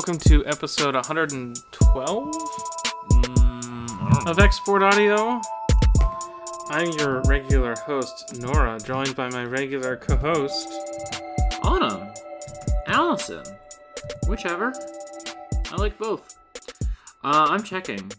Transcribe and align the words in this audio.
Welcome 0.00 0.18
to 0.30 0.46
episode 0.46 0.94
112 0.94 2.34
Mm, 3.10 4.26
of 4.26 4.38
Export 4.38 4.82
Audio. 4.82 5.42
I'm 6.70 6.90
your 6.92 7.20
regular 7.26 7.74
host, 7.84 8.40
Nora, 8.40 8.78
joined 8.80 9.14
by 9.14 9.28
my 9.28 9.44
regular 9.44 9.98
co 9.98 10.16
host. 10.16 10.72
Autumn, 11.62 12.08
Allison, 12.86 13.44
whichever. 14.26 14.72
I 15.70 15.76
like 15.76 15.98
both. 15.98 16.34
Uh, 17.22 17.48
I'm 17.50 17.62
checking. 17.62 18.10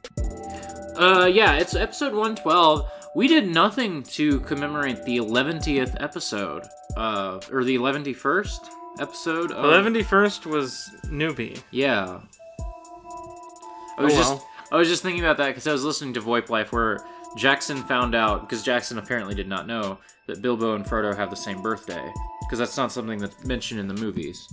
Uh, 0.95 1.27
yeah, 1.33 1.53
it's 1.55 1.75
episode 1.75 2.13
112. 2.13 2.91
We 3.15 3.27
did 3.27 3.47
nothing 3.47 4.03
to 4.03 4.39
commemorate 4.41 5.03
the 5.03 5.17
11th 5.17 5.97
episode, 5.99 6.61
uh, 6.95 7.39
or 7.51 7.63
the 7.63 7.79
111st 7.79 8.69
episode. 9.01 9.51
Of, 9.51 9.65
111st 9.65 10.45
was 10.45 10.89
Newbie. 11.05 11.61
Yeah. 11.71 12.19
I 12.59 13.95
Oh 13.97 14.03
was 14.05 14.13
just 14.13 14.29
well. 14.29 14.47
I 14.71 14.77
was 14.77 14.87
just 14.87 15.03
thinking 15.03 15.23
about 15.23 15.37
that 15.37 15.47
because 15.47 15.67
I 15.67 15.73
was 15.73 15.83
listening 15.83 16.13
to 16.13 16.21
VoIP 16.21 16.49
Life 16.49 16.71
where 16.71 16.99
Jackson 17.35 17.77
found 17.83 18.15
out 18.15 18.41
because 18.41 18.63
Jackson 18.63 18.97
apparently 18.97 19.35
did 19.35 19.47
not 19.47 19.67
know 19.67 19.97
that 20.27 20.41
Bilbo 20.41 20.75
and 20.75 20.85
Frodo 20.85 21.15
have 21.15 21.29
the 21.29 21.35
same 21.35 21.61
birthday 21.61 22.09
because 22.41 22.59
that's 22.59 22.77
not 22.77 22.91
something 22.91 23.19
that's 23.19 23.43
mentioned 23.43 23.79
in 23.79 23.87
the 23.87 23.93
movies. 23.93 24.47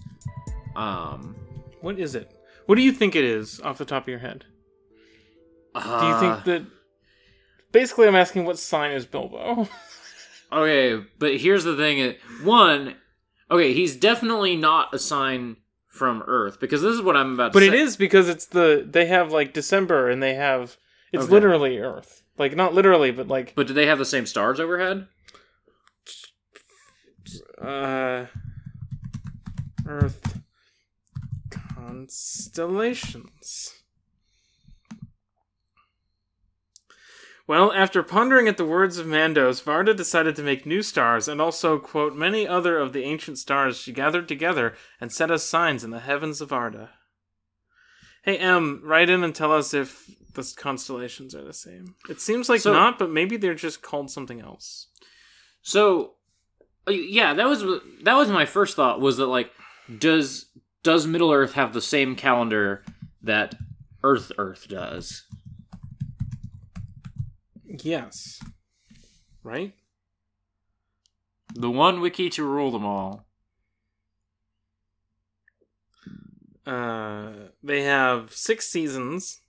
Um, 0.75 1.37
What 1.81 1.99
is 1.99 2.15
it? 2.15 2.33
What 2.67 2.75
do 2.75 2.83
you 2.83 2.93
think 2.93 3.15
it 3.15 3.25
is 3.25 3.61
off 3.61 3.79
the 3.79 3.85
top 3.85 4.05
of 4.05 4.09
your 4.09 4.19
head? 4.19 4.45
Do 5.75 5.81
you 5.81 5.91
uh, 5.91 6.21
think 6.21 6.45
that. 6.45 6.67
Basically, 7.71 8.09
I'm 8.09 8.17
asking 8.17 8.45
what 8.45 8.59
sign 8.59 8.93
is 8.93 9.07
Bilbo? 9.07 9.69
Okay, 10.51 11.05
but 11.19 11.37
here's 11.37 11.65
the 11.65 11.77
thing: 11.77 12.15
one, 12.43 12.95
okay, 13.51 13.73
he's 13.73 13.97
definitely 13.97 14.57
not 14.57 14.95
a 14.95 14.99
sign 14.99 15.57
from 15.89 16.23
Earth 16.27 16.61
because 16.61 16.83
this 16.83 16.95
is 16.95 17.03
what 17.03 17.17
I'm 17.17 17.35
about. 17.35 17.53
but 17.53 17.61
to 17.61 17.67
it 17.67 17.71
say. 17.73 17.81
is 17.81 17.97
because 17.97 18.29
it's 18.29 18.47
the. 18.47 18.87
They 18.89 19.07
have 19.07 19.33
like 19.33 19.53
December 19.53 20.09
and 20.11 20.23
they 20.23 20.35
have. 20.35 20.77
It's 21.13 21.25
Okay. 21.25 21.33
literally 21.33 21.79
Earth. 21.79 22.23
Like, 22.37 22.55
not 22.55 22.75
literally, 22.75 23.11
but 23.11 23.27
like. 23.29 23.55
But 23.57 23.67
do 23.67 23.73
they 23.75 23.87
have 23.87 23.99
the 23.99 24.05
same 24.05 24.27
stars 24.27 24.61
overhead? 24.61 25.07
uh 27.61 28.25
earth 29.87 30.41
constellations 31.51 33.75
well 37.49 37.73
after 37.73 38.03
pondering 38.05 38.47
at 38.47 38.57
the 38.57 38.65
words 38.65 38.99
of 38.99 39.07
mandos 39.07 39.61
varda 39.63 39.97
decided 39.97 40.37
to 40.37 40.43
make 40.43 40.65
new 40.67 40.83
stars 40.83 41.27
and 41.27 41.41
also 41.41 41.79
quote 41.79 42.15
many 42.15 42.47
other 42.47 42.79
of 42.79 42.93
the 42.93 43.03
ancient 43.03 43.39
stars 43.39 43.77
she 43.79 43.93
gathered 43.93 44.29
together 44.29 44.75
and 45.01 45.11
set 45.11 45.31
as 45.31 45.43
signs 45.43 45.83
in 45.83 45.91
the 45.91 46.01
heavens 46.01 46.41
of 46.41 46.51
varda 46.51 46.91
hey 48.23 48.37
em 48.39 48.81
write 48.85 49.11
in 49.11 49.25
and 49.25 49.35
tell 49.35 49.53
us 49.53 49.75
if 49.75 50.07
the 50.35 50.55
constellations 50.57 51.35
are 51.35 51.43
the 51.45 51.53
same 51.53 51.95
it 52.09 52.21
seems 52.21 52.49
like 52.49 52.61
So- 52.61 52.73
not 52.73 52.99
but 52.99 53.11
maybe 53.11 53.37
they're 53.37 53.55
just 53.55 53.83
called 53.83 54.11
something 54.11 54.41
else 54.41 54.87
So, 55.63 56.15
uh, 56.87 56.93
yeah, 56.93 57.35
that 57.35 57.47
was 57.49 57.61
that 58.05 58.15
was 58.15 58.31
my 58.31 58.47
first 58.47 58.77
thought. 58.77 59.01
Was 59.01 59.17
that 59.19 59.27
like, 59.27 59.51
does 59.99 60.47
does 60.83 61.07
Middle 61.07 61.33
Earth 61.33 61.53
have 61.55 61.73
the 61.75 61.83
same 61.83 62.15
calendar 62.17 62.83
that 63.23 63.55
Earth 64.03 64.31
Earth 64.39 64.69
does? 64.69 65.25
Yes 67.69 68.41
right 69.43 69.75
The 71.55 71.71
one 71.71 72.01
wiki 72.01 72.29
to 72.31 72.45
rule 72.45 72.71
them 72.71 72.85
all. 72.85 73.27
Uh, 76.67 77.33
they 77.63 77.83
have 77.83 78.35
six 78.35 78.69
seasons. 78.69 79.41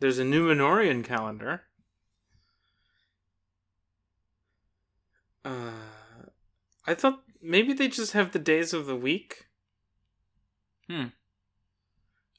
There's 0.00 0.18
a 0.18 0.24
Numenorean 0.24 1.02
calendar. 1.02 1.62
Uh, 5.42 5.70
I 6.86 6.92
thought 6.94 7.22
maybe 7.40 7.72
they 7.72 7.88
just 7.88 8.12
have 8.12 8.32
the 8.32 8.38
days 8.38 8.74
of 8.74 8.84
the 8.84 8.96
week. 8.96 9.46
Hmm. 10.88 11.06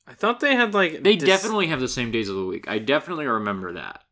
I 0.05 0.13
thought 0.13 0.39
they 0.39 0.55
had 0.55 0.75
like 0.75 1.01
They 1.01 1.17
Dec- 1.17 1.25
definitely 1.25 1.67
have 1.67 1.79
the 1.79 1.87
same 1.87 2.11
days 2.11 2.29
of 2.29 2.35
the 2.35 2.45
week. 2.45 2.67
I 2.67 2.77
definitely 2.77 3.25
remember 3.25 3.73
that. 3.73 4.03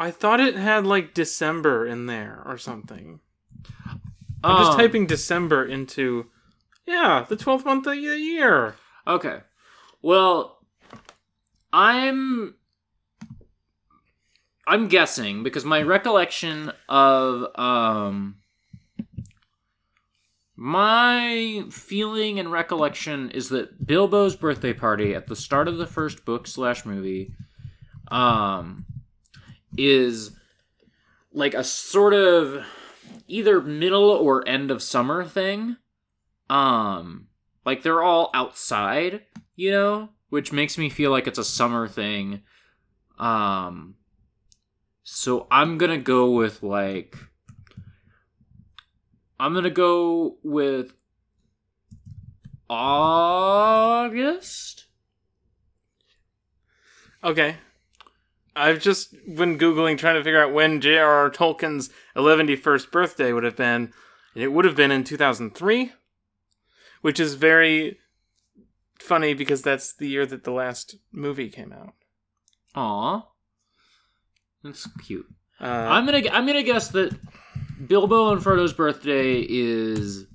I 0.00 0.10
thought 0.10 0.40
it 0.40 0.56
had 0.56 0.86
like 0.86 1.14
December 1.14 1.86
in 1.86 2.06
there 2.06 2.42
or 2.46 2.56
something. 2.58 3.20
I'm 4.42 4.58
just 4.58 4.72
Um, 4.72 4.78
typing 4.78 5.06
December 5.06 5.64
into 5.64 6.26
yeah 6.86 7.26
the 7.28 7.36
twelfth 7.36 7.66
month 7.66 7.86
of 7.86 7.92
the 7.92 8.00
year. 8.00 8.74
Okay. 9.06 9.40
Well, 10.00 10.64
I'm 11.72 12.54
I'm 14.66 14.88
guessing 14.88 15.42
because 15.42 15.64
my 15.66 15.82
recollection 15.82 16.72
of 16.88 17.54
um 17.58 18.36
my 20.56 21.64
feeling 21.70 22.38
and 22.38 22.50
recollection 22.52 23.30
is 23.30 23.48
that 23.50 23.86
Bilbo's 23.86 24.36
birthday 24.36 24.72
party 24.72 25.14
at 25.14 25.26
the 25.26 25.36
start 25.36 25.68
of 25.68 25.78
the 25.78 25.86
first 25.86 26.24
book 26.24 26.46
slash 26.46 26.84
movie 26.86 27.34
um 28.08 28.86
is 29.76 30.32
like 31.32 31.54
a 31.54 31.64
sort 31.64 32.14
of 32.14 32.64
either 33.28 33.60
middle 33.60 34.10
or 34.10 34.46
end 34.48 34.70
of 34.70 34.82
summer 34.82 35.24
thing. 35.24 35.76
Um 36.48 37.26
like 37.64 37.82
they're 37.82 38.02
all 38.02 38.30
outside, 38.34 39.22
you 39.56 39.70
know, 39.70 40.10
which 40.28 40.52
makes 40.52 40.78
me 40.78 40.88
feel 40.88 41.10
like 41.10 41.26
it's 41.26 41.38
a 41.38 41.44
summer 41.44 41.88
thing. 41.88 42.42
Um 43.18 43.96
so 45.02 45.46
I'm 45.50 45.78
to 45.90 45.98
go 45.98 46.30
with 46.30 46.62
like 46.62 47.16
I'm 49.38 49.54
to 49.64 49.70
go 49.70 50.36
with 50.42 50.92
August. 52.68 54.84
Okay. 57.24 57.56
I've 58.56 58.80
just 58.80 59.12
been 59.12 59.58
Googling 59.58 59.96
trying 59.96 60.16
to 60.16 60.24
figure 60.24 60.42
out 60.42 60.52
when 60.52 60.80
J.R.R. 60.80 61.30
Tolkien's 61.30 61.90
111st 62.16 62.90
birthday 62.90 63.32
would 63.32 63.44
have 63.44 63.56
been. 63.56 63.92
And 64.34 64.44
it 64.44 64.52
would 64.52 64.64
have 64.64 64.76
been 64.76 64.90
in 64.90 65.04
2003, 65.04 65.92
which 67.00 67.18
is 67.18 67.34
very 67.34 67.98
funny 68.98 69.34
because 69.34 69.62
that's 69.62 69.92
the 69.94 70.08
year 70.08 70.26
that 70.26 70.44
the 70.44 70.52
last 70.52 70.96
movie 71.12 71.48
came 71.48 71.72
out. 71.72 71.94
Aw. 72.74 73.26
That's 74.62 74.88
cute. 75.04 75.26
Uh, 75.60 75.64
I'm 75.64 76.06
going 76.06 76.22
to 76.22 76.34
I'm 76.34 76.46
going 76.46 76.56
to 76.56 76.62
guess 76.62 76.88
that 76.88 77.18
Bilbo 77.86 78.32
and 78.32 78.42
Frodo's 78.42 78.72
birthday 78.72 79.44
is 79.46 80.26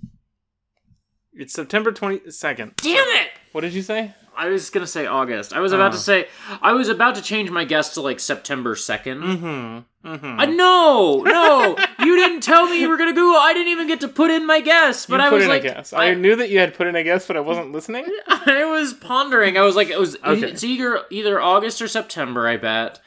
it's 1.33 1.53
September 1.53 1.91
22nd. 1.91 2.75
Damn 2.77 3.07
it. 3.07 3.29
What 3.51 3.61
did 3.61 3.73
you 3.73 3.81
say? 3.81 4.13
I 4.37 4.49
was 4.49 4.69
gonna 4.69 4.87
say 4.87 5.05
August. 5.05 5.53
I 5.53 5.59
was 5.59 5.71
about 5.71 5.91
to 5.93 5.97
Oh. 5.97 6.01
say 6.01 6.27
I 6.61 6.73
was 6.73 6.89
about 6.89 7.15
to 7.15 7.21
change 7.21 7.49
my 7.51 7.65
guess 7.65 7.93
to 7.95 8.01
like 8.01 8.19
September 8.19 8.75
2nd 8.75 9.21
Mm-hmm. 9.23 10.07
Mm-hmm. 10.07 10.39
Uh, 10.39 10.45
no, 10.45 11.23
no, 11.23 11.75
you 11.99 12.15
didn't 12.15 12.41
tell 12.41 12.67
me 12.67 12.79
you 12.79 12.87
were 12.89 12.97
gonna 12.97 13.13
Google. 13.13 13.35
I 13.39 13.53
didn't 13.53 13.69
even 13.69 13.87
get 13.87 14.01
to 14.01 14.07
put 14.07 14.29
in 14.29 14.45
my 14.45 14.61
guess. 14.61 15.05
But 15.07 15.19
you 15.19 15.25
I 15.25 15.29
put 15.29 15.35
was 15.35 15.43
in 15.45 15.49
like, 15.49 15.63
guess. 15.63 15.93
I, 15.93 16.13
knew 16.13 16.35
that 16.35 16.49
you 16.49 16.59
had 16.59 16.75
put 16.75 16.85
in 16.87 16.95
a 16.95 17.03
guess, 17.03 17.25
but 17.25 17.35
I 17.35 17.39
wasn't 17.39 17.71
listening. 17.71 18.05
I 18.27 18.65
was 18.65 18.93
pondering. 18.93 19.57
I 19.57 19.61
was 19.61 19.75
like, 19.75 19.89
it 19.89 19.99
was 19.99 20.15
Okay. 20.23 20.43
it's 20.47 20.63
either 20.63 21.01
either 21.09 21.41
August 21.41 21.81
or 21.81 21.87
September. 21.87 22.47
I 22.47 22.57
bet. 22.57 22.99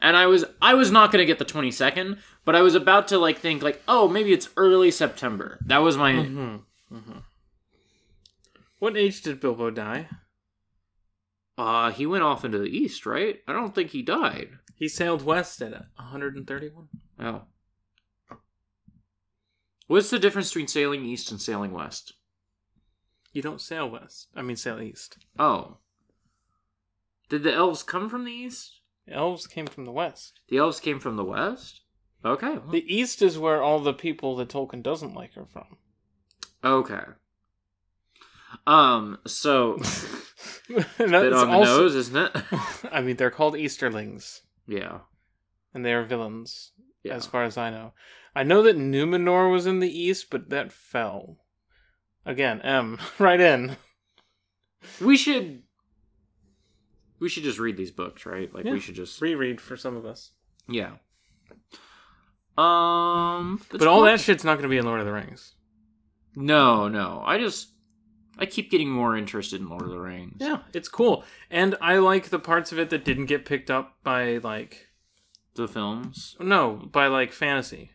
And 0.00 0.16
I 0.16 0.26
was 0.26 0.44
I 0.62 0.74
was 0.74 0.90
not 0.92 1.10
gonna 1.10 1.24
get 1.24 1.38
the 1.40 1.44
twenty 1.44 1.70
second, 1.72 2.18
but 2.44 2.54
I 2.54 2.62
was 2.62 2.74
about 2.76 3.08
to 3.08 3.18
like 3.18 3.38
think 3.38 3.62
like, 3.62 3.82
oh, 3.88 4.06
maybe 4.08 4.32
it's 4.32 4.48
early 4.56 4.90
September. 4.92 5.58
That 5.66 5.78
was 5.78 5.96
my 5.96 6.12
Mm-hmm. 6.12 6.94
Mm-hmm. 6.96 7.18
What 8.78 8.96
age 8.96 9.22
did 9.22 9.40
Bilbo 9.40 9.70
die? 9.70 10.08
Uh 11.58 11.90
he 11.92 12.06
went 12.06 12.24
off 12.24 12.44
into 12.44 12.58
the 12.58 12.66
east, 12.76 13.06
right? 13.06 13.40
I 13.46 13.52
don't 13.52 13.74
think 13.74 13.90
he 13.90 14.02
died. 14.02 14.50
He 14.76 14.88
sailed 14.88 15.22
west 15.24 15.62
at 15.62 15.72
131. 15.96 16.88
Oh. 17.20 17.42
What's 19.86 20.10
the 20.10 20.18
difference 20.18 20.50
between 20.50 20.68
sailing 20.68 21.04
east 21.04 21.30
and 21.30 21.40
sailing 21.40 21.72
west? 21.72 22.14
You 23.32 23.42
don't 23.42 23.60
sail 23.60 23.88
west. 23.88 24.28
I 24.34 24.42
mean, 24.42 24.56
sail 24.56 24.80
east. 24.80 25.18
Oh. 25.38 25.76
Did 27.28 27.42
the 27.42 27.52
elves 27.52 27.82
come 27.82 28.08
from 28.08 28.24
the 28.24 28.32
east? 28.32 28.80
Elves 29.10 29.46
came 29.46 29.66
from 29.66 29.84
the 29.84 29.92
west. 29.92 30.40
The 30.48 30.56
elves 30.58 30.80
came 30.80 30.98
from 30.98 31.16
the 31.16 31.24
west? 31.24 31.82
Okay. 32.24 32.52
well- 32.52 32.70
The 32.70 32.94
east 32.94 33.20
is 33.22 33.38
where 33.38 33.62
all 33.62 33.80
the 33.80 33.92
people 33.92 34.36
that 34.36 34.48
Tolkien 34.48 34.82
doesn't 34.82 35.14
like 35.14 35.36
are 35.36 35.46
from. 35.46 35.76
Okay. 36.64 37.02
Um, 38.66 39.18
so 39.26 39.78
Bit 40.68 40.86
bit 40.98 41.32
on 41.32 41.50
the 41.50 41.60
nose, 41.64 41.94
isn't 41.94 42.16
it? 42.16 42.42
I 42.92 43.00
mean, 43.02 43.16
they're 43.16 43.30
called 43.30 43.54
Easterlings, 43.54 44.40
yeah. 44.66 45.00
and 45.74 45.84
they 45.84 45.92
are 45.92 46.04
villains, 46.04 46.72
Yeah. 47.02 47.14
as 47.14 47.26
far 47.26 47.44
as 47.44 47.58
I 47.58 47.68
know. 47.70 47.92
I 48.34 48.44
know 48.44 48.62
that 48.62 48.76
Numenor 48.78 49.52
was 49.52 49.66
in 49.66 49.80
the 49.80 49.90
east, 49.90 50.30
but 50.30 50.48
that 50.50 50.72
fell. 50.72 51.36
Again, 52.24 52.62
M, 52.62 52.98
right 53.18 53.40
in. 53.40 53.76
we 55.00 55.16
should 55.18 55.62
we 57.20 57.28
should 57.28 57.42
just 57.44 57.58
read 57.58 57.76
these 57.76 57.90
books, 57.92 58.24
right? 58.26 58.52
Like 58.54 58.64
Yeah. 58.64 58.72
we 58.72 58.80
should 58.80 58.94
just 58.96 59.20
Reread 59.20 59.60
for 59.60 59.76
some 59.76 59.96
of 59.96 60.04
us. 60.06 60.30
yeah. 60.68 60.92
Um, 62.56 63.60
But 63.70 63.86
all 63.88 64.02
that 64.02 64.20
shit's 64.20 64.44
not 64.44 64.54
going 64.54 64.62
to 64.64 64.68
be 64.68 64.78
in 64.78 64.84
Lord 64.84 65.00
of 65.00 65.06
the 65.06 65.12
Rings. 65.12 65.54
No, 66.36 66.88
no. 66.88 67.22
I 67.24 67.38
just 67.38 67.68
I 68.38 68.46
keep 68.46 68.70
getting 68.70 68.90
more 68.90 69.16
interested 69.16 69.60
in 69.60 69.68
Lord 69.68 69.82
of 69.82 69.90
the 69.90 69.98
Rings. 70.00 70.36
Yeah, 70.40 70.58
it's 70.72 70.88
cool. 70.88 71.24
And 71.50 71.76
I 71.80 71.98
like 71.98 72.30
the 72.30 72.38
parts 72.38 72.72
of 72.72 72.78
it 72.78 72.90
that 72.90 73.04
didn't 73.04 73.26
get 73.26 73.44
picked 73.44 73.70
up 73.70 73.96
by 74.02 74.38
like 74.38 74.88
The 75.54 75.68
films. 75.68 76.36
no, 76.40 76.88
by 76.92 77.06
like 77.06 77.32
fantasy. 77.32 77.90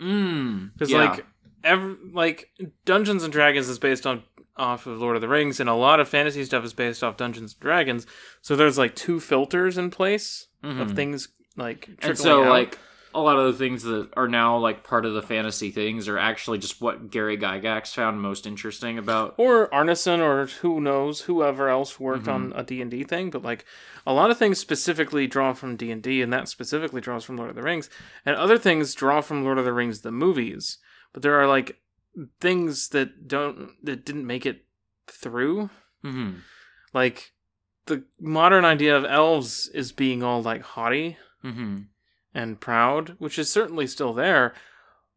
Mm. 0.00 0.70
Cuz 0.78 0.90
yeah. 0.90 0.98
like 1.10 1.26
every 1.62 1.96
like 2.12 2.50
Dungeons 2.84 3.22
and 3.22 3.32
Dragons 3.32 3.68
is 3.68 3.78
based 3.78 4.06
on 4.06 4.22
off 4.56 4.86
of 4.86 4.98
Lord 5.00 5.16
of 5.16 5.22
the 5.22 5.28
Rings 5.28 5.60
and 5.60 5.68
a 5.68 5.74
lot 5.74 6.00
of 6.00 6.08
fantasy 6.08 6.44
stuff 6.44 6.64
is 6.64 6.72
based 6.74 7.02
off 7.04 7.16
Dungeons 7.16 7.52
and 7.54 7.60
Dragons. 7.60 8.06
So 8.42 8.56
there's 8.56 8.76
like 8.78 8.94
two 8.94 9.20
filters 9.20 9.78
in 9.78 9.90
place 9.90 10.48
of 10.62 10.88
Mhm. 10.88 10.96
things 10.96 11.28
like 11.56 11.88
and 12.00 12.16
so 12.18 12.44
out. 12.44 12.50
like 12.50 12.78
a 13.14 13.20
lot 13.20 13.38
of 13.38 13.46
the 13.52 13.58
things 13.58 13.82
that 13.82 14.08
are 14.16 14.28
now 14.28 14.56
like 14.56 14.84
part 14.84 15.04
of 15.04 15.14
the 15.14 15.22
fantasy 15.22 15.70
things 15.70 16.06
are 16.08 16.18
actually 16.18 16.58
just 16.58 16.80
what 16.80 17.10
Gary 17.10 17.36
Gygax 17.36 17.92
found 17.94 18.20
most 18.22 18.46
interesting 18.46 18.98
about. 18.98 19.34
or 19.36 19.68
Arneson 19.70 20.20
or 20.20 20.46
who 20.46 20.80
knows 20.80 21.22
whoever 21.22 21.68
else 21.68 21.98
worked 21.98 22.26
Mm-hmm. 22.26 22.52
on 22.52 22.60
a 22.60 22.62
D&D 22.62 23.04
thing 23.04 23.30
but 23.30 23.42
like 23.42 23.64
a 24.06 24.12
lot 24.12 24.30
of 24.30 24.38
things 24.38 24.58
specifically 24.58 25.26
draw 25.26 25.52
from 25.52 25.76
D&D 25.76 26.22
and 26.22 26.32
that 26.32 26.48
specifically 26.48 27.00
draws 27.00 27.24
from 27.24 27.36
Lord 27.36 27.50
of 27.50 27.56
the 27.56 27.62
Rings 27.62 27.90
and 28.24 28.36
other 28.36 28.56
things 28.58 28.94
draw 28.94 29.20
from 29.20 29.44
Lord 29.44 29.58
of 29.58 29.64
the 29.64 29.72
Rings 29.72 30.02
the 30.02 30.12
movies 30.12 30.78
but 31.12 31.22
there 31.22 31.34
are 31.40 31.46
like 31.48 31.80
things 32.40 32.88
that 32.90 33.26
don't 33.28 33.70
that 33.84 34.04
didn't 34.04 34.26
make 34.26 34.46
it 34.46 34.64
through 35.06 35.70
hmm 36.02 36.34
like 36.92 37.32
the 37.86 38.04
modern 38.20 38.64
idea 38.64 38.96
of 38.96 39.04
elves 39.04 39.68
is 39.74 39.92
being 39.92 40.22
all 40.22 40.42
like 40.42 40.62
haughty 40.62 41.16
hmm 41.42 41.78
and 42.34 42.60
proud 42.60 43.16
which 43.18 43.38
is 43.38 43.50
certainly 43.50 43.86
still 43.86 44.12
there 44.12 44.54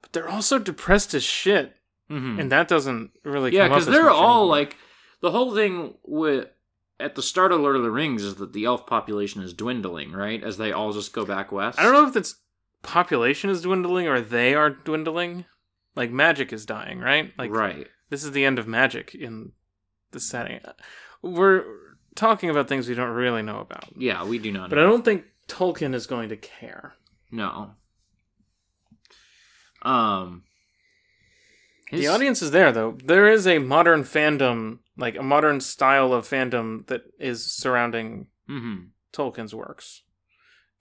but 0.01 0.11
they're 0.13 0.29
also 0.29 0.57
depressed 0.57 1.13
as 1.13 1.23
shit 1.23 1.77
hmm 2.09 2.39
and 2.39 2.51
that 2.51 2.67
doesn't 2.67 3.11
really 3.23 3.53
yeah, 3.53 3.67
because 3.67 3.85
they're 3.85 4.09
all 4.09 4.41
anymore. 4.41 4.57
like 4.57 4.77
the 5.21 5.31
whole 5.31 5.55
thing 5.55 5.95
with 6.03 6.47
at 6.99 7.15
the 7.15 7.21
start 7.21 7.51
of 7.51 7.59
Lord 7.59 7.75
of 7.75 7.83
the 7.83 7.91
Rings 7.91 8.23
is 8.23 8.35
that 8.35 8.53
the 8.53 8.65
elf 8.65 8.85
population 8.85 9.41
is 9.41 9.53
dwindling, 9.53 10.11
right? 10.11 10.43
As 10.43 10.57
they 10.57 10.71
all 10.71 10.93
just 10.93 11.13
go 11.13 11.25
back 11.25 11.51
west. 11.51 11.79
I 11.79 11.83
don't 11.83 11.93
know 11.93 12.07
if 12.07 12.15
it's 12.15 12.35
population 12.81 13.49
is 13.49 13.61
dwindling 13.61 14.07
or 14.07 14.21
they 14.21 14.53
are 14.53 14.69
dwindling. 14.69 15.45
Like 15.95 16.11
magic 16.11 16.51
is 16.53 16.65
dying, 16.65 16.99
right? 16.99 17.31
Like 17.37 17.51
right. 17.51 17.87
this 18.09 18.23
is 18.23 18.31
the 18.31 18.45
end 18.45 18.59
of 18.59 18.67
magic 18.67 19.13
in 19.13 19.51
the 20.11 20.19
setting. 20.19 20.59
We're 21.21 21.63
talking 22.15 22.49
about 22.49 22.67
things 22.67 22.87
we 22.87 22.95
don't 22.95 23.09
really 23.11 23.41
know 23.41 23.59
about. 23.59 23.89
Yeah, 23.97 24.23
we 24.25 24.39
do 24.39 24.51
not. 24.51 24.69
But 24.69 24.79
I 24.79 24.83
don't 24.83 25.05
think 25.05 25.25
Tolkien 25.47 25.93
is 25.93 26.07
going 26.07 26.29
to 26.29 26.37
care. 26.37 26.95
No. 27.33 27.71
Um. 29.81 30.43
The 31.91 32.07
audience 32.07 32.41
is 32.41 32.51
there 32.51 32.71
though. 32.71 32.97
There 33.03 33.27
is 33.27 33.45
a 33.45 33.59
modern 33.59 34.03
fandom, 34.03 34.79
like 34.97 35.15
a 35.17 35.21
modern 35.23 35.59
style 35.61 36.11
of 36.13 36.27
fandom 36.27 36.87
that 36.87 37.01
is 37.19 37.45
surrounding 37.51 38.27
Mhm. 38.49 38.89
Tolkien's 39.11 39.53
works. 39.53 40.01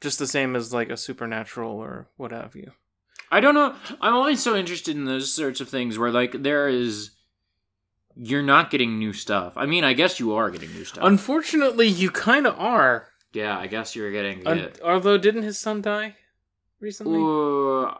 Just 0.00 0.19
the 0.19 0.26
same 0.26 0.56
as 0.56 0.72
like 0.72 0.88
a 0.90 0.96
supernatural 0.96 1.72
or 1.72 2.08
what 2.16 2.31
have 2.32 2.55
you. 2.56 2.72
I 3.31 3.40
don't 3.40 3.55
know. 3.55 3.75
I'm 4.00 4.14
always 4.14 4.43
so 4.43 4.56
interested 4.56 4.96
in 4.96 5.05
those 5.05 5.32
sorts 5.32 5.60
of 5.60 5.69
things 5.69 5.98
where 5.98 6.10
like 6.10 6.43
there 6.43 6.69
is. 6.69 7.10
You're 8.14 8.43
not 8.43 8.70
getting 8.70 8.98
new 8.98 9.14
stuff. 9.14 9.55
I 9.56 9.64
mean, 9.64 9.84
I 9.84 9.94
guess 9.94 10.20
you 10.20 10.34
are 10.34 10.50
getting 10.50 10.70
new 10.72 10.84
stuff. 10.84 11.02
Unfortunately, 11.05 11.88
you 11.88 12.10
kind 12.10 12.46
of 12.46 12.58
are. 12.60 13.08
yeah, 13.32 13.58
I 13.58 13.66
guess 13.69 13.96
you're 13.96 14.12
getting 14.12 14.46
it. 14.46 14.81
although, 14.84 15.16
didn't 15.16 15.44
his 15.44 15.58
son 15.58 15.81
die 15.81 16.16
recently? 16.82 17.19
Uh, 17.19 17.94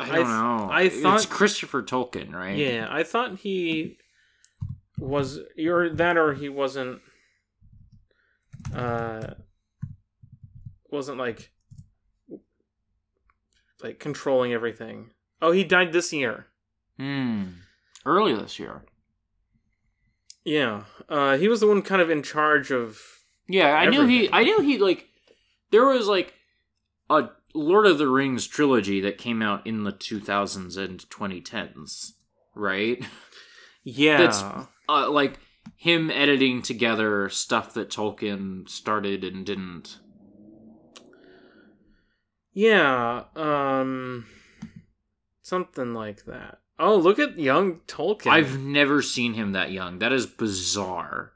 I 0.00 0.04
I 0.04 0.06
don't 0.06 0.14
th- 0.16 0.26
know. 0.26 0.68
I 0.70 0.88
thought 0.88 1.16
it's 1.16 1.26
Christopher 1.26 1.82
Tolkien, 1.82 2.32
right? 2.32 2.56
Yeah, 2.56 2.86
I 2.90 3.02
thought 3.02 3.38
he 3.38 3.98
was 4.98 5.38
or 5.58 5.88
that 5.90 6.16
or 6.16 6.34
he 6.34 6.48
wasn't 6.48 7.00
uh 8.74 9.34
wasn't 10.90 11.18
like 11.18 11.50
like 13.82 13.98
controlling 13.98 14.52
everything. 14.52 15.10
Oh, 15.40 15.52
he 15.52 15.64
died 15.64 15.92
this 15.92 16.12
year. 16.12 16.46
Hmm. 16.98 17.44
Early 18.04 18.34
this 18.34 18.58
year. 18.58 18.82
Yeah. 20.44 20.84
Uh 21.08 21.36
he 21.36 21.48
was 21.48 21.60
the 21.60 21.66
one 21.68 21.82
kind 21.82 22.02
of 22.02 22.10
in 22.10 22.22
charge 22.22 22.70
of 22.70 23.00
Yeah, 23.48 23.72
I 23.72 23.86
knew 23.86 24.06
he. 24.06 24.28
I 24.32 24.42
knew 24.42 24.60
he 24.60 24.78
like. 24.78 25.06
There 25.70 25.86
was 25.86 26.06
like 26.08 26.34
a 27.10 27.30
Lord 27.54 27.86
of 27.86 27.98
the 27.98 28.08
Rings 28.08 28.46
trilogy 28.46 29.00
that 29.00 29.18
came 29.18 29.40
out 29.42 29.66
in 29.66 29.84
the 29.84 29.92
2000s 29.92 30.76
and 30.76 31.00
2010s, 31.10 32.12
right? 32.54 33.04
Yeah. 33.84 34.18
That's- 34.18 34.44
Uh, 34.88 35.10
like 35.10 35.38
him 35.76 36.10
editing 36.10 36.62
together 36.62 37.28
stuff 37.28 37.74
that 37.74 37.90
Tolkien 37.90 38.68
started 38.68 39.22
and 39.24 39.44
didn't. 39.46 39.98
yeah. 42.52 43.24
Um 43.36 44.26
something 45.42 45.94
like 45.94 46.24
that. 46.26 46.58
Oh, 46.78 46.96
look 46.96 47.18
at 47.18 47.38
young 47.38 47.80
Tolkien. 47.86 48.30
I've 48.30 48.58
never 48.60 49.02
seen 49.02 49.34
him 49.34 49.52
that 49.52 49.72
young. 49.72 49.98
That 49.98 50.12
is 50.12 50.26
bizarre. 50.26 51.32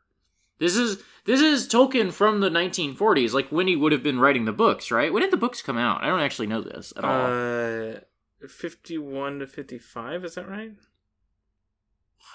This 0.63 0.77
is 0.77 1.03
this 1.25 1.41
is 1.41 1.67
Tolkien 1.69 2.13
from 2.13 2.39
the 2.41 2.49
1940s, 2.51 3.33
like 3.33 3.49
when 3.51 3.67
he 3.67 3.75
would 3.77 3.91
have 3.93 4.03
been 4.05 4.21
writing 4.21 4.45
the 4.45 4.53
books, 4.65 4.91
right? 4.93 5.13
When 5.13 5.23
did 5.23 5.33
the 5.33 5.37
books 5.45 5.61
come 5.61 5.77
out? 5.77 6.03
I 6.05 6.07
don't 6.07 6.21
actually 6.27 6.47
know 6.53 6.63
this 6.63 6.93
at 6.97 7.05
all. 7.05 7.27
uh 7.27 8.01
51 8.49 9.39
to 9.41 9.47
55, 9.47 10.25
is 10.25 10.35
that 10.37 10.49
right? 10.49 10.73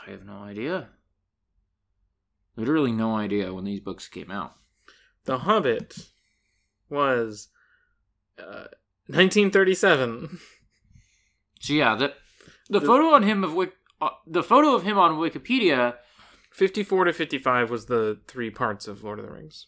I 0.05 0.11
have 0.11 0.25
no 0.25 0.39
idea. 0.53 0.89
Literally 2.55 2.91
no 2.91 3.15
idea 3.15 3.53
when 3.53 3.65
these 3.65 3.79
books 3.81 4.07
came 4.07 4.31
out. 4.31 4.55
The 5.25 5.39
Hobbit 5.39 6.07
was 6.89 7.49
uh, 8.39 8.67
1937. 9.07 10.39
So 11.59 11.73
yeah, 11.73 11.95
the 11.95 12.13
the 12.69 12.79
The- 12.79 12.85
photo 12.85 13.07
on 13.15 13.23
him 13.23 13.43
of 13.43 13.53
Wik- 13.53 13.73
uh, 14.01 14.09
the 14.25 14.43
photo 14.43 14.75
of 14.75 14.83
him 14.83 14.97
on 14.97 15.17
Wikipedia, 15.17 15.95
54 16.57 17.05
to 17.05 17.13
55 17.13 17.69
was 17.69 17.85
the 17.85 18.17
three 18.27 18.49
parts 18.49 18.87
of 18.87 19.03
Lord 19.03 19.19
of 19.19 19.25
the 19.25 19.31
Rings. 19.31 19.67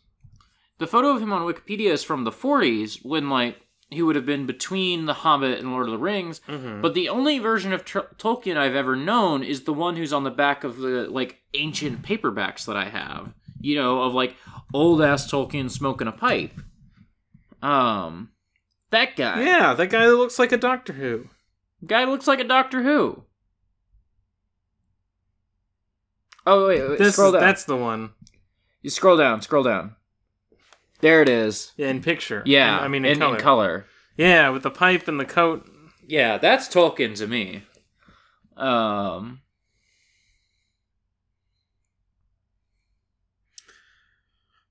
the 0.79 0.87
photo 0.87 1.09
of 1.09 1.21
him 1.21 1.31
on 1.31 1.43
Wikipedia 1.43 1.91
is 1.91 2.03
from 2.03 2.23
the 2.23 2.31
40s 2.31 3.05
when 3.05 3.29
like 3.29 3.57
he 3.91 4.01
would 4.01 4.15
have 4.15 4.25
been 4.25 4.47
between 4.47 5.05
The 5.05 5.13
Hobbit 5.13 5.59
and 5.59 5.71
Lord 5.71 5.85
of 5.85 5.91
the 5.91 5.99
Rings. 5.99 6.41
Mm-hmm. 6.47 6.81
But 6.81 6.95
the 6.95 7.09
only 7.09 7.37
version 7.37 7.73
of 7.73 7.85
Tolkien 7.85 8.57
I've 8.57 8.75
ever 8.75 8.95
known 8.95 9.43
is 9.43 9.63
the 9.63 9.73
one 9.73 9.97
who's 9.97 10.13
on 10.13 10.23
the 10.23 10.31
back 10.31 10.63
of 10.63 10.77
the 10.77 11.07
like 11.09 11.37
ancient 11.53 12.01
paperbacks 12.01 12.65
that 12.65 12.75
I 12.75 12.89
have. 12.89 13.33
You 13.61 13.75
know, 13.75 14.01
of 14.01 14.15
like 14.15 14.35
old 14.73 15.01
ass 15.03 15.29
Tolkien 15.31 15.69
smoking 15.69 16.07
a 16.07 16.11
pipe. 16.11 16.59
Um, 17.61 18.29
that 18.89 19.15
guy. 19.15 19.43
yeah, 19.43 19.73
that 19.75 19.87
guy 19.87 20.07
that 20.07 20.15
looks 20.15 20.39
like 20.39 20.51
a 20.51 20.57
Doctor 20.57 20.93
Who. 20.93 21.27
Guy 21.85 22.05
looks 22.05 22.25
like 22.25 22.39
a 22.39 22.43
Doctor 22.45 22.81
Who. 22.81 23.25
Oh 26.51 26.67
wait, 26.67 26.81
wait 26.89 26.97
This 26.97 27.13
scroll 27.13 27.27
is, 27.27 27.33
down. 27.33 27.41
that's 27.43 27.63
the 27.65 27.77
one. 27.77 28.09
You 28.81 28.89
scroll 28.89 29.17
down, 29.17 29.41
scroll 29.43 29.61
down. 29.61 29.95
There 30.99 31.21
it 31.21 31.29
is. 31.29 31.73
Yeah, 31.77 31.89
in 31.89 32.01
picture. 32.01 32.41
Yeah, 32.43 32.79
I 32.79 32.87
mean 32.87 33.05
in, 33.05 33.11
in, 33.13 33.19
color. 33.19 33.35
in 33.35 33.41
color. 33.41 33.85
Yeah, 34.17 34.49
with 34.49 34.63
the 34.63 34.71
pipe 34.71 35.07
and 35.07 35.19
the 35.19 35.25
coat. 35.25 35.69
Yeah, 36.07 36.39
that's 36.39 36.67
Tolkien 36.67 37.15
to 37.17 37.27
me. 37.27 37.63
Um, 38.57 39.41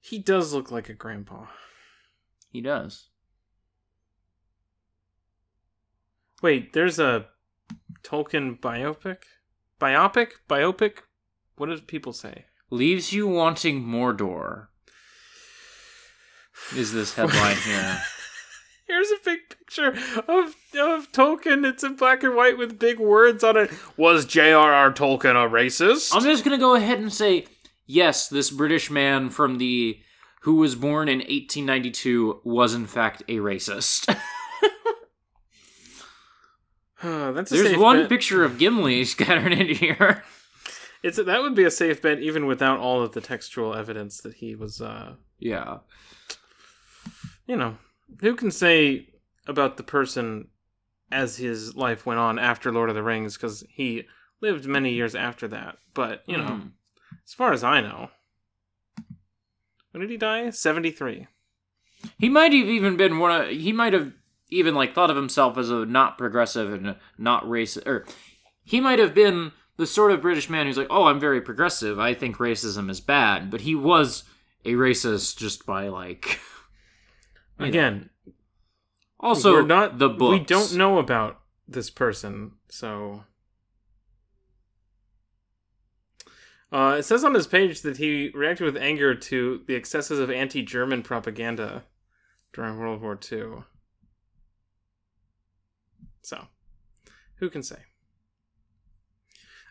He 0.00 0.18
does 0.18 0.52
look 0.52 0.70
like 0.72 0.88
a 0.88 0.94
grandpa. 0.94 1.46
he 2.50 2.60
does. 2.60 3.08
Wait, 6.42 6.72
there's 6.72 6.98
a 6.98 7.26
Tolkien 8.02 8.58
biopic? 8.58 9.18
Biopic? 9.80 10.30
Biopic? 10.48 11.00
What 11.58 11.68
do 11.68 11.78
people 11.80 12.12
say? 12.12 12.44
Leaves 12.70 13.12
you 13.12 13.26
wanting 13.26 13.82
Mordor. 13.82 14.68
Is 16.76 16.92
this 16.92 17.14
headline 17.14 17.56
here? 17.56 18.00
Here's 18.86 19.10
a 19.10 19.16
big 19.24 19.40
picture 19.50 19.88
of 20.28 20.54
of 20.78 21.12
Tolkien. 21.12 21.66
It's 21.68 21.84
in 21.84 21.96
black 21.96 22.22
and 22.22 22.34
white 22.34 22.56
with 22.56 22.78
big 22.78 22.98
words 22.98 23.44
on 23.44 23.56
it. 23.56 23.70
Was 23.96 24.24
J.R.R. 24.24 24.92
Tolkien 24.92 25.32
a 25.32 25.48
racist? 25.48 26.14
I'm 26.14 26.22
just 26.22 26.44
gonna 26.44 26.58
go 26.58 26.74
ahead 26.74 26.98
and 26.98 27.12
say 27.12 27.46
yes. 27.86 28.28
This 28.28 28.50
British 28.50 28.90
man 28.90 29.28
from 29.28 29.58
the 29.58 30.00
who 30.42 30.54
was 30.56 30.74
born 30.74 31.08
in 31.08 31.18
1892 31.18 32.40
was 32.44 32.72
in 32.74 32.86
fact 32.86 33.22
a 33.28 33.36
racist. 33.36 34.06
That's 37.02 37.52
a 37.52 37.54
There's 37.54 37.68
safe 37.70 37.78
one 37.78 38.00
bet. 38.00 38.08
picture 38.08 38.42
of 38.44 38.58
Gimli 38.58 39.04
scattered 39.04 39.52
in 39.52 39.68
here. 39.68 40.24
It's 41.02 41.16
that 41.22 41.42
would 41.42 41.54
be 41.54 41.64
a 41.64 41.70
safe 41.70 42.02
bet 42.02 42.18
even 42.20 42.46
without 42.46 42.80
all 42.80 43.02
of 43.02 43.12
the 43.12 43.20
textual 43.20 43.74
evidence 43.74 44.20
that 44.22 44.34
he 44.34 44.54
was. 44.54 44.80
uh 44.80 45.14
Yeah. 45.38 45.78
You 47.46 47.56
know, 47.56 47.78
who 48.20 48.34
can 48.34 48.50
say 48.50 49.08
about 49.46 49.76
the 49.76 49.82
person 49.82 50.48
as 51.10 51.36
his 51.38 51.74
life 51.76 52.04
went 52.04 52.20
on 52.20 52.38
after 52.38 52.70
Lord 52.72 52.88
of 52.90 52.94
the 52.94 53.02
Rings 53.02 53.36
because 53.36 53.64
he 53.70 54.04
lived 54.40 54.66
many 54.66 54.92
years 54.92 55.14
after 55.14 55.48
that. 55.48 55.78
But 55.94 56.22
you 56.26 56.36
know, 56.36 56.44
Mhm. 56.44 56.72
as 57.24 57.32
far 57.32 57.52
as 57.52 57.64
I 57.64 57.80
know, 57.80 58.10
when 59.92 60.00
did 60.02 60.10
he 60.10 60.16
die? 60.16 60.50
Seventy 60.50 60.90
three. 60.90 61.26
He 62.18 62.28
might 62.28 62.52
have 62.52 62.66
even 62.68 62.96
been 62.96 63.18
one 63.18 63.32
of. 63.32 63.48
He 63.48 63.72
might 63.72 63.92
have 63.92 64.12
even 64.50 64.74
like 64.74 64.94
thought 64.94 65.10
of 65.10 65.16
himself 65.16 65.56
as 65.58 65.70
a 65.70 65.84
not 65.86 66.18
progressive 66.18 66.72
and 66.72 66.96
not 67.16 67.44
racist, 67.44 67.86
or 67.86 68.06
he 68.62 68.80
might 68.80 68.98
have 68.98 69.14
been 69.14 69.52
the 69.78 69.86
sort 69.86 70.10
of 70.10 70.20
British 70.20 70.50
man 70.50 70.66
who's 70.66 70.76
like, 70.76 70.88
"Oh, 70.90 71.04
I'm 71.04 71.20
very 71.20 71.40
progressive. 71.40 71.98
I 71.98 72.12
think 72.12 72.36
racism 72.36 72.90
is 72.90 73.00
bad," 73.00 73.50
but 73.50 73.62
he 73.62 73.74
was 73.74 74.24
a 74.64 74.72
racist 74.74 75.38
just 75.38 75.64
by 75.64 75.88
like. 75.88 76.26
you 77.58 77.64
know. 77.64 77.68
Again, 77.68 78.10
also 79.18 79.52
we're 79.52 79.62
not 79.62 79.98
the 79.98 80.10
books. 80.10 80.40
We 80.40 80.44
don't 80.44 80.74
know 80.74 80.98
about 80.98 81.40
this 81.66 81.88
person, 81.88 82.52
so. 82.68 83.24
Uh, 86.70 86.96
it 86.98 87.04
says 87.04 87.24
on 87.24 87.32
his 87.32 87.46
page 87.46 87.80
that 87.80 87.96
he 87.96 88.30
reacted 88.34 88.66
with 88.66 88.76
anger 88.76 89.14
to 89.14 89.62
the 89.66 89.74
excesses 89.74 90.18
of 90.18 90.30
anti-German 90.30 91.02
propaganda 91.02 91.84
during 92.52 92.78
World 92.78 93.00
War 93.00 93.18
II. 93.32 93.62
So, 96.20 96.46
who 97.36 97.48
can 97.48 97.62
say? 97.62 97.78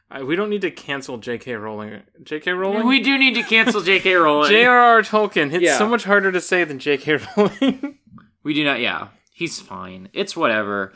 Uh, 0.09 0.23
we 0.25 0.35
don't 0.37 0.49
need 0.49 0.61
to 0.61 0.71
cancel 0.71 1.17
J.K. 1.17 1.53
Rowling. 1.55 2.01
J.K. 2.23 2.51
Rowling. 2.51 2.87
We 2.87 3.01
do 3.01 3.17
need 3.17 3.35
to 3.35 3.43
cancel 3.43 3.81
J.K. 3.81 4.13
Rowling. 4.15 4.49
J.R.R. 4.51 5.01
Tolkien. 5.01 5.51
It's 5.53 5.63
Yeah. 5.63 5.77
so 5.77 5.87
much 5.87 6.05
harder 6.05 6.31
to 6.31 6.39
say 6.39 6.63
than 6.63 6.79
J.K. 6.79 7.17
Rowling. 7.37 7.97
We 8.43 8.53
do 8.53 8.63
not. 8.63 8.79
Yeah, 8.79 9.09
he's 9.33 9.59
fine. 9.59 10.07
It's 10.13 10.35
whatever. 10.37 10.93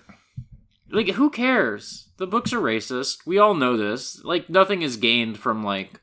Like, 0.89 1.09
who 1.09 1.29
cares? 1.29 2.07
The 2.17 2.27
books 2.27 2.53
are 2.53 2.59
racist. 2.61 3.25
We 3.25 3.37
all 3.37 3.53
know 3.53 3.75
this. 3.75 4.23
Like, 4.23 4.49
nothing 4.49 4.81
is 4.81 4.95
gained 4.97 5.37
from 5.37 5.63
like. 5.63 5.99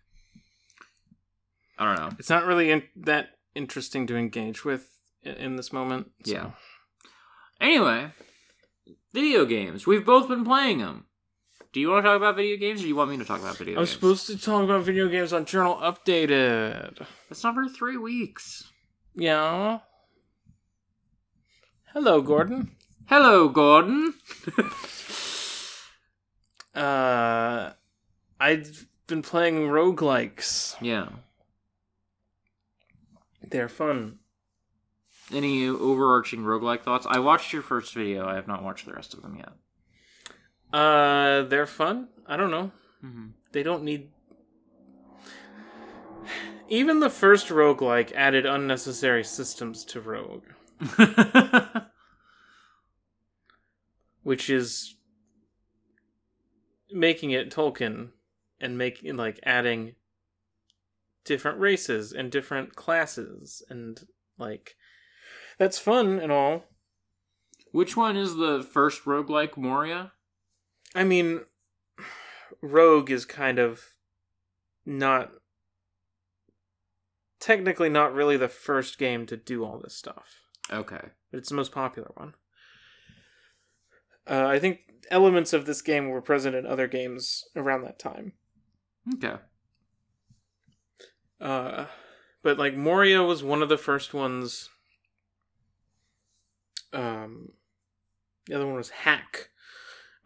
I 1.79 1.85
don't 1.87 1.97
know. 2.11 2.17
it's 2.19 2.31
not 2.31 2.45
really 2.45 2.71
in- 2.71 2.83
that 2.97 3.31
interesting 3.55 4.07
to 4.09 4.17
engage 4.17 4.65
with 4.65 4.89
in, 5.23 5.35
in 5.35 5.57
this 5.57 5.73
moment. 5.73 6.11
so. 6.25 6.33
Yeah. 6.33 6.51
Anyway, 7.61 8.11
video 9.15 9.45
games. 9.45 9.87
We've 9.87 10.05
both 10.05 10.29
been 10.29 10.45
playing 10.45 10.79
them. 10.79 11.07
Do 11.79 11.83
you 11.83 11.91
want 11.91 12.05
to 12.05 12.09
talk 12.09 12.17
about 12.17 12.35
video 12.35 12.57
games, 12.57 12.81
or 12.81 12.83
do 12.83 12.89
you 12.89 12.97
want 12.97 13.09
me 13.13 13.19
to 13.19 13.25
talk 13.25 13.39
about 13.39 13.57
video 13.57 13.75
I'm 13.75 13.83
games? 13.83 13.91
supposed 13.91 14.27
to 14.27 14.37
talk 14.37 14.65
about 14.65 14.83
video 14.83 15.07
games 15.07 15.33
on 15.33 15.45
Journal 15.45 15.77
Updated. 15.77 17.07
That's 17.29 17.45
not 17.45 17.55
for 17.55 17.69
three 17.69 17.97
weeks. 17.97 18.65
Yeah. 19.15 19.79
Hello, 21.95 22.21
Gordon. 22.21 22.73
Hello, 23.07 23.49
Gordon. 23.49 24.15
Uh, 26.75 27.73
I've 28.41 28.87
been 29.07 29.23
playing 29.23 29.69
roguelikes. 29.69 30.75
yeah. 30.81 31.09
They're 33.49 33.69
fun. 33.69 34.19
Any 35.33 35.69
overarching 35.69 36.41
roguelike 36.41 36.83
thoughts? 36.83 37.07
I 37.09 37.21
watched 37.21 37.53
your 37.53 37.63
first 37.63 37.95
video. 37.95 38.27
I 38.29 38.35
have 38.35 38.49
not 38.49 38.65
watched 38.65 38.87
the 38.87 38.93
rest 38.93 39.15
of 39.15 39.23
them 39.23 39.37
yet. 39.37 39.53
Uh, 40.73 41.43
they're 41.45 41.67
fun. 41.67 42.09
I 42.27 42.37
don't 42.37 42.51
know. 42.51 42.73
Mm-hmm. 43.05 43.29
They 43.53 43.63
don't 43.63 43.85
need. 43.85 44.11
Even 46.69 47.01
the 47.01 47.11
first 47.11 47.49
roguelike 47.49 48.13
added 48.13 48.45
unnecessary 48.45 49.25
systems 49.25 49.85
to 49.87 50.01
Rogue, 50.03 50.45
which 54.23 54.51
is 54.51 54.97
making 56.91 57.31
it 57.31 57.51
Tolkien 57.51 58.11
and 58.61 58.77
making 58.77 59.17
like 59.17 59.41
adding 59.45 59.95
different 61.25 61.59
races 61.59 62.13
and 62.13 62.31
different 62.31 62.75
classes 62.75 63.63
and 63.69 64.07
like 64.39 64.77
that's 65.59 65.79
fun 65.79 66.19
and 66.19 66.33
all. 66.33 66.65
Which 67.73 67.97
one 67.97 68.17
is 68.17 68.37
the 68.37 68.63
first 68.63 69.05
roguelike 69.05 69.57
Moria? 69.57 70.13
I 70.99 71.05
mean, 71.05 71.43
Rogue 72.61 73.09
is 73.09 73.25
kind 73.25 73.61
of 73.61 73.85
not 74.85 75.31
technically 77.39 77.89
not 77.89 78.13
really 78.13 78.37
the 78.37 78.49
first 78.49 78.99
game 78.99 79.25
to 79.27 79.37
do 79.37 79.65
all 79.65 79.79
this 79.79 79.97
stuff, 79.97 80.41
Okay. 80.73 81.11
but 81.31 81.39
it's 81.39 81.51
the 81.51 81.55
most 81.55 81.71
popular 81.71 82.11
one. 82.15 82.35
Uh, 84.29 84.47
I 84.47 84.59
think 84.59 84.81
elements 85.09 85.53
of 85.53 85.67
this 85.67 85.83
game 85.83 86.09
were 86.09 86.21
present 86.21 86.57
in 86.57 86.67
other 86.67 86.89
games 86.89 87.45
around 87.55 87.83
that 87.83 88.01
time. 88.01 88.33
Okay. 89.15 89.37
Uh, 91.41 91.87
but 92.43 92.59
like 92.59 92.75
Moria 92.75 93.23
was 93.23 93.45
one 93.45 93.63
of 93.63 93.69
the 93.69 93.79
first 93.79 94.15
ones. 94.15 94.69
Um, 96.93 97.51
the 98.49 98.57
other 98.57 98.67
one 98.67 98.75
was 98.75 98.91
Hack. 98.91 99.51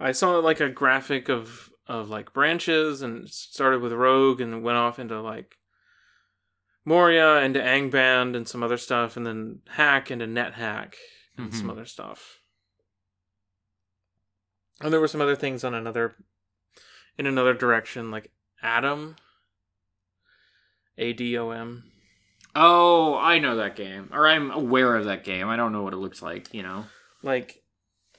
I 0.03 0.13
saw 0.13 0.33
like 0.39 0.61
a 0.61 0.69
graphic 0.69 1.29
of 1.29 1.71
of 1.87 2.09
like 2.11 2.33
branches 2.33 3.03
and 3.03 3.29
started 3.29 3.81
with 3.83 3.93
Rogue 3.93 4.41
and 4.41 4.63
went 4.63 4.79
off 4.79 4.99
into 4.99 5.21
like 5.21 5.57
Moria 6.85 7.41
into 7.41 7.61
Angband 7.61 8.37
and 8.37 8.47
some 8.49 8.63
other 8.63 8.77
stuff, 8.79 9.17
and 9.17 9.27
then 9.27 9.61
Hack 9.69 10.11
into 10.11 10.27
NetHack 10.27 10.95
and 11.37 11.55
some 11.55 11.67
Mhm. 11.69 11.71
other 11.71 11.85
stuff. 11.87 12.41
And 14.81 14.93
there 14.93 15.01
were 15.01 15.09
some 15.09 15.21
other 15.21 15.37
things 15.37 15.63
on 15.65 15.75
another 15.75 16.17
in 17.19 17.27
another 17.27 17.55
direction, 17.55 18.11
like 18.11 18.31
Adam. 18.63 19.17
A 20.99 21.13
D 21.13 21.37
O 21.39 21.51
M. 21.51 21.85
Oh, 22.55 23.17
I 23.17 23.39
know 23.39 23.57
that 23.57 23.77
game. 23.77 24.11
Or 24.13 24.27
I'm 24.29 24.51
aware 24.51 24.97
of 24.97 25.07
that 25.07 25.25
game. 25.25 25.49
I 25.49 25.57
don't 25.57 25.73
know 25.73 25.83
what 25.83 25.95
it 25.95 25.99
looks 25.99 26.21
like, 26.21 26.53
you 26.53 26.63
know. 26.63 26.85
Like 27.23 27.63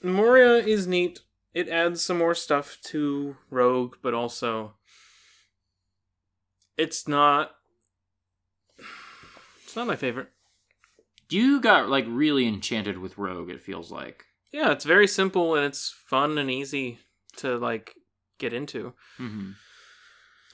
Moria 0.02 0.56
is 0.56 0.86
neat. 0.86 1.20
It 1.54 1.68
adds 1.68 2.02
some 2.02 2.18
more 2.18 2.34
stuff 2.34 2.78
to 2.86 3.36
Rogue, 3.48 3.96
but 4.02 4.12
also 4.12 4.74
it's 6.76 7.06
not 7.06 7.52
it's 9.64 9.76
not 9.76 9.86
my 9.86 9.96
favorite. 9.96 10.28
You 11.30 11.60
got 11.60 11.88
like 11.88 12.04
really 12.08 12.46
enchanted 12.46 12.98
with 12.98 13.16
Rogue, 13.16 13.50
it 13.50 13.62
feels 13.62 13.90
like. 13.90 14.24
Yeah, 14.52 14.72
it's 14.72 14.84
very 14.84 15.06
simple 15.06 15.54
and 15.54 15.64
it's 15.64 15.94
fun 16.06 16.38
and 16.38 16.50
easy 16.50 16.98
to 17.38 17.56
like 17.56 17.94
get 18.38 18.52
into. 18.52 18.92
Mm-hmm. 19.18 19.52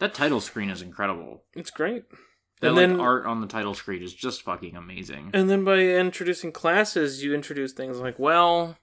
That 0.01 0.15
title 0.15 0.41
screen 0.41 0.71
is 0.71 0.81
incredible. 0.81 1.45
It's 1.55 1.71
great. 1.71 2.05
That 2.61 2.69
and 2.69 2.77
like, 2.77 2.89
then 2.89 3.01
art 3.01 3.27
on 3.27 3.41
the 3.41 3.47
title 3.47 3.75
screen 3.75 4.03
is 4.03 4.15
just 4.15 4.43
fucking 4.43 4.77
amazing. 4.77 5.31
And 5.33 5.49
then 5.49 5.65
by 5.65 5.79
introducing 5.81 6.53
classes, 6.53 7.23
you 7.23 7.35
introduce 7.35 7.73
things 7.73 7.99
like, 7.99 8.19
well, 8.19 8.77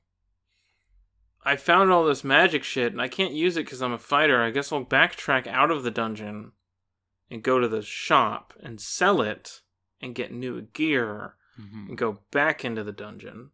I 1.47 1.55
found 1.55 1.91
all 1.91 2.05
this 2.05 2.23
magic 2.23 2.63
shit 2.63 2.91
and 2.91 3.01
I 3.01 3.07
can't 3.07 3.33
use 3.33 3.55
it 3.57 3.65
because 3.65 3.81
I'm 3.81 3.93
a 3.93 3.97
fighter. 3.97 4.41
I 4.43 4.51
guess 4.51 4.71
I'll 4.71 4.83
backtrack 4.85 5.47
out 5.47 5.71
of 5.71 5.83
the 5.83 5.91
dungeon 5.91 6.51
and 7.31 7.43
go 7.43 7.59
to 7.59 7.67
the 7.67 7.81
shop 7.81 8.53
and 8.61 8.79
sell 8.81 9.21
it 9.21 9.61
and 10.01 10.13
get 10.15 10.31
new 10.31 10.61
gear 10.61 11.35
Mhm. 11.59 11.89
and 11.89 11.97
go 11.97 12.19
back 12.31 12.63
into 12.65 12.83
the 12.83 12.91
dungeon. 12.91 13.51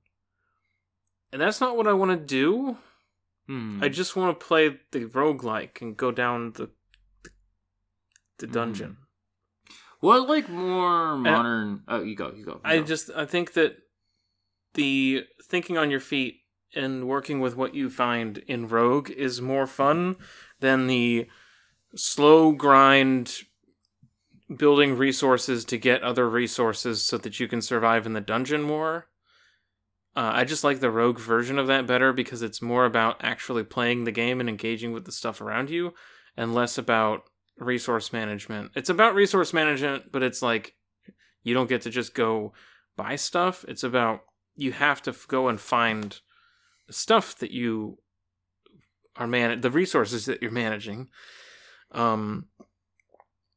And 1.31 1.41
that's 1.41 1.61
not 1.61 1.77
what 1.77 1.87
I 1.87 1.93
want 1.93 2.11
to 2.11 2.17
do. 2.17 2.77
Hmm. 3.47 3.79
I 3.83 3.89
just 3.89 4.15
want 4.15 4.39
to 4.39 4.45
play 4.45 4.79
the 4.91 5.05
roguelike 5.05 5.81
and 5.81 5.95
go 5.97 6.11
down 6.11 6.53
the 6.53 6.69
the, 7.23 7.29
the 8.39 8.47
dungeon. 8.47 8.97
What 9.99 10.27
like 10.27 10.49
more 10.49 11.15
modern? 11.17 11.83
oh, 11.87 12.01
you 12.03 12.15
go. 12.15 12.31
You 12.35 12.43
go. 12.45 12.53
you 12.53 12.59
I 12.63 12.77
go. 12.79 12.83
just 12.83 13.09
I 13.15 13.25
think 13.25 13.53
that 13.53 13.77
the 14.73 15.25
thinking 15.43 15.77
on 15.77 15.89
your 15.91 15.99
feet 16.01 16.41
and 16.75 17.07
working 17.07 17.39
with 17.39 17.55
what 17.55 17.75
you 17.75 17.89
find 17.89 18.39
in 18.47 18.67
Rogue 18.67 19.09
is 19.11 19.41
more 19.41 19.67
fun 19.67 20.15
than 20.59 20.87
the 20.87 21.27
slow 21.95 22.51
grind 22.51 23.39
building 24.57 24.97
resources 24.97 25.65
to 25.65 25.77
get 25.77 26.03
other 26.03 26.29
resources 26.29 27.03
so 27.03 27.17
that 27.17 27.39
you 27.39 27.47
can 27.47 27.61
survive 27.61 28.05
in 28.05 28.13
the 28.13 28.21
dungeon 28.21 28.61
more. 28.61 29.07
Uh, 30.15 30.31
I 30.33 30.43
just 30.43 30.63
like 30.63 30.79
the 30.79 30.91
Rogue 30.91 31.19
version 31.19 31.57
of 31.57 31.67
that 31.67 31.87
better 31.87 32.13
because 32.13 32.41
it's 32.41 32.61
more 32.61 32.85
about 32.85 33.23
actually 33.23 33.63
playing 33.63 34.03
the 34.03 34.11
game 34.11 34.39
and 34.39 34.47
engaging 34.47 34.91
with 34.91 35.05
the 35.05 35.11
stuff 35.11 35.41
around 35.41 35.69
you 35.69 35.93
and 36.37 36.53
less 36.53 36.77
about 36.77 37.23
resource 37.57 38.13
management. 38.13 38.71
It's 38.75 38.89
about 38.89 39.15
resource 39.15 39.53
management, 39.53 40.11
but 40.11 40.21
it's 40.21 40.41
like 40.41 40.75
you 41.43 41.53
don't 41.53 41.69
get 41.69 41.81
to 41.83 41.89
just 41.89 42.13
go 42.13 42.53
buy 42.95 43.15
stuff. 43.15 43.65
It's 43.67 43.83
about 43.83 44.21
you 44.55 44.71
have 44.71 45.01
to 45.03 45.15
go 45.27 45.47
and 45.47 45.59
find 45.59 46.19
stuff 46.89 47.37
that 47.37 47.51
you 47.51 47.97
are 49.15 49.27
man 49.27 49.61
the 49.61 49.71
resources 49.71 50.25
that 50.25 50.41
you're 50.41 50.51
managing. 50.51 51.09
Um 51.91 52.47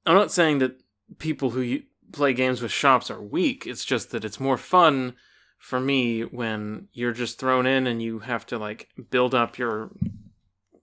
I'm 0.05 0.15
not 0.15 0.33
saying 0.33 0.59
that 0.59 0.81
people 1.19 1.51
who 1.51 1.81
play 2.13 2.33
games 2.33 2.63
with 2.63 2.71
shops 2.71 3.11
are 3.11 3.21
weak. 3.21 3.67
It's 3.67 3.85
just 3.85 4.11
that 4.13 4.25
it's 4.25 4.39
more 4.39 4.57
fun 4.57 5.15
for 5.59 5.81
me 5.81 6.23
when 6.23 6.89
you're 6.93 7.13
just 7.13 7.39
thrown 7.39 7.67
in 7.67 7.87
and 7.87 8.01
you 8.03 8.21
have 8.21 8.47
to 8.47 8.59
like 8.59 8.89
build 9.11 9.35
up 9.35 9.59
your 9.59 9.91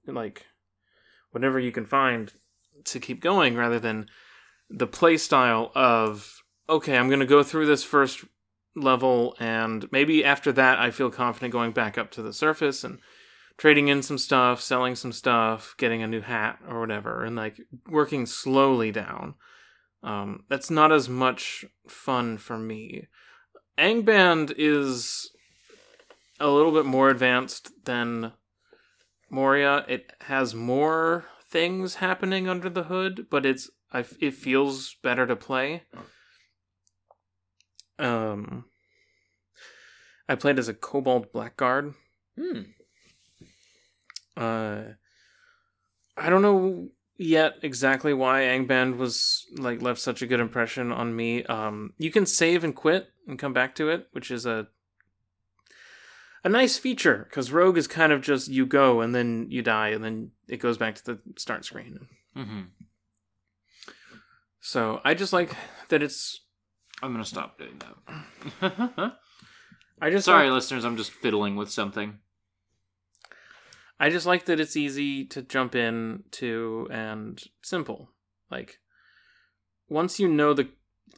like 0.05 0.45
whatever 1.31 1.59
you 1.59 1.71
can 1.71 1.85
find 1.85 2.33
to 2.85 2.99
keep 2.99 3.21
going 3.21 3.55
rather 3.55 3.79
than 3.79 4.07
the 4.69 4.87
play 4.87 5.17
style 5.17 5.71
of 5.75 6.43
okay, 6.69 6.97
I'm 6.97 7.07
going 7.07 7.19
to 7.19 7.25
go 7.25 7.43
through 7.43 7.65
this 7.65 7.83
first 7.83 8.23
level 8.75 9.35
and 9.39 9.87
maybe 9.91 10.25
after 10.25 10.51
that 10.51 10.79
I 10.79 10.91
feel 10.91 11.09
confident 11.09 11.51
going 11.51 11.71
back 11.71 11.97
up 11.97 12.11
to 12.11 12.21
the 12.21 12.33
surface 12.33 12.83
and 12.83 12.99
trading 13.57 13.87
in 13.87 14.01
some 14.01 14.17
stuff, 14.17 14.61
selling 14.61 14.95
some 14.95 15.11
stuff, 15.11 15.75
getting 15.77 16.01
a 16.01 16.07
new 16.07 16.21
hat 16.21 16.59
or 16.67 16.79
whatever, 16.79 17.23
and 17.23 17.35
like 17.35 17.59
working 17.87 18.25
slowly 18.25 18.91
down. 18.91 19.35
Um, 20.01 20.43
that's 20.49 20.69
not 20.69 20.91
as 20.91 21.07
much 21.07 21.65
fun 21.87 22.37
for 22.37 22.57
me. 22.57 23.07
Angband 23.77 24.53
is 24.57 25.31
a 26.39 26.49
little 26.49 26.71
bit 26.71 26.85
more 26.85 27.09
advanced 27.09 27.71
than 27.85 28.33
Moria. 29.29 29.85
It 29.87 30.11
has 30.21 30.53
more 30.53 31.25
things 31.49 31.95
happening 31.95 32.49
under 32.49 32.69
the 32.69 32.83
hood, 32.83 33.27
but 33.29 33.45
it's 33.45 33.69
I, 33.91 34.05
it 34.19 34.33
feels 34.33 34.95
better 35.03 35.25
to 35.27 35.35
play. 35.35 35.83
Um, 37.99 38.65
I 40.27 40.35
played 40.35 40.59
as 40.59 40.67
a 40.67 40.73
Kobold 40.73 41.31
Blackguard. 41.31 41.93
Hmm. 42.37 42.61
Uh, 44.35 44.83
I 46.17 46.29
don't 46.29 46.41
know 46.41 46.89
yet 47.17 47.55
exactly 47.61 48.13
why 48.13 48.41
Angband 48.41 48.97
was 48.97 49.45
like 49.57 49.81
left 49.81 49.99
such 49.99 50.21
a 50.21 50.27
good 50.27 50.39
impression 50.39 50.91
on 50.91 51.15
me. 51.15 51.43
Um, 51.45 51.93
you 51.97 52.11
can 52.11 52.25
save 52.25 52.63
and 52.63 52.75
quit 52.75 53.09
and 53.27 53.37
come 53.39 53.53
back 53.53 53.75
to 53.75 53.89
it, 53.89 54.07
which 54.11 54.31
is 54.31 54.45
a 54.45 54.67
a 56.43 56.49
nice 56.49 56.77
feature 56.77 57.25
because 57.29 57.51
Rogue 57.51 57.77
is 57.77 57.87
kind 57.87 58.11
of 58.11 58.21
just 58.21 58.49
you 58.49 58.65
go 58.65 59.01
and 59.01 59.15
then 59.15 59.47
you 59.49 59.61
die 59.61 59.89
and 59.89 60.03
then 60.03 60.31
it 60.47 60.57
goes 60.57 60.77
back 60.77 60.95
to 60.95 61.05
the 61.05 61.19
start 61.37 61.65
screen. 61.65 62.07
Mm-hmm. 62.35 62.61
So 64.59 65.01
I 65.03 65.13
just 65.13 65.33
like 65.33 65.55
that 65.89 66.03
it's. 66.03 66.41
I'm 67.03 67.11
gonna 67.11 67.25
stop 67.25 67.57
doing 67.57 67.79
that. 67.79 69.13
I 70.01 70.09
just 70.09 70.25
Sorry, 70.25 70.49
like- 70.49 70.55
listeners. 70.55 70.85
I'm 70.85 70.97
just 70.97 71.11
fiddling 71.11 71.55
with 71.55 71.69
something. 71.71 72.19
I 73.99 74.09
just 74.09 74.25
like 74.25 74.45
that 74.45 74.59
it's 74.59 74.75
easy 74.75 75.23
to 75.25 75.41
jump 75.41 75.75
in 75.75 76.23
to 76.31 76.87
and 76.91 77.41
simple. 77.61 78.09
Like 78.49 78.79
once 79.87 80.19
you 80.19 80.27
know 80.27 80.53
the 80.53 80.69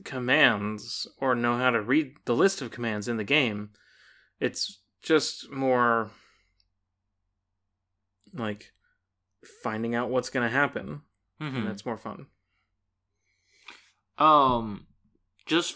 commands 0.04 1.08
or 1.20 1.36
know 1.36 1.58
how 1.58 1.70
to 1.72 1.82
read 1.82 2.14
the 2.26 2.36
list 2.36 2.62
of 2.62 2.72
commands 2.72 3.08
in 3.08 3.18
the 3.18 3.24
game, 3.24 3.70
it's 4.40 4.82
just 5.02 5.50
more 5.52 6.12
like 8.34 8.74
finding 9.64 9.96
out 9.96 10.10
what's 10.10 10.30
going 10.30 10.48
to 10.48 10.54
happen 10.56 11.02
Mm-hmm. 11.42 11.58
and 11.58 11.68
that's 11.68 11.86
more 11.86 11.98
fun. 11.98 12.28
Um, 14.18 14.88
just 15.46 15.76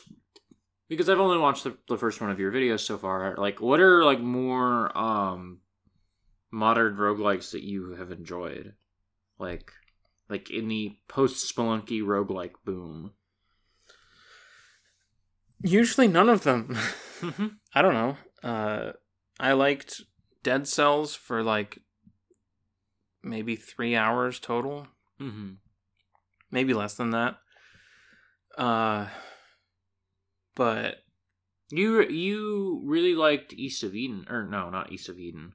because 0.87 1.09
I've 1.09 1.19
only 1.19 1.37
watched 1.37 1.63
the, 1.63 1.77
the 1.87 1.97
first 1.97 2.19
one 2.21 2.31
of 2.31 2.39
your 2.39 2.51
videos 2.51 2.79
so 2.81 2.97
far, 2.97 3.35
like, 3.37 3.61
what 3.61 3.79
are 3.79 4.03
like 4.03 4.19
more 4.19 4.95
um 4.97 5.59
modern 6.51 6.95
roguelikes 6.95 7.51
that 7.51 7.63
you 7.63 7.91
have 7.95 8.11
enjoyed? 8.11 8.73
Like, 9.37 9.71
like 10.29 10.49
in 10.49 10.67
the 10.67 10.97
post 11.07 11.55
Spelunky 11.55 12.01
roguelike 12.01 12.53
boom. 12.65 13.11
Usually 15.61 16.07
none 16.07 16.29
of 16.29 16.43
them. 16.43 16.75
mm-hmm. 17.19 17.47
I 17.73 17.81
don't 17.81 17.93
know. 17.93 18.17
Uh 18.43 18.91
I 19.39 19.53
liked 19.53 20.01
Dead 20.43 20.67
Cells 20.67 21.15
for 21.15 21.43
like 21.43 21.79
maybe 23.23 23.55
3 23.55 23.95
hours 23.95 24.39
total. 24.39 24.87
Mm-hmm. 25.21 25.55
maybe 26.49 26.73
less 26.73 26.93
than 26.93 27.09
that. 27.09 27.35
Uh, 28.57 29.07
but 30.59 30.97
You 31.71 32.01
you 32.01 32.81
really 32.83 33.15
liked 33.15 33.53
East 33.53 33.81
of 33.81 33.95
Eden, 33.95 34.25
or 34.29 34.43
no, 34.43 34.69
not 34.69 34.91
East 34.91 35.07
of 35.07 35.17
Eden. 35.17 35.53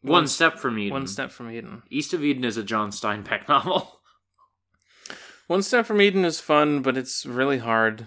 One, 0.00 0.26
step 0.26 0.58
from 0.58 0.78
Eden. 0.78 0.92
one 0.94 1.06
step 1.06 1.30
from 1.30 1.50
Eden. 1.50 1.82
East 1.90 2.14
of 2.14 2.24
Eden 2.24 2.44
is 2.44 2.56
a 2.56 2.62
John 2.62 2.90
Steinbeck 2.90 3.46
novel. 3.48 4.00
One 5.48 5.62
step 5.62 5.84
from 5.84 6.00
Eden 6.00 6.24
is 6.24 6.40
fun, 6.40 6.80
but 6.80 6.96
it's 6.96 7.26
really 7.26 7.58
hard. 7.58 8.06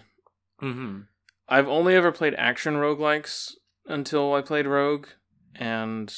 mm-hmm. 0.61 1.01
I've 1.47 1.67
only 1.67 1.95
ever 1.95 2.11
played 2.11 2.33
action 2.39 2.73
roguelikes 2.75 3.51
until 3.85 4.33
I 4.33 4.41
played 4.41 4.65
Rogue, 4.65 5.07
and 5.53 6.11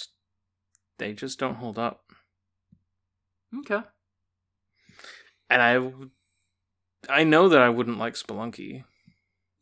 they 1.00 1.12
just 1.12 1.38
don't 1.38 1.56
hold 1.56 1.78
up. 1.78 2.04
Okay. 3.60 3.82
And 5.50 5.62
I, 5.62 5.92
I 7.10 7.24
know 7.26 7.50
that 7.50 7.62
I 7.62 7.70
wouldn't 7.70 7.98
like 8.00 8.14
Spelunky. 8.14 8.84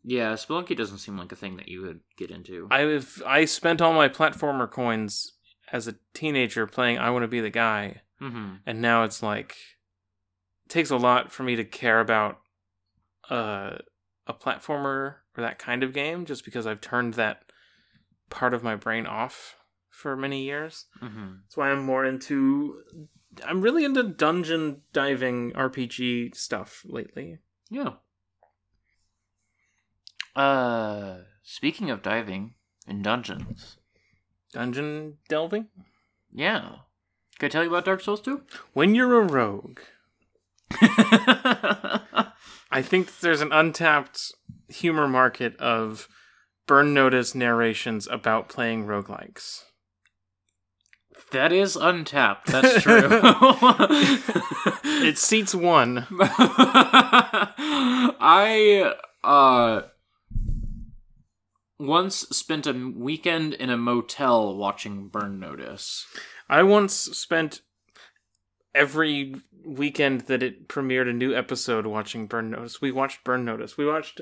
Yeah, 0.03 0.33
Spelunky 0.33 0.75
doesn't 0.75 0.97
seem 0.97 1.17
like 1.17 1.31
a 1.31 1.35
thing 1.35 1.57
that 1.57 1.67
you 1.67 1.81
would 1.81 2.01
get 2.17 2.31
into. 2.31 2.67
I've 2.71 3.21
I 3.25 3.45
spent 3.45 3.81
all 3.81 3.93
my 3.93 4.09
platformer 4.09 4.69
coins 4.69 5.33
as 5.71 5.87
a 5.87 5.95
teenager 6.13 6.65
playing 6.65 6.97
I 6.97 7.11
Want 7.11 7.23
to 7.23 7.27
Be 7.27 7.41
the 7.41 7.49
Guy, 7.49 8.01
mm-hmm. 8.21 8.55
and 8.65 8.81
now 8.81 9.03
it's 9.03 9.21
like 9.21 9.55
it 10.65 10.69
takes 10.69 10.89
a 10.89 10.97
lot 10.97 11.31
for 11.31 11.43
me 11.43 11.55
to 11.55 11.63
care 11.63 11.99
about 11.99 12.39
uh, 13.29 13.77
a 14.25 14.33
platformer 14.33 15.15
or 15.37 15.37
that 15.37 15.59
kind 15.59 15.83
of 15.83 15.93
game 15.93 16.25
just 16.25 16.45
because 16.45 16.65
I've 16.65 16.81
turned 16.81 17.13
that 17.15 17.43
part 18.29 18.53
of 18.53 18.63
my 18.63 18.75
brain 18.75 19.05
off 19.05 19.55
for 19.89 20.15
many 20.15 20.43
years. 20.43 20.85
Mm-hmm. 21.01 21.33
That's 21.43 21.57
why 21.57 21.69
I'm 21.69 21.83
more 21.83 22.05
into 22.05 22.81
I'm 23.45 23.61
really 23.61 23.85
into 23.85 24.03
dungeon 24.03 24.81
diving 24.93 25.51
RPG 25.51 26.35
stuff 26.35 26.81
lately. 26.85 27.37
Yeah. 27.69 27.93
Uh, 30.35 31.17
speaking 31.43 31.89
of 31.89 32.01
diving 32.01 32.55
in 32.87 33.01
dungeons, 33.01 33.77
Dungeon 34.53 35.17
delving? 35.29 35.67
yeah. 36.33 36.69
Can 37.39 37.47
I 37.47 37.49
tell 37.49 37.63
you 37.63 37.69
about 37.69 37.85
Dark 37.85 38.01
Souls 38.01 38.21
2? 38.21 38.41
When 38.73 38.93
you're 38.93 39.19
a 39.19 39.25
rogue, 39.25 39.79
I 40.79 42.01
think 42.81 43.19
there's 43.19 43.41
an 43.41 43.51
untapped 43.51 44.31
humor 44.69 45.07
market 45.07 45.55
of 45.57 46.07
burn 46.67 46.93
notice 46.93 47.33
narrations 47.33 48.07
about 48.07 48.47
playing 48.47 48.85
roguelikes. 48.85 49.63
that 51.31 51.51
is 51.51 51.75
untapped. 51.75 52.47
That's 52.47 52.83
true. 52.83 53.09
It 55.03 55.17
seats 55.17 55.55
one. 55.55 56.05
I 58.19 58.93
uh 59.23 59.81
once 61.81 62.19
spent 62.29 62.67
a 62.67 62.93
weekend 62.95 63.53
in 63.55 63.69
a 63.69 63.77
motel 63.77 64.55
watching 64.55 65.07
Burn 65.07 65.39
Notice. 65.39 66.05
I 66.49 66.63
once 66.63 66.93
spent 66.93 67.61
every 68.73 69.35
weekend 69.65 70.21
that 70.21 70.43
it 70.43 70.67
premiered 70.67 71.09
a 71.09 71.13
new 71.13 71.35
episode 71.35 71.85
watching 71.85 72.27
Burn 72.27 72.51
Notice. 72.51 72.81
We 72.81 72.91
watched 72.91 73.23
Burn 73.23 73.43
Notice. 73.45 73.77
We 73.77 73.85
watched 73.85 74.21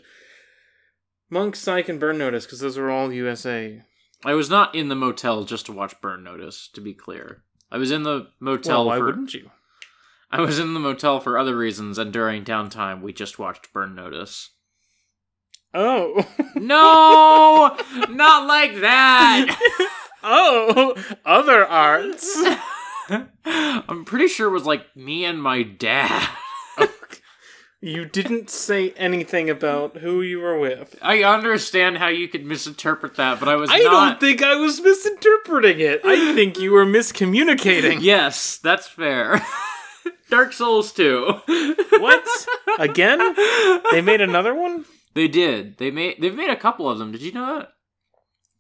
Monk, 1.30 1.56
Psych, 1.56 1.90
and 1.90 2.00
Burn 2.00 2.18
Notice 2.18 2.46
because 2.46 2.60
those 2.60 2.78
were 2.78 2.90
all 2.90 3.12
USA. 3.12 3.82
I 4.26 4.34
was 4.34 4.50
not 4.50 4.76
in 4.76 4.90
the 4.90 4.96
motel 4.96 5.44
just 5.44 5.66
to 5.68 5.72
watch 5.72 6.00
Burn 6.02 6.24
Notice, 6.24 6.70
to 6.74 6.82
be 6.82 6.94
clear. 6.94 7.44
I 7.72 7.78
was 7.78 7.92
in 7.92 8.04
the 8.04 8.30
motel 8.40 8.80
Well, 8.80 8.88
why 8.88 8.98
for 8.98 9.06
wouldn't 9.06 9.34
you? 9.34 9.52
I 10.32 10.42
was 10.42 10.60
in 10.60 10.74
the 10.74 10.80
motel 10.80 11.20
for 11.20 11.38
other 11.38 11.56
reasons 11.58 11.98
and 11.98 12.12
during 12.14 12.44
downtime 12.44 13.02
we 13.02 13.14
just 13.14 13.40
watched 13.40 13.72
Burn 13.74 13.96
Notice. 13.96 14.52
Oh. 15.74 16.26
No! 16.56 17.78
not 18.10 18.48
like 18.48 18.76
that. 18.82 19.58
oh, 20.24 20.96
other 21.26 21.66
arts. 21.66 22.38
I'm 23.46 24.06
pretty 24.06 24.28
sure 24.28 24.48
it 24.48 24.52
was 24.54 24.66
like 24.66 24.96
me 24.96 25.26
and 25.26 25.42
my 25.42 25.64
dad. 25.64 26.30
You 27.82 28.04
didn't 28.04 28.50
say 28.50 28.92
anything 28.98 29.50
about 29.50 29.96
who 29.96 30.22
you 30.22 30.42
were 30.42 30.60
with. 30.60 30.98
I 31.02 31.24
understand 31.24 31.98
how 31.98 32.10
you 32.10 32.28
could 32.28 32.46
misinterpret 32.46 33.16
that, 33.16 33.40
but 33.40 33.48
I 33.48 33.56
was 33.56 33.70
I 33.72 33.78
not. 33.80 33.92
don't 34.10 34.20
think 34.20 34.44
I 34.44 34.56
was 34.56 34.82
misinterpreting 34.82 35.80
it. 35.80 36.02
I 36.04 36.36
think 36.36 36.60
you 36.60 36.74
were 36.74 36.86
miscommunicating. 36.86 38.00
Yes, 38.02 38.58
that's 38.58 38.86
fair. 38.86 39.42
Dark 40.30 40.52
Souls 40.52 40.92
2. 40.92 41.26
What? 42.00 42.26
Again? 42.80 43.20
They 43.94 44.02
made 44.02 44.20
another 44.20 44.54
one? 44.54 44.84
They 45.14 45.28
did. 45.28 45.78
They 45.78 45.92
made. 45.92 46.18
They've 46.20 46.36
made 46.36 46.50
a 46.50 46.56
couple 46.56 46.90
of 46.90 47.00
them. 47.00 47.12
Did 47.12 47.22
you 47.22 47.32
know 47.32 47.60
that? 47.60 47.70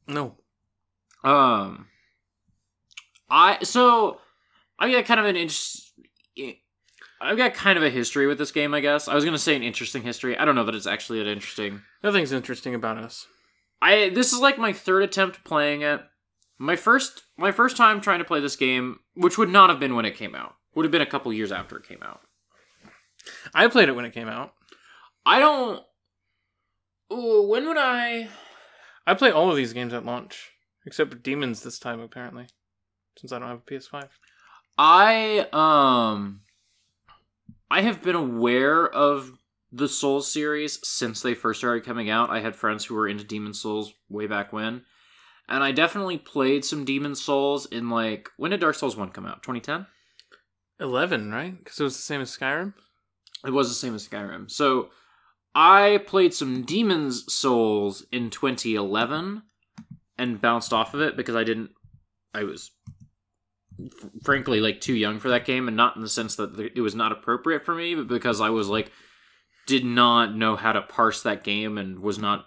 No. 0.07 0.35
Um, 1.23 1.87
I 3.29 3.63
so 3.63 4.19
I've 4.79 4.91
got 4.91 5.05
kind 5.05 5.19
of 5.19 5.25
an 5.25 5.35
interest. 5.35 5.93
I've 7.21 7.37
got 7.37 7.53
kind 7.53 7.77
of 7.77 7.83
a 7.83 7.89
history 7.89 8.27
with 8.27 8.37
this 8.37 8.51
game, 8.51 8.73
I 8.73 8.79
guess. 8.79 9.07
I 9.07 9.15
was 9.15 9.25
gonna 9.25 9.37
say 9.37 9.55
an 9.55 9.63
interesting 9.63 10.03
history. 10.03 10.37
I 10.37 10.45
don't 10.45 10.55
know 10.55 10.63
that 10.63 10.75
it's 10.75 10.87
actually 10.87 11.19
that 11.19 11.29
interesting. 11.29 11.81
Nothing's 12.03 12.31
interesting 12.31 12.73
about 12.73 12.97
us. 12.97 13.27
I 13.81 14.09
this 14.09 14.33
is 14.33 14.39
like 14.39 14.57
my 14.57 14.73
third 14.73 15.03
attempt 15.03 15.43
playing 15.43 15.81
it. 15.81 16.01
My 16.57 16.75
first 16.75 17.23
my 17.37 17.51
first 17.51 17.77
time 17.77 18.01
trying 18.01 18.19
to 18.19 18.25
play 18.25 18.39
this 18.39 18.55
game, 18.55 18.99
which 19.15 19.37
would 19.37 19.49
not 19.49 19.69
have 19.69 19.79
been 19.79 19.95
when 19.95 20.05
it 20.05 20.17
came 20.17 20.35
out. 20.35 20.55
Would 20.75 20.85
have 20.85 20.91
been 20.91 21.01
a 21.01 21.05
couple 21.05 21.31
years 21.33 21.51
after 21.51 21.77
it 21.77 21.87
came 21.87 22.01
out. 22.03 22.21
I 23.53 23.67
played 23.67 23.89
it 23.89 23.95
when 23.95 24.05
it 24.05 24.13
came 24.13 24.27
out. 24.27 24.53
I 25.25 25.39
don't 25.39 25.83
Ooh, 27.11 27.43
when 27.47 27.67
would 27.67 27.77
I 27.77 28.29
I 29.05 29.13
play 29.15 29.31
all 29.31 29.49
of 29.49 29.55
these 29.55 29.73
games 29.73 29.93
at 29.93 30.05
launch, 30.05 30.51
except 30.85 31.23
Demons 31.23 31.63
this 31.63 31.79
time 31.79 31.99
apparently, 31.99 32.47
since 33.17 33.31
I 33.31 33.39
don't 33.39 33.47
have 33.47 33.61
a 33.67 33.71
PS5. 33.71 34.07
I 34.77 35.47
um 35.51 36.41
I 37.71 37.81
have 37.81 38.01
been 38.01 38.15
aware 38.15 38.87
of 38.87 39.31
the 39.71 39.87
Souls 39.87 40.31
series 40.31 40.79
since 40.87 41.21
they 41.21 41.33
first 41.33 41.59
started 41.59 41.85
coming 41.85 42.09
out. 42.09 42.29
I 42.29 42.39
had 42.39 42.55
friends 42.55 42.85
who 42.85 42.95
were 42.95 43.07
into 43.07 43.23
Demon 43.23 43.53
Souls 43.53 43.93
way 44.09 44.25
back 44.25 44.51
when. 44.51 44.83
And 45.47 45.63
I 45.63 45.71
definitely 45.71 46.17
played 46.17 46.63
some 46.63 46.85
Demon 46.85 47.15
Souls 47.15 47.65
in 47.65 47.89
like 47.89 48.29
when 48.37 48.51
did 48.51 48.59
Dark 48.59 48.75
Souls 48.75 48.95
1 48.95 49.09
come 49.09 49.25
out? 49.25 49.43
2010? 49.43 49.87
Eleven, 50.79 51.31
right? 51.31 51.57
Because 51.57 51.79
it 51.79 51.83
was 51.83 51.97
the 51.97 52.03
same 52.03 52.21
as 52.21 52.35
Skyrim. 52.35 52.73
It 53.45 53.51
was 53.51 53.67
the 53.67 53.75
same 53.75 53.95
as 53.95 54.07
Skyrim. 54.07 54.49
So 54.49 54.89
I 55.55 56.01
played 56.05 56.33
some 56.33 56.63
Demon's 56.63 57.31
Souls 57.33 58.05
in 58.11 58.29
2011 58.29 59.41
and 60.17 60.41
bounced 60.41 60.73
off 60.73 60.93
of 60.93 61.01
it 61.01 61.17
because 61.17 61.35
I 61.35 61.43
didn't 61.43 61.71
I 62.33 62.43
was 62.43 62.71
f- 63.83 64.09
frankly 64.23 64.59
like 64.61 64.79
too 64.81 64.93
young 64.93 65.19
for 65.19 65.29
that 65.29 65.45
game 65.45 65.67
and 65.67 65.75
not 65.77 65.95
in 65.95 66.01
the 66.01 66.09
sense 66.09 66.35
that 66.35 66.57
it 66.75 66.81
was 66.81 66.93
not 66.95 67.11
appropriate 67.11 67.65
for 67.65 67.73
me 67.73 67.95
but 67.95 68.07
because 68.07 68.39
I 68.41 68.49
was 68.49 68.67
like 68.67 68.91
did 69.65 69.85
not 69.85 70.35
know 70.35 70.55
how 70.55 70.71
to 70.73 70.81
parse 70.81 71.23
that 71.23 71.43
game 71.43 71.77
and 71.77 71.99
was 71.99 72.19
not 72.19 72.45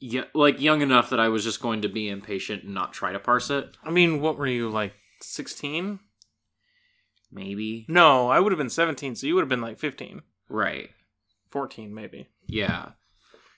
y- 0.00 0.26
like 0.34 0.60
young 0.60 0.82
enough 0.82 1.10
that 1.10 1.20
I 1.20 1.28
was 1.28 1.42
just 1.44 1.60
going 1.62 1.82
to 1.82 1.88
be 1.88 2.08
impatient 2.08 2.64
and 2.64 2.74
not 2.74 2.92
try 2.92 3.12
to 3.12 3.18
parse 3.18 3.50
it 3.50 3.76
I 3.82 3.90
mean, 3.90 4.20
what 4.20 4.38
were 4.38 4.46
you 4.46 4.68
like? 4.70 4.92
Sixteen? 5.20 5.98
maybe 7.32 7.86
No, 7.88 8.28
I 8.30 8.38
would 8.40 8.52
have 8.52 8.58
been 8.58 8.70
seventeen, 8.70 9.14
so 9.16 9.26
you 9.26 9.34
would 9.34 9.42
have 9.42 9.48
been 9.48 9.60
like 9.60 9.78
15. 9.78 10.22
right 10.48 10.90
14 11.54 11.94
maybe. 11.94 12.28
Yeah. 12.48 12.90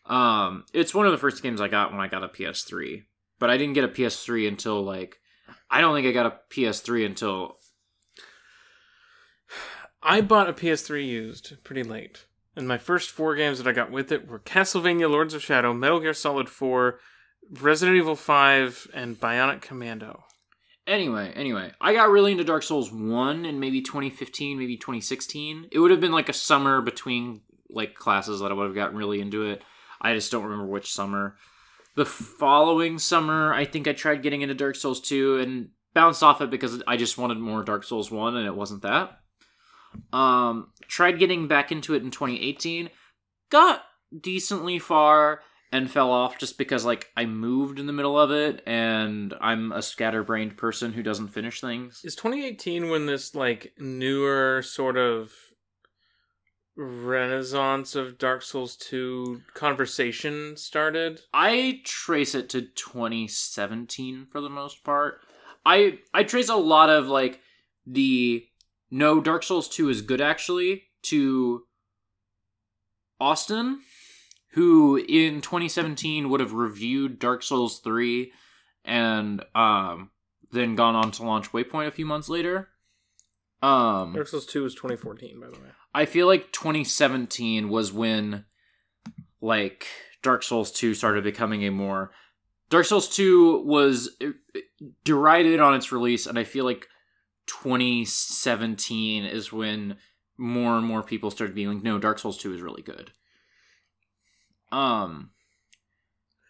Um, 0.04 0.64
it's 0.74 0.94
one 0.94 1.06
of 1.06 1.12
the 1.12 1.18
first 1.18 1.42
games 1.42 1.62
I 1.62 1.68
got 1.68 1.90
when 1.90 2.00
I 2.00 2.08
got 2.08 2.22
a 2.22 2.28
PS3, 2.28 3.04
but 3.38 3.48
I 3.48 3.56
didn't 3.56 3.72
get 3.72 3.84
a 3.84 3.88
PS3 3.88 4.46
until 4.46 4.82
like 4.82 5.16
I 5.70 5.80
don't 5.80 5.94
think 5.94 6.06
I 6.06 6.12
got 6.12 6.26
a 6.26 6.54
PS3 6.54 7.06
until 7.06 7.56
I 10.02 10.20
bought 10.20 10.50
a 10.50 10.52
PS3 10.52 11.06
used 11.06 11.56
pretty 11.64 11.82
late. 11.82 12.26
And 12.54 12.68
my 12.68 12.76
first 12.76 13.10
four 13.10 13.34
games 13.34 13.56
that 13.58 13.66
I 13.66 13.72
got 13.72 13.90
with 13.90 14.12
it 14.12 14.28
were 14.28 14.38
Castlevania 14.38 15.10
Lords 15.10 15.32
of 15.32 15.42
Shadow, 15.42 15.72
Metal 15.72 16.00
Gear 16.00 16.14
Solid 16.14 16.48
4, 16.50 16.98
Resident 17.60 17.96
Evil 17.96 18.16
5, 18.16 18.88
and 18.94 19.18
Bionic 19.18 19.62
Commando. 19.62 20.24
anyway. 20.86 21.32
Anyway, 21.34 21.72
I 21.80 21.92
got 21.92 22.10
really 22.10 22.32
into 22.32 22.44
Dark 22.44 22.62
Souls 22.62 22.92
one 22.92 23.44
in 23.44 23.58
maybe 23.58 23.82
2015, 23.82 24.58
maybe 24.58 24.76
2016. 24.76 25.68
It 25.70 25.78
would 25.78 25.90
have 25.90 26.00
been 26.00 26.12
like 26.12 26.28
a 26.28 26.34
summer 26.34 26.80
between 26.80 27.42
like 27.70 27.94
classes 27.94 28.40
that 28.40 28.50
I 28.50 28.54
would 28.54 28.66
have 28.66 28.74
gotten 28.74 28.96
really 28.96 29.20
into 29.20 29.44
it. 29.46 29.62
I 30.00 30.14
just 30.14 30.30
don't 30.30 30.44
remember 30.44 30.66
which 30.66 30.92
summer. 30.92 31.36
The 31.94 32.04
following 32.04 32.98
summer, 32.98 33.52
I 33.54 33.64
think 33.64 33.88
I 33.88 33.92
tried 33.92 34.22
getting 34.22 34.42
into 34.42 34.54
Dark 34.54 34.76
Souls 34.76 35.00
2 35.00 35.38
and 35.38 35.70
bounced 35.94 36.22
off 36.22 36.42
it 36.42 36.50
because 36.50 36.82
I 36.86 36.96
just 36.96 37.16
wanted 37.16 37.38
more 37.38 37.62
Dark 37.62 37.84
Souls 37.84 38.10
1 38.10 38.36
and 38.36 38.46
it 38.46 38.54
wasn't 38.54 38.82
that. 38.82 39.18
Um, 40.12 40.72
tried 40.88 41.18
getting 41.18 41.48
back 41.48 41.72
into 41.72 41.94
it 41.94 42.02
in 42.02 42.10
2018, 42.10 42.90
got 43.50 43.82
decently 44.20 44.78
far 44.78 45.40
and 45.72 45.90
fell 45.90 46.10
off 46.10 46.38
just 46.38 46.58
because 46.58 46.84
like 46.84 47.10
I 47.16 47.26
moved 47.26 47.78
in 47.78 47.86
the 47.86 47.92
middle 47.92 48.18
of 48.18 48.30
it 48.30 48.62
and 48.66 49.34
I'm 49.40 49.72
a 49.72 49.82
scatterbrained 49.82 50.56
person 50.56 50.92
who 50.92 51.02
doesn't 51.02 51.28
finish 51.28 51.60
things. 51.60 52.02
Is 52.04 52.14
2018 52.14 52.88
when 52.88 53.06
this 53.06 53.34
like 53.34 53.72
newer 53.78 54.62
sort 54.62 54.96
of 54.96 55.32
renaissance 56.76 57.94
of 57.94 58.18
Dark 58.18 58.42
Souls 58.42 58.76
2 58.76 59.42
conversation 59.54 60.56
started? 60.56 61.22
I 61.32 61.80
trace 61.84 62.34
it 62.34 62.48
to 62.50 62.62
2017 62.62 64.26
for 64.30 64.40
the 64.40 64.50
most 64.50 64.84
part. 64.84 65.20
I 65.64 65.98
I 66.14 66.22
trace 66.22 66.48
a 66.48 66.56
lot 66.56 66.90
of 66.90 67.06
like 67.06 67.40
the 67.86 68.46
no 68.90 69.20
Dark 69.20 69.42
Souls 69.42 69.68
2 69.68 69.88
is 69.88 70.02
good 70.02 70.20
actually 70.20 70.84
to 71.04 71.64
Austin 73.20 73.80
who 74.56 74.96
in 74.96 75.42
2017 75.42 76.30
would 76.30 76.40
have 76.40 76.54
reviewed 76.54 77.18
Dark 77.18 77.42
Souls 77.42 77.78
3 77.80 78.32
and 78.84 79.44
um 79.54 80.10
then 80.50 80.76
gone 80.76 80.94
on 80.94 81.10
to 81.10 81.24
launch 81.24 81.52
Waypoint 81.52 81.88
a 81.88 81.90
few 81.90 82.06
months 82.06 82.28
later. 82.28 82.68
Um 83.62 84.14
Dark 84.14 84.28
Souls 84.28 84.46
2 84.46 84.62
was 84.62 84.74
2014, 84.74 85.40
by 85.40 85.46
the 85.48 85.52
way. 85.52 85.70
I 85.96 86.04
feel 86.04 86.26
like 86.26 86.52
2017 86.52 87.70
was 87.70 87.90
when 87.90 88.44
like 89.40 89.86
Dark 90.22 90.42
Souls 90.42 90.70
2 90.70 90.92
started 90.92 91.24
becoming 91.24 91.64
a 91.64 91.70
more 91.70 92.10
Dark 92.68 92.84
Souls 92.84 93.08
2 93.08 93.62
was 93.64 94.10
uh, 94.22 94.32
derided 95.04 95.58
on 95.58 95.74
its 95.74 95.92
release 95.92 96.26
and 96.26 96.38
I 96.38 96.44
feel 96.44 96.66
like 96.66 96.86
2017 97.46 99.24
is 99.24 99.50
when 99.50 99.96
more 100.36 100.76
and 100.76 100.86
more 100.86 101.02
people 101.02 101.30
started 101.30 101.56
being 101.56 101.68
like 101.72 101.82
no 101.82 101.98
Dark 101.98 102.18
Souls 102.18 102.36
2 102.36 102.52
is 102.52 102.60
really 102.60 102.82
good. 102.82 103.12
Um 104.70 105.30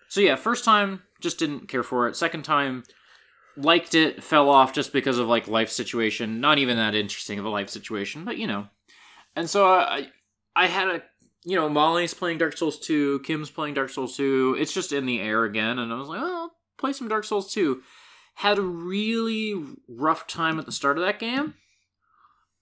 So 0.09 0.21
yeah, 0.21 0.35
first 0.35 0.65
time 0.65 1.05
just 1.21 1.39
didn't 1.39 1.69
care 1.69 1.85
for 1.85 2.09
it. 2.09 2.17
Second 2.17 2.43
time 2.43 2.83
liked 3.57 3.95
it, 3.95 4.25
fell 4.25 4.51
off 4.51 4.73
just 4.73 4.93
because 4.93 5.21
of 5.21 5.29
like 5.29 5.47
life 5.47 5.71
situation. 5.71 6.41
Not 6.41 6.59
even 6.59 6.77
that 6.79 6.97
interesting 6.97 7.39
of 7.39 7.45
a 7.45 7.49
life 7.49 7.71
situation, 7.71 8.25
but 8.25 8.39
you 8.39 8.49
know. 8.49 8.67
And 9.37 9.49
so 9.49 9.67
I 9.67 10.09
I 10.57 10.67
had 10.67 10.89
a 10.89 11.03
you 11.45 11.55
know, 11.55 11.69
Molly's 11.69 12.13
playing 12.13 12.39
Dark 12.39 12.57
Souls 12.57 12.81
2, 12.81 13.21
Kim's 13.21 13.51
playing 13.51 13.75
Dark 13.75 13.91
Souls 13.91 14.17
2. 14.17 14.57
It's 14.59 14.73
just 14.73 14.93
in 14.93 15.07
the 15.07 15.21
air 15.21 15.45
again 15.45 15.79
and 15.79 15.93
I 15.93 15.97
was 15.97 16.09
like, 16.09 16.21
"Oh, 16.21 16.35
I'll 16.35 16.57
play 16.79 16.93
some 16.93 17.09
Dark 17.09 17.25
Souls 17.25 17.53
2." 17.53 17.83
Had 18.35 18.59
a 18.59 18.63
really 18.63 19.55
rough 19.89 20.27
time 20.27 20.59
at 20.59 20.67
the 20.67 20.73
start 20.73 20.99
of 20.99 21.05
that 21.05 21.21
game. 21.21 21.55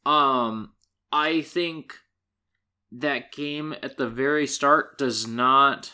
Um 0.05 0.73
I 1.13 1.43
think 1.43 1.95
that 2.91 3.33
game 3.33 3.75
at 3.83 3.97
the 3.97 4.09
very 4.09 4.47
start 4.47 4.99
does 4.99 5.27
not 5.27 5.93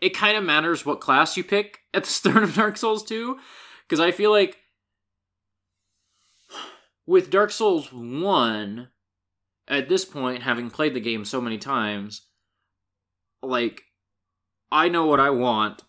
it 0.00 0.10
kind 0.10 0.36
of 0.36 0.44
matters 0.44 0.84
what 0.84 1.00
class 1.00 1.36
you 1.36 1.44
pick 1.44 1.80
at 1.94 2.04
the 2.04 2.10
start 2.10 2.42
of 2.42 2.54
Dark 2.54 2.76
Souls 2.76 3.04
2 3.04 3.38
because 3.86 4.00
I 4.00 4.10
feel 4.10 4.30
like 4.30 4.58
with 7.08 7.30
Dark 7.30 7.50
Souls 7.50 7.90
1 7.90 8.88
at 9.66 9.88
this 9.88 10.04
point 10.04 10.42
having 10.42 10.68
played 10.68 10.92
the 10.92 11.00
game 11.00 11.24
so 11.24 11.40
many 11.40 11.56
times 11.56 12.26
like 13.42 13.84
I 14.70 14.90
know 14.90 15.06
what 15.06 15.18
I 15.18 15.30
want. 15.30 15.84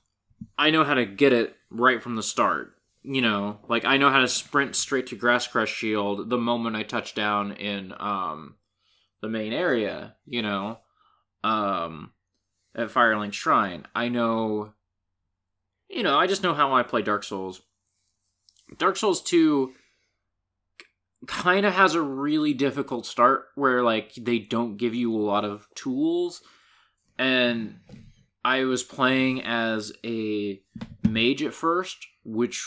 I 0.57 0.69
know 0.69 0.85
how 0.85 0.93
to 0.93 1.05
get 1.05 1.33
it 1.33 1.57
right 1.69 2.01
from 2.01 2.15
the 2.15 2.23
start. 2.23 2.75
You 3.03 3.21
know, 3.21 3.59
like 3.67 3.83
I 3.83 3.97
know 3.97 4.09
how 4.09 4.21
to 4.21 4.29
sprint 4.29 4.77
straight 4.77 5.07
to 5.07 5.17
Grass 5.17 5.45
Crest 5.45 5.73
Shield 5.73 6.29
the 6.29 6.37
moment 6.37 6.77
I 6.77 6.83
touch 6.83 7.13
down 7.15 7.51
in 7.51 7.93
um 7.99 8.55
the 9.21 9.27
main 9.27 9.51
area, 9.51 10.15
you 10.25 10.41
know. 10.41 10.79
Um 11.43 12.13
at 12.73 12.87
Firelink 12.87 13.33
Shrine. 13.33 13.85
I 13.93 14.07
know 14.07 14.71
you 15.89 16.01
know, 16.01 16.17
I 16.17 16.27
just 16.27 16.43
know 16.43 16.53
how 16.53 16.73
I 16.73 16.83
play 16.83 17.01
Dark 17.01 17.25
Souls. 17.25 17.61
Dark 18.77 18.95
Souls 18.95 19.21
2 19.21 19.73
kind 21.27 21.65
of 21.65 21.73
has 21.73 21.95
a 21.95 22.01
really 22.01 22.53
difficult 22.53 23.05
start 23.05 23.47
where 23.55 23.83
like 23.83 24.13
they 24.15 24.39
don't 24.39 24.77
give 24.77 24.95
you 24.95 25.13
a 25.13 25.19
lot 25.19 25.43
of 25.43 25.67
tools 25.75 26.41
and 27.17 27.75
I 28.43 28.63
was 28.63 28.83
playing 28.83 29.43
as 29.43 29.91
a 30.05 30.61
mage 31.07 31.43
at 31.43 31.53
first, 31.53 32.07
which 32.23 32.65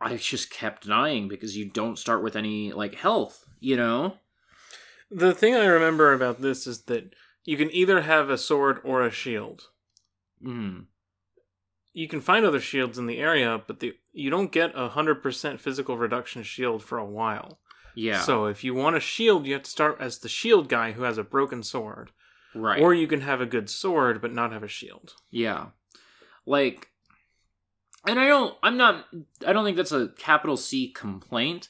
I 0.00 0.16
just 0.16 0.50
kept 0.50 0.86
dying 0.88 1.28
because 1.28 1.56
you 1.56 1.68
don't 1.68 1.98
start 1.98 2.22
with 2.22 2.34
any 2.34 2.72
like 2.72 2.94
health, 2.94 3.44
you 3.60 3.76
know? 3.76 4.16
The 5.10 5.34
thing 5.34 5.54
I 5.54 5.66
remember 5.66 6.12
about 6.12 6.40
this 6.40 6.66
is 6.66 6.84
that 6.84 7.14
you 7.44 7.56
can 7.56 7.70
either 7.72 8.00
have 8.02 8.30
a 8.30 8.38
sword 8.38 8.80
or 8.84 9.02
a 9.02 9.10
shield. 9.10 9.64
Mm. 10.42 10.86
You 11.92 12.08
can 12.08 12.20
find 12.20 12.44
other 12.44 12.60
shields 12.60 12.98
in 12.98 13.06
the 13.06 13.18
area, 13.18 13.60
but 13.66 13.80
the, 13.80 13.94
you 14.12 14.30
don't 14.30 14.52
get 14.52 14.70
a 14.74 14.90
100% 14.90 15.58
physical 15.58 15.96
reduction 15.96 16.42
shield 16.42 16.82
for 16.82 16.98
a 16.98 17.04
while. 17.04 17.58
Yeah. 17.94 18.20
So 18.20 18.46
if 18.46 18.62
you 18.62 18.74
want 18.74 18.96
a 18.96 19.00
shield, 19.00 19.46
you 19.46 19.54
have 19.54 19.64
to 19.64 19.70
start 19.70 19.98
as 20.00 20.18
the 20.18 20.28
shield 20.28 20.68
guy 20.68 20.92
who 20.92 21.02
has 21.02 21.18
a 21.18 21.24
broken 21.24 21.62
sword. 21.62 22.12
right. 22.54 22.80
Or 22.80 22.94
you 22.94 23.06
can 23.06 23.22
have 23.22 23.40
a 23.40 23.46
good 23.46 23.68
sword 23.68 24.22
but 24.22 24.32
not 24.32 24.52
have 24.52 24.62
a 24.62 24.68
shield. 24.68 25.14
Yeah. 25.30 25.66
Like 26.46 26.88
and 28.06 28.18
I 28.18 28.28
don't 28.28 28.56
I'm 28.62 28.76
not 28.76 29.06
I 29.46 29.52
don't 29.52 29.64
think 29.64 29.76
that's 29.76 29.92
a 29.92 30.08
capital 30.16 30.56
C 30.56 30.92
complaint, 30.92 31.68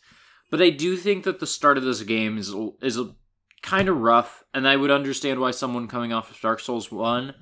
But 0.51 0.61
I 0.61 0.71
do 0.71 0.97
think 0.97 1.25
that 1.25 1.41
the 1.41 1.47
start 1.47 1.79
of 1.79 1.85
this 1.85 2.03
game 2.03 2.39
is 2.39 2.55
is 2.83 2.99
a, 2.99 3.15
kind 3.63 3.89
of 3.89 3.99
rough, 3.99 4.45
and 4.55 4.67
I 4.67 4.77
would 4.77 4.91
understand 4.91 5.41
why 5.41 5.51
someone 5.51 5.89
coming 5.89 6.13
off 6.13 6.31
of 6.31 6.41
Dark 6.41 6.61
Souls 6.61 6.91
One 6.91 7.35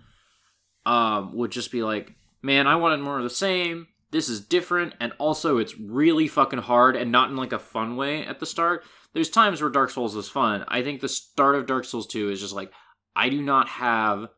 um, 0.84 1.36
would 1.36 1.50
just 1.50 1.70
be 1.70 1.82
like, 1.82 2.12
"Man, 2.42 2.66
I 2.66 2.76
wanted 2.76 3.00
more 3.00 3.18
of 3.18 3.24
the 3.24 3.30
same. 3.30 3.88
This 4.10 4.28
is 4.28 4.40
different, 4.40 4.94
and 5.00 5.12
also 5.18 5.58
it's 5.58 5.78
really 5.78 6.28
fucking 6.28 6.60
hard, 6.60 6.96
and 6.96 7.12
not 7.12 7.30
in 7.30 7.36
like 7.36 7.52
a 7.52 7.58
fun 7.58 7.96
way 7.96 8.24
at 8.24 8.40
the 8.40 8.46
start." 8.46 8.84
There's 9.14 9.30
times 9.30 9.60
where 9.60 9.70
Dark 9.70 9.90
Souls 9.90 10.14
is 10.16 10.28
fun. 10.28 10.64
I 10.68 10.82
think 10.82 11.00
the 11.00 11.08
start 11.08 11.56
of 11.56 11.66
Dark 11.66 11.84
Souls 11.84 12.06
Two 12.06 12.30
is 12.30 12.40
just 12.40 12.54
like, 12.54 12.72
I 13.16 13.28
do 13.28 13.42
not 13.42 13.68
have 13.68 14.28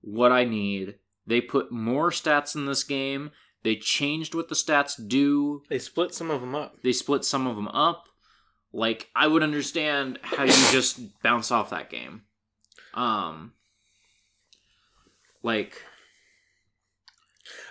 what 0.00 0.30
I 0.30 0.44
need. 0.44 0.96
They 1.26 1.40
put 1.40 1.72
more 1.72 2.10
stats 2.10 2.54
in 2.54 2.66
this 2.66 2.84
game. 2.84 3.32
They 3.64 3.76
changed 3.76 4.34
what 4.34 4.48
the 4.48 4.54
stats 4.54 4.94
do. 5.08 5.62
They 5.68 5.78
split 5.78 6.14
some 6.14 6.30
of 6.30 6.40
them 6.40 6.54
up. 6.54 6.76
They 6.82 6.92
split 6.92 7.24
some 7.24 7.46
of 7.46 7.56
them 7.56 7.68
up. 7.68 8.04
Like 8.72 9.08
I 9.14 9.26
would 9.26 9.42
understand 9.42 10.18
how 10.22 10.44
you 10.44 10.52
just 10.70 11.00
bounce 11.22 11.50
off 11.50 11.70
that 11.70 11.90
game. 11.90 12.22
Um 12.94 13.52
like 15.42 15.82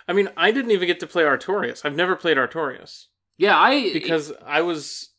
I 0.08 0.14
mean, 0.14 0.30
I 0.36 0.50
didn't 0.50 0.70
even 0.70 0.88
get 0.88 1.00
to 1.00 1.06
play 1.06 1.22
Artorias. 1.22 1.84
I've 1.84 1.94
never 1.94 2.16
played 2.16 2.38
Artorias 2.38 3.06
yeah, 3.38 3.56
I 3.56 3.92
because 3.92 4.32
I 4.44 4.60
was 4.62 5.10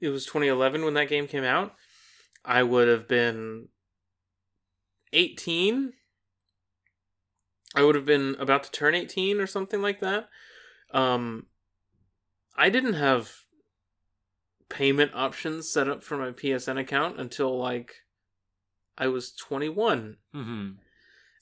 it 0.00 0.10
was 0.10 0.26
2011 0.26 0.84
when 0.84 0.94
that 0.94 1.08
game 1.08 1.26
came 1.26 1.42
out. 1.44 1.74
I 2.44 2.62
would 2.62 2.86
have 2.86 3.08
been 3.08 3.68
18. 5.12 5.94
I 7.74 7.82
would 7.82 7.94
have 7.94 8.04
been 8.04 8.36
about 8.38 8.64
to 8.64 8.70
turn 8.70 8.94
18 8.94 9.40
or 9.40 9.46
something 9.46 9.80
like 9.80 10.00
that. 10.00 10.28
Um 10.92 11.46
I 12.54 12.68
didn't 12.68 12.94
have 12.94 13.32
payment 14.68 15.12
options 15.14 15.70
set 15.70 15.88
up 15.88 16.02
for 16.02 16.18
my 16.18 16.30
PSN 16.30 16.78
account 16.78 17.18
until 17.18 17.58
like 17.58 17.94
I 18.98 19.08
was 19.08 19.32
21. 19.32 20.18
Mhm. 20.34 20.76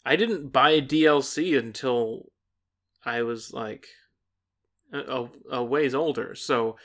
I 0.04 0.14
didn't 0.14 0.50
buy 0.50 0.80
DLC 0.80 1.58
until 1.58 2.30
I 3.04 3.22
was 3.22 3.52
like 3.52 3.86
a, 4.92 5.26
a, 5.50 5.62
ways 5.64 5.94
older. 5.94 6.34
So, 6.34 6.76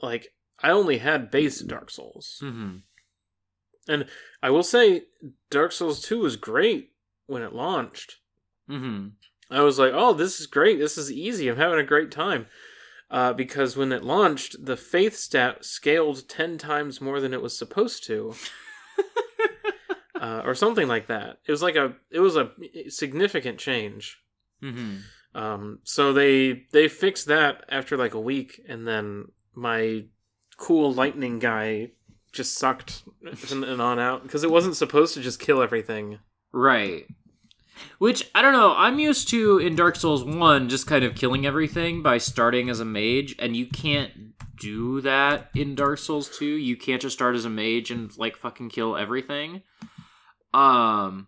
like, 0.00 0.34
I 0.62 0.70
only 0.70 0.98
had 0.98 1.30
base 1.30 1.60
Dark 1.60 1.90
Souls. 1.90 2.40
Mhm. 2.42 2.82
And 3.88 4.06
I 4.42 4.50
will 4.50 4.62
say, 4.62 5.04
Dark 5.50 5.72
Souls 5.72 6.02
2 6.02 6.18
was 6.18 6.36
great 6.36 6.92
when 7.26 7.42
it 7.42 7.52
launched. 7.52 8.16
Mhm. 8.68 9.12
I 9.50 9.62
was 9.62 9.78
like, 9.78 9.92
oh, 9.94 10.12
this 10.12 10.40
is 10.40 10.46
great. 10.46 10.78
This 10.78 10.98
is 10.98 11.12
easy. 11.12 11.48
I'm 11.48 11.56
having 11.56 11.78
a 11.78 11.84
great 11.84 12.10
time. 12.10 12.46
Uh, 13.08 13.32
because 13.32 13.76
when 13.76 13.92
it 13.92 14.02
launched, 14.02 14.64
the 14.64 14.76
faith 14.76 15.14
stat 15.14 15.64
scaled 15.64 16.28
10 16.28 16.58
times 16.58 17.00
more 17.00 17.20
than 17.20 17.32
it 17.32 17.40
was 17.40 17.56
supposed 17.56 18.04
to. 18.06 18.34
uh, 20.20 20.42
or 20.44 20.56
something 20.56 20.88
like 20.88 21.06
that. 21.06 21.38
It 21.46 21.52
was 21.52 21.62
like 21.62 21.76
a, 21.76 21.94
it 22.10 22.18
was 22.18 22.36
a 22.36 22.50
significant 22.88 23.58
change. 23.58 24.18
Mhm. 24.62 25.00
Um, 25.34 25.80
so 25.84 26.12
they 26.12 26.66
they 26.72 26.88
fixed 26.88 27.26
that 27.26 27.64
after 27.68 27.96
like 27.96 28.14
a 28.14 28.20
week, 28.20 28.60
and 28.68 28.86
then 28.88 29.26
my 29.54 30.04
cool 30.56 30.92
lightning 30.92 31.38
guy 31.38 31.90
just 32.32 32.54
sucked 32.54 33.02
and, 33.50 33.64
and 33.64 33.80
on 33.80 33.98
out 33.98 34.22
because 34.22 34.44
it 34.44 34.50
wasn't 34.50 34.76
supposed 34.76 35.14
to 35.14 35.20
just 35.20 35.40
kill 35.40 35.62
everything. 35.62 36.18
Right. 36.52 37.06
Which 37.98 38.30
I 38.34 38.40
don't 38.42 38.52
know. 38.54 38.74
I'm 38.74 38.98
used 38.98 39.28
to 39.28 39.58
in 39.58 39.76
Dark 39.76 39.96
Souls 39.96 40.24
1 40.24 40.68
just 40.68 40.86
kind 40.86 41.04
of 41.04 41.14
killing 41.14 41.44
everything 41.46 42.02
by 42.02 42.18
starting 42.18 42.70
as 42.70 42.80
a 42.80 42.84
mage 42.86 43.34
and 43.38 43.54
you 43.54 43.66
can't 43.66 44.12
do 44.58 45.02
that 45.02 45.50
in 45.54 45.74
Dark 45.74 45.98
Souls 45.98 46.30
2. 46.38 46.46
You 46.46 46.76
can't 46.76 47.02
just 47.02 47.14
start 47.16 47.34
as 47.36 47.44
a 47.44 47.50
mage 47.50 47.90
and 47.90 48.16
like 48.16 48.36
fucking 48.36 48.70
kill 48.70 48.96
everything. 48.96 49.62
Um 50.54 51.26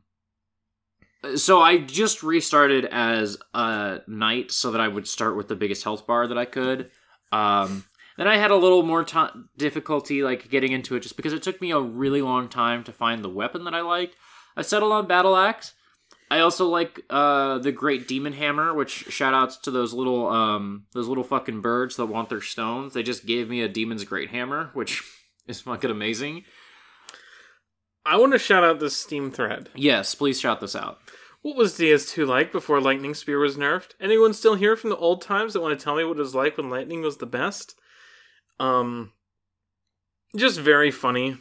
so 1.36 1.60
I 1.60 1.78
just 1.78 2.22
restarted 2.22 2.84
as 2.86 3.38
a 3.54 4.00
knight 4.06 4.50
so 4.50 4.70
that 4.70 4.80
I 4.80 4.88
would 4.88 5.08
start 5.08 5.36
with 5.36 5.48
the 5.48 5.56
biggest 5.56 5.84
health 5.84 6.06
bar 6.06 6.26
that 6.26 6.38
I 6.38 6.44
could. 6.44 6.90
Um 7.32 7.84
then 8.18 8.26
I 8.26 8.36
had 8.36 8.50
a 8.50 8.56
little 8.56 8.82
more 8.82 9.04
ti 9.04 9.26
difficulty 9.56 10.24
like 10.24 10.50
getting 10.50 10.72
into 10.72 10.96
it 10.96 11.00
just 11.00 11.16
because 11.16 11.32
it 11.32 11.42
took 11.42 11.60
me 11.60 11.70
a 11.70 11.80
really 11.80 12.20
long 12.20 12.48
time 12.48 12.82
to 12.84 12.92
find 12.92 13.22
the 13.22 13.28
weapon 13.28 13.64
that 13.64 13.74
I 13.74 13.80
liked. 13.80 14.16
I 14.56 14.62
settled 14.62 14.92
on 14.92 15.06
battle 15.06 15.36
axe. 15.36 15.74
I 16.30 16.40
also 16.40 16.68
like 16.68 17.00
uh, 17.08 17.58
the 17.58 17.72
Great 17.72 18.06
Demon 18.06 18.34
Hammer, 18.34 18.74
which 18.74 18.90
shout 18.90 19.34
outs 19.34 19.56
to 19.58 19.70
those 19.70 19.94
little 19.94 20.26
um, 20.26 20.84
those 20.92 21.08
little 21.08 21.24
fucking 21.24 21.60
birds 21.60 21.96
that 21.96 22.06
want 22.06 22.28
their 22.28 22.42
stones. 22.42 22.92
They 22.92 23.02
just 23.02 23.24
gave 23.24 23.48
me 23.48 23.62
a 23.62 23.68
Demon's 23.68 24.04
Great 24.04 24.30
Hammer, 24.30 24.70
which 24.74 25.02
is 25.46 25.60
fucking 25.60 25.90
amazing. 25.90 26.44
I 28.08 28.16
want 28.16 28.32
to 28.32 28.38
shout 28.38 28.64
out 28.64 28.80
this 28.80 28.96
Steam 28.96 29.30
thread. 29.30 29.68
Yes, 29.74 30.14
please 30.14 30.40
shout 30.40 30.60
this 30.60 30.74
out. 30.74 30.98
What 31.42 31.56
was 31.56 31.78
DS2 31.78 32.26
like 32.26 32.50
before 32.52 32.80
Lightning 32.80 33.14
Spear 33.14 33.38
was 33.38 33.56
nerfed? 33.56 33.90
Anyone 34.00 34.32
still 34.32 34.54
here 34.54 34.76
from 34.76 34.90
the 34.90 34.96
old 34.96 35.20
times 35.22 35.52
that 35.52 35.60
want 35.60 35.78
to 35.78 35.82
tell 35.84 35.94
me 35.96 36.04
what 36.04 36.16
it 36.16 36.20
was 36.20 36.34
like 36.34 36.56
when 36.56 36.70
Lightning 36.70 37.02
was 37.02 37.18
the 37.18 37.26
best? 37.26 37.78
Um, 38.58 39.12
just 40.34 40.58
very 40.58 40.90
funny 40.90 41.36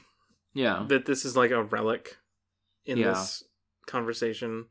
Yeah. 0.53 0.86
that 0.89 1.06
this 1.06 1.23
is 1.23 1.38
like 1.38 1.51
a 1.51 1.63
relic 1.63 2.17
in 2.86 2.97
Yeah. 2.97 3.12
this 3.12 3.43
conversation. 3.86 4.65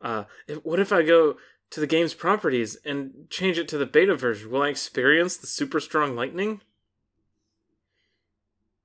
Uh, 0.00 0.24
if, 0.46 0.64
what 0.64 0.78
if 0.78 0.92
I 0.92 1.02
go 1.02 1.36
to 1.70 1.80
the 1.80 1.86
game's 1.88 2.14
properties 2.14 2.76
and 2.84 3.28
change 3.28 3.58
it 3.58 3.66
to 3.68 3.78
the 3.78 3.86
beta 3.86 4.14
version? 4.14 4.50
Will 4.50 4.62
I 4.62 4.68
experience 4.68 5.36
the 5.36 5.48
super 5.48 5.80
strong 5.80 6.14
lightning? 6.14 6.60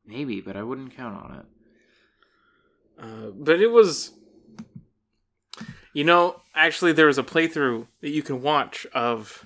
Maybe, 0.06 0.42
but 0.42 0.58
I 0.58 0.64
wouldn't 0.64 0.96
count 0.98 1.16
on 1.24 1.36
it. 1.40 1.46
Uh, 3.02 3.32
but 3.34 3.60
it 3.60 3.68
was, 3.72 4.12
you 5.94 6.04
know, 6.04 6.40
actually 6.56 6.92
there 6.94 7.08
was 7.08 7.18
a 7.18 7.24
playthrough 7.24 7.88
that 8.02 8.10
you 8.12 8.22
can 8.22 8.42
watch 8.42 8.86
of 8.94 9.46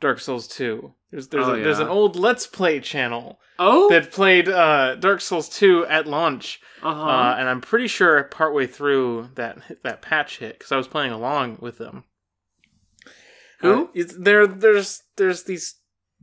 Dark 0.00 0.20
Souls 0.20 0.48
Two. 0.48 0.94
There's 1.10 1.28
there's 1.28 1.46
Oh, 1.46 1.54
a, 1.54 1.60
there's 1.60 1.78
yeah? 1.78 1.84
an 1.84 1.90
old 1.90 2.16
Let's 2.16 2.46
Play 2.46 2.80
channel 2.80 3.38
Oh, 3.58 3.88
that 3.90 4.10
played 4.12 4.48
uh, 4.48 4.94
Dark 4.96 5.20
Souls 5.20 5.48
Two 5.48 5.84
at 5.86 6.06
launch. 6.06 6.60
uh-huh. 6.82 7.02
Uh, 7.02 7.36
and 7.38 7.48
I'm 7.48 7.60
pretty 7.60 7.88
sure 7.88 8.22
partway 8.24 8.66
through 8.66 9.30
that 9.34 9.58
that 9.82 10.00
patch 10.02 10.38
hit 10.38 10.58
because 10.58 10.72
I 10.72 10.76
was 10.76 10.88
playing 10.88 11.12
along 11.12 11.58
with 11.60 11.78
them. 11.78 12.04
Who? 13.60 13.86
Uh, 13.98 14.04
there, 14.18 14.46
there's 14.46 15.02
there's 15.16 15.42
these 15.44 15.74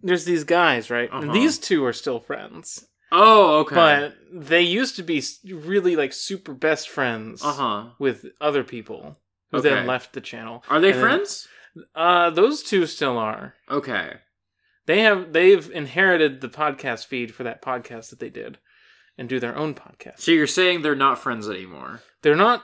there's 0.01 0.25
these 0.25 0.43
guys, 0.45 0.89
right? 0.89 1.09
Uh-huh. 1.11 1.21
And 1.23 1.33
these 1.33 1.57
two 1.59 1.83
are 1.85 1.93
still 1.93 2.19
friends, 2.19 2.87
oh, 3.11 3.59
okay. 3.59 3.75
but 3.75 4.15
they 4.31 4.61
used 4.61 4.95
to 4.97 5.03
be 5.03 5.23
really 5.49 5.95
like 5.95 6.13
super 6.13 6.53
best 6.53 6.89
friends 6.89 7.43
uh 7.43 7.53
huh. 7.53 7.85
with 7.99 8.25
other 8.41 8.63
people 8.63 9.17
who 9.51 9.57
Okay. 9.59 9.69
then 9.69 9.87
left 9.87 10.13
the 10.13 10.21
channel. 10.21 10.63
Are 10.69 10.79
they 10.79 10.91
And 10.91 10.95
then- 11.01 11.03
friends? 11.09 11.47
Uh, 11.93 12.29
those 12.29 12.63
two 12.63 12.85
still 12.85 13.17
are. 13.17 13.53
Okay. 13.69 14.13
They 14.85 15.01
have 15.01 15.33
they've 15.33 15.69
inherited 15.71 16.39
the 16.41 16.47
podcast 16.47 17.07
feed 17.07 17.33
for 17.33 17.43
that 17.43 17.61
podcast 17.61 18.11
that 18.11 18.19
they 18.19 18.29
did, 18.29 18.59
and 19.17 19.27
do 19.27 19.39
their 19.41 19.57
own 19.57 19.73
podcast. 19.73 20.19
So 20.19 20.31
you're 20.31 20.47
saying 20.47 20.81
they're 20.83 20.95
not 20.95 21.19
friends 21.19 21.49
anymore? 21.49 22.01
They're 22.21 22.35
not 22.35 22.63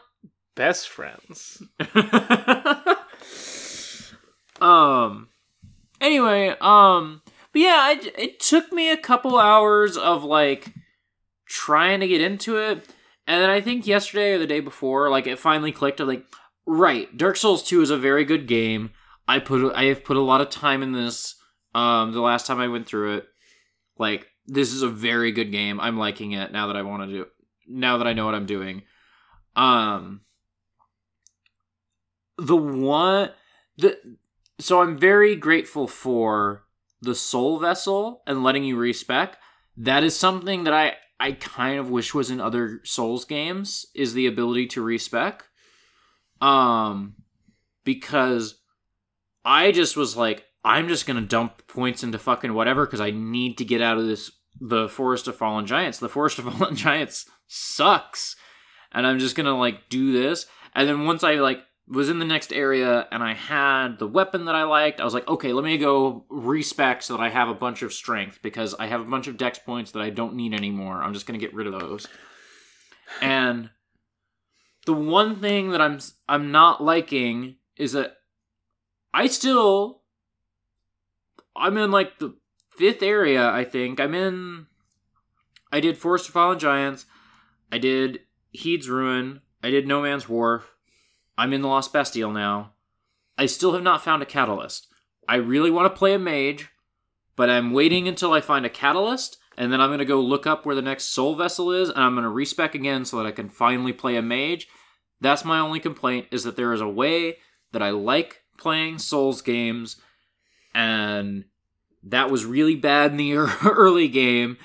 best 0.55 0.87
friends. 0.87 1.61
um 4.61 5.29
anyway 5.99 6.55
um 6.61 7.20
but 7.53 7.59
yeah 7.59 7.91
it, 7.91 8.13
it 8.17 8.39
took 8.39 8.71
me 8.71 8.89
a 8.89 8.97
couple 8.97 9.37
hours 9.37 9.97
of 9.97 10.23
like 10.23 10.73
trying 11.47 11.99
to 11.99 12.07
get 12.07 12.21
into 12.21 12.57
it. 12.57 12.87
And 13.27 13.41
then 13.41 13.49
i 13.49 13.61
think 13.61 13.87
yesterday 13.87 14.33
or 14.33 14.39
the 14.39 14.47
day 14.47 14.59
before 14.59 15.09
like 15.09 15.27
it 15.27 15.39
finally 15.39 15.71
clicked. 15.71 15.99
I'm 15.99 16.07
like 16.07 16.25
right 16.65 17.15
dark 17.17 17.37
souls 17.37 17.63
2 17.63 17.81
is 17.81 17.89
a 17.89 17.97
very 17.97 18.25
good 18.25 18.47
game. 18.47 18.91
I 19.27 19.39
put 19.39 19.73
i 19.75 19.85
have 19.85 20.03
put 20.03 20.17
a 20.17 20.21
lot 20.21 20.41
of 20.41 20.49
time 20.49 20.83
in 20.83 20.91
this 20.91 21.35
um 21.75 22.11
the 22.11 22.21
last 22.21 22.47
time 22.47 22.59
i 22.59 22.67
went 22.67 22.87
through 22.87 23.17
it. 23.17 23.27
Like 23.97 24.27
this 24.47 24.73
is 24.73 24.81
a 24.81 24.89
very 24.89 25.31
good 25.31 25.51
game. 25.51 25.79
I'm 25.79 25.97
liking 25.97 26.31
it 26.33 26.51
now 26.51 26.67
that 26.67 26.77
i 26.77 26.81
want 26.81 27.09
to 27.09 27.17
do 27.17 27.25
now 27.67 27.97
that 27.97 28.07
i 28.07 28.13
know 28.13 28.25
what 28.25 28.35
i'm 28.35 28.45
doing. 28.45 28.83
Um 29.55 30.21
the 32.37 32.55
one 32.55 33.31
the 33.77 33.97
so 34.59 34.81
I'm 34.81 34.97
very 34.97 35.35
grateful 35.35 35.87
for 35.87 36.63
the 37.01 37.15
soul 37.15 37.59
vessel 37.59 38.21
and 38.27 38.43
letting 38.43 38.63
you 38.63 38.77
respec. 38.77 39.37
That 39.77 40.03
is 40.03 40.15
something 40.15 40.63
that 40.65 40.73
I 40.73 40.95
I 41.19 41.33
kind 41.33 41.79
of 41.79 41.89
wish 41.89 42.13
was 42.13 42.31
in 42.31 42.41
other 42.41 42.81
Souls 42.83 43.25
games 43.25 43.85
is 43.93 44.13
the 44.13 44.27
ability 44.27 44.67
to 44.67 44.81
respec. 44.81 45.43
Um 46.39 47.15
because 47.83 48.59
I 49.43 49.71
just 49.71 49.97
was 49.97 50.15
like 50.15 50.45
I'm 50.63 50.87
just 50.87 51.07
going 51.07 51.19
to 51.19 51.27
dump 51.27 51.67
points 51.67 52.03
into 52.03 52.19
fucking 52.19 52.53
whatever 52.53 52.85
cuz 52.85 53.01
I 53.01 53.09
need 53.09 53.57
to 53.57 53.65
get 53.65 53.81
out 53.81 53.97
of 53.97 54.05
this 54.05 54.31
the 54.59 54.87
Forest 54.87 55.27
of 55.27 55.35
Fallen 55.35 55.65
Giants. 55.65 55.97
The 55.97 56.09
Forest 56.09 56.39
of 56.39 56.45
Fallen 56.53 56.75
Giants 56.75 57.25
sucks. 57.47 58.35
And 58.91 59.07
I'm 59.07 59.19
just 59.19 59.35
going 59.35 59.45
to 59.45 59.55
like 59.55 59.89
do 59.89 60.11
this 60.11 60.45
and 60.73 60.87
then 60.87 61.05
once 61.05 61.23
I 61.23 61.35
like 61.35 61.63
was 61.87 62.09
in 62.09 62.19
the 62.19 62.25
next 62.25 62.53
area 62.53 63.07
and 63.11 63.21
I 63.21 63.33
had 63.33 63.99
the 63.99 64.07
weapon 64.07 64.45
that 64.45 64.55
I 64.55 64.63
liked. 64.63 65.01
I 65.01 65.03
was 65.03 65.13
like, 65.13 65.27
okay, 65.27 65.51
let 65.51 65.65
me 65.65 65.77
go 65.77 66.25
respec 66.29 67.01
so 67.01 67.17
that 67.17 67.23
I 67.23 67.29
have 67.29 67.49
a 67.49 67.53
bunch 67.53 67.81
of 67.81 67.93
strength 67.93 68.39
because 68.41 68.73
I 68.79 68.87
have 68.87 69.01
a 69.01 69.05
bunch 69.05 69.27
of 69.27 69.37
dex 69.37 69.59
points 69.59 69.91
that 69.91 70.01
I 70.01 70.09
don't 70.09 70.35
need 70.35 70.53
anymore. 70.53 71.03
I'm 71.03 71.13
just 71.13 71.25
gonna 71.25 71.39
get 71.39 71.53
rid 71.53 71.67
of 71.67 71.79
those. 71.79 72.07
And 73.21 73.69
the 74.85 74.93
one 74.93 75.39
thing 75.41 75.71
that 75.71 75.81
I'm 75.81 75.99
I'm 76.27 76.51
not 76.51 76.83
liking 76.83 77.57
is 77.75 77.91
that 77.93 78.17
I 79.13 79.27
still 79.27 80.01
I'm 81.55 81.77
in 81.77 81.91
like 81.91 82.19
the 82.19 82.35
fifth 82.77 83.03
area, 83.03 83.49
I 83.49 83.63
think. 83.63 83.99
I'm 83.99 84.15
in 84.15 84.67
I 85.71 85.79
did 85.79 85.97
Forest 85.97 86.27
of 86.27 86.33
Fallen 86.33 86.59
Giants, 86.59 87.05
I 87.71 87.77
did 87.77 88.21
Heed's 88.51 88.89
Ruin, 88.89 89.41
I 89.63 89.69
did 89.69 89.87
No 89.87 90.01
Man's 90.01 90.27
Wharf, 90.27 90.73
I'm 91.37 91.53
in 91.53 91.61
the 91.61 91.67
Lost 91.67 91.93
Bastille 91.93 92.31
now. 92.31 92.73
I 93.37 93.45
still 93.45 93.73
have 93.73 93.83
not 93.83 94.03
found 94.03 94.21
a 94.21 94.25
catalyst. 94.25 94.87
I 95.27 95.35
really 95.35 95.71
want 95.71 95.91
to 95.91 95.97
play 95.97 96.13
a 96.13 96.19
mage, 96.19 96.69
but 97.35 97.49
I'm 97.49 97.71
waiting 97.71 98.07
until 98.07 98.33
I 98.33 98.41
find 98.41 98.65
a 98.65 98.69
catalyst, 98.69 99.37
and 99.57 99.71
then 99.71 99.81
I'm 99.81 99.89
going 99.89 99.99
to 99.99 100.05
go 100.05 100.19
look 100.19 100.45
up 100.45 100.65
where 100.65 100.75
the 100.75 100.81
next 100.81 101.05
soul 101.05 101.35
vessel 101.35 101.71
is, 101.71 101.89
and 101.89 101.99
I'm 101.99 102.13
going 102.13 102.23
to 102.23 102.29
respec 102.29 102.75
again 102.75 103.05
so 103.05 103.17
that 103.17 103.25
I 103.25 103.31
can 103.31 103.49
finally 103.49 103.93
play 103.93 104.15
a 104.15 104.21
mage. 104.21 104.67
That's 105.19 105.45
my 105.45 105.59
only 105.59 105.79
complaint, 105.79 106.27
is 106.31 106.43
that 106.43 106.55
there 106.55 106.73
is 106.73 106.81
a 106.81 106.87
way 106.87 107.37
that 107.71 107.81
I 107.81 107.91
like 107.91 108.41
playing 108.57 108.99
Souls 108.99 109.41
games, 109.41 109.97
and 110.73 111.45
that 112.03 112.29
was 112.29 112.45
really 112.45 112.75
bad 112.75 113.11
in 113.11 113.17
the 113.17 113.33
early 113.65 114.07
game, 114.07 114.57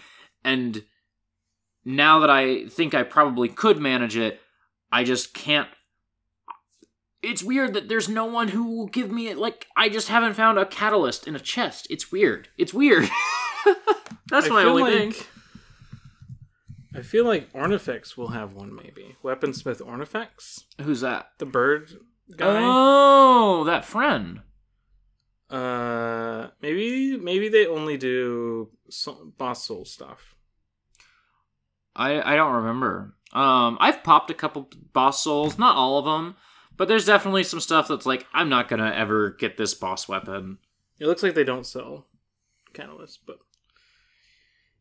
and 0.44 0.84
now 1.84 2.18
that 2.18 2.30
I 2.30 2.66
think 2.66 2.94
I 2.94 3.04
probably 3.04 3.48
could 3.48 3.78
manage 3.78 4.16
it, 4.16 4.40
I 4.90 5.04
just 5.04 5.32
can't 5.32 5.68
it's 7.22 7.42
weird 7.42 7.74
that 7.74 7.88
there's 7.88 8.08
no 8.08 8.24
one 8.26 8.48
who 8.48 8.76
will 8.76 8.86
give 8.86 9.10
me 9.10 9.28
it. 9.28 9.38
Like 9.38 9.66
I 9.76 9.88
just 9.88 10.08
haven't 10.08 10.34
found 10.34 10.58
a 10.58 10.66
catalyst 10.66 11.26
in 11.26 11.34
a 11.36 11.40
chest. 11.40 11.86
It's 11.90 12.10
weird. 12.12 12.48
It's 12.58 12.72
weird. 12.74 13.08
That's 14.28 14.46
I 14.46 14.50
my 14.50 14.64
only 14.64 14.82
like- 14.82 15.14
thing. 15.14 15.26
I 16.94 17.02
feel 17.02 17.26
like 17.26 17.52
Ornifex 17.52 18.16
will 18.16 18.28
have 18.28 18.54
one, 18.54 18.74
maybe. 18.74 19.16
Weaponsmith 19.22 19.82
Ornifex? 19.82 20.62
Who's 20.80 21.02
that? 21.02 21.28
The 21.38 21.44
bird 21.44 21.92
guy? 22.34 22.60
Oh, 22.62 23.64
that 23.64 23.84
friend. 23.84 24.40
Uh, 25.50 26.48
maybe 26.60 27.16
maybe 27.18 27.48
they 27.48 27.66
only 27.66 27.96
do 27.96 28.70
so- 28.88 29.32
boss 29.36 29.64
soul 29.66 29.84
stuff. 29.84 30.34
I 31.94 32.20
I 32.32 32.36
don't 32.36 32.54
remember. 32.54 33.14
Um, 33.32 33.76
I've 33.80 34.02
popped 34.02 34.30
a 34.30 34.34
couple 34.34 34.68
boss 34.92 35.22
souls, 35.22 35.58
not 35.58 35.76
all 35.76 35.98
of 35.98 36.04
them, 36.06 36.36
but 36.76 36.88
there's 36.88 37.06
definitely 37.06 37.44
some 37.44 37.60
stuff 37.60 37.88
that's 37.88 38.06
like 38.06 38.26
I'm 38.32 38.48
not 38.48 38.68
gonna 38.68 38.92
ever 38.94 39.30
get 39.30 39.56
this 39.56 39.74
boss 39.74 40.08
weapon. 40.08 40.58
It 40.98 41.06
looks 41.06 41.22
like 41.22 41.34
they 41.34 41.44
don't 41.44 41.66
sell 41.66 42.06
catalyst, 42.72 43.20
but 43.26 43.38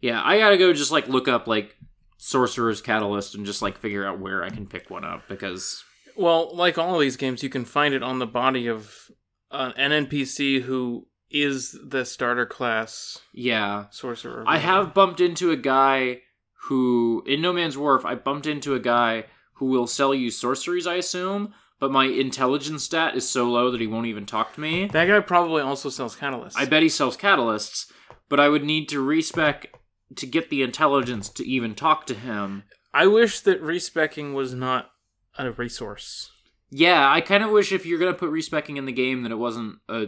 Yeah, 0.02 0.22
I 0.24 0.38
gotta 0.38 0.58
go 0.58 0.74
just 0.74 0.92
like 0.92 1.08
look 1.08 1.28
up 1.28 1.48
like 1.48 1.76
sorcerer's 2.18 2.82
catalyst 2.82 3.36
and 3.36 3.46
just 3.46 3.62
like 3.62 3.78
figure 3.78 4.06
out 4.06 4.20
where 4.20 4.44
I 4.44 4.50
can 4.50 4.68
pick 4.68 4.90
one 4.90 5.06
up 5.06 5.24
because 5.28 5.84
well, 6.16 6.56
like 6.56 6.78
all 6.78 6.96
of 6.96 7.02
these 7.02 7.18
games, 7.18 7.44
you 7.44 7.50
can 7.50 7.66
find 7.66 7.94
it 7.94 8.04
on 8.04 8.20
the 8.20 8.26
body 8.26 8.68
of 8.68 9.12
an 9.52 9.92
NPC 10.06 10.62
who 10.62 11.08
is 11.30 11.78
the 11.84 12.06
starter 12.06 12.46
class 12.46 13.20
yeah, 13.34 13.86
sorcerer. 13.90 14.44
I 14.48 14.58
have 14.58 14.94
bumped 14.94 15.20
into 15.20 15.52
a 15.52 15.58
guy 15.58 16.22
who, 16.68 17.24
in 17.28 17.42
No 17.42 17.54
Man's 17.54 17.78
Wharf, 17.78 18.06
I 18.06 18.16
bumped 18.16 18.48
into 18.48 18.74
a 18.74 18.80
guy 18.80 19.26
who 19.56 19.66
will 19.68 19.88
sell 19.88 20.14
you 20.14 20.32
sorceries, 20.32 20.88
I 20.88 20.96
assume, 20.96 21.54
but 21.80 21.92
my 21.92 22.06
intelligence 22.06 22.84
stat 22.84 23.16
is 23.16 23.28
so 23.28 23.50
low 23.50 23.72
that 23.72 23.82
he 23.82 23.88
won't 23.88 24.08
even 24.08 24.26
talk 24.26 24.54
to 24.54 24.62
me. 24.62 24.88
That 24.88 25.08
guy 25.08 25.20
probably 25.20 25.62
also 25.62 25.90
sells 25.90 26.16
catalysts. 26.16 26.54
I 26.56 26.66
bet 26.66 26.84
he 26.84 26.90
sells 26.90 27.18
catalysts, 27.18 27.92
but 28.30 28.40
I 28.40 28.50
would 28.50 28.64
need 28.64 28.88
to 28.90 29.02
respec 29.02 29.74
to 30.16 30.26
get 30.26 30.50
the 30.50 30.62
intelligence 30.62 31.30
to 31.30 31.48
even 31.48 31.76
talk 31.76 32.06
to 32.08 32.14
him. 32.14 32.64
I 32.94 33.08
wish 33.08 33.42
that 33.42 33.62
respecking 33.62 34.34
was 34.34 34.54
not 34.54 34.92
a 35.38 35.52
resource. 35.52 36.32
Yeah, 36.70 37.12
I 37.12 37.22
kind 37.22 37.44
of 37.44 37.52
wish 37.52 37.72
if 37.72 37.86
you're 37.86 38.00
gonna 38.00 38.14
put 38.14 38.30
respecking 38.30 38.78
in 38.78 38.86
the 38.86 38.92
game 38.92 39.24
that 39.24 39.32
it 39.32 39.38
wasn't 39.38 39.80
a 39.90 40.08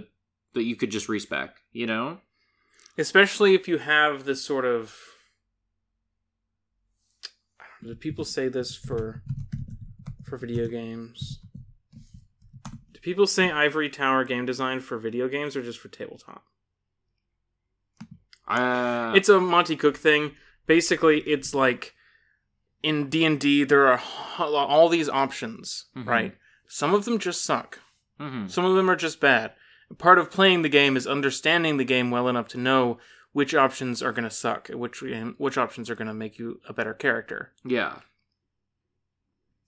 that 0.54 0.64
you 0.64 0.76
could 0.76 0.92
just 0.92 1.10
respec. 1.10 1.56
You 1.72 1.86
know? 1.86 2.20
Especially 2.98 3.54
if 3.54 3.68
you 3.68 3.78
have 3.78 4.24
this 4.26 4.44
sort 4.44 4.66
of. 4.66 4.96
I 7.60 7.64
don't 7.82 7.90
know, 7.90 7.94
Do 7.94 8.00
people 8.00 8.26
say 8.26 8.48
this 8.48 8.76
for 8.76 9.22
for 10.24 10.38
video 10.38 10.68
games? 10.68 11.40
People 13.08 13.26
say 13.26 13.50
ivory 13.50 13.88
tower 13.90 14.26
game 14.26 14.46
design 14.46 14.82
for 14.82 14.98
video 14.98 15.30
games 15.30 15.56
or 15.56 15.62
just 15.64 15.80
for 15.80 15.88
tabletop? 15.88 16.44
Uh, 18.46 19.14
it's 19.16 19.30
a 19.30 19.40
Monte 19.40 19.78
Cook 19.78 19.96
thing. 19.96 20.36
Basically, 20.66 21.22
it's 21.22 21.56
like 21.56 21.96
in 22.84 23.08
D 23.10 23.24
and 23.24 23.40
D 23.40 23.64
there 23.64 23.88
are 23.88 24.02
all 24.38 24.90
these 24.90 25.08
options, 25.08 25.86
Mhm. 25.96 26.06
right? 26.06 26.38
Some 26.68 26.94
of 26.94 27.06
them 27.06 27.18
just 27.18 27.46
suck. 27.46 27.80
mhm. 28.20 28.52
Some 28.52 28.66
of 28.66 28.76
them 28.76 28.90
are 28.90 28.98
just 28.98 29.22
bad. 29.22 29.54
Part 29.98 30.20
of 30.20 30.30
playing 30.30 30.64
the 30.64 30.68
game 30.68 30.98
is 30.98 31.08
understanding 31.08 31.78
the 31.78 31.86
game 31.86 32.12
well 32.12 32.28
enough 32.28 32.50
to 32.50 32.58
know 32.58 33.00
which 33.32 33.56
options 33.56 34.04
are 34.04 34.12
going 34.12 34.28
to 34.28 34.30
suck, 34.30 34.68
and 34.70 34.82
which 34.82 35.02
which 35.38 35.58
options 35.58 35.90
are 35.90 35.96
going 35.96 36.10
to 36.10 36.14
make 36.14 36.38
you 36.38 36.60
a 36.68 36.74
better 36.74 36.94
character. 36.94 37.54
yeah. 37.64 38.02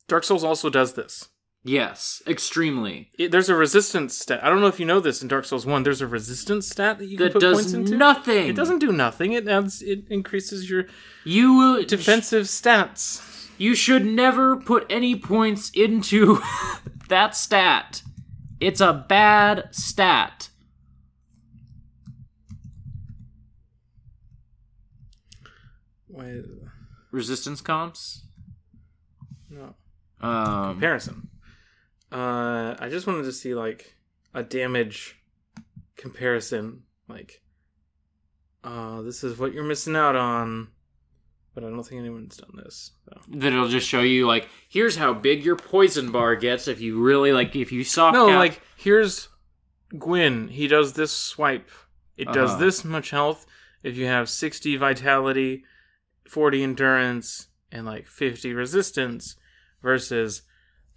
Dark 0.10 0.26
Souls 0.26 0.44
also 0.44 0.70
does 0.70 0.96
this. 0.96 1.30
Yes, 1.70 2.24
extremely. 2.26 3.12
It, 3.20 3.30
there's 3.30 3.48
a 3.48 3.54
resistance 3.54 4.18
stat. 4.18 4.44
I 4.44 4.50
don't 4.50 4.60
know 4.60 4.66
if 4.66 4.80
you 4.80 4.88
know 4.88 5.00
this 5.00 5.22
in 5.22 5.28
Dark 5.28 5.46
Souls 5.46 5.68
One. 5.68 5.84
There's 5.84 6.02
a 6.02 6.08
resistance 6.08 6.68
stat 6.68 6.98
that 6.98 7.06
you 7.06 7.16
can 7.16 7.32
put 7.32 7.44
points 7.44 7.74
into. 7.74 7.96
nothing. 7.96 8.48
It 8.48 8.56
doesn't 8.56 8.80
do 8.80 8.92
nothing. 8.92 9.34
It 9.34 9.48
adds. 9.48 9.84
It 9.84 10.06
increases 10.10 10.68
your 10.68 10.86
You 11.26 11.86
defensive 11.86 12.48
stats. 12.48 13.52
You 13.60 13.76
should 13.76 14.04
never 14.04 14.56
put 14.56 14.88
any 14.90 15.16
points 15.16 15.70
into 15.76 16.42
that 17.10 17.36
stat. 17.36 18.02
It's 18.60 18.82
a 18.82 19.06
bad 19.08 19.70
stat. 19.70 20.50
Why? 26.08 26.40
Resistance 27.12 27.62
comps. 27.62 28.26
No. 29.52 29.76
Um, 30.20 30.72
comparison. 30.74 31.30
Uh, 32.12 32.76
I 32.80 32.88
just 32.90 33.08
wanted 33.08 33.24
to 33.24 33.32
see 33.32 33.54
like 33.56 33.96
a 34.34 34.44
damage 34.44 35.16
comparison. 35.96 36.84
Like, 37.08 37.42
uh, 38.64 39.02
this 39.02 39.24
is 39.24 39.38
what 39.38 39.54
you're 39.54 39.64
missing 39.64 39.96
out 39.96 40.16
on. 40.16 40.70
But 41.56 41.64
I 41.64 41.70
don't 41.72 41.84
think 41.84 42.00
anyone's 42.00 42.38
done 42.38 42.52
this. 42.64 42.92
So. 43.06 43.20
that 43.40 43.48
it'll 43.52 43.68
just 43.68 43.88
show 43.88 44.02
you 44.02 44.28
like 44.28 44.48
here's 44.70 44.96
how 44.96 45.14
big 45.14 45.44
your 45.44 45.56
poison 45.56 46.12
bar 46.12 46.36
gets 46.36 46.68
if 46.68 46.80
you 46.80 47.02
really 47.02 47.34
like 47.34 47.56
if 47.56 47.72
you 47.72 47.84
soft 47.84 48.14
No, 48.14 48.28
like 48.28 48.62
here's 48.78 49.28
Gwyn. 49.98 50.48
He 50.50 50.68
does 50.68 50.94
this 50.94 51.12
swipe. 51.12 51.70
It 52.16 52.32
does 52.32 52.52
Uh-huh. 52.52 52.60
this 52.60 52.86
much 52.86 53.10
health 53.10 53.46
if 53.84 53.98
you 53.98 54.06
have 54.06 54.30
60 54.30 54.78
vitality, 54.78 55.64
40 56.30 56.64
endurance, 56.64 57.48
and 57.72 57.86
like 57.86 58.08
50 58.08 58.54
resistance, 58.54 59.36
versus 59.82 60.44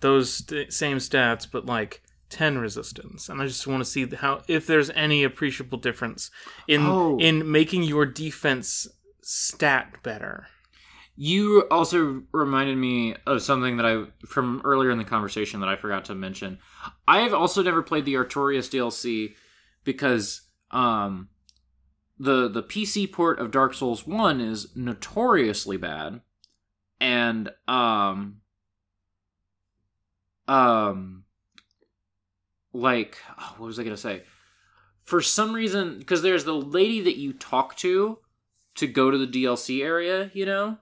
those 0.03 0.33
st- 0.33 0.73
same 0.73 0.99
stats 0.99 1.47
but 1.51 1.65
like 1.67 2.03
10 2.29 2.59
resistance. 2.59 3.29
And 3.29 3.41
I 3.43 3.47
just 3.47 3.67
want 3.67 3.81
to 3.83 3.91
see 3.91 4.07
how 4.07 4.43
if 4.49 4.67
there's 4.67 4.91
any 4.91 5.25
appreciable 5.25 5.79
difference 5.79 6.31
in 6.69 6.83
Oh. 6.83 7.19
in 7.19 7.51
making 7.51 7.83
your 7.85 8.05
defense 8.07 8.87
stat 9.23 10.03
better. 10.03 10.47
You 11.15 11.67
also 11.71 12.23
reminded 12.33 12.79
me 12.79 13.15
of 13.27 13.43
something 13.43 13.77
that 13.77 13.85
I 13.87 14.05
from 14.27 14.63
earlier 14.65 14.91
in 14.91 14.97
the 14.99 15.05
conversation 15.05 15.61
that 15.61 15.69
I 15.69 15.77
forgot 15.77 16.07
to 16.07 16.15
mention. 16.15 16.59
I've 17.07 17.35
also 17.35 17.63
never 17.63 17.83
played 17.83 18.07
the 18.07 18.15
Artorias 18.15 18.71
DLC 18.71 19.35
because 19.85 20.41
um 20.71 21.29
the 22.19 22.49
the 22.49 22.63
PC 22.63 23.13
port 23.13 23.39
of 23.41 23.51
Dark 23.51 23.75
Souls 23.75 24.07
1 24.07 24.41
is 24.41 24.75
notoriously 24.75 25.77
bad 25.77 26.23
and 27.01 27.51
um 27.69 28.39
um 30.49 31.25
like 32.73 33.19
oh, 33.39 33.55
what 33.59 33.67
was 33.67 33.79
I 33.79 33.85
going 33.85 33.97
to 33.97 34.01
say? 34.01 34.23
For 35.05 35.21
some 35.21 35.53
reason 35.53 35.99
because 35.99 36.23
there's 36.23 36.45
the 36.45 36.55
lady 36.55 37.01
that 37.03 37.17
you 37.17 37.33
talk 37.33 37.77
to 37.79 38.19
to 38.77 38.87
go 38.87 39.11
to 39.11 39.19
the 39.19 39.27
DLC 39.27 39.83
area, 39.83 40.31
you 40.33 40.47
know? 40.47 40.79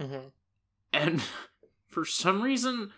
Mm-hmm. 0.00 0.26
and 0.92 1.22
for 1.86 2.04
some 2.04 2.42
reason 2.42 2.90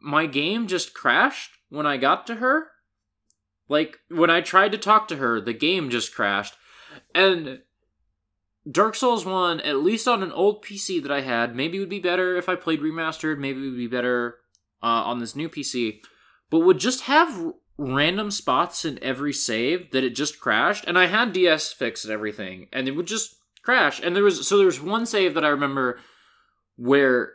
my 0.00 0.26
game 0.26 0.66
just 0.66 0.94
crashed 0.94 1.52
when 1.68 1.86
i 1.86 1.96
got 1.96 2.26
to 2.26 2.34
her 2.36 2.72
like 3.68 4.00
when 4.08 4.30
i 4.30 4.40
tried 4.40 4.72
to 4.72 4.78
talk 4.78 5.06
to 5.06 5.16
her 5.16 5.40
the 5.40 5.52
game 5.52 5.90
just 5.90 6.12
crashed 6.12 6.56
and 7.14 7.60
dark 8.70 8.94
souls 8.94 9.24
1 9.24 9.60
at 9.60 9.76
least 9.76 10.06
on 10.06 10.22
an 10.22 10.32
old 10.32 10.62
pc 10.64 11.02
that 11.02 11.12
i 11.12 11.20
had 11.20 11.54
maybe 11.54 11.78
would 11.78 11.88
be 11.88 12.00
better 12.00 12.36
if 12.36 12.48
i 12.48 12.54
played 12.54 12.80
remastered 12.80 13.38
maybe 13.38 13.60
would 13.60 13.76
be 13.76 13.86
better 13.86 14.38
uh, 14.82 14.86
on 15.04 15.18
this 15.18 15.36
new 15.36 15.48
PC, 15.48 16.00
but 16.50 16.60
would 16.60 16.78
just 16.78 17.02
have 17.02 17.52
random 17.76 18.30
spots 18.30 18.84
in 18.84 19.02
every 19.02 19.32
save 19.32 19.90
that 19.92 20.04
it 20.04 20.10
just 20.10 20.40
crashed. 20.40 20.84
And 20.86 20.98
I 20.98 21.06
had 21.06 21.34
DSfix 21.34 22.04
and 22.04 22.12
everything, 22.12 22.68
and 22.72 22.88
it 22.88 22.92
would 22.92 23.06
just 23.06 23.36
crash. 23.62 24.00
And 24.02 24.14
there 24.14 24.24
was 24.24 24.46
so 24.46 24.56
there 24.56 24.66
was 24.66 24.80
one 24.80 25.06
save 25.06 25.34
that 25.34 25.44
I 25.44 25.48
remember 25.48 25.98
where 26.76 27.32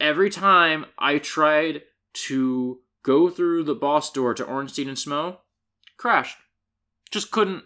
every 0.00 0.30
time 0.30 0.86
I 0.98 1.18
tried 1.18 1.82
to 2.26 2.80
go 3.02 3.28
through 3.28 3.64
the 3.64 3.74
boss 3.74 4.10
door 4.12 4.34
to 4.34 4.44
Ornstein 4.44 4.88
and 4.88 4.96
Smough, 4.96 5.38
crashed. 5.96 6.38
Just 7.10 7.30
couldn't 7.30 7.64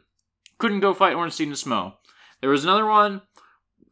couldn't 0.59 0.81
go 0.81 0.95
fight 0.95 1.15
Ornstein 1.15 1.49
and 1.49 1.57
Smough. 1.57 1.95
There 2.41 2.51
was 2.51 2.65
another 2.65 2.87
one, 2.87 3.23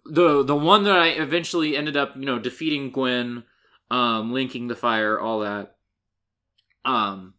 the 0.04 0.42
the 0.42 0.56
one 0.56 0.84
that 0.84 0.96
I 0.96 1.08
eventually 1.08 1.76
ended 1.76 1.96
up, 1.96 2.14
you 2.16 2.24
know, 2.26 2.38
defeating 2.38 2.90
Gwyn, 2.90 3.44
um, 3.90 4.32
linking 4.32 4.68
the 4.68 4.76
fire, 4.76 5.18
all 5.18 5.40
that. 5.40 5.76
Um, 6.84 7.34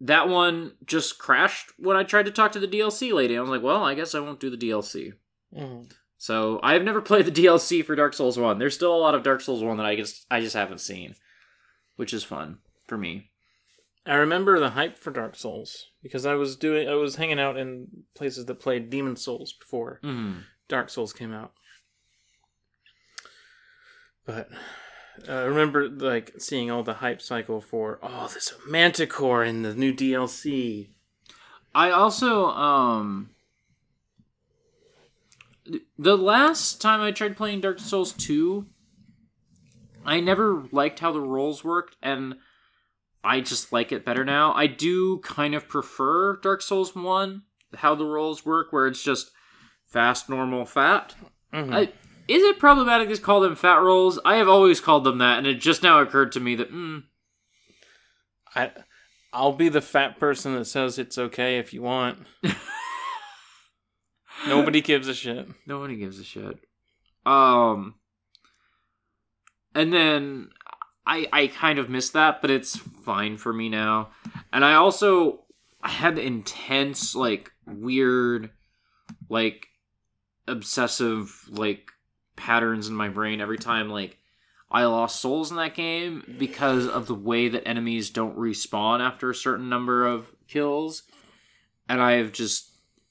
that 0.00 0.28
one 0.28 0.72
just 0.86 1.18
crashed 1.18 1.72
when 1.78 1.96
I 1.96 2.04
tried 2.04 2.26
to 2.26 2.30
talk 2.32 2.52
to 2.52 2.60
the 2.60 2.68
DLC 2.68 3.12
lady. 3.12 3.36
I 3.36 3.40
was 3.40 3.50
like, 3.50 3.62
well, 3.62 3.82
I 3.84 3.94
guess 3.94 4.14
I 4.14 4.20
won't 4.20 4.40
do 4.40 4.50
the 4.50 4.56
DLC. 4.56 5.14
Mhm. 5.54 5.92
So 6.18 6.60
I've 6.62 6.84
never 6.84 7.00
played 7.02 7.26
the 7.26 7.32
DLC 7.32 7.84
for 7.84 7.96
Dark 7.96 8.14
Souls 8.14 8.38
One. 8.38 8.58
There's 8.58 8.74
still 8.74 8.94
a 8.94 8.98
lot 8.98 9.14
of 9.16 9.24
Dark 9.24 9.40
Souls 9.40 9.62
One 9.64 9.76
that 9.78 9.86
I 9.86 9.96
just 9.96 10.24
I 10.30 10.40
just 10.40 10.54
haven't 10.54 10.80
seen, 10.80 11.16
which 11.96 12.14
is 12.14 12.22
fun 12.22 12.58
for 12.86 12.96
me. 12.96 13.31
I 14.04 14.14
remember 14.14 14.58
the 14.58 14.70
hype 14.70 14.98
for 14.98 15.10
Dark 15.12 15.36
Souls 15.36 15.90
because 16.02 16.26
I 16.26 16.34
was 16.34 16.56
doing 16.56 16.88
I 16.88 16.94
was 16.94 17.16
hanging 17.16 17.38
out 17.38 17.56
in 17.56 17.86
places 18.14 18.46
that 18.46 18.60
played 18.60 18.90
Demon 18.90 19.16
Souls 19.16 19.52
before 19.52 20.00
Mm-hmm. 20.02 20.40
Dark 20.68 20.90
Souls 20.90 21.12
came 21.12 21.32
out. 21.32 21.52
But 24.24 24.48
uh, 25.28 25.32
I 25.32 25.42
remember 25.42 25.88
like 25.88 26.32
seeing 26.38 26.70
all 26.70 26.82
the 26.82 26.94
hype 26.94 27.20
cycle 27.22 27.60
for 27.60 27.98
oh 28.02 28.28
there's 28.30 28.52
a 28.66 28.70
Manticore 28.70 29.44
in 29.44 29.62
the 29.62 29.74
new 29.74 29.92
DLC. 29.92 30.90
I 31.74 31.90
also 31.90 32.46
um 32.46 33.30
the 35.96 36.16
last 36.16 36.80
time 36.80 37.00
I 37.00 37.12
tried 37.12 37.36
playing 37.36 37.60
Dark 37.60 37.78
Souls 37.78 38.12
2 38.12 38.66
I 40.04 40.18
never 40.18 40.64
liked 40.72 40.98
how 40.98 41.12
the 41.12 41.20
rolls 41.20 41.62
worked 41.62 41.96
and 42.02 42.34
I 43.24 43.40
just 43.40 43.72
like 43.72 43.92
it 43.92 44.04
better 44.04 44.24
now. 44.24 44.52
I 44.54 44.66
do 44.66 45.18
kind 45.18 45.54
of 45.54 45.68
prefer 45.68 46.36
Dark 46.36 46.62
Souls 46.62 46.94
1 46.94 47.42
how 47.76 47.94
the 47.94 48.04
rolls 48.04 48.44
work 48.44 48.72
where 48.72 48.86
it's 48.86 49.02
just 49.02 49.30
fast 49.86 50.28
normal 50.28 50.66
fat. 50.66 51.14
Mhm. 51.52 51.74
I, 51.74 51.80
is 52.28 52.42
it 52.42 52.58
problematic 52.58 53.08
to 53.08 53.20
call 53.20 53.40
them 53.40 53.56
fat 53.56 53.76
rolls? 53.76 54.18
I 54.24 54.36
have 54.36 54.48
always 54.48 54.80
called 54.80 55.04
them 55.04 55.18
that 55.18 55.38
and 55.38 55.46
it 55.46 55.60
just 55.60 55.82
now 55.82 56.00
occurred 56.00 56.32
to 56.32 56.40
me 56.40 56.54
that 56.56 56.72
mm, 56.72 57.04
I 58.54 58.72
I'll 59.32 59.52
be 59.52 59.68
the 59.68 59.80
fat 59.80 60.18
person 60.18 60.54
that 60.54 60.66
says 60.66 60.98
it's 60.98 61.16
okay 61.16 61.58
if 61.58 61.72
you 61.72 61.82
want. 61.82 62.18
Nobody 64.46 64.80
gives 64.80 65.08
a 65.08 65.14
shit. 65.14 65.48
Nobody 65.66 65.96
gives 65.96 66.18
a 66.18 66.24
shit. 66.24 66.58
Um, 67.24 67.94
and 69.74 69.92
then 69.92 70.50
I 71.06 71.26
I 71.32 71.46
kind 71.48 71.78
of 71.78 71.90
missed 71.90 72.12
that, 72.12 72.40
but 72.40 72.50
it's 72.50 72.76
fine 72.76 73.36
for 73.36 73.52
me 73.52 73.68
now. 73.68 74.10
And 74.52 74.64
I 74.64 74.74
also 74.74 75.44
I 75.82 75.90
had 75.90 76.18
intense 76.18 77.14
like 77.14 77.50
weird 77.66 78.50
like 79.28 79.68
obsessive 80.46 81.44
like 81.48 81.90
patterns 82.36 82.88
in 82.88 82.94
my 82.94 83.08
brain 83.08 83.40
every 83.40 83.58
time 83.58 83.88
like 83.88 84.18
I 84.70 84.84
lost 84.86 85.20
souls 85.20 85.50
in 85.50 85.58
that 85.58 85.74
game 85.74 86.36
because 86.38 86.86
of 86.86 87.06
the 87.06 87.14
way 87.14 87.48
that 87.48 87.68
enemies 87.68 88.08
don't 88.08 88.38
respawn 88.38 89.00
after 89.00 89.28
a 89.28 89.34
certain 89.34 89.68
number 89.68 90.06
of 90.06 90.26
kills. 90.48 91.02
And 91.90 92.00
I 92.00 92.12
have 92.12 92.32
just 92.32 92.70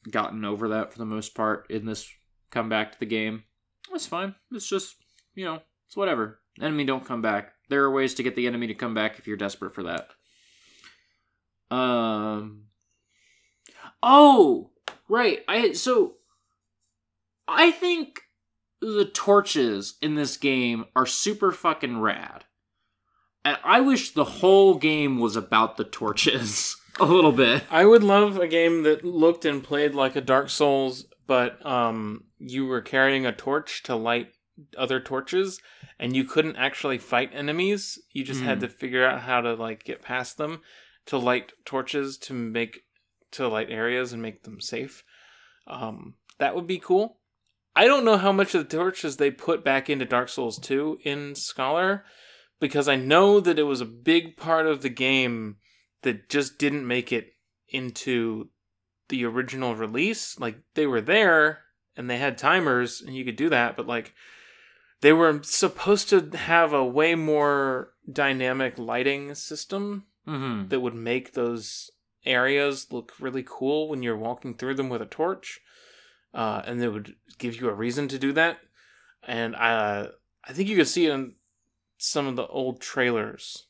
gotten 0.10 0.44
over 0.44 0.70
that 0.70 0.92
for 0.92 0.98
the 0.98 1.06
most 1.06 1.36
part 1.36 1.70
in 1.70 1.86
this 1.86 2.12
comeback 2.50 2.94
to 2.94 3.00
the 3.00 3.06
game. 3.06 3.44
It's 3.94 4.08
fine. 4.08 4.34
It's 4.52 4.68
just, 4.68 4.96
you 5.36 5.46
know, 5.46 5.60
it's 5.86 5.96
whatever. 5.96 6.41
Enemy 6.60 6.86
don't 6.86 7.06
come 7.06 7.22
back. 7.22 7.54
There 7.70 7.84
are 7.84 7.92
ways 7.92 8.14
to 8.16 8.24
get 8.24 8.36
the 8.36 8.48
enemy 8.48 8.68
to 8.68 8.74
come 8.74 8.94
back 8.94 9.20
if 9.20 9.28
you're 9.28 9.38
desperate 9.38 9.74
for 9.74 9.84
that. 9.84 10.10
Um 11.76 12.64
Oh, 14.04 14.72
right. 15.08 15.44
I 15.48 15.74
so 15.74 16.16
I 17.48 17.72
think 17.72 18.22
the 18.82 19.06
torches 19.06 19.98
in 20.02 20.16
this 20.16 20.38
game 20.38 20.86
are 20.96 21.06
super 21.06 21.52
fucking 21.52 22.00
rad. 22.00 22.46
And 23.44 23.58
I 23.64 23.80
wish 23.82 24.12
the 24.12 24.24
whole 24.24 24.76
game 24.76 25.20
was 25.20 25.36
about 25.36 25.78
the 25.78 25.84
torches 25.84 26.76
a 27.00 27.06
little 27.06 27.32
bit. 27.32 27.64
I 27.70 27.86
would 27.86 28.04
love 28.04 28.38
a 28.38 28.48
game 28.48 28.84
that 28.84 29.04
looked 29.04 29.46
and 29.46 29.64
played 29.64 29.96
like 29.96 30.16
a 30.16 30.22
Dark 30.22 30.50
Souls, 30.50 31.06
but 31.28 31.64
um, 31.66 32.26
you 32.38 32.66
were 32.66 32.82
carrying 32.82 33.26
a 33.26 33.32
torch 33.32 33.84
to 33.84 33.96
light 33.96 34.34
other 34.78 35.00
torches, 35.00 35.60
and 36.00 36.16
you 36.16 36.24
couldn't 36.24 36.56
actually 36.56 36.98
fight 36.98 37.32
enemies. 37.34 38.00
You 38.12 38.24
just 38.24 38.42
had 38.42 38.58
Mm. 38.58 38.62
to 38.62 38.68
figure 38.70 39.06
out 39.06 39.22
how 39.22 39.42
to 39.42 39.54
like 39.54 39.84
get 39.84 40.02
past 40.02 40.38
them 40.38 40.62
to 41.08 41.18
light 41.18 41.52
torches 41.66 42.18
to 42.20 42.34
make 42.34 42.82
to 43.32 43.48
light 43.48 43.70
areas 43.70 44.12
and 44.12 44.22
make 44.22 44.44
them 44.44 44.60
safe. 44.60 45.04
Um, 45.68 46.16
that 46.38 46.56
would 46.56 46.68
be 46.68 46.80
cool. 46.80 47.18
I 47.76 47.86
don't 47.86 48.04
know 48.04 48.18
how 48.18 48.34
much 48.34 48.54
of 48.54 48.68
the 48.68 48.78
torches 48.78 49.16
they 49.18 49.32
put 49.32 49.64
back 49.64 49.90
into 49.90 50.04
Dark 50.06 50.28
Souls 50.28 50.60
2 50.60 51.00
in 51.04 51.36
Scholar 51.36 52.04
because 52.60 52.90
I 52.90 52.98
know 52.98 53.40
that 53.40 53.58
it 53.58 53.64
was 53.64 53.80
a 53.80 53.86
big 53.86 54.36
part 54.36 54.68
of 54.68 54.82
the 54.82 54.90
game 54.90 55.56
that 56.02 56.28
just 56.30 56.58
didn't 56.58 56.86
make 56.86 57.14
it 57.14 57.34
into 57.70 58.50
the 59.08 59.24
original 59.24 59.76
release. 59.76 60.38
Like 60.40 60.58
they 60.74 60.86
were 60.86 61.02
there 61.02 61.62
and 61.96 62.10
they 62.10 62.18
had 62.18 62.38
timers 62.38 63.02
and 63.02 63.16
you 63.16 63.24
could 63.24 63.38
do 63.38 63.50
that, 63.50 63.78
but 63.78 63.88
like 63.88 64.14
they 65.02 65.14
were 65.14 65.42
supposed 65.44 66.10
to 66.10 66.30
have 66.38 66.74
a 66.74 66.86
way 66.86 67.16
more 67.16 67.94
dynamic 68.12 68.78
lighting 68.78 69.36
system 69.36 70.06
Mm-hmm. 70.28 70.68
that 70.70 70.80
would 70.82 70.94
make 70.94 71.34
those 71.34 71.90
areas 72.28 72.88
look 72.92 73.12
really 73.20 73.44
cool 73.44 73.90
when 73.90 74.04
you're 74.04 74.16
walking 74.16 74.54
through 74.54 74.76
them 74.76 74.88
with 74.88 75.02
a 75.02 75.06
torch. 75.08 75.60
Uh, 76.32 76.62
and 76.66 76.80
they 76.80 76.88
would 76.88 77.16
give 77.40 77.60
you 77.60 77.68
a 77.68 77.74
reason 77.74 78.08
to 78.08 78.20
do 78.20 78.32
that. 78.34 78.60
And 79.28 79.56
uh, 79.56 80.10
I 80.48 80.54
think 80.54 80.70
you 80.70 80.76
could 80.78 80.88
see 80.88 81.08
it 81.08 81.12
in 81.12 81.34
some 81.98 82.28
of 82.28 82.36
the 82.36 82.46
old 82.48 82.80
trailers 82.82 83.66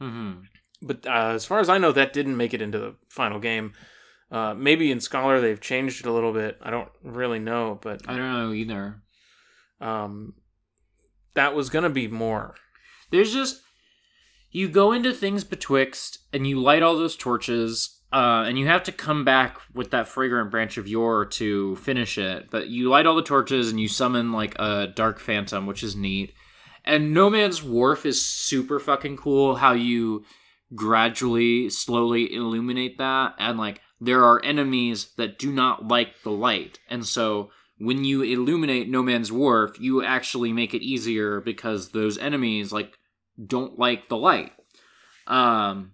Mm-hmm. 0.00 0.40
but 0.82 1.06
uh, 1.06 1.32
as 1.34 1.46
far 1.46 1.60
as 1.60 1.68
I 1.70 1.78
know, 1.78 1.92
that 1.92 2.12
didn't 2.12 2.36
make 2.36 2.52
it 2.52 2.60
into 2.60 2.78
the 2.78 2.94
final 3.08 3.40
game. 3.40 3.72
Uh, 4.30 4.52
maybe 4.52 4.90
in 4.92 5.00
Scholar 5.00 5.40
they've 5.40 5.60
changed 5.60 6.00
it 6.00 6.06
a 6.08 6.12
little 6.12 6.32
bit. 6.34 6.58
I 6.60 6.70
don't 6.70 6.90
really 7.02 7.38
know, 7.38 7.78
but 7.80 8.02
I 8.06 8.16
don't 8.16 8.32
know 8.32 8.52
either. 8.52 9.02
um, 9.80 10.34
that 11.34 11.54
was 11.54 11.70
gonna 11.70 11.90
be 11.90 12.08
more. 12.08 12.54
There's 13.10 13.32
just 13.32 13.60
you 14.50 14.68
go 14.68 14.92
into 14.92 15.12
things 15.12 15.42
betwixt 15.44 16.18
and 16.32 16.46
you 16.46 16.60
light 16.60 16.82
all 16.82 16.96
those 16.96 17.16
torches, 17.16 18.00
uh, 18.12 18.44
and 18.46 18.56
you 18.56 18.68
have 18.68 18.84
to 18.84 18.92
come 18.92 19.24
back 19.24 19.58
with 19.74 19.90
that 19.90 20.06
fragrant 20.06 20.52
branch 20.52 20.78
of 20.78 20.86
yore 20.86 21.26
to 21.26 21.74
finish 21.76 22.16
it. 22.18 22.50
But 22.50 22.68
you 22.68 22.88
light 22.88 23.06
all 23.06 23.16
the 23.16 23.22
torches 23.22 23.70
and 23.70 23.80
you 23.80 23.88
summon 23.88 24.32
like 24.32 24.54
a 24.58 24.86
dark 24.86 25.18
phantom, 25.18 25.66
which 25.66 25.82
is 25.82 25.96
neat. 25.96 26.34
And 26.84 27.12
No 27.12 27.28
Man's 27.28 27.62
Wharf 27.62 28.06
is 28.06 28.24
super 28.24 28.78
fucking 28.78 29.16
cool. 29.16 29.56
How 29.56 29.72
you 29.72 30.24
gradually, 30.74 31.68
slowly 31.70 32.32
illuminate 32.32 32.98
that, 32.98 33.34
and 33.38 33.58
like 33.58 33.80
there 34.00 34.24
are 34.24 34.44
enemies 34.44 35.12
that 35.16 35.38
do 35.38 35.52
not 35.52 35.88
like 35.88 36.22
the 36.22 36.30
light, 36.30 36.78
and 36.88 37.04
so 37.04 37.50
when 37.84 38.04
you 38.04 38.22
illuminate 38.22 38.88
No 38.88 39.02
Man's 39.02 39.30
Wharf, 39.30 39.78
you 39.80 40.02
actually 40.02 40.52
make 40.52 40.74
it 40.74 40.82
easier 40.82 41.40
because 41.40 41.90
those 41.90 42.18
enemies 42.18 42.72
like 42.72 42.98
don't 43.44 43.78
like 43.78 44.08
the 44.08 44.16
light. 44.16 44.52
Um, 45.26 45.92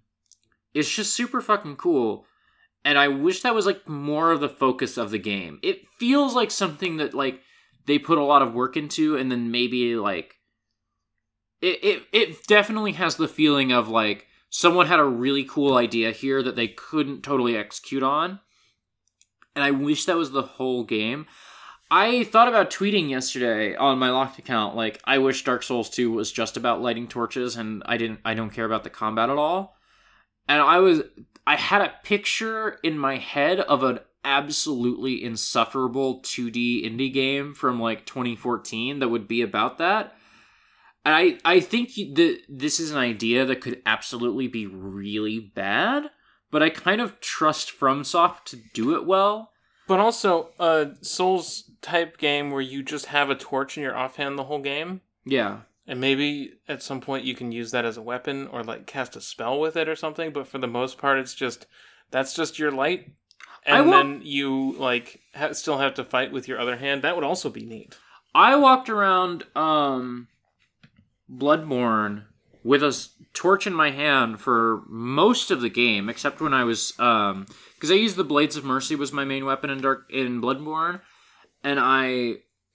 it's 0.75 0.91
just 0.91 1.15
super 1.15 1.41
fucking 1.41 1.77
cool, 1.77 2.27
and 2.85 2.99
I 2.99 3.09
wish 3.09 3.43
that 3.43 3.55
was 3.55 3.67
like 3.67 3.89
more 3.89 4.33
of 4.33 4.41
the 4.41 4.49
focus 4.49 4.97
of 4.97 5.11
the 5.11 5.19
game. 5.19 5.59
It 5.63 5.83
feels 5.99 6.35
like 6.35 6.51
something 6.51 6.97
that 6.99 7.15
like 7.15 7.41
they 7.87 7.99
put 7.99 8.19
a 8.19 8.25
lot 8.25 8.43
of 8.43 8.55
work 8.55 8.77
into, 8.77 9.17
and 9.17 9.31
then 9.31 9.51
maybe 9.51 9.97
like 9.97 10.37
it 11.61 11.83
it 11.83 12.03
it 12.13 12.47
definitely 12.47 12.93
has 12.93 13.17
the 13.17 13.29
feeling 13.29 13.73
of 13.73 13.89
like 13.89 14.27
someone 14.51 14.87
had 14.87 15.01
a 15.01 15.05
really 15.05 15.45
cool 15.45 15.77
idea 15.77 16.11
here 16.11 16.43
that 16.43 16.57
they 16.57 16.69
couldn't 16.69 17.23
totally 17.23 17.57
execute 17.57 18.03
on. 18.03 18.41
And 19.55 19.65
I 19.65 19.71
wish 19.71 20.05
that 20.05 20.17
was 20.17 20.31
the 20.31 20.43
whole 20.43 20.85
game. 20.85 21.27
I 21.91 22.23
thought 22.25 22.47
about 22.47 22.71
tweeting 22.71 23.11
yesterday 23.11 23.75
on 23.75 23.99
my 23.99 24.11
locked 24.11 24.39
account 24.39 24.77
like 24.77 25.01
I 25.05 25.19
wish 25.19 25.43
Dark 25.43 25.65
Souls 25.65 25.91
2 25.91 26.13
was 26.13 26.31
just 26.31 26.57
about 26.57 26.81
lighting 26.81 27.09
torches 27.09 27.57
and 27.57 27.83
I 27.85 27.97
didn't 27.97 28.21
I 28.25 28.35
don't 28.35 28.51
care 28.51 28.65
about 28.65 28.85
the 28.85 28.91
combat 28.91 29.29
at 29.29 29.39
all. 29.39 29.77
And 30.49 30.63
I 30.63 30.79
was 30.79 31.03
I 31.47 31.57
had 31.57 31.83
a 31.83 31.93
picture 32.05 32.79
in 32.85 32.97
my 32.97 33.17
head 33.17 33.61
of 33.61 33.83
an 33.83 33.99
absolutely 34.25 35.25
insufferable 35.25 36.21
2D 36.21 36.85
indie 36.85 37.13
game 37.13 37.55
from 37.55 37.81
like 37.81 38.07
2014 38.07 39.01
that 39.01 39.09
would 39.09 39.27
be 39.27 39.43
about 39.43 39.79
that. 39.79 40.15
And 41.05 41.15
I 41.15 41.39
I 41.45 41.59
think 41.59 41.95
that 41.95 42.43
this 42.49 42.79
is 42.79 42.93
an 42.93 42.99
idea 42.99 43.45
that 43.47 43.61
could 43.61 43.83
absolutely 43.85 44.47
be 44.47 44.67
really 44.67 45.41
bad, 45.41 46.05
but 46.53 46.63
I 46.63 46.71
kind 46.71 47.01
of 47.01 47.19
trust 47.19 47.77
FromSoft 47.77 48.45
to 48.47 48.59
do 48.75 48.95
it 48.95 49.07
well. 49.07 49.50
But 49.91 49.99
also 49.99 50.51
a 50.61 50.93
Souls 51.01 51.65
type 51.83 52.17
game 52.17 52.53
where 52.53 52.61
you 52.61 52.81
just 52.81 53.07
have 53.07 53.29
a 53.29 53.35
torch 53.35 53.77
in 53.77 53.83
your 53.83 53.97
offhand 53.97 54.39
the 54.39 54.45
whole 54.45 54.61
game. 54.61 55.01
Yeah. 55.25 55.63
And 55.85 56.01
maybe 56.01 56.53
at 56.69 56.81
some 56.81 57.01
point 57.01 57.25
you 57.25 57.35
can 57.35 57.51
use 57.51 57.73
that 57.73 57.85
as 57.85 57.97
a 57.97 58.03
weapon 58.03 58.47
or 58.47 58.63
like 58.63 58.87
cast 58.87 59.17
a 59.17 59.21
spell 59.21 59.59
with 59.59 59.77
it 59.77 59.89
or 59.89 59.97
something, 59.97 60.31
but 60.31 60.47
for 60.47 60.59
the 60.59 60.69
most 60.69 60.97
part 60.97 61.19
it's 61.19 61.35
just 61.35 61.67
that's 62.13 62.37
just 62.37 62.57
your 62.57 62.71
light. 62.71 63.11
And 63.67 63.93
then 63.93 64.21
you 64.23 64.77
like 64.79 65.23
ha- 65.35 65.55
still 65.55 65.79
have 65.79 65.95
to 65.95 66.05
fight 66.05 66.31
with 66.31 66.47
your 66.47 66.61
other 66.61 66.77
hand. 66.77 67.03
That 67.03 67.17
would 67.17 67.25
also 67.25 67.51
be 67.51 67.65
neat. 67.65 67.99
I 68.33 68.55
walked 68.55 68.89
around 68.89 69.43
um 69.57 70.29
Bloodborne 71.29 72.27
with 72.63 72.85
a 72.85 73.09
torch 73.35 73.67
in 73.67 73.75
my 73.75 73.91
hand 73.91 74.41
for 74.41 74.85
most 74.87 75.51
of 75.51 75.61
the 75.61 75.69
game, 75.69 76.09
except 76.09 76.41
when 76.41 76.55
I 76.55 76.63
was 76.63 76.97
um 77.01 77.47
because 77.81 77.91
I 77.91 77.95
used 77.95 78.17
the 78.17 78.25
Blades 78.25 78.57
of 78.57 78.65
Mercy 78.65 78.95
was 78.95 79.11
my 79.11 79.25
main 79.25 79.47
weapon 79.47 79.71
in 79.71 79.81
Dark 79.81 80.11
in 80.11 80.43
Bloodborne, 80.43 81.01
and 81.65 81.81
I 81.81 82.35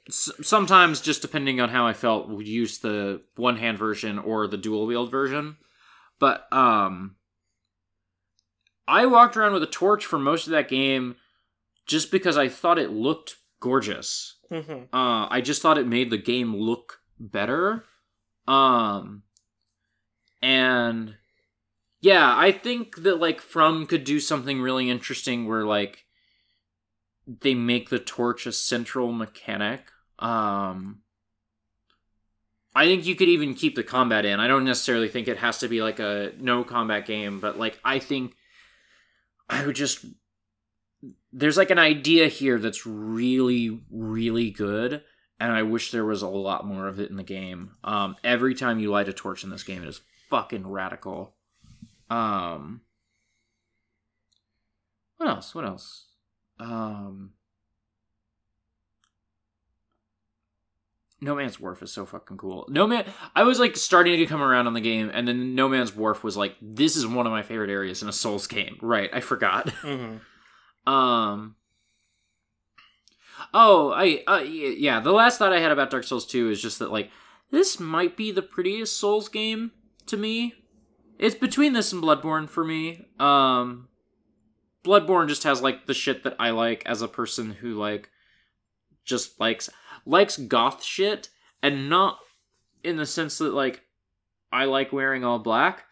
s- 0.09 0.31
sometimes 0.41 0.99
just 0.99 1.21
depending 1.21 1.61
on 1.61 1.69
how 1.69 1.85
I 1.85 1.93
felt 1.93 2.27
would 2.27 2.47
use 2.47 2.79
the 2.79 3.21
one 3.35 3.57
hand 3.57 3.77
version 3.77 4.17
or 4.17 4.47
the 4.47 4.57
dual 4.57 4.87
wield 4.87 5.11
version, 5.11 5.57
but 6.19 6.51
um 6.51 7.17
I 8.87 9.05
walked 9.05 9.37
around 9.37 9.53
with 9.53 9.63
a 9.63 9.67
torch 9.67 10.05
for 10.05 10.19
most 10.19 10.47
of 10.47 10.51
that 10.51 10.69
game 10.69 11.15
just 11.85 12.11
because 12.11 12.37
I 12.37 12.49
thought 12.49 12.79
it 12.79 12.91
looked 12.91 13.35
gorgeous. 13.59 14.35
Mm-hmm. 14.51 14.95
Uh, 14.95 15.27
I 15.29 15.41
just 15.41 15.61
thought 15.61 15.77
it 15.77 15.87
made 15.87 16.09
the 16.11 16.17
game 16.17 16.55
look 16.55 16.99
better. 17.19 17.85
Um, 18.47 19.23
and 20.41 21.15
yeah, 22.05 22.37
I 22.37 22.51
think 22.51 22.97
that 22.97 23.19
like 23.19 23.41
From 23.41 23.87
could 23.87 24.03
do 24.03 24.19
something 24.19 24.61
really 24.61 24.91
interesting 24.91 25.47
where 25.47 25.65
like 25.65 26.05
they 27.25 27.55
make 27.55 27.89
the 27.89 27.97
torch 27.97 28.45
a 28.45 28.51
central 28.51 29.11
mechanic. 29.11 29.81
Um, 30.19 31.01
I 32.75 32.85
think 32.85 33.07
you 33.07 33.15
could 33.15 33.27
even 33.27 33.55
keep 33.55 33.75
the 33.75 33.81
combat 33.81 34.23
in. 34.23 34.39
I 34.39 34.47
don't 34.47 34.65
necessarily 34.65 35.09
think 35.09 35.27
it 35.27 35.39
has 35.39 35.57
to 35.59 35.67
be 35.67 35.81
like 35.81 35.97
a 35.97 36.31
no 36.39 36.63
combat 36.63 37.07
game, 37.07 37.39
but 37.39 37.57
like 37.57 37.79
I 37.83 37.97
think 37.97 38.35
I 39.49 39.65
would 39.65 39.75
just 39.75 40.05
there's 41.33 41.57
like 41.57 41.71
an 41.71 41.79
idea 41.79 42.27
here 42.27 42.59
that's 42.59 42.85
really 42.85 43.81
really 43.91 44.49
good 44.49 45.03
and 45.39 45.51
i 45.51 45.61
wish 45.61 45.91
there 45.91 46.05
was 46.05 46.23
a 46.23 46.27
lot 46.27 46.65
more 46.65 46.87
of 46.87 46.99
it 46.99 47.11
in 47.11 47.15
the 47.15 47.23
game 47.23 47.71
um 47.83 48.15
every 48.23 48.55
time 48.55 48.79
you 48.79 48.89
light 48.89 49.07
a 49.07 49.13
torch 49.13 49.43
in 49.43 49.51
this 49.51 49.61
game 49.61 49.83
it 49.83 49.89
is 49.89 50.01
fucking 50.29 50.65
radical 50.65 51.35
um 52.09 52.81
what 55.17 55.29
else 55.29 55.55
what 55.55 55.65
else 55.65 56.05
um 56.59 57.31
No 61.21 61.35
Man's 61.35 61.59
Wharf 61.59 61.81
is 61.81 61.91
so 61.91 62.05
fucking 62.05 62.37
cool. 62.37 62.67
No 62.69 62.85
Man, 62.85 63.05
I 63.35 63.43
was 63.43 63.59
like 63.59 63.75
starting 63.75 64.17
to 64.19 64.25
come 64.27 64.41
around 64.41 64.67
on 64.67 64.73
the 64.73 64.81
game, 64.81 65.09
and 65.11 65.27
then 65.27 65.55
No 65.55 65.67
Man's 65.67 65.95
Wharf 65.95 66.23
was 66.23 66.37
like, 66.37 66.55
this 66.61 66.95
is 66.95 67.07
one 67.07 67.25
of 67.25 67.31
my 67.31 67.41
favorite 67.41 67.71
areas 67.71 68.03
in 68.03 68.09
a 68.09 68.13
Souls 68.13 68.45
game. 68.47 68.77
Right, 68.81 69.09
I 69.11 69.19
forgot. 69.21 69.67
Mm-hmm. 69.81 70.91
Um. 70.91 71.55
Oh, 73.55 73.91
I 73.91 74.23
uh, 74.27 74.43
yeah. 74.43 74.99
The 74.99 75.11
last 75.11 75.39
thought 75.39 75.51
I 75.51 75.59
had 75.59 75.71
about 75.71 75.89
Dark 75.89 76.03
Souls 76.03 76.27
Two 76.27 76.51
is 76.51 76.61
just 76.61 76.77
that 76.77 76.91
like 76.91 77.09
this 77.49 77.79
might 77.79 78.15
be 78.15 78.31
the 78.31 78.43
prettiest 78.43 78.97
Souls 78.97 79.27
game 79.27 79.71
to 80.05 80.15
me. 80.15 80.53
It's 81.17 81.35
between 81.35 81.73
this 81.73 81.93
and 81.93 82.03
Bloodborne 82.03 82.49
for 82.49 82.63
me. 82.63 83.05
Um, 83.19 83.87
Bloodborne 84.83 85.27
just 85.27 85.43
has 85.43 85.61
like 85.61 85.87
the 85.87 85.93
shit 85.93 86.23
that 86.23 86.35
I 86.39 86.51
like 86.51 86.83
as 86.85 87.01
a 87.01 87.07
person 87.07 87.51
who 87.51 87.73
like 87.73 88.09
just 89.03 89.39
likes 89.39 89.69
likes 90.05 90.37
goth 90.37 90.83
shit 90.83 91.29
and 91.63 91.89
not 91.89 92.19
in 92.83 92.97
the 92.97 93.05
sense 93.05 93.37
that 93.39 93.53
like 93.53 93.81
I 94.51 94.65
like 94.65 94.93
wearing 94.93 95.23
all 95.23 95.39
black. 95.39 95.85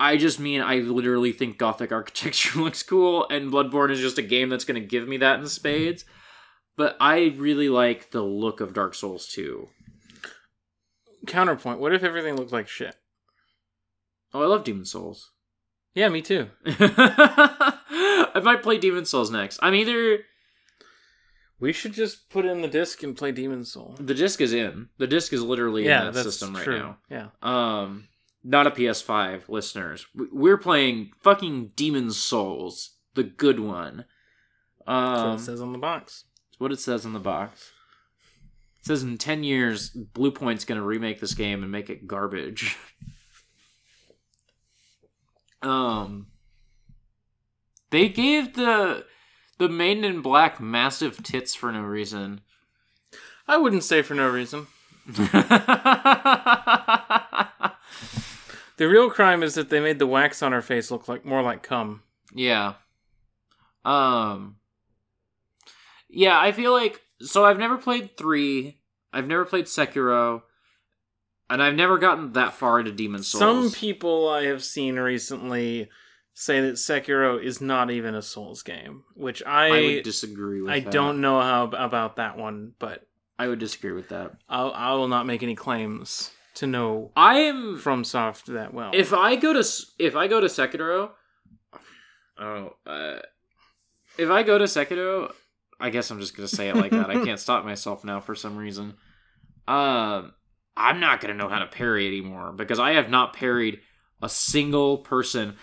I 0.00 0.16
just 0.16 0.40
mean 0.40 0.60
I 0.60 0.76
literally 0.76 1.32
think 1.32 1.58
gothic 1.58 1.92
architecture 1.92 2.58
looks 2.58 2.82
cool, 2.82 3.26
and 3.30 3.52
Bloodborne 3.52 3.90
is 3.90 4.00
just 4.00 4.18
a 4.18 4.22
game 4.22 4.48
that's 4.48 4.64
going 4.64 4.80
to 4.80 4.86
give 4.86 5.06
me 5.06 5.18
that 5.18 5.38
in 5.38 5.46
spades. 5.48 6.04
But 6.76 6.96
I 6.98 7.34
really 7.36 7.68
like 7.68 8.10
the 8.10 8.22
look 8.22 8.60
of 8.60 8.74
Dark 8.74 8.94
Souls 8.94 9.28
2. 9.28 9.68
Counterpoint: 11.26 11.78
What 11.78 11.94
if 11.94 12.02
everything 12.02 12.36
looked 12.36 12.52
like 12.52 12.66
shit? 12.66 12.96
Oh, 14.34 14.42
I 14.42 14.46
love 14.46 14.64
Demon 14.64 14.84
Souls. 14.84 15.30
Yeah, 15.94 16.08
me 16.08 16.22
too. 16.22 16.48
I 16.66 18.40
might 18.42 18.62
play 18.62 18.78
Demon 18.78 19.04
Souls 19.04 19.30
next. 19.30 19.58
I'm 19.62 19.74
either 19.74 20.20
We 21.60 21.72
should 21.72 21.92
just 21.92 22.30
put 22.30 22.44
in 22.46 22.62
the 22.62 22.68
disc 22.68 23.02
and 23.02 23.16
play 23.16 23.32
Demon 23.32 23.64
Soul. 23.64 23.96
the 24.00 24.14
disc 24.14 24.40
is 24.40 24.52
in. 24.54 24.88
The 24.98 25.06
disc 25.06 25.32
is 25.32 25.42
literally 25.42 25.84
yeah, 25.84 26.08
in 26.08 26.14
that 26.14 26.22
system 26.22 26.54
right 26.54 26.64
true. 26.64 26.78
now. 26.78 26.96
Yeah. 27.10 27.26
Um, 27.42 28.08
not 28.42 28.66
a 28.66 28.70
PS5, 28.70 29.48
listeners. 29.48 30.06
We- 30.14 30.28
We're 30.32 30.58
playing 30.58 31.10
fucking 31.20 31.72
Demon 31.76 32.10
Souls, 32.10 32.96
the 33.14 33.22
good 33.24 33.60
one. 33.60 34.06
That's 34.86 35.20
what 35.20 35.28
Um, 35.28 35.36
it 35.36 35.40
says 35.40 35.60
on 35.60 35.72
the 35.72 35.78
box. 35.78 36.24
It's 36.50 36.58
what 36.60 36.72
it 36.72 36.80
says 36.80 37.04
on 37.06 37.12
the 37.12 37.20
box. 37.20 37.70
It 38.80 38.86
says 38.86 39.02
in 39.04 39.16
10 39.18 39.44
years, 39.44 39.90
Bluepoint's 39.90 40.64
going 40.64 40.80
to 40.80 40.84
remake 40.84 41.20
this 41.20 41.34
game 41.34 41.62
and 41.62 41.70
make 41.70 41.88
it 41.90 42.06
garbage. 42.08 42.76
um 45.62 46.26
they 47.90 48.08
gave 48.08 48.54
the 48.54 49.04
the 49.58 49.68
maiden 49.68 50.04
in 50.04 50.20
black 50.22 50.60
massive 50.60 51.22
tits 51.22 51.54
for 51.54 51.70
no 51.72 51.82
reason. 51.82 52.40
I 53.46 53.56
wouldn't 53.58 53.84
say 53.84 54.02
for 54.02 54.14
no 54.14 54.28
reason. 54.28 54.66
The 58.78 58.88
real 58.88 59.10
crime 59.10 59.42
is 59.42 59.54
that 59.54 59.68
they 59.68 59.80
made 59.80 59.98
the 59.98 60.06
wax 60.06 60.42
on 60.42 60.50
her 60.52 60.62
face 60.62 60.90
look 60.90 61.06
like 61.06 61.24
more 61.24 61.42
like 61.42 61.62
cum. 61.62 62.02
yeah. 62.34 62.74
Um 63.84 64.56
Yeah, 66.08 66.38
I 66.40 66.52
feel 66.52 66.72
like 66.72 67.00
so 67.20 67.44
I've 67.44 67.58
never 67.58 67.76
played 67.78 68.16
3. 68.16 68.78
I've 69.12 69.26
never 69.28 69.44
played 69.44 69.66
Sekiro. 69.66 70.42
And 71.52 71.62
I've 71.62 71.74
never 71.74 71.98
gotten 71.98 72.32
that 72.32 72.54
far 72.54 72.80
into 72.80 72.92
Demon 72.92 73.22
Souls. 73.22 73.38
Some 73.38 73.78
people 73.78 74.26
I 74.26 74.44
have 74.44 74.64
seen 74.64 74.96
recently 74.96 75.90
say 76.32 76.62
that 76.62 76.76
Sekiro 76.76 77.42
is 77.42 77.60
not 77.60 77.90
even 77.90 78.14
a 78.14 78.22
Souls 78.22 78.62
game, 78.62 79.04
which 79.14 79.42
I 79.44 79.66
I 79.66 79.66
I, 79.66 79.82
would 79.82 80.02
disagree 80.02 80.62
with 80.62 80.84
that. 80.84 80.90
don't 80.90 81.20
know 81.20 81.38
how 81.42 81.64
about 81.64 82.16
that 82.16 82.38
one, 82.38 82.72
but 82.78 83.06
I 83.38 83.48
would 83.48 83.58
disagree 83.58 83.92
with 83.92 84.08
that. 84.08 84.32
I'll, 84.48 84.72
I 84.72 84.94
will 84.94 85.08
not 85.08 85.26
make 85.26 85.42
any 85.42 85.54
claims 85.54 86.30
to 86.54 86.66
know 86.66 87.12
I 87.16 87.40
am 87.40 87.78
FromSoft 87.78 88.46
that 88.54 88.72
well. 88.72 88.92
if 88.94 89.12
I 89.12 89.36
go 89.36 89.52
to 89.52 89.64
if 89.98 90.16
I 90.16 90.28
go 90.28 90.40
to 90.40 90.46
Sekiro, 90.46 91.10
oh, 92.38 92.70
uh, 92.86 93.18
if 94.16 94.30
I 94.30 94.42
go 94.42 94.56
to 94.56 94.64
Sekiro, 94.64 95.30
I 95.78 95.90
guess 95.90 96.10
I'm 96.10 96.18
just 96.18 96.34
gonna 96.34 96.48
say 96.48 96.70
it 96.70 96.76
like 96.76 96.92
that. 96.92 97.10
I 97.10 97.14
can't 97.26 97.38
stop 97.38 97.66
myself 97.66 98.04
now 98.04 98.20
for 98.20 98.34
some 98.34 98.56
reason. 98.56 98.94
Um, 99.68 100.32
I'm 100.76 101.00
not 101.00 101.20
gonna 101.20 101.34
know 101.34 101.48
how 101.48 101.58
to 101.58 101.66
parry 101.66 102.06
anymore 102.06 102.52
because 102.52 102.78
I 102.78 102.92
have 102.92 103.10
not 103.10 103.34
parried 103.34 103.80
a 104.22 104.28
single 104.28 104.98
person. 104.98 105.56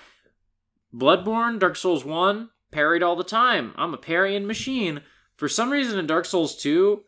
Bloodborne, 0.93 1.59
Dark 1.59 1.75
Souls 1.75 2.03
One, 2.05 2.49
parried 2.71 3.03
all 3.03 3.15
the 3.15 3.23
time. 3.23 3.73
I'm 3.75 3.93
a 3.93 3.97
parrying 3.97 4.45
machine. 4.47 5.01
For 5.35 5.47
some 5.47 5.71
reason, 5.71 5.97
in 5.97 6.07
Dark 6.07 6.25
Souls 6.25 6.55
Two, 6.55 7.03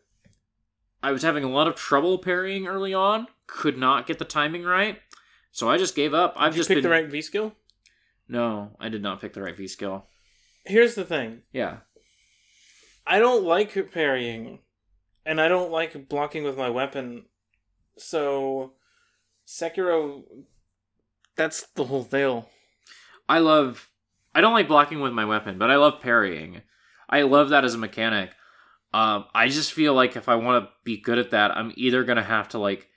I 1.02 1.12
was 1.12 1.22
having 1.22 1.44
a 1.44 1.50
lot 1.50 1.68
of 1.68 1.74
trouble 1.74 2.18
parrying 2.18 2.66
early 2.66 2.94
on. 2.94 3.26
Could 3.46 3.76
not 3.76 4.06
get 4.06 4.18
the 4.18 4.24
timing 4.24 4.64
right. 4.64 4.98
So 5.50 5.68
I 5.68 5.76
just 5.76 5.94
gave 5.94 6.14
up. 6.14 6.34
I've 6.36 6.54
just 6.54 6.68
pick 6.68 6.76
been 6.76 6.84
the 6.84 6.88
right 6.90 7.08
V 7.08 7.20
skill. 7.22 7.52
no, 8.28 8.76
I 8.80 8.88
did 8.88 9.02
not 9.02 9.20
pick 9.20 9.34
the 9.34 9.42
right 9.42 9.56
V 9.56 9.66
skill. 9.68 10.06
Here's 10.64 10.94
the 10.94 11.04
thing: 11.04 11.42
Yeah. 11.52 11.78
I 13.04 13.18
don't 13.18 13.44
like 13.44 13.90
parrying, 13.92 14.60
and 15.26 15.40
I 15.40 15.48
don't 15.48 15.72
like 15.72 16.08
blocking 16.08 16.44
with 16.44 16.56
my 16.56 16.70
weapon. 16.70 17.24
So, 17.98 18.72
Sekiro, 19.46 20.24
that's 21.36 21.66
the 21.74 21.84
whole 21.84 22.04
deal. 22.04 22.48
I 23.28 23.38
love 23.38 23.88
I 24.34 24.40
don't 24.40 24.54
like 24.54 24.68
blocking 24.68 25.00
with 25.00 25.12
my 25.12 25.24
weapon, 25.24 25.58
but 25.58 25.70
I 25.70 25.76
love 25.76 26.00
parrying. 26.00 26.62
I 27.08 27.22
love 27.22 27.50
that 27.50 27.64
as 27.64 27.74
a 27.74 27.78
mechanic. 27.78 28.30
Um, 28.94 29.26
I 29.34 29.48
just 29.48 29.72
feel 29.72 29.94
like 29.94 30.16
if 30.16 30.28
I 30.28 30.36
want 30.36 30.64
to 30.64 30.70
be 30.84 30.98
good 30.98 31.18
at 31.18 31.30
that, 31.30 31.56
I'm 31.56 31.72
either 31.76 32.04
gonna 32.04 32.22
have 32.22 32.48
to 32.50 32.58
like 32.58 32.88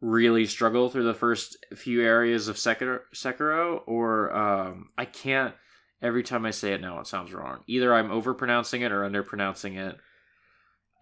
really 0.00 0.46
struggle 0.46 0.88
through 0.88 1.04
the 1.04 1.14
first 1.14 1.56
few 1.76 2.02
areas 2.02 2.48
of 2.48 2.56
Sekiro, 2.56 3.00
Sekiro 3.14 3.82
or 3.86 4.34
um, 4.34 4.90
I 4.96 5.04
can't. 5.04 5.54
Every 6.02 6.22
time 6.22 6.46
I 6.46 6.50
say 6.50 6.72
it 6.72 6.80
now, 6.80 6.98
it 7.00 7.06
sounds 7.06 7.34
wrong. 7.34 7.62
Either 7.66 7.92
I'm 7.92 8.08
overpronouncing 8.08 8.80
it 8.80 8.90
or 8.90 9.02
underpronouncing 9.02 9.76
it. 9.76 9.98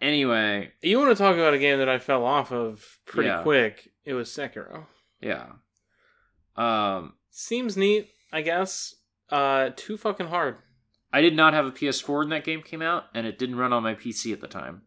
Anyway, 0.00 0.72
You 0.80 0.98
want 0.98 1.10
to 1.16 1.20
talk 1.22 1.34
about 1.34 1.54
a 1.54 1.58
game 1.58 1.78
that 1.78 1.88
I 1.88 1.98
fell 1.98 2.24
off 2.24 2.52
of 2.52 2.98
pretty 3.04 3.28
Yeah. 3.28 3.42
quick 3.42 3.90
it 4.04 4.14
was 4.14 4.28
Sekiro. 4.30 4.86
Yeah. 5.20 5.46
Um, 6.56 7.14
Seems 7.30 7.76
neat, 7.76 8.08
I 8.32 8.42
guess. 8.42 8.94
Uh, 9.28 9.70
too 9.76 9.96
fucking 9.96 10.28
hard. 10.28 10.56
I 11.12 11.20
did 11.20 11.34
not 11.34 11.52
have 11.54 11.66
a 11.66 11.70
PS4 11.72 12.18
when 12.20 12.28
that 12.30 12.44
game 12.44 12.62
came 12.62 12.82
out, 12.82 13.04
and 13.14 13.26
it 13.26 13.38
didn't 13.38 13.56
run 13.56 13.72
on 13.72 13.82
my 13.82 13.94
PC 13.94 14.32
at 14.32 14.40
the 14.40 14.46
time. 14.48 14.82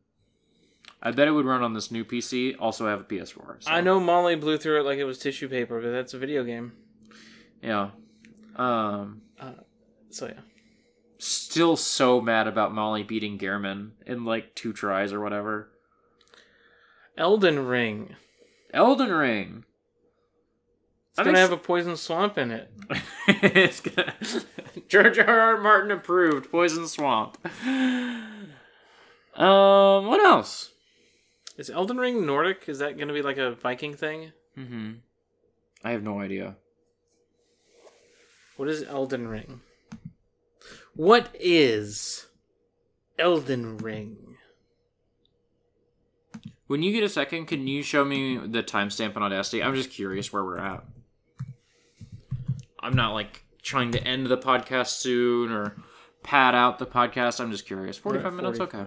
I 1.01 1.12
bet 1.12 1.28
it 1.28 1.32
would 1.32 1.45
run 1.45 1.64
on 1.64 1.74
this 1.74 1.89
new 1.91 2.03
PC. 2.05 2.55
Also, 2.59 2.86
I 2.88 2.91
have 2.91 3.01
a 3.01 3.03
PS4. 3.03 3.57
so- 3.62 3.72
I 3.72 3.82
know 3.82 3.99
Molly 3.99 4.36
blew 4.36 4.57
through 4.57 4.80
it 4.80 4.84
like 4.84 4.99
it 4.99 5.03
was 5.05 5.18
tissue 5.18 5.49
paper, 5.49 5.82
but 5.82 5.91
that's 5.91 6.14
a 6.14 6.18
video 6.20 6.43
game. 6.43 6.74
Yeah. 7.62 7.91
Um, 8.55 9.22
So 10.09 10.28
yeah. 10.28 10.41
Still 11.22 11.78
so 11.78 12.20
mad 12.20 12.48
about 12.48 12.74
Molly 12.74 13.04
beating 13.04 13.38
Gehrman 13.38 13.92
in 14.06 14.26
like 14.26 14.56
two 14.56 14.74
tries 14.74 15.14
or 15.14 15.20
whatever. 15.20 15.70
Elden 17.18 17.68
Ring. 17.68 18.16
Elden 18.74 19.12
Ring. 19.12 19.66
It's 21.12 21.20
I'm 21.20 21.26
gonna 21.26 21.40
ex- 21.40 21.50
have 21.50 21.60
a 21.60 21.62
poison 21.62 21.98
swamp 21.98 22.38
in 22.38 22.52
it. 22.52 22.72
it's 23.28 23.82
gonna... 23.82 24.14
George 24.88 25.20
R. 25.20 25.40
R. 25.40 25.62
Martin 25.62 25.92
approved. 25.92 26.50
Poison 26.52 26.88
Swamp. 26.88 27.38
Um, 29.34 30.08
what 30.08 30.20
else? 30.20 30.72
Is 31.58 31.70
Elden 31.70 31.98
Ring 31.98 32.26
Nordic? 32.26 32.68
Is 32.68 32.80
that 32.80 32.98
gonna 32.98 33.14
be 33.14 33.22
like 33.22 33.38
a 33.38 33.56
Viking 33.56 33.94
thing? 33.94 34.34
Mm-hmm. 34.58 34.96
I 35.86 35.92
have 35.92 36.04
no 36.04 36.20
idea. 36.20 36.58
What 38.58 38.68
is 38.68 38.84
Elden 38.84 39.30
Ring? 39.30 39.62
What 40.96 41.36
is 41.39 42.28
Elden 43.18 43.78
Ring? 43.78 44.18
When 46.68 46.84
you 46.84 46.92
get 46.94 47.04
a 47.04 47.10
second, 47.10 47.48
can 47.48 47.68
you 47.68 47.84
show 47.84 48.06
me 48.06 48.38
the 48.38 48.64
timestamp 48.64 49.16
on 49.18 49.24
Audacity? 49.24 49.62
I'm 49.62 49.76
just 49.76 49.92
curious 49.92 50.32
where 50.32 50.44
we're 50.44 50.60
at. 50.60 50.84
I'm 52.80 52.96
not 52.96 53.14
like 53.14 53.44
trying 53.62 53.92
to 53.92 54.04
end 54.04 54.28
the 54.28 54.38
podcast 54.38 54.88
soon 54.88 55.52
or 55.52 55.76
pad 56.24 56.56
out 56.56 56.80
the 56.80 56.86
podcast. 56.86 57.39
I'm 57.39 57.52
just 57.52 57.66
curious. 57.66 57.98
45 57.98 58.34
minutes, 58.34 58.60
okay. 58.60 58.86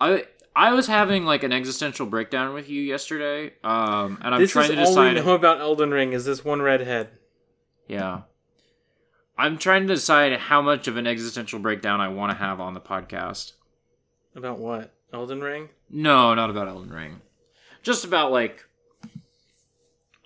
I 0.00 0.24
I 0.54 0.72
was 0.72 0.86
having 0.88 1.24
like 1.24 1.44
an 1.44 1.52
existential 1.52 2.06
breakdown 2.06 2.54
with 2.54 2.68
you 2.68 2.82
yesterday, 2.82 3.54
um, 3.62 4.18
and 4.22 4.34
I'm 4.34 4.40
this 4.40 4.50
trying 4.50 4.70
is 4.72 4.76
to 4.76 4.82
all 4.82 4.96
we 4.96 5.14
decide. 5.14 5.24
know 5.24 5.34
about 5.34 5.60
Elden 5.60 5.90
Ring. 5.92 6.12
Is 6.12 6.24
this 6.24 6.44
one 6.44 6.60
redhead? 6.60 7.10
Yeah. 7.86 8.22
I'm 9.40 9.56
trying 9.56 9.86
to 9.86 9.94
decide 9.94 10.34
how 10.38 10.60
much 10.60 10.86
of 10.86 10.98
an 10.98 11.06
existential 11.06 11.58
breakdown 11.60 11.98
I 11.98 12.08
want 12.08 12.30
to 12.30 12.36
have 12.36 12.60
on 12.60 12.74
the 12.74 12.80
podcast. 12.80 13.52
About 14.36 14.58
what? 14.58 14.92
Elden 15.14 15.40
Ring? 15.40 15.70
No, 15.88 16.34
not 16.34 16.50
about 16.50 16.68
Elden 16.68 16.92
Ring. 16.92 17.22
Just 17.82 18.04
about 18.04 18.32
like 18.32 18.66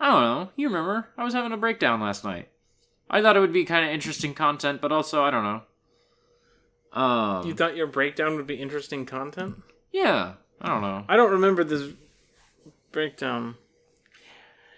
I 0.00 0.10
don't 0.10 0.22
know. 0.22 0.50
You 0.56 0.66
remember? 0.66 1.06
I 1.16 1.22
was 1.22 1.32
having 1.32 1.52
a 1.52 1.56
breakdown 1.56 2.00
last 2.00 2.24
night. 2.24 2.48
I 3.08 3.22
thought 3.22 3.36
it 3.36 3.40
would 3.40 3.52
be 3.52 3.64
kind 3.64 3.86
of 3.86 3.92
interesting 3.92 4.34
content, 4.34 4.80
but 4.80 4.90
also 4.90 5.22
I 5.22 5.30
don't 5.30 5.44
know. 5.44 5.62
Um 7.00 7.46
You 7.46 7.54
thought 7.54 7.76
your 7.76 7.86
breakdown 7.86 8.34
would 8.34 8.48
be 8.48 8.56
interesting 8.56 9.06
content? 9.06 9.62
Yeah, 9.92 10.32
I 10.60 10.68
don't 10.68 10.82
know. 10.82 11.04
I 11.08 11.16
don't 11.16 11.30
remember 11.30 11.62
this 11.62 11.92
breakdown. 12.90 13.54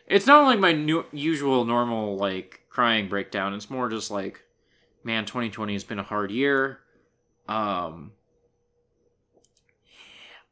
It's 0.07 0.27
not 0.27 0.45
like 0.45 0.61
my 0.61 0.73
new, 0.73 1.07
usual 1.11 1.65
normal 1.65 2.19
like 2.19 2.61
crying 2.77 3.09
breakdown. 3.09 3.55
It's 3.55 3.71
more 3.71 3.89
just 3.89 4.11
like 4.11 4.43
man, 5.03 5.25
2020 5.25 5.73
has 5.73 5.83
been 5.83 5.99
a 5.99 6.03
hard 6.03 6.31
year. 6.31 6.81
Um 7.49 8.13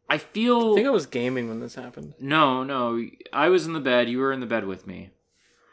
I 0.09 0.17
feel 0.17 0.73
I 0.73 0.75
think 0.77 0.87
I 0.87 0.91
was 0.91 1.05
gaming 1.05 1.51
when 1.51 1.61
this 1.61 1.75
happened. 1.75 2.15
No, 2.19 2.65
no. 2.65 2.99
I 3.31 3.51
was 3.51 3.67
in 3.67 3.75
the 3.75 3.81
bed. 3.81 4.09
You 4.09 4.21
were 4.21 4.33
in 4.33 4.41
the 4.41 4.47
bed 4.47 4.67
with 4.67 4.87
me. 4.87 5.11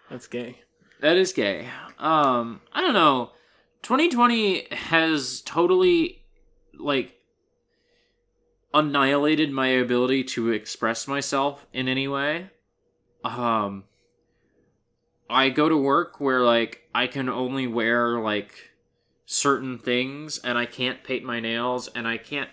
That's 0.09 0.27
gay. 0.27 0.59
That 0.99 1.15
is 1.15 1.31
gay. 1.31 1.69
Um, 1.97 2.59
I 2.73 2.81
don't 2.81 2.93
know. 2.93 3.31
2020 3.83 4.67
has 4.71 5.39
totally 5.39 6.25
like 6.77 7.15
annihilated 8.73 9.51
my 9.51 9.67
ability 9.67 10.25
to 10.25 10.51
express 10.51 11.07
myself 11.07 11.65
in 11.71 11.87
any 11.87 12.09
way. 12.09 12.49
Um 13.23 13.85
I 15.31 15.49
go 15.49 15.69
to 15.69 15.77
work 15.77 16.19
where 16.19 16.41
like 16.41 16.81
I 16.93 17.07
can 17.07 17.29
only 17.29 17.67
wear 17.67 18.19
like 18.19 18.53
certain 19.25 19.77
things 19.77 20.39
and 20.39 20.57
I 20.57 20.65
can't 20.65 21.03
paint 21.03 21.23
my 21.23 21.39
nails 21.39 21.87
and 21.87 22.07
I 22.07 22.17
can't 22.17 22.49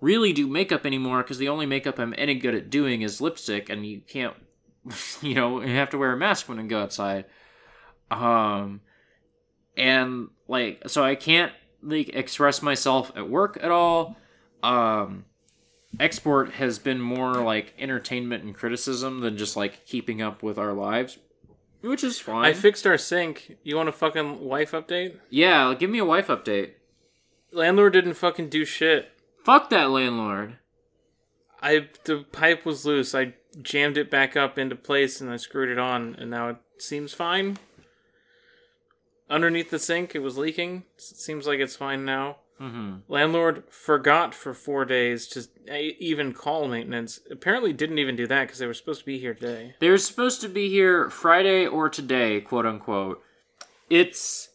really 0.00 0.32
do 0.32 0.46
makeup 0.46 0.86
anymore 0.86 1.22
because 1.22 1.38
the 1.38 1.48
only 1.48 1.66
makeup 1.66 1.98
I'm 1.98 2.14
any 2.16 2.34
good 2.34 2.54
at 2.54 2.70
doing 2.70 3.02
is 3.02 3.20
lipstick 3.20 3.68
and 3.68 3.86
you 3.86 4.00
can't 4.00 4.34
you 5.22 5.34
know, 5.34 5.60
you 5.60 5.74
have 5.74 5.90
to 5.90 5.98
wear 5.98 6.12
a 6.12 6.16
mask 6.16 6.48
when 6.48 6.58
you 6.58 6.64
go 6.64 6.82
outside. 6.82 7.26
Um 8.10 8.80
and 9.76 10.28
like 10.48 10.82
so 10.86 11.04
I 11.04 11.14
can't 11.14 11.52
like 11.82 12.08
express 12.10 12.62
myself 12.62 13.12
at 13.14 13.28
work 13.28 13.58
at 13.62 13.70
all. 13.70 14.16
Um 14.62 15.26
export 16.00 16.52
has 16.52 16.78
been 16.78 17.00
more 17.00 17.34
like 17.34 17.74
entertainment 17.78 18.42
and 18.44 18.54
criticism 18.54 19.20
than 19.20 19.36
just 19.36 19.56
like 19.56 19.84
keeping 19.86 20.22
up 20.22 20.42
with 20.42 20.58
our 20.58 20.72
lives, 20.72 21.18
which 21.82 22.02
is 22.04 22.18
fine. 22.18 22.44
I 22.46 22.52
fixed 22.52 22.86
our 22.86 22.96
sink. 22.98 23.56
You 23.62 23.76
want 23.76 23.88
a 23.88 23.92
fucking 23.92 24.40
wife 24.40 24.72
update? 24.72 25.16
yeah, 25.30 25.74
give 25.78 25.90
me 25.90 25.98
a 25.98 26.04
wife 26.04 26.28
update. 26.28 26.72
Landlord 27.52 27.92
didn't 27.92 28.14
fucking 28.14 28.48
do 28.48 28.64
shit. 28.64 29.10
Fuck 29.44 29.68
that 29.70 29.90
landlord. 29.90 30.58
I 31.60 31.88
the 32.04 32.24
pipe 32.32 32.64
was 32.64 32.84
loose. 32.86 33.14
I 33.14 33.34
jammed 33.60 33.96
it 33.98 34.10
back 34.10 34.36
up 34.36 34.58
into 34.58 34.74
place 34.76 35.20
and 35.20 35.30
I 35.30 35.36
screwed 35.36 35.68
it 35.68 35.78
on, 35.78 36.16
and 36.18 36.30
now 36.30 36.48
it 36.48 36.56
seems 36.78 37.12
fine. 37.12 37.58
Underneath 39.30 39.70
the 39.70 39.78
sink, 39.78 40.14
it 40.14 40.20
was 40.20 40.36
leaking. 40.38 40.84
S- 40.98 41.14
Seems 41.16 41.46
like 41.46 41.58
it's 41.60 41.76
fine 41.76 42.04
now. 42.04 42.36
Mm-hmm. 42.62 43.12
Landlord 43.12 43.64
forgot 43.70 44.34
for 44.34 44.54
four 44.54 44.84
days 44.84 45.26
to 45.28 45.44
even 45.98 46.32
call 46.32 46.68
maintenance. 46.68 47.18
Apparently, 47.30 47.72
didn't 47.72 47.98
even 47.98 48.14
do 48.14 48.26
that 48.28 48.42
because 48.42 48.60
they 48.60 48.66
were 48.66 48.74
supposed 48.74 49.00
to 49.00 49.06
be 49.06 49.18
here 49.18 49.34
today. 49.34 49.74
They 49.80 49.90
were 49.90 49.98
supposed 49.98 50.40
to 50.42 50.48
be 50.48 50.68
here 50.68 51.10
Friday 51.10 51.66
or 51.66 51.88
today, 51.88 52.40
quote 52.40 52.64
unquote. 52.64 53.20
It's 53.90 54.50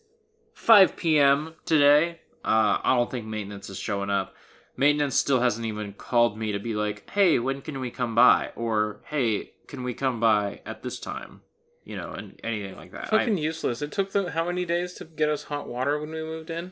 5 0.54 0.96
p.m. 0.96 1.56
today. 1.66 2.22
Uh, 2.46 2.80
I 2.82 2.96
don't 2.96 3.12
think 3.12 3.26
maintenance 3.26 3.70
is 3.70 3.78
showing 3.78 4.10
up. 4.10 4.34
Maintenance 4.78 5.16
still 5.16 5.42
hasn't 5.42 5.66
even 5.66 5.94
called 5.94 6.38
me 6.38 6.52
to 6.54 6.60
be 6.60 6.76
like, 6.76 7.10
hey, 7.10 7.40
when 7.40 7.62
can 7.62 7.80
we 7.80 7.92
come 7.92 8.16
by? 8.16 8.52
Or, 8.56 9.02
hey, 9.06 9.52
can 9.68 9.84
we 9.84 9.94
come 9.94 10.20
by 10.20 10.62
at 10.66 10.82
this 10.82 11.00
time? 11.00 11.42
You 11.84 11.98
know, 11.98 12.12
and 12.12 12.40
anything 12.44 12.76
like 12.76 12.92
that. 12.92 13.14
I- 13.14 13.18
Fucking 13.20 13.38
useless. 13.38 13.82
It 13.82 13.92
took 13.92 14.14
them 14.14 14.28
how 14.28 14.46
many 14.46 14.66
days 14.66 14.94
to 14.94 15.06
get 15.06 15.30
us 15.30 15.44
hot 15.46 15.68
water 15.68 16.00
when 16.00 16.12
we 16.12 16.22
moved 16.22 16.50
in? 16.50 16.72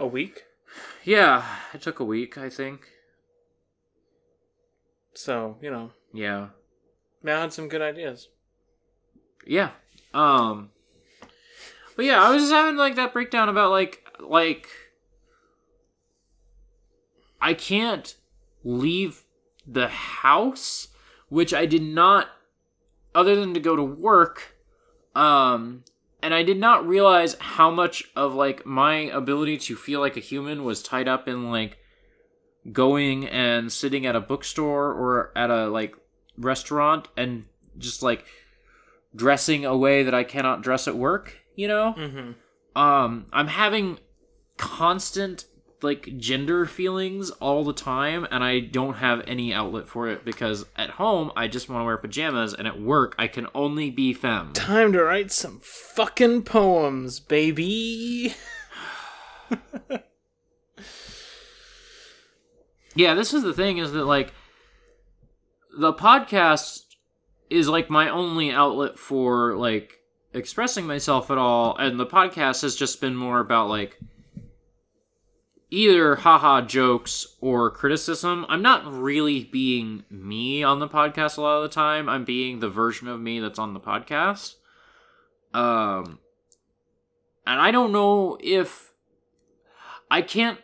A 0.00 0.06
week. 0.06 0.44
yeah, 1.04 1.44
it 1.74 1.82
took 1.82 2.00
a 2.00 2.04
week, 2.04 2.38
I 2.38 2.48
think. 2.48 2.88
So 5.14 5.58
you 5.60 5.70
know, 5.70 5.90
Yeah. 6.12 6.48
Mal 7.22 7.42
had 7.42 7.52
some 7.52 7.68
good 7.68 7.82
ideas. 7.82 8.28
Yeah. 9.46 9.70
Um 10.14 10.70
But 11.96 12.06
yeah, 12.06 12.22
I 12.22 12.32
was 12.32 12.42
just 12.42 12.52
having 12.52 12.76
like 12.76 12.94
that 12.96 13.12
breakdown 13.12 13.48
about 13.50 13.70
like 13.70 14.06
like 14.18 14.68
I 17.42 17.52
can't 17.54 18.14
leave 18.64 19.24
the 19.66 19.88
house, 19.88 20.88
which 21.28 21.52
I 21.52 21.66
did 21.66 21.82
not 21.82 22.28
other 23.14 23.36
than 23.36 23.52
to 23.54 23.60
go 23.60 23.76
to 23.76 23.82
work. 23.82 24.56
Um 25.14 25.84
and 26.22 26.34
I 26.34 26.42
did 26.42 26.58
not 26.58 26.86
realize 26.86 27.36
how 27.40 27.70
much 27.70 28.04
of 28.14 28.34
like 28.34 28.66
my 28.66 28.94
ability 28.94 29.58
to 29.58 29.76
feel 29.76 30.00
like 30.00 30.16
a 30.16 30.20
human 30.20 30.64
was 30.64 30.82
tied 30.82 31.08
up 31.08 31.28
in 31.28 31.50
like 31.50 31.78
going 32.72 33.26
and 33.26 33.72
sitting 33.72 34.06
at 34.06 34.16
a 34.16 34.20
bookstore 34.20 34.92
or 34.92 35.32
at 35.36 35.50
a 35.50 35.68
like 35.68 35.94
restaurant 36.36 37.08
and 37.16 37.46
just 37.78 38.02
like 38.02 38.24
dressing 39.14 39.64
a 39.64 39.76
way 39.76 40.02
that 40.02 40.14
I 40.14 40.24
cannot 40.24 40.62
dress 40.62 40.86
at 40.86 40.96
work, 40.96 41.38
you 41.56 41.68
know? 41.68 41.94
Mm-hmm. 41.96 42.80
Um 42.80 43.26
I'm 43.32 43.48
having 43.48 43.98
constant 44.56 45.46
like 45.82 46.16
gender 46.18 46.66
feelings 46.66 47.30
all 47.30 47.64
the 47.64 47.72
time 47.72 48.26
and 48.30 48.44
I 48.44 48.60
don't 48.60 48.94
have 48.94 49.22
any 49.26 49.52
outlet 49.52 49.88
for 49.88 50.08
it 50.08 50.24
because 50.24 50.66
at 50.76 50.90
home 50.90 51.32
I 51.36 51.48
just 51.48 51.68
want 51.68 51.80
to 51.80 51.84
wear 51.84 51.96
pajamas 51.96 52.54
and 52.54 52.66
at 52.66 52.80
work 52.80 53.14
I 53.18 53.28
can 53.28 53.46
only 53.54 53.90
be 53.90 54.12
femme. 54.12 54.52
Time 54.52 54.92
to 54.92 55.02
write 55.02 55.32
some 55.32 55.60
fucking 55.62 56.42
poems, 56.42 57.20
baby. 57.20 58.34
Yeah, 62.94 63.14
this 63.14 63.32
is 63.32 63.42
the 63.42 63.54
thing 63.54 63.78
is 63.78 63.92
that 63.92 64.04
like 64.04 64.32
the 65.78 65.92
podcast 65.92 66.82
is 67.48 67.68
like 67.68 67.88
my 67.88 68.08
only 68.08 68.50
outlet 68.50 68.98
for 68.98 69.56
like 69.56 69.98
expressing 70.34 70.86
myself 70.86 71.30
at 71.30 71.38
all 71.38 71.76
and 71.76 71.98
the 71.98 72.06
podcast 72.06 72.62
has 72.62 72.76
just 72.76 73.00
been 73.00 73.16
more 73.16 73.40
about 73.40 73.68
like 73.68 73.98
either 75.70 76.16
haha 76.16 76.60
jokes 76.60 77.36
or 77.40 77.70
criticism. 77.70 78.44
I'm 78.48 78.62
not 78.62 78.90
really 78.92 79.44
being 79.44 80.04
me 80.10 80.62
on 80.62 80.80
the 80.80 80.88
podcast 80.88 81.38
a 81.38 81.42
lot 81.42 81.58
of 81.58 81.62
the 81.62 81.74
time. 81.74 82.08
I'm 82.08 82.24
being 82.24 82.58
the 82.58 82.68
version 82.68 83.06
of 83.08 83.20
me 83.20 83.38
that's 83.40 83.58
on 83.58 83.74
the 83.74 83.80
podcast. 83.80 84.56
Um 85.54 86.18
and 87.46 87.60
I 87.60 87.70
don't 87.70 87.92
know 87.92 88.36
if 88.40 88.92
I 90.10 90.22
can't 90.22 90.58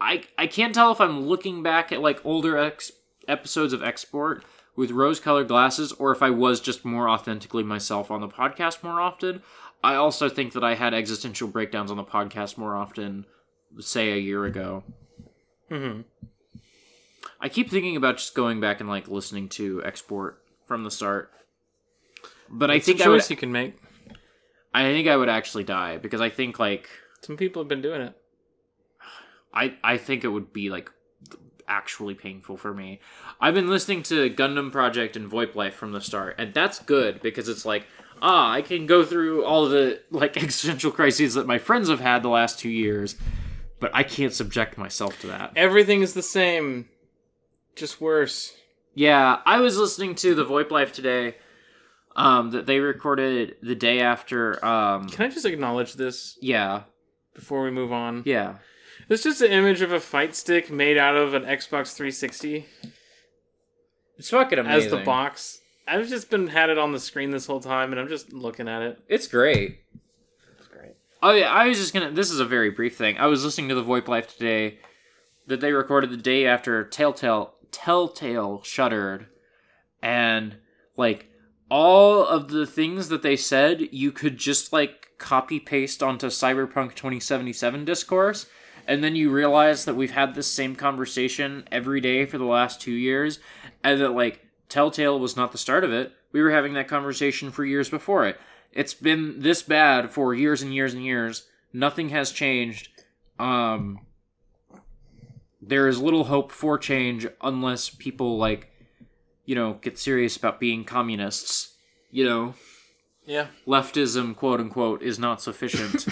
I 0.00 0.24
I 0.36 0.46
can't 0.46 0.74
tell 0.74 0.92
if 0.92 1.00
I'm 1.00 1.26
looking 1.26 1.62
back 1.62 1.92
at 1.92 2.02
like 2.02 2.24
older 2.24 2.58
ex- 2.58 2.92
episodes 3.26 3.72
of 3.72 3.82
Export 3.82 4.44
with 4.76 4.90
rose-colored 4.90 5.48
glasses 5.48 5.92
or 5.92 6.12
if 6.12 6.22
I 6.22 6.28
was 6.28 6.60
just 6.60 6.84
more 6.84 7.08
authentically 7.08 7.62
myself 7.62 8.10
on 8.10 8.20
the 8.20 8.28
podcast 8.28 8.82
more 8.82 9.00
often. 9.00 9.42
I 9.82 9.94
also 9.94 10.28
think 10.28 10.52
that 10.52 10.64
I 10.64 10.74
had 10.74 10.92
existential 10.92 11.48
breakdowns 11.48 11.90
on 11.90 11.96
the 11.96 12.04
podcast 12.04 12.58
more 12.58 12.76
often 12.76 13.24
say 13.80 14.12
a 14.12 14.16
year 14.16 14.44
ago. 14.44 14.84
Mm-hmm. 15.70 16.02
I 17.40 17.48
keep 17.48 17.70
thinking 17.70 17.96
about 17.96 18.18
just 18.18 18.34
going 18.34 18.60
back 18.60 18.80
and 18.80 18.88
like 18.88 19.08
listening 19.08 19.48
to 19.50 19.82
Export 19.84 20.42
from 20.66 20.84
the 20.84 20.90
start. 20.90 21.30
But 22.48 22.70
I 22.70 22.74
It's 22.76 22.86
think 22.86 23.00
a 23.00 23.04
I 23.04 23.08
would 23.08 23.20
choice 23.20 23.30
you 23.30 23.36
can 23.36 23.52
make. 23.52 23.76
I 24.72 24.84
think 24.84 25.08
I 25.08 25.16
would 25.16 25.28
actually 25.28 25.64
die 25.64 25.98
because 25.98 26.20
I 26.20 26.30
think 26.30 26.58
like 26.58 26.88
Some 27.22 27.36
people 27.36 27.62
have 27.62 27.68
been 27.68 27.82
doing 27.82 28.00
it. 28.02 28.14
I 29.52 29.76
I 29.82 29.96
think 29.96 30.24
it 30.24 30.28
would 30.28 30.52
be 30.52 30.70
like 30.70 30.90
actually 31.68 32.14
painful 32.14 32.56
for 32.56 32.72
me. 32.72 33.00
I've 33.40 33.54
been 33.54 33.68
listening 33.68 34.02
to 34.04 34.30
Gundam 34.30 34.70
Project 34.70 35.16
and 35.16 35.30
VoIP 35.30 35.54
Life 35.54 35.74
from 35.74 35.92
the 35.92 36.00
start, 36.00 36.36
and 36.38 36.54
that's 36.54 36.78
good 36.78 37.20
because 37.20 37.48
it's 37.48 37.64
like 37.64 37.86
ah, 38.22 38.50
I 38.50 38.62
can 38.62 38.86
go 38.86 39.04
through 39.04 39.44
all 39.44 39.68
the 39.68 40.00
like 40.10 40.36
existential 40.42 40.90
crises 40.90 41.34
that 41.34 41.46
my 41.46 41.58
friends 41.58 41.88
have 41.88 42.00
had 42.00 42.22
the 42.22 42.28
last 42.28 42.58
two 42.58 42.68
years, 42.70 43.16
but 43.80 43.90
I 43.94 44.02
can't 44.02 44.32
subject 44.32 44.78
myself 44.78 45.20
to 45.20 45.26
that. 45.28 45.52
Everything 45.56 46.02
is 46.02 46.14
the 46.14 46.22
same, 46.22 46.88
just 47.74 48.00
worse. 48.00 48.54
Yeah, 48.94 49.40
I 49.44 49.60
was 49.60 49.76
listening 49.76 50.14
to 50.16 50.34
the 50.34 50.44
VoIP 50.44 50.70
Life 50.70 50.92
today. 50.92 51.36
Um, 52.18 52.52
that 52.52 52.64
they 52.64 52.80
recorded 52.80 53.56
the 53.62 53.74
day 53.74 54.00
after. 54.00 54.64
Um, 54.64 55.06
Can 55.06 55.26
I 55.26 55.28
just 55.28 55.44
acknowledge 55.44 55.92
this 55.96 56.38
yeah, 56.40 56.84
before 57.34 57.62
we 57.62 57.70
move 57.70 57.92
on? 57.92 58.22
yeah. 58.24 58.54
It's 59.10 59.22
just 59.22 59.42
an 59.42 59.52
image 59.52 59.82
of 59.82 59.92
a 59.92 60.00
fight 60.00 60.34
stick 60.34 60.70
made 60.70 60.96
out 60.96 61.14
of 61.14 61.34
an 61.34 61.42
Xbox 61.42 61.94
360 61.94 62.64
It's 64.16 64.30
fucking 64.30 64.58
amazing. 64.58 64.84
as 64.86 64.90
the 64.90 65.04
box. 65.04 65.60
I've 65.86 66.08
just 66.08 66.30
been 66.30 66.46
had 66.48 66.70
it 66.70 66.78
on 66.78 66.92
the 66.92 66.98
screen 66.98 67.30
this 67.32 67.46
whole 67.46 67.60
time, 67.60 67.92
and 67.92 68.00
I'm 68.00 68.08
just 68.08 68.32
looking 68.32 68.66
at 68.66 68.80
it. 68.80 68.98
It's 69.08 69.28
great. 69.28 69.80
Oh 71.26 71.32
yeah, 71.32 71.52
I 71.52 71.66
was 71.66 71.78
just 71.78 71.92
gonna. 71.92 72.12
This 72.12 72.30
is 72.30 72.38
a 72.38 72.44
very 72.44 72.70
brief 72.70 72.96
thing. 72.96 73.18
I 73.18 73.26
was 73.26 73.44
listening 73.44 73.68
to 73.70 73.74
the 73.74 73.82
VoIP 73.82 74.06
Life 74.06 74.28
today 74.28 74.78
that 75.48 75.60
they 75.60 75.72
recorded 75.72 76.10
the 76.10 76.16
day 76.16 76.46
after 76.46 76.84
Telltale 76.84 77.52
Telltale 77.72 78.62
shuttered, 78.62 79.26
and 80.00 80.54
like 80.96 81.26
all 81.68 82.24
of 82.24 82.46
the 82.46 82.64
things 82.64 83.08
that 83.08 83.22
they 83.22 83.34
said, 83.34 83.88
you 83.90 84.12
could 84.12 84.36
just 84.36 84.72
like 84.72 85.18
copy 85.18 85.58
paste 85.58 86.00
onto 86.00 86.28
Cyberpunk 86.28 86.94
2077 86.94 87.84
discourse, 87.84 88.46
and 88.86 89.02
then 89.02 89.16
you 89.16 89.28
realize 89.28 89.84
that 89.84 89.96
we've 89.96 90.12
had 90.12 90.36
this 90.36 90.46
same 90.46 90.76
conversation 90.76 91.66
every 91.72 92.00
day 92.00 92.24
for 92.24 92.38
the 92.38 92.44
last 92.44 92.80
two 92.80 92.92
years, 92.92 93.40
and 93.82 94.00
that 94.00 94.12
like 94.12 94.46
Telltale 94.68 95.18
was 95.18 95.36
not 95.36 95.50
the 95.50 95.58
start 95.58 95.82
of 95.82 95.92
it. 95.92 96.12
We 96.30 96.40
were 96.40 96.52
having 96.52 96.74
that 96.74 96.86
conversation 96.86 97.50
for 97.50 97.64
years 97.64 97.90
before 97.90 98.28
it. 98.28 98.38
It's 98.76 98.92
been 98.92 99.40
this 99.40 99.62
bad 99.62 100.10
for 100.10 100.34
years 100.34 100.60
and 100.60 100.74
years 100.74 100.92
and 100.92 101.02
years. 101.02 101.46
Nothing 101.72 102.10
has 102.10 102.30
changed. 102.30 102.90
Um, 103.38 104.00
there 105.62 105.88
is 105.88 105.98
little 105.98 106.24
hope 106.24 106.52
for 106.52 106.76
change 106.76 107.26
unless 107.40 107.88
people 107.88 108.36
like, 108.36 108.70
you 109.46 109.54
know, 109.54 109.78
get 109.80 109.98
serious 109.98 110.36
about 110.36 110.60
being 110.60 110.84
communists. 110.84 111.74
You 112.10 112.26
know, 112.26 112.54
Yeah. 113.24 113.46
leftism, 113.66 114.36
quote 114.36 114.60
unquote, 114.60 115.00
is 115.02 115.18
not 115.18 115.40
sufficient. 115.40 116.06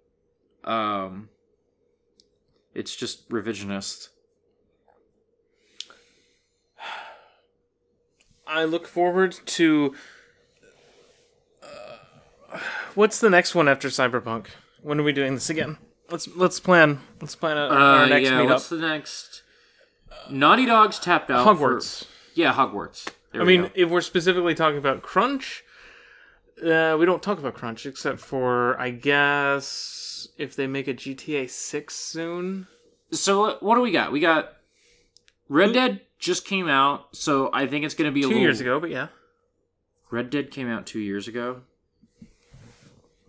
um, 0.64 1.28
it's 2.74 2.96
just 2.96 3.28
revisionist. 3.28 4.08
I 8.46 8.64
look 8.64 8.86
forward 8.88 9.36
to. 9.46 9.94
Uh, 12.52 12.58
what's 12.94 13.20
the 13.20 13.30
next 13.30 13.54
one 13.54 13.68
after 13.68 13.88
Cyberpunk? 13.88 14.46
When 14.82 14.98
are 15.00 15.02
we 15.02 15.12
doing 15.12 15.34
this 15.34 15.50
again? 15.50 15.78
Let's 16.10 16.28
let's 16.36 16.58
plan. 16.60 17.00
Let's 17.20 17.36
plan 17.36 17.56
a, 17.56 17.60
our 17.68 18.02
Uh, 18.02 18.06
next 18.06 18.28
yeah, 18.30 18.42
what's 18.42 18.68
the 18.68 18.76
next? 18.78 19.42
Naughty 20.30 20.66
Dog's 20.66 20.98
tapped 20.98 21.30
out. 21.30 21.44
for- 21.44 21.54
Hogwarts. 21.76 22.06
yeah, 22.34 22.52
Hogwarts. 22.52 23.08
There 23.32 23.42
I 23.42 23.44
mean, 23.44 23.62
go. 23.62 23.70
if 23.74 23.88
we're 23.90 24.00
specifically 24.00 24.54
talking 24.54 24.78
about 24.78 25.02
Crunch, 25.02 25.62
uh, 26.64 26.96
we 26.98 27.06
don't 27.06 27.22
talk 27.22 27.38
about 27.38 27.54
Crunch 27.54 27.86
except 27.86 28.18
for 28.18 28.78
I 28.80 28.90
guess 28.90 30.28
if 30.36 30.56
they 30.56 30.66
make 30.66 30.88
a 30.88 30.94
GTA 30.94 31.48
Six 31.48 31.94
soon. 31.94 32.66
so 33.12 33.40
what- 33.40 33.62
what 33.62 33.74
do 33.76 33.80
we 33.82 33.92
got? 33.92 34.10
We 34.12 34.18
got 34.20 34.54
Red 35.48 35.72
Dead 35.74 36.00
just 36.18 36.44
came 36.44 36.68
out, 36.68 37.14
so 37.16 37.50
I 37.52 37.66
think 37.66 37.84
it's 37.84 37.94
going 37.94 38.10
to 38.10 38.14
be 38.14 38.20
a 38.20 38.22
Two 38.24 38.28
little. 38.28 38.42
years 38.42 38.60
ago, 38.60 38.78
but 38.80 38.90
yeah. 38.90 39.08
Red 40.10 40.28
Dead 40.30 40.50
came 40.50 40.68
out 40.68 40.86
two 40.86 40.98
years 41.00 41.28
ago. 41.28 41.62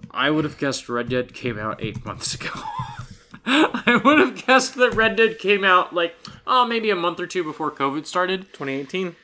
I 0.10 0.30
would 0.30 0.44
have 0.44 0.58
guessed 0.58 0.90
Red 0.90 1.10
Dead 1.10 1.34
came 1.34 1.60
out 1.60 1.82
eight 1.82 2.04
months 2.04 2.34
ago. 2.34 2.50
I 3.46 4.00
would 4.04 4.20
have 4.20 4.46
guessed 4.46 4.76
that 4.76 4.94
Red 4.94 5.16
Dead 5.16 5.40
came 5.40 5.64
out 5.64 5.94
like 5.94 6.16
oh 6.46 6.66
maybe 6.66 6.90
a 6.90 6.96
month 6.96 7.20
or 7.20 7.28
two 7.28 7.44
before 7.44 7.72
COVID 7.72 8.06
started. 8.06 8.54
2018. 8.54 9.16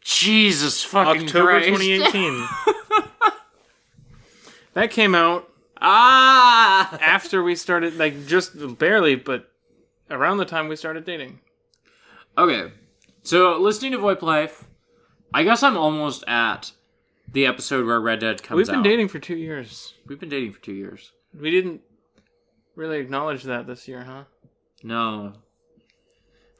Jesus 0.00 0.84
fucking 0.84 1.24
October 1.24 1.60
Christ. 1.60 1.68
2018. 1.68 2.48
that 4.74 4.90
came 4.90 5.14
out 5.14 5.50
ah. 5.80 6.96
after 7.00 7.42
we 7.42 7.56
started, 7.56 7.96
like 7.96 8.26
just 8.26 8.78
barely, 8.78 9.16
but 9.16 9.50
around 10.10 10.38
the 10.38 10.44
time 10.44 10.68
we 10.68 10.76
started 10.76 11.04
dating. 11.04 11.40
Okay, 12.38 12.70
so 13.22 13.58
listening 13.58 13.92
to 13.92 13.98
VoIP 13.98 14.22
Life, 14.22 14.64
I 15.32 15.42
guess 15.42 15.62
I'm 15.62 15.76
almost 15.76 16.22
at 16.28 16.72
the 17.32 17.46
episode 17.46 17.86
where 17.86 18.00
Red 18.00 18.20
Dead 18.20 18.42
comes 18.42 18.56
We've 18.56 18.66
been 18.66 18.76
out. 18.76 18.84
dating 18.84 19.08
for 19.08 19.18
two 19.18 19.36
years. 19.36 19.94
We've 20.06 20.18
been 20.20 20.28
dating 20.28 20.52
for 20.52 20.60
two 20.60 20.72
years. 20.74 21.12
We 21.38 21.50
didn't 21.50 21.80
really 22.74 22.98
acknowledge 22.98 23.42
that 23.44 23.66
this 23.66 23.86
year, 23.88 24.04
huh? 24.04 24.24
No. 24.82 25.32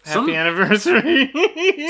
Happy 0.04 0.12
Some- 0.14 0.30
anniversary. 0.30 1.32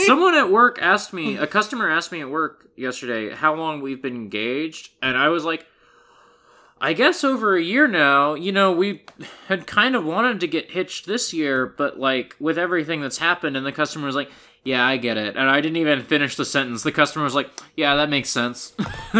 Someone 0.06 0.34
at 0.34 0.50
work 0.50 0.78
asked 0.80 1.12
me, 1.12 1.36
a 1.36 1.46
customer 1.46 1.90
asked 1.90 2.12
me 2.12 2.20
at 2.20 2.30
work 2.30 2.68
yesterday 2.76 3.34
how 3.34 3.54
long 3.54 3.80
we've 3.80 4.00
been 4.02 4.14
engaged, 4.16 4.90
and 5.02 5.16
I 5.16 5.28
was 5.28 5.44
like, 5.44 5.66
I 6.78 6.92
guess 6.92 7.24
over 7.24 7.56
a 7.56 7.62
year 7.62 7.88
now. 7.88 8.34
You 8.34 8.52
know, 8.52 8.72
we 8.72 9.04
had 9.48 9.66
kind 9.66 9.96
of 9.96 10.04
wanted 10.04 10.40
to 10.40 10.46
get 10.46 10.70
hitched 10.72 11.06
this 11.06 11.32
year, 11.32 11.66
but 11.66 11.98
like 11.98 12.36
with 12.38 12.58
everything 12.58 13.00
that's 13.00 13.18
happened, 13.18 13.56
and 13.56 13.64
the 13.66 13.72
customer 13.72 14.06
was 14.06 14.16
like, 14.16 14.30
Yeah, 14.66 14.84
I 14.84 14.96
get 14.96 15.16
it. 15.16 15.36
And 15.36 15.48
I 15.48 15.60
didn't 15.60 15.76
even 15.76 16.02
finish 16.02 16.34
the 16.34 16.44
sentence. 16.44 16.82
The 16.82 16.90
customer 16.90 17.24
was 17.24 17.36
like, 17.36 17.48
Yeah, 17.76 17.94
that 17.94 18.10
makes 18.10 18.30
sense. 18.30 18.74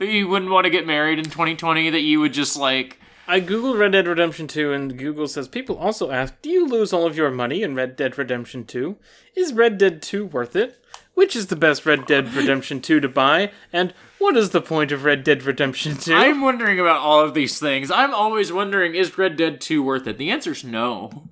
you 0.00 0.26
wouldn't 0.26 0.50
want 0.50 0.64
to 0.64 0.70
get 0.70 0.86
married 0.86 1.18
in 1.18 1.26
2020, 1.26 1.90
that 1.90 2.00
you 2.00 2.18
would 2.20 2.32
just 2.32 2.56
like. 2.56 2.98
I 3.28 3.42
googled 3.42 3.78
Red 3.78 3.92
Dead 3.92 4.06
Redemption 4.06 4.46
2 4.46 4.72
and 4.72 4.96
Google 4.96 5.28
says 5.28 5.48
people 5.48 5.76
also 5.76 6.10
ask, 6.10 6.40
"Do 6.40 6.48
you 6.48 6.66
lose 6.66 6.94
all 6.94 7.06
of 7.06 7.16
your 7.16 7.30
money 7.30 7.62
in 7.62 7.74
Red 7.74 7.94
Dead 7.94 8.16
Redemption 8.16 8.64
2? 8.64 8.96
Is 9.34 9.52
Red 9.52 9.76
Dead 9.76 10.00
2 10.00 10.24
worth 10.24 10.56
it? 10.56 10.82
Which 11.12 11.36
is 11.36 11.48
the 11.48 11.56
best 11.56 11.84
Red 11.84 12.06
Dead 12.06 12.32
Redemption 12.32 12.80
2 12.80 13.00
to 13.00 13.08
buy? 13.08 13.50
And 13.70 13.92
what 14.18 14.36
is 14.36 14.50
the 14.50 14.62
point 14.62 14.92
of 14.92 15.04
Red 15.04 15.24
Dead 15.24 15.42
Redemption 15.42 15.96
2?" 15.98 16.14
I'm 16.14 16.40
wondering 16.40 16.80
about 16.80 17.00
all 17.00 17.20
of 17.20 17.34
these 17.34 17.58
things. 17.58 17.90
I'm 17.90 18.14
always 18.14 18.50
wondering, 18.50 18.94
is 18.94 19.18
Red 19.18 19.36
Dead 19.36 19.60
2 19.60 19.82
worth 19.82 20.06
it? 20.06 20.16
The 20.16 20.30
answer's 20.30 20.64
no. 20.64 21.28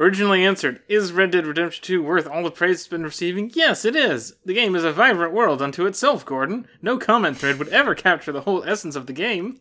Originally 0.00 0.46
answered, 0.46 0.80
"Is 0.88 1.12
Red 1.12 1.30
Dead 1.30 1.46
Redemption 1.46 1.84
2 1.84 2.02
worth 2.02 2.26
all 2.26 2.42
the 2.42 2.50
praise 2.50 2.76
it's 2.76 2.88
been 2.88 3.04
receiving?" 3.04 3.50
Yes, 3.54 3.84
it 3.84 3.94
is. 3.94 4.34
The 4.46 4.54
game 4.54 4.74
is 4.74 4.82
a 4.82 4.92
vibrant 4.92 5.34
world 5.34 5.60
unto 5.60 5.84
itself, 5.84 6.24
Gordon. 6.24 6.66
No 6.80 6.96
comment 6.96 7.36
thread 7.36 7.58
would 7.58 7.68
ever 7.68 7.94
capture 7.94 8.32
the 8.32 8.40
whole 8.40 8.64
essence 8.64 8.96
of 8.96 9.06
the 9.06 9.12
game. 9.12 9.60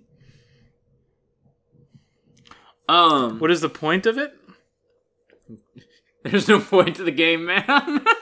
Um, 2.87 3.37
What 3.39 3.51
is 3.51 3.59
the 3.59 3.69
point 3.69 4.05
of 4.05 4.17
it? 4.17 4.33
there's 6.23 6.47
no 6.47 6.59
point 6.59 6.95
to 6.95 7.03
the 7.03 7.11
game, 7.11 7.45
man. 7.45 8.05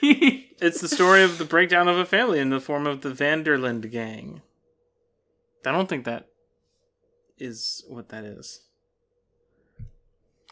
It's 0.00 0.80
the 0.80 0.88
story 0.88 1.22
of 1.22 1.36
the 1.36 1.44
breakdown 1.44 1.88
of 1.88 1.98
a 1.98 2.06
family 2.06 2.38
in 2.38 2.48
the 2.48 2.60
form 2.60 2.86
of 2.86 3.00
the 3.02 3.12
Van 3.12 3.42
der 3.42 3.58
Linde 3.58 3.90
gang. 3.90 4.40
I 5.66 5.72
don't 5.72 5.88
think 5.88 6.04
that 6.04 6.28
is 7.36 7.84
what 7.88 8.08
that 8.10 8.24
is. 8.24 8.63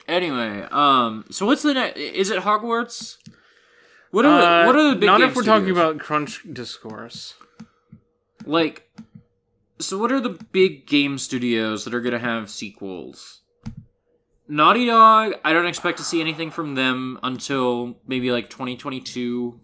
Anyway, 0.09 0.67
um, 0.71 1.25
so 1.31 1.47
what's 1.47 1.63
the 1.63 1.75
next? 1.75 1.99
Is 1.99 2.31
it 2.31 2.43
Hogwarts? 2.43 3.17
What 4.11 4.25
are 4.27 4.39
Uh, 4.41 4.63
the, 4.63 4.67
what 4.67 4.77
are 4.77 4.91
the 4.91 4.97
big 4.97 5.07
not 5.07 5.21
if 5.23 5.35
we're 5.35 5.43
talking 5.43 5.71
about 5.71 5.99
crunch 5.99 6.43
discourse. 6.53 7.35
like? 8.45 8.89
So, 9.79 9.99
what 9.99 10.13
are 10.13 10.21
the 10.21 10.39
big 10.53 10.87
game 10.87 11.19
studios 11.19 11.85
that 11.85 11.95
are 11.95 12.01
going 12.01 12.13
to 12.13 12.19
have 12.19 12.49
sequels? 12.51 13.41
Naughty 14.49 14.87
Dog, 14.87 15.35
I 15.45 15.53
don't 15.53 15.67
expect 15.67 15.99
to 15.99 16.05
see 16.05 16.21
anything 16.21 16.51
from 16.51 16.75
them 16.75 17.19
until 17.23 17.97
maybe 18.07 18.31
like 18.31 18.51
2022. 18.51 19.59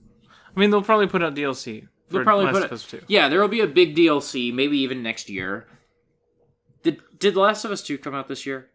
I 0.56 0.58
mean, 0.60 0.70
they'll 0.70 0.82
probably 0.82 1.06
put 1.08 1.22
out 1.22 1.34
DLC. 1.34 1.86
They'll 2.08 2.24
probably 2.24 2.46
Last 2.46 2.54
put 2.54 2.62
of 2.64 2.70
it- 2.72 2.74
Us 2.74 2.86
2. 2.86 3.02
Yeah, 3.06 3.28
there 3.28 3.40
will 3.40 3.48
be 3.48 3.60
a 3.60 3.66
big 3.66 3.94
DLC, 3.94 4.52
maybe 4.52 4.78
even 4.78 5.02
next 5.02 5.28
year. 5.28 5.66
Did 6.82 7.02
Did 7.18 7.36
Last 7.36 7.64
of 7.64 7.70
Us 7.70 7.82
2 7.82 7.98
come 7.98 8.14
out 8.14 8.28
this 8.28 8.46
year? 8.46 8.70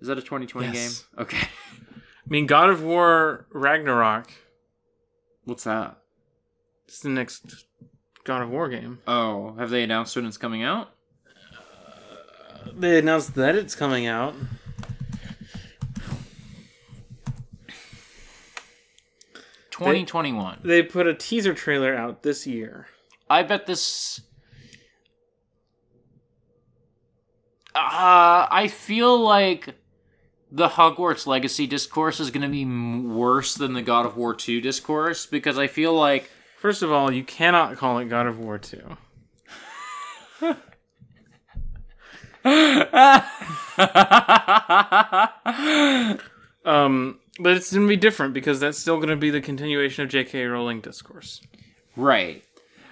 Is 0.00 0.08
that 0.08 0.18
a 0.18 0.22
2020 0.22 0.68
Yes. 0.68 0.74
game? 1.16 1.22
Okay. 1.22 1.38
I 1.38 2.28
mean, 2.28 2.46
God 2.46 2.70
of 2.70 2.82
War 2.82 3.46
Ragnarok 3.50 4.30
What's 5.44 5.64
that? 5.64 5.98
It's 6.88 7.00
the 7.00 7.10
next 7.10 7.66
God 8.24 8.42
of 8.42 8.48
War 8.48 8.68
game. 8.70 9.00
Oh, 9.06 9.54
have 9.58 9.68
they 9.70 9.82
announced 9.82 10.16
when 10.16 10.24
it's 10.24 10.38
coming 10.38 10.62
out? 10.62 10.90
They 12.74 12.98
announced 12.98 13.34
that 13.34 13.54
it's 13.54 13.74
coming 13.74 14.06
out. 14.06 14.34
Twenty 19.70 20.04
twenty 20.04 20.32
one. 20.32 20.60
They 20.64 20.82
put 20.82 21.06
a 21.06 21.14
teaser 21.14 21.52
trailer 21.52 21.94
out 21.94 22.22
this 22.22 22.46
year. 22.46 22.86
I 23.28 23.42
bet 23.42 23.66
this. 23.66 24.20
Uh, 27.74 28.46
I 28.50 28.68
feel 28.72 29.18
like 29.18 29.74
the 30.54 30.68
Hogwarts 30.68 31.26
Legacy 31.26 31.66
discourse 31.66 32.20
is 32.20 32.30
going 32.30 32.42
to 32.42 32.48
be 32.48 32.64
worse 32.64 33.56
than 33.56 33.72
the 33.72 33.82
God 33.82 34.06
of 34.06 34.16
War 34.16 34.34
2 34.34 34.60
discourse 34.60 35.26
because 35.26 35.58
I 35.58 35.66
feel 35.66 35.92
like. 35.92 36.30
First 36.60 36.82
of 36.82 36.90
all, 36.90 37.12
you 37.12 37.24
cannot 37.24 37.76
call 37.76 37.98
it 37.98 38.06
God 38.06 38.26
of 38.26 38.38
War 38.38 38.58
2. 38.58 38.96
Um, 46.64 47.18
but 47.38 47.56
it's 47.56 47.72
going 47.72 47.86
to 47.86 47.88
be 47.88 47.96
different 47.96 48.32
because 48.32 48.60
that's 48.60 48.78
still 48.78 48.96
going 48.96 49.10
to 49.10 49.16
be 49.16 49.30
the 49.30 49.40
continuation 49.40 50.04
of 50.04 50.10
J.K. 50.10 50.44
Rowling 50.46 50.80
discourse. 50.80 51.42
right. 51.96 52.42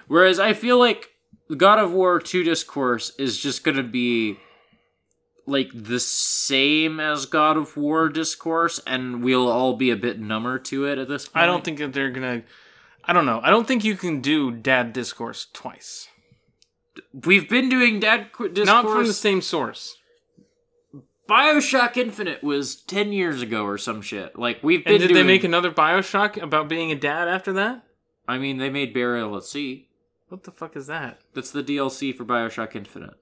Whereas 0.07 0.39
I 0.39 0.53
feel 0.53 0.77
like 0.77 1.09
the 1.49 1.55
God 1.55 1.79
of 1.79 1.91
War 1.91 2.19
2 2.19 2.43
discourse 2.43 3.11
is 3.17 3.39
just 3.39 3.63
going 3.63 3.77
to 3.77 3.83
be 3.83 4.37
like 5.45 5.69
the 5.73 5.99
same 5.99 6.99
as 6.99 7.25
God 7.25 7.57
of 7.57 7.75
War 7.75 8.09
discourse 8.09 8.79
and 8.85 9.23
we'll 9.23 9.49
all 9.49 9.75
be 9.75 9.89
a 9.89 9.95
bit 9.95 10.19
number 10.19 10.59
to 10.59 10.85
it 10.85 10.97
at 10.97 11.07
this 11.07 11.27
point. 11.27 11.43
I 11.43 11.45
don't 11.45 11.63
think 11.63 11.79
that 11.79 11.93
they're 11.93 12.11
to. 12.11 12.43
I 13.05 13.13
don't 13.13 13.25
know. 13.25 13.41
I 13.43 13.49
don't 13.49 13.67
think 13.67 13.83
you 13.83 13.95
can 13.95 14.21
do 14.21 14.51
dad 14.51 14.93
discourse 14.93 15.47
twice. 15.51 16.07
We've 17.13 17.49
been 17.49 17.69
doing 17.69 17.99
dad 17.99 18.31
qu- 18.31 18.49
discourse. 18.49 18.67
Not 18.67 18.85
from 18.85 19.05
the 19.05 19.13
same 19.13 19.41
source. 19.41 19.97
Bioshock 21.29 21.97
Infinite 21.97 22.43
was 22.43 22.75
10 22.75 23.13
years 23.13 23.41
ago 23.41 23.65
or 23.65 23.77
some 23.77 24.01
shit. 24.01 24.37
Like, 24.37 24.61
we've 24.61 24.83
been 24.83 24.93
And 24.93 25.01
did 25.01 25.07
doing... 25.09 25.25
they 25.25 25.33
make 25.33 25.43
another 25.43 25.71
Bioshock 25.71 26.41
about 26.41 26.67
being 26.67 26.91
a 26.91 26.95
dad 26.95 27.27
after 27.27 27.53
that? 27.53 27.83
I 28.27 28.37
mean, 28.37 28.57
they 28.57 28.69
made 28.69 28.93
Burial 28.93 29.35
at 29.37 29.43
Sea. 29.43 29.87
What 30.27 30.43
the 30.43 30.51
fuck 30.51 30.75
is 30.75 30.87
that? 30.87 31.19
That's 31.33 31.51
the 31.51 31.63
DLC 31.63 32.15
for 32.15 32.25
Bioshock 32.25 32.75
Infinite. 32.75 33.15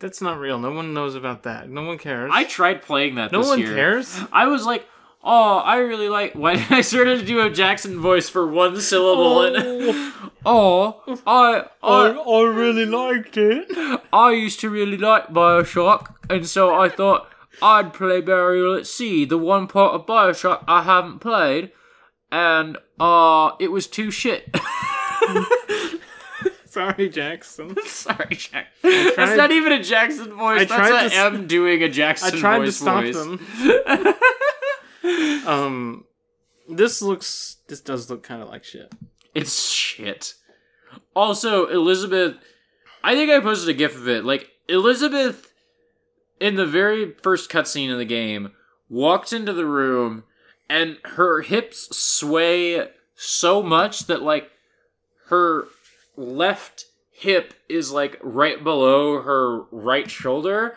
That's 0.00 0.20
not 0.20 0.38
real. 0.38 0.58
No 0.58 0.70
one 0.70 0.94
knows 0.94 1.14
about 1.14 1.42
that. 1.42 1.68
No 1.68 1.82
one 1.82 1.98
cares. 1.98 2.30
I 2.32 2.44
tried 2.44 2.82
playing 2.82 3.16
that 3.16 3.32
no 3.32 3.40
one 3.40 3.58
year. 3.58 3.74
cares. 3.74 4.18
I 4.32 4.46
was 4.46 4.64
like, 4.64 4.86
oh, 5.24 5.58
I 5.58 5.78
really 5.78 6.08
like... 6.08 6.34
When 6.36 6.58
I 6.70 6.82
started 6.82 7.18
to 7.18 7.26
do 7.26 7.40
a 7.40 7.50
Jackson 7.50 8.00
voice 8.00 8.28
for 8.28 8.46
one 8.46 8.80
syllable 8.80 9.42
and... 9.42 10.12
Oh, 10.46 11.02
I, 11.26 11.64
I, 11.82 12.10
I 12.10 12.42
really 12.44 12.86
liked 12.86 13.36
it. 13.36 14.00
I 14.12 14.32
used 14.32 14.60
to 14.60 14.70
really 14.70 14.96
like 14.96 15.28
Bioshock, 15.28 16.14
and 16.30 16.46
so 16.46 16.74
I 16.74 16.88
thought 16.88 17.28
I'd 17.60 17.92
play 17.92 18.20
Burial 18.20 18.74
at 18.74 18.86
Sea, 18.86 19.24
the 19.24 19.38
one 19.38 19.66
part 19.66 19.94
of 19.94 20.06
Bioshock 20.06 20.64
I 20.68 20.82
haven't 20.82 21.18
played, 21.18 21.72
and 22.30 22.78
uh, 23.00 23.52
it 23.58 23.72
was 23.72 23.86
too 23.88 24.10
shit. 24.10 24.54
Sorry, 26.78 27.08
Jackson. 27.08 27.76
Sorry, 27.86 28.36
Jack. 28.36 28.68
That's 28.82 29.36
not 29.36 29.50
even 29.50 29.72
a 29.72 29.82
Jackson 29.82 30.32
voice. 30.34 30.60
I 30.60 30.64
That's 30.64 30.88
tried 30.88 31.06
a 31.06 31.10
to 31.10 31.16
M 31.16 31.46
doing 31.48 31.82
a 31.82 31.86
I 31.86 31.88
Jackson 31.88 32.38
tried 32.38 32.60
to 32.60 32.70
stop 32.70 33.02
voice. 33.02 33.16
them. 33.16 34.14
um, 35.48 36.04
this 36.68 37.02
looks. 37.02 37.56
This 37.66 37.80
does 37.80 38.08
look 38.08 38.22
kind 38.22 38.42
of 38.42 38.48
like 38.48 38.62
shit. 38.62 38.92
It's 39.34 39.68
shit. 39.68 40.34
Also, 41.16 41.66
Elizabeth, 41.66 42.36
I 43.02 43.16
think 43.16 43.30
I 43.30 43.40
posted 43.40 43.68
a 43.68 43.74
gif 43.74 43.96
of 43.96 44.06
it. 44.06 44.24
Like, 44.24 44.48
Elizabeth, 44.68 45.52
in 46.38 46.54
the 46.54 46.66
very 46.66 47.12
first 47.22 47.50
cutscene 47.50 47.90
of 47.90 47.98
the 47.98 48.04
game, 48.04 48.52
walked 48.88 49.32
into 49.32 49.52
the 49.52 49.66
room 49.66 50.22
and 50.70 50.98
her 51.04 51.40
hips 51.40 51.88
sway 51.96 52.86
so 53.16 53.64
much 53.64 54.06
that, 54.06 54.22
like, 54.22 54.52
her 55.28 55.68
left 56.18 56.84
hip 57.10 57.54
is, 57.68 57.92
like, 57.92 58.18
right 58.22 58.62
below 58.62 59.22
her 59.22 59.62
right 59.70 60.10
shoulder. 60.10 60.76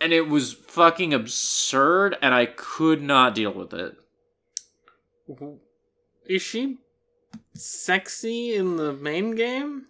And 0.00 0.12
it 0.12 0.28
was 0.28 0.52
fucking 0.52 1.14
absurd, 1.14 2.16
and 2.20 2.34
I 2.34 2.46
could 2.46 3.02
not 3.02 3.34
deal 3.34 3.52
with 3.52 3.72
it. 3.72 3.96
Is 6.26 6.42
she 6.42 6.78
sexy 7.54 8.54
in 8.54 8.76
the 8.76 8.92
main 8.92 9.34
game? 9.34 9.86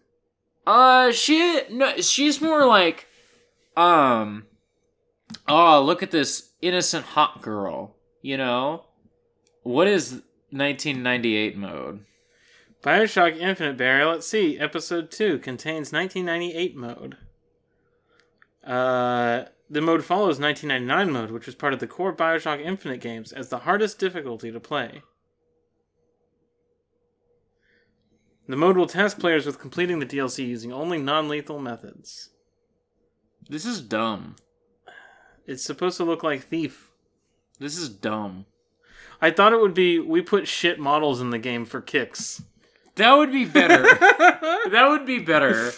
Uh, 0.66 1.12
she 1.12 1.62
no, 1.70 1.96
she's 1.98 2.40
more 2.40 2.66
like, 2.66 3.06
um, 3.76 4.46
oh, 5.48 5.82
look 5.82 6.02
at 6.02 6.10
this 6.10 6.52
innocent 6.62 7.04
hot 7.04 7.42
girl. 7.42 7.96
You 8.22 8.38
know, 8.38 8.84
what 9.62 9.88
is 9.88 10.22
1998 10.50 11.56
mode? 11.56 12.04
Bioshock 12.84 13.38
Infinite 13.38 13.78
Burial 13.78 14.12
at 14.12 14.22
Sea, 14.22 14.58
Episode 14.58 15.10
2, 15.10 15.38
contains 15.38 15.90
1998 15.90 16.76
mode. 16.76 17.16
Uh, 18.62 19.44
the 19.70 19.80
mode 19.80 20.04
follows 20.04 20.38
1999 20.38 21.10
mode, 21.10 21.30
which 21.30 21.46
was 21.46 21.54
part 21.54 21.72
of 21.72 21.78
the 21.78 21.86
core 21.86 22.14
Bioshock 22.14 22.62
Infinite 22.62 23.00
games 23.00 23.32
as 23.32 23.48
the 23.48 23.60
hardest 23.60 23.98
difficulty 23.98 24.52
to 24.52 24.60
play. 24.60 25.00
The 28.46 28.56
mode 28.56 28.76
will 28.76 28.86
task 28.86 29.18
players 29.18 29.46
with 29.46 29.58
completing 29.58 29.98
the 29.98 30.06
DLC 30.06 30.46
using 30.46 30.70
only 30.70 30.98
non 30.98 31.26
lethal 31.26 31.58
methods. 31.58 32.28
This 33.48 33.64
is 33.64 33.80
dumb. 33.80 34.36
It's 35.46 35.64
supposed 35.64 35.96
to 35.96 36.04
look 36.04 36.22
like 36.22 36.42
Thief. 36.42 36.90
This 37.58 37.78
is 37.78 37.88
dumb. 37.88 38.44
I 39.22 39.30
thought 39.30 39.54
it 39.54 39.60
would 39.60 39.72
be 39.72 39.98
we 39.98 40.20
put 40.20 40.46
shit 40.46 40.78
models 40.78 41.22
in 41.22 41.30
the 41.30 41.38
game 41.38 41.64
for 41.64 41.80
kicks. 41.80 42.42
That 42.96 43.14
would 43.14 43.32
be 43.32 43.44
better. 43.44 43.82
that 44.70 44.86
would 44.88 45.06
be 45.06 45.18
better. 45.18 45.72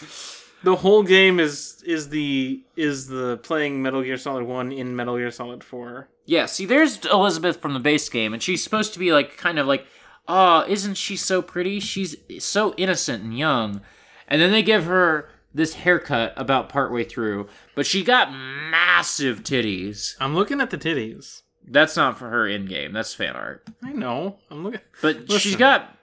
the 0.63 0.77
whole 0.77 1.03
game 1.03 1.41
is 1.41 1.83
is 1.87 2.09
the 2.11 2.63
is 2.77 3.07
the 3.07 3.39
playing 3.39 3.83
Metal 3.83 4.03
Gear 4.03 4.17
Solid 4.17 4.45
1 4.45 4.73
in 4.73 4.95
Metal 4.97 5.17
Gear 5.17 5.31
Solid 5.31 5.65
4. 5.65 6.09
Yeah, 6.27 6.47
see, 6.47 6.67
there's 6.67 7.05
Elizabeth 7.07 7.61
from 7.61 7.73
the 7.75 7.81
base 7.81 8.09
game, 8.09 8.35
and 8.35 8.43
she's 8.43 8.63
supposed 8.63 8.93
to 8.95 8.99
be 8.99 9.13
like, 9.13 9.37
kind 9.37 9.59
of 9.59 9.67
like, 9.67 9.87
oh, 10.27 10.65
isn't 10.67 10.97
she 10.97 11.17
so 11.17 11.41
pretty? 11.41 11.79
She's 11.79 12.17
so 12.41 12.75
innocent 12.77 13.23
and 13.23 13.39
young. 13.39 13.81
And 14.29 14.43
then 14.43 14.51
they 14.51 14.63
give 14.63 14.85
her 14.87 15.29
this 15.55 15.75
haircut 15.75 16.35
about 16.37 16.69
partway 16.69 17.05
through, 17.05 17.49
but 17.75 17.87
she 17.87 18.03
got 18.03 18.33
massive 18.33 19.43
titties. 19.43 20.17
I'm 20.21 20.35
looking 20.35 20.61
at 20.61 20.71
the 20.71 20.79
titties. 20.79 21.43
That's 21.69 21.97
not 21.97 22.19
for 22.19 22.29
her 22.29 22.47
in 22.47 22.67
game. 22.67 22.93
That's 22.93 23.15
fan 23.15 23.35
art. 23.35 23.67
I 23.83 23.93
know. 23.93 24.39
I'm 24.51 24.65
looking. 24.65 24.81
But 25.01 25.31
she's 25.33 25.57
got 25.57 25.96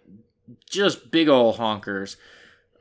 just 0.70 1.12
big 1.12 1.30
ol' 1.30 1.56
honkers. 1.56 2.16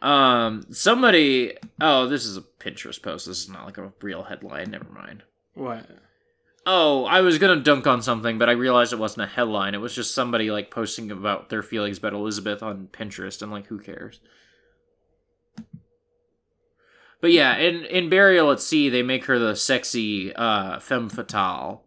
Um, 0.01 0.67
somebody. 0.71 1.57
Oh, 1.81 2.09
this 2.09 2.25
is 2.25 2.37
a 2.37 2.43
Pinterest 2.43 3.01
post. 3.01 3.27
This 3.27 3.43
is 3.43 3.49
not 3.49 3.67
like 3.67 3.79
a 3.79 3.93
real 4.01 4.25
headline. 4.25 4.71
Never 4.71 4.91
mind. 4.93 5.23
What? 5.55 5.87
Oh, 6.65 7.05
I 7.07 7.23
was 7.23 7.39
gonna 7.39 7.61
dunk 7.61 7.87
on 7.87 8.03
something, 8.03 8.39
but 8.39 8.49
I 8.49 8.53
realized 8.53 8.93
it 8.93 8.99
wasn't 8.99 9.25
a 9.25 9.35
headline. 9.35 9.75
It 9.75 9.81
was 9.81 9.95
just 9.95 10.15
somebody 10.15 10.51
like 10.51 10.71
posting 10.71 11.11
about 11.11 11.49
their 11.49 11.63
feelings 11.63 11.99
about 11.99 12.13
Elizabeth 12.13 12.63
on 12.63 12.89
Pinterest, 12.93 13.43
and 13.43 13.51
like, 13.51 13.67
who 13.67 13.79
cares? 13.79 14.21
But 17.21 17.33
yeah, 17.33 17.57
in 17.57 17.85
in 17.85 18.09
Burial 18.09 18.51
at 18.51 18.61
Sea, 18.61 18.89
they 18.89 19.03
make 19.03 19.27
her 19.27 19.39
the 19.39 19.55
sexy 19.55 20.35
uh, 20.35 20.81
femme 20.81 21.09
fatale. 21.09 21.85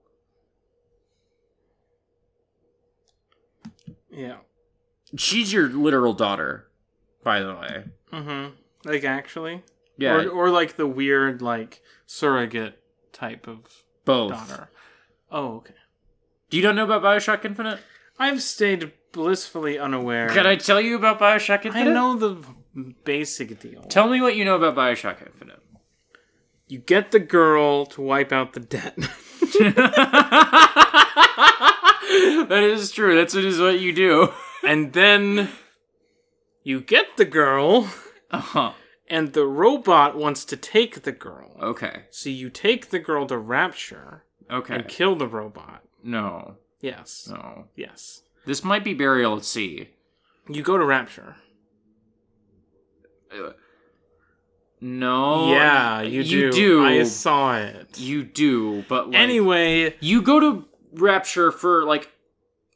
Yeah. 4.09 4.37
She's 5.17 5.51
your 5.53 5.69
literal 5.69 6.13
daughter, 6.13 6.67
by 7.23 7.39
the 7.41 7.53
way. 7.55 7.83
Mm-hmm. 8.11 8.53
Like 8.89 9.03
actually. 9.03 9.63
Yeah, 9.97 10.15
Or 10.15 10.29
or 10.29 10.49
like 10.49 10.75
the 10.75 10.87
weird 10.87 11.41
like 11.41 11.81
surrogate 12.05 12.79
type 13.13 13.47
of 13.47 13.59
both. 14.03 14.31
daughter. 14.31 14.69
Oh, 15.31 15.55
okay. 15.57 15.73
Do 16.49 16.57
you 16.57 16.63
don't 16.63 16.75
know 16.75 16.83
about 16.83 17.01
Bioshock 17.01 17.45
Infinite? 17.45 17.79
I've 18.19 18.41
stayed 18.41 18.91
blissfully 19.11 19.79
unaware. 19.79 20.29
Can 20.29 20.45
I 20.45 20.55
tell 20.55 20.79
you 20.81 20.95
about 20.95 21.19
Bioshock 21.19 21.65
Infinite? 21.65 21.89
I 21.89 21.93
know 21.93 22.15
the 22.17 22.37
basic 23.03 23.59
deal. 23.59 23.81
Tell 23.83 24.07
me 24.09 24.21
what 24.21 24.35
you 24.35 24.43
know 24.45 24.55
about 24.55 24.75
Bioshock 24.75 25.25
Infinite. 25.25 25.59
You 26.67 26.79
get 26.79 27.11
the 27.11 27.19
girl 27.19 27.85
to 27.87 28.01
wipe 28.01 28.31
out 28.31 28.53
the 28.53 28.59
debt. 28.59 28.95
that 31.37 32.61
is 32.63 32.91
true. 32.91 33.15
That's 33.15 33.33
what 33.35 33.45
is 33.45 33.59
what 33.59 33.79
you 33.79 33.93
do. 33.93 34.33
And 34.65 34.93
then 34.93 35.49
you 36.63 36.81
get 36.81 37.17
the 37.17 37.25
girl, 37.25 37.89
Uh-huh. 38.31 38.73
and 39.07 39.33
the 39.33 39.45
robot 39.45 40.17
wants 40.17 40.43
to 40.45 40.57
take 40.57 41.03
the 41.03 41.11
girl. 41.11 41.55
Okay. 41.61 42.03
So 42.09 42.29
you 42.29 42.49
take 42.49 42.89
the 42.89 42.99
girl 42.99 43.25
to 43.27 43.37
Rapture 43.37 44.23
Okay. 44.51 44.75
and 44.75 44.87
kill 44.87 45.15
the 45.15 45.27
robot. 45.27 45.83
No. 46.03 46.57
Yes. 46.81 47.27
No. 47.31 47.65
Yes. 47.75 48.21
This 48.45 48.63
might 48.63 48.83
be 48.83 48.93
burial 48.93 49.37
at 49.37 49.45
sea. 49.45 49.89
You 50.49 50.61
go 50.61 50.77
to 50.77 50.85
Rapture. 50.85 51.37
No. 54.81 55.51
yeah, 55.51 56.01
you 56.01 56.23
do. 56.23 56.29
You 56.37 56.51
do. 56.51 56.85
I 56.85 57.03
saw 57.03 57.57
it. 57.57 57.97
You 57.97 58.23
do, 58.23 58.83
but 58.87 59.07
like, 59.09 59.15
anyway, 59.19 59.95
you 59.99 60.21
go 60.21 60.39
to 60.39 60.65
Rapture 60.93 61.51
for 61.51 61.83
like 61.85 62.11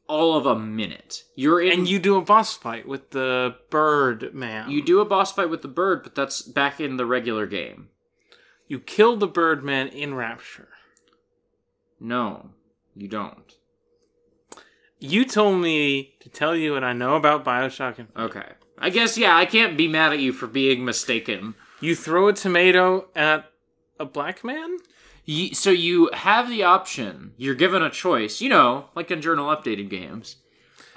all 0.09 0.35
of 0.35 0.45
a 0.45 0.57
minute. 0.57 1.23
You're 1.35 1.61
in. 1.61 1.71
and 1.71 1.87
you 1.87 1.99
do 1.99 2.17
a 2.17 2.21
boss 2.21 2.57
fight 2.57 2.87
with 2.87 3.11
the 3.11 3.55
bird 3.69 4.33
man. 4.33 4.69
you 4.69 4.83
do 4.83 4.99
a 4.99 5.05
boss 5.05 5.31
fight 5.31 5.49
with 5.49 5.61
the 5.61 5.69
bird, 5.69 6.03
but 6.03 6.15
that's 6.15 6.41
back 6.41 6.81
in 6.81 6.97
the 6.97 7.05
regular 7.05 7.45
game. 7.45 7.89
you 8.67 8.79
kill 8.79 9.15
the 9.15 9.27
bird 9.27 9.63
man 9.63 9.87
in 9.87 10.15
Rapture. 10.15 10.69
No, 11.99 12.49
you 12.95 13.07
don't. 13.07 13.53
You 14.99 15.23
told 15.23 15.61
me 15.61 16.15
to 16.19 16.29
tell 16.29 16.55
you 16.55 16.73
what 16.73 16.83
I 16.83 16.91
know 16.91 17.15
about 17.15 17.45
Bioshock. 17.45 17.99
Infinite. 17.99 18.21
Okay. 18.21 18.49
I 18.77 18.89
guess 18.89 19.17
yeah. 19.17 19.35
I 19.35 19.45
can't 19.45 19.77
be 19.77 19.87
mad 19.87 20.11
at 20.11 20.19
you 20.19 20.33
for 20.33 20.47
being 20.47 20.83
mistaken. 20.83 21.55
You 21.79 21.95
throw 21.95 22.27
a 22.27 22.33
tomato 22.33 23.07
at 23.15 23.49
a 23.99 24.05
black 24.05 24.43
man. 24.43 24.77
So 25.53 25.69
you 25.69 26.09
have 26.13 26.49
the 26.49 26.63
option. 26.63 27.33
You're 27.37 27.55
given 27.55 27.83
a 27.83 27.89
choice. 27.89 28.41
You 28.41 28.49
know, 28.49 28.85
like 28.95 29.11
in 29.11 29.21
journal 29.21 29.55
updated 29.55 29.89
games. 29.89 30.37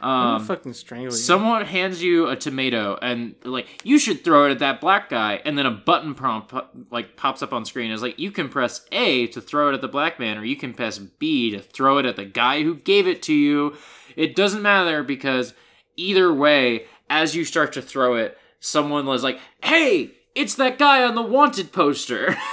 Um, 0.02 0.44
fucking 0.44 0.72
strangle 0.72 1.12
you. 1.12 1.16
someone 1.16 1.64
hands 1.64 2.02
you 2.02 2.26
a 2.26 2.34
tomato 2.34 2.98
and 3.00 3.36
like 3.44 3.68
you 3.84 4.00
should 4.00 4.24
throw 4.24 4.46
it 4.46 4.50
at 4.50 4.58
that 4.58 4.80
black 4.80 5.08
guy, 5.08 5.40
and 5.44 5.56
then 5.56 5.64
a 5.64 5.70
button 5.70 6.14
prompt 6.14 6.52
like 6.90 7.16
pops 7.16 7.40
up 7.40 7.52
on 7.52 7.64
screen. 7.64 7.92
It's 7.92 8.02
like 8.02 8.18
you 8.18 8.32
can 8.32 8.48
press 8.48 8.84
A 8.90 9.28
to 9.28 9.40
throw 9.40 9.68
it 9.70 9.74
at 9.74 9.80
the 9.80 9.86
black 9.86 10.18
man, 10.18 10.38
or 10.38 10.44
you 10.44 10.56
can 10.56 10.74
press 10.74 10.98
B 10.98 11.52
to 11.52 11.60
throw 11.60 11.98
it 11.98 12.06
at 12.06 12.16
the 12.16 12.24
guy 12.24 12.64
who 12.64 12.74
gave 12.74 13.06
it 13.06 13.22
to 13.22 13.34
you. 13.34 13.76
It 14.16 14.34
doesn't 14.34 14.62
matter 14.62 15.04
because 15.04 15.54
either 15.96 16.34
way, 16.34 16.86
as 17.08 17.36
you 17.36 17.44
start 17.44 17.72
to 17.74 17.82
throw 17.82 18.16
it, 18.16 18.36
someone 18.58 19.06
was 19.06 19.22
like, 19.22 19.38
"Hey, 19.62 20.14
it's 20.34 20.56
that 20.56 20.78
guy 20.78 21.04
on 21.04 21.14
the 21.14 21.22
wanted 21.22 21.70
poster." 21.70 22.36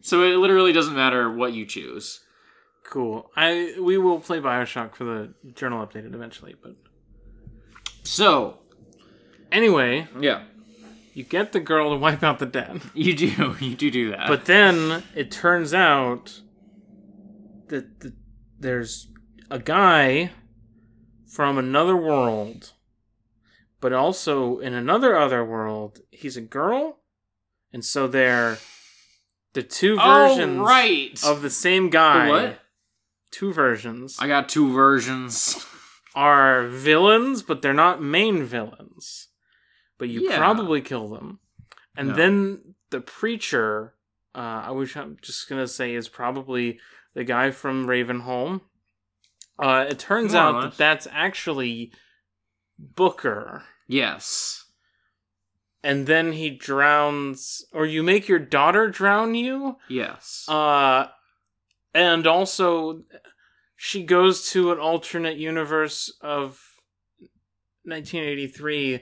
so 0.00 0.22
it 0.22 0.36
literally 0.36 0.72
doesn't 0.72 0.94
matter 0.94 1.30
what 1.30 1.52
you 1.52 1.66
choose. 1.66 2.20
Cool. 2.84 3.30
I 3.36 3.74
we 3.80 3.98
will 3.98 4.20
play 4.20 4.40
Bioshock 4.40 4.94
for 4.94 5.04
the 5.04 5.34
journal 5.54 5.84
updated 5.84 6.14
eventually, 6.14 6.54
but 6.62 6.76
So 8.02 8.58
anyway, 9.50 10.06
yeah, 10.20 10.44
you 11.14 11.24
get 11.24 11.52
the 11.52 11.60
girl 11.60 11.90
to 11.90 11.96
wipe 11.96 12.22
out 12.22 12.38
the 12.38 12.46
dead. 12.46 12.82
you 12.92 13.14
do 13.14 13.56
you 13.60 13.74
do 13.74 13.90
do 13.90 14.10
that. 14.10 14.28
But 14.28 14.44
then 14.44 15.02
it 15.14 15.30
turns 15.30 15.72
out 15.72 16.40
that 17.68 18.00
the, 18.00 18.14
there's 18.58 19.08
a 19.50 19.58
guy 19.58 20.30
from 21.26 21.58
another 21.58 21.96
world, 21.96 22.72
but 23.80 23.92
also 23.92 24.58
in 24.58 24.74
another 24.74 25.16
other 25.16 25.44
world, 25.44 26.00
he's 26.10 26.36
a 26.36 26.40
girl, 26.40 26.98
and 27.72 27.84
so 27.84 28.06
they're 28.06 28.58
the 29.54 29.62
two 29.62 29.96
versions 29.96 30.58
oh 30.60 30.64
right. 30.64 31.24
of 31.24 31.42
the 31.42 31.50
same 31.50 31.88
guy. 31.90 32.26
The 32.26 32.32
what? 32.32 32.60
Two 33.30 33.52
versions 33.52 34.16
I 34.20 34.28
got 34.28 34.48
two 34.48 34.72
versions. 34.72 35.64
are 36.14 36.68
villains, 36.68 37.42
but 37.42 37.62
they're 37.62 37.72
not 37.72 38.00
main 38.02 38.44
villains. 38.44 39.28
But 39.98 40.08
you 40.08 40.28
Yeah. 40.28 40.36
probably 40.38 40.80
kill 40.80 41.08
them. 41.08 41.40
And 41.96 42.08
No. 42.08 42.14
then 42.14 42.74
the 42.90 43.00
preacher, 43.00 43.94
uh, 44.34 44.62
I 44.66 44.70
wish 44.70 44.96
I'm 44.96 45.16
just 45.22 45.48
gonna 45.48 45.66
say 45.66 45.94
is 45.94 46.08
probably 46.08 46.78
the 47.14 47.24
guy 47.24 47.50
from 47.50 47.86
Ravenholm. 47.86 48.60
Uh, 49.58 49.86
it 49.88 49.98
turns 49.98 50.32
More 50.32 50.42
out 50.42 50.60
that 50.62 50.76
that's 50.76 51.06
actually 51.10 51.92
Booker. 52.78 53.64
Yes. 53.86 54.63
And 55.84 56.06
then 56.06 56.32
he 56.32 56.50
drowns, 56.50 57.64
or 57.72 57.84
you 57.84 58.02
make 58.02 58.26
your 58.26 58.38
daughter 58.38 58.88
drown 58.88 59.34
you. 59.34 59.76
Yes. 59.88 60.46
Uh, 60.48 61.08
and 61.94 62.26
also, 62.26 63.02
she 63.76 64.02
goes 64.02 64.50
to 64.50 64.72
an 64.72 64.78
alternate 64.78 65.36
universe 65.36 66.10
of 66.22 66.58
1983 67.84 69.00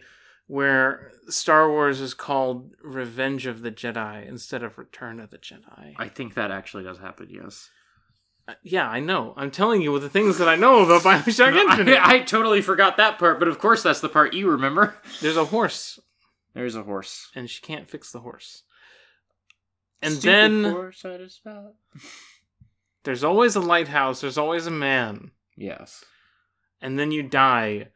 where 0.48 1.12
Star 1.28 1.70
Wars 1.70 2.00
is 2.00 2.14
called 2.14 2.72
Revenge 2.82 3.46
of 3.46 3.62
the 3.62 3.70
Jedi 3.70 4.28
instead 4.28 4.62
of 4.62 4.76
Return 4.76 5.20
of 5.20 5.30
the 5.30 5.38
Jedi. 5.38 5.94
I 5.96 6.08
think 6.08 6.34
that 6.34 6.50
actually 6.50 6.84
does 6.84 6.98
happen, 6.98 7.28
yes. 7.30 7.70
Uh, 8.48 8.54
yeah, 8.62 8.88
I 8.88 8.98
know. 9.00 9.34
I'm 9.36 9.52
telling 9.52 9.82
you 9.82 9.92
with 9.92 10.02
the 10.02 10.10
things 10.10 10.38
that 10.38 10.48
I 10.48 10.56
know 10.56 10.80
about 10.80 11.02
Bioshock 11.02 11.54
Infinite. 11.70 11.98
I, 11.98 12.16
I 12.16 12.20
totally 12.20 12.60
forgot 12.60 12.96
that 12.96 13.18
part, 13.18 13.38
but 13.38 13.48
of 13.48 13.58
course 13.58 13.82
that's 13.82 14.00
the 14.00 14.08
part 14.08 14.34
you 14.34 14.50
remember. 14.50 14.96
There's 15.20 15.36
a 15.36 15.44
horse, 15.44 16.00
There's 16.54 16.76
a 16.76 16.82
horse. 16.82 17.30
and 17.34 17.48
she 17.48 17.60
can't 17.62 17.88
fix 17.88 18.12
the 18.12 18.20
horse. 18.20 18.62
And 20.02 20.14
Stupid 20.14 20.24
then 20.24 20.64
horse 20.72 21.04
of 21.04 21.30
spot. 21.32 21.74
there's 23.04 23.24
always 23.24 23.56
a 23.56 23.60
lighthouse, 23.60 24.20
there's 24.20 24.38
always 24.38 24.66
a 24.66 24.70
man. 24.70 25.30
Yes. 25.56 26.04
and 26.80 26.98
then 26.98 27.10
you 27.12 27.22
die 27.22 27.88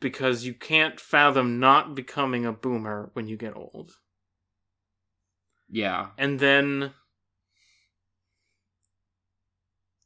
because 0.00 0.44
you 0.44 0.52
can't 0.52 1.00
fathom 1.00 1.58
not 1.58 1.94
becoming 1.94 2.44
a 2.44 2.52
boomer 2.52 3.10
when 3.14 3.26
you 3.28 3.36
get 3.36 3.56
old. 3.56 3.92
Yeah. 5.70 6.08
And 6.18 6.38
then 6.38 6.92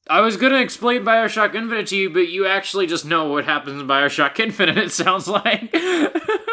I 0.08 0.20
was 0.20 0.36
gonna 0.36 0.60
explain 0.60 1.04
Bioshock 1.04 1.54
Infinite 1.54 1.88
to 1.88 1.96
you, 1.96 2.10
but 2.10 2.28
you 2.28 2.46
actually 2.46 2.86
just 2.86 3.04
know 3.04 3.28
what 3.28 3.44
happens 3.44 3.80
in 3.80 3.88
Bioshock 3.88 4.38
Infinite, 4.38 4.78
it 4.78 4.92
sounds 4.92 5.26
like. 5.28 5.74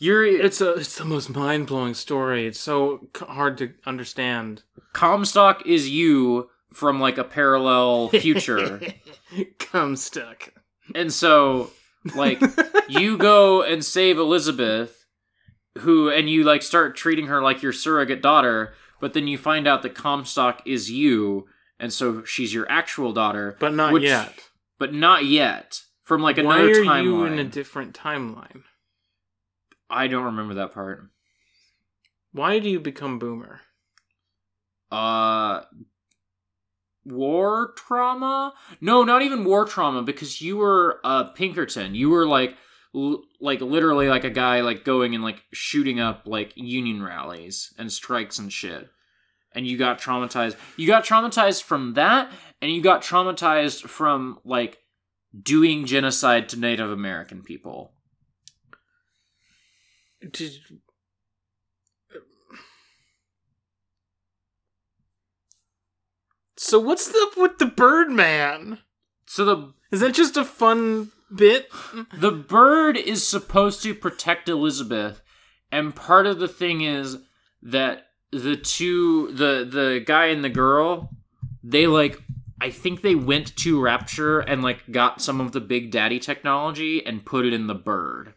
You're 0.00 0.24
it's 0.24 0.60
a 0.60 0.72
it's 0.74 0.96
the 0.96 1.04
most 1.04 1.28
mind-blowing 1.30 1.94
story. 1.94 2.46
It's 2.46 2.58
so 2.58 3.08
c- 3.16 3.24
hard 3.26 3.58
to 3.58 3.72
understand. 3.86 4.62
Comstock 4.94 5.66
is 5.66 5.88
you 5.90 6.48
from 6.72 7.00
like 7.00 7.18
a 7.18 7.24
parallel 7.24 8.08
future. 8.08 8.80
Comstock. 9.58 10.52
and 10.94 11.12
so 11.12 11.70
like 12.14 12.40
you 12.88 13.18
go 13.18 13.62
and 13.62 13.84
save 13.84 14.18
Elizabeth, 14.18 15.04
who 15.78 16.08
and 16.10 16.28
you 16.30 16.44
like 16.44 16.62
start 16.62 16.96
treating 16.96 17.26
her 17.26 17.42
like 17.42 17.62
your 17.62 17.72
surrogate 17.72 18.22
daughter, 18.22 18.72
but 19.00 19.12
then 19.12 19.28
you 19.28 19.36
find 19.38 19.66
out 19.68 19.82
that 19.82 19.94
Comstock 19.94 20.62
is 20.66 20.90
you, 20.90 21.46
and 21.78 21.92
so 21.92 22.24
she's 22.24 22.54
your 22.54 22.66
actual 22.70 23.12
daughter, 23.12 23.56
but 23.60 23.74
not 23.74 23.92
which- 23.92 24.04
yet. 24.04 24.48
but 24.78 24.94
not 24.94 25.24
yet. 25.26 25.82
From 26.04 26.22
like 26.22 26.38
Why 26.38 26.42
another 26.42 26.70
are 26.80 26.84
timeline. 26.84 27.04
you 27.04 27.24
in 27.26 27.38
a 27.38 27.44
different 27.44 27.94
timeline? 27.94 28.62
I 29.90 30.06
don't 30.06 30.24
remember 30.24 30.54
that 30.54 30.72
part. 30.72 31.10
Why 32.32 32.58
do 32.58 32.68
you 32.68 32.80
become 32.80 33.18
boomer? 33.18 33.60
Uh 34.90 35.62
war 37.04 37.72
trauma? 37.76 38.52
No, 38.80 39.04
not 39.04 39.22
even 39.22 39.44
war 39.44 39.64
trauma 39.64 40.02
because 40.02 40.40
you 40.40 40.56
were 40.56 41.00
uh 41.04 41.24
Pinkerton. 41.24 41.94
You 41.94 42.10
were 42.10 42.26
like 42.26 42.56
l- 42.94 43.24
like 43.40 43.60
literally 43.60 44.08
like 44.08 44.24
a 44.24 44.30
guy 44.30 44.60
like 44.60 44.84
going 44.84 45.14
and 45.14 45.24
like 45.24 45.42
shooting 45.52 46.00
up 46.00 46.22
like 46.26 46.52
union 46.56 47.02
rallies 47.02 47.72
and 47.78 47.92
strikes 47.92 48.38
and 48.38 48.52
shit. 48.52 48.88
And 49.52 49.66
you 49.66 49.76
got 49.76 50.00
traumatized. 50.00 50.56
You 50.76 50.86
got 50.86 51.04
traumatized 51.04 51.62
from 51.62 51.94
that 51.94 52.30
and 52.62 52.70
you 52.70 52.82
got 52.82 53.02
traumatized 53.02 53.82
from 53.82 54.38
like 54.44 54.78
doing 55.40 55.86
genocide 55.86 56.48
to 56.50 56.58
Native 56.58 56.90
American 56.90 57.42
people. 57.42 57.92
Did 60.20 60.58
So 66.56 66.78
what's 66.78 67.12
up 67.14 67.38
with 67.38 67.58
the 67.58 67.66
Birdman? 67.66 68.78
So 69.26 69.44
the 69.44 69.72
Is 69.90 70.00
that 70.00 70.12
just 70.12 70.36
a 70.36 70.44
fun 70.44 71.10
bit? 71.34 71.70
The 72.12 72.30
bird 72.30 72.98
is 72.98 73.26
supposed 73.26 73.82
to 73.82 73.94
protect 73.94 74.48
Elizabeth, 74.48 75.22
and 75.72 75.96
part 75.96 76.26
of 76.26 76.38
the 76.38 76.48
thing 76.48 76.82
is 76.82 77.16
that 77.62 78.08
the 78.30 78.56
two 78.56 79.32
the 79.32 79.66
the 79.68 80.02
guy 80.04 80.26
and 80.26 80.44
the 80.44 80.50
girl, 80.50 81.10
they 81.64 81.86
like 81.86 82.22
I 82.60 82.68
think 82.70 83.00
they 83.00 83.14
went 83.14 83.56
to 83.56 83.80
Rapture 83.80 84.40
and 84.40 84.62
like 84.62 84.92
got 84.92 85.22
some 85.22 85.40
of 85.40 85.52
the 85.52 85.60
Big 85.60 85.90
Daddy 85.90 86.18
technology 86.18 87.04
and 87.04 87.24
put 87.24 87.46
it 87.46 87.54
in 87.54 87.68
the 87.68 87.74
bird. 87.74 88.34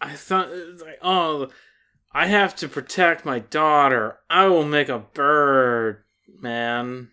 I 0.00 0.14
thought 0.14 0.50
like, 0.80 0.98
oh, 1.02 1.48
I 2.12 2.26
have 2.26 2.54
to 2.56 2.68
protect 2.68 3.24
my 3.24 3.38
daughter. 3.40 4.18
I 4.30 4.46
will 4.46 4.64
make 4.64 4.88
a 4.88 4.98
bird, 4.98 6.04
man. 6.40 7.10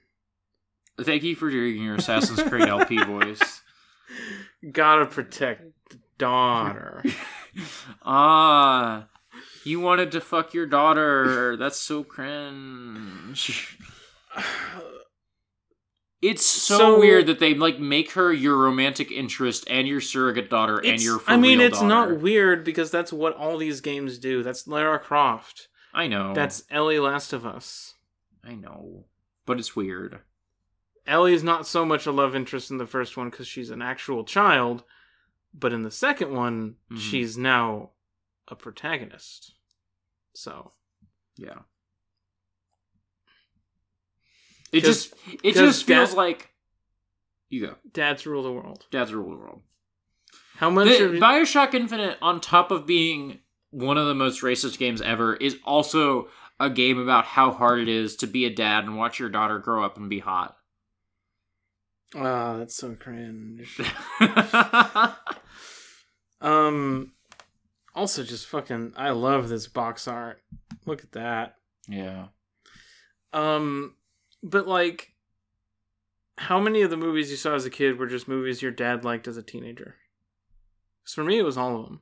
Thank 0.99 1.23
you 1.23 1.35
for 1.35 1.49
doing 1.49 1.81
your 1.81 1.95
Assassin's 1.95 2.41
Creed 2.43 2.67
LP 2.67 3.03
voice. 3.03 3.61
Gotta 4.71 5.05
protect 5.05 5.63
the 5.89 5.99
daughter. 6.17 7.03
Ah, 8.03 9.07
you 9.63 9.79
wanted 9.79 10.11
to 10.11 10.19
fuck 10.19 10.53
your 10.53 10.65
daughter. 10.65 11.55
That's 11.55 11.79
so 11.79 12.03
cringe. 12.03 13.77
It's 16.21 16.45
so, 16.45 16.77
So- 16.77 16.99
weird 16.99 17.27
that 17.27 17.39
they 17.39 17.53
like 17.53 17.79
make 17.79 18.11
her 18.11 18.33
your 18.33 18.57
romantic 18.57 19.11
interest 19.11 19.65
and 19.69 19.87
your 19.87 20.01
surrogate 20.01 20.49
daughter 20.49 20.77
and 20.79 21.01
your. 21.01 21.21
I 21.27 21.37
mean, 21.37 21.59
it's 21.61 21.77
daughter. 21.79 21.87
not 21.87 22.19
weird 22.21 22.63
because 22.63 22.89
that's 22.89 23.13
what 23.13 23.35
all 23.35 23.57
these 23.57 23.81
games 23.81 24.17
do. 24.17 24.41
That's 24.41 24.67
Lara 24.67 24.97
Croft. 24.99 25.67
I 25.93 26.07
know. 26.07 26.33
That's 26.33 26.63
Ellie 26.71 26.99
Last 26.99 27.31
of 27.33 27.45
Us. 27.45 27.93
I 28.43 28.55
know, 28.55 29.05
but 29.45 29.59
it's 29.59 29.75
weird. 29.75 30.21
Ellie's 31.07 31.43
not 31.43 31.67
so 31.67 31.85
much 31.85 32.05
a 32.07 32.11
love 32.11 32.35
interest 32.35 32.71
in 32.71 32.77
the 32.79 32.87
first 32.87 33.15
one 33.17 33.29
because 33.29 33.47
she's 33.47 33.69
an 33.69 33.81
actual 33.81 34.23
child, 34.23 34.83
but 35.53 35.71
in 35.73 35.83
the 35.83 35.91
second 35.91 36.33
one, 36.33 36.77
Mhm. 36.91 36.97
she's 36.97 37.37
now 37.37 37.91
a 38.47 38.55
protagonist. 38.55 39.53
So 40.33 40.71
Yeah. 41.37 41.59
It 44.75 44.83
just 44.83 45.13
it 45.43 45.53
just 45.55 45.85
feels 45.85 46.11
Dad- 46.11 46.17
like 46.17 46.49
you 47.49 47.67
go. 47.67 47.75
dads 47.93 48.25
rule 48.25 48.43
the 48.43 48.51
world. 48.51 48.85
Dad's 48.91 49.13
rule 49.13 49.29
the 49.31 49.37
world. 49.37 49.61
How 50.57 50.69
much 50.69 50.87
The- 50.87 51.05
of 51.05 51.11
Bioshock 51.13 51.73
Infinite, 51.73 52.17
on 52.21 52.41
top 52.41 52.71
of 52.71 52.85
being 52.85 53.39
one 53.71 53.97
of 53.97 54.07
the 54.07 54.15
most 54.15 54.41
racist 54.41 54.77
games 54.77 55.01
ever, 55.01 55.35
is 55.35 55.57
also 55.63 56.29
a 56.59 56.69
game 56.69 56.97
about 56.97 57.25
how 57.25 57.51
hard 57.51 57.81
it 57.81 57.89
is 57.89 58.15
to 58.17 58.27
be 58.27 58.45
a 58.45 58.49
dad 58.49 58.85
and 58.85 58.97
watch 58.97 59.19
your 59.19 59.29
daughter 59.29 59.59
grow 59.59 59.83
up 59.83 59.97
and 59.97 60.09
be 60.09 60.19
hot. 60.19 60.55
Ah, 62.15 62.57
that's 62.57 62.75
so 62.75 62.95
cringe. 62.95 63.79
um, 66.41 67.11
also 67.93 68.23
just 68.23 68.47
fucking, 68.47 68.93
I 68.95 69.09
love 69.11 69.49
this 69.49 69.67
box 69.67 70.07
art. 70.07 70.41
Look 70.85 71.03
at 71.03 71.11
that. 71.13 71.55
yeah. 71.87 72.27
Um, 73.33 73.95
but 74.43 74.67
like, 74.67 75.13
how 76.37 76.59
many 76.59 76.81
of 76.81 76.89
the 76.89 76.97
movies 76.97 77.31
you 77.31 77.37
saw 77.37 77.55
as 77.55 77.65
a 77.65 77.69
kid 77.69 77.97
were 77.97 78.07
just 78.07 78.27
movies 78.27 78.61
your 78.61 78.71
dad 78.71 79.03
liked 79.03 79.27
as 79.27 79.37
a 79.37 79.43
teenager? 79.43 79.95
'Cause 81.03 81.13
for 81.13 81.23
me, 81.23 81.37
it 81.37 81.43
was 81.43 81.57
all 81.57 81.79
of 81.79 81.85
them. 81.85 82.01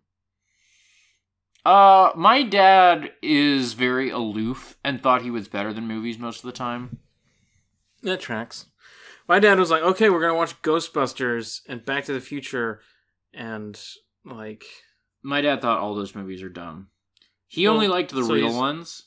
Uh, 1.65 2.11
my 2.15 2.43
dad 2.43 3.13
is 3.21 3.73
very 3.73 4.09
aloof 4.09 4.77
and 4.83 5.01
thought 5.01 5.21
he 5.21 5.31
was 5.31 5.47
better 5.47 5.71
than 5.73 5.87
movies 5.87 6.17
most 6.19 6.39
of 6.39 6.45
the 6.45 6.51
time. 6.57 6.99
That 8.01 8.19
tracks. 8.19 8.65
My 9.29 9.39
dad 9.39 9.57
was 9.59 9.71
like, 9.71 9.81
"Okay, 9.81 10.09
we're 10.09 10.19
gonna 10.19 10.35
watch 10.35 10.61
Ghostbusters 10.61 11.61
and 11.69 11.85
Back 11.85 12.03
to 12.05 12.13
the 12.13 12.19
Future," 12.19 12.81
and 13.33 13.81
like, 14.25 14.65
My 15.21 15.39
dad 15.39 15.61
thought 15.61 15.79
all 15.79 15.95
those 15.95 16.15
movies 16.15 16.43
are 16.43 16.49
dumb. 16.49 16.89
He 17.47 17.65
Well, 17.65 17.75
only 17.75 17.87
liked 17.87 18.11
the 18.11 18.25
so 18.25 18.33
real 18.33 18.53
ones. 18.53 19.05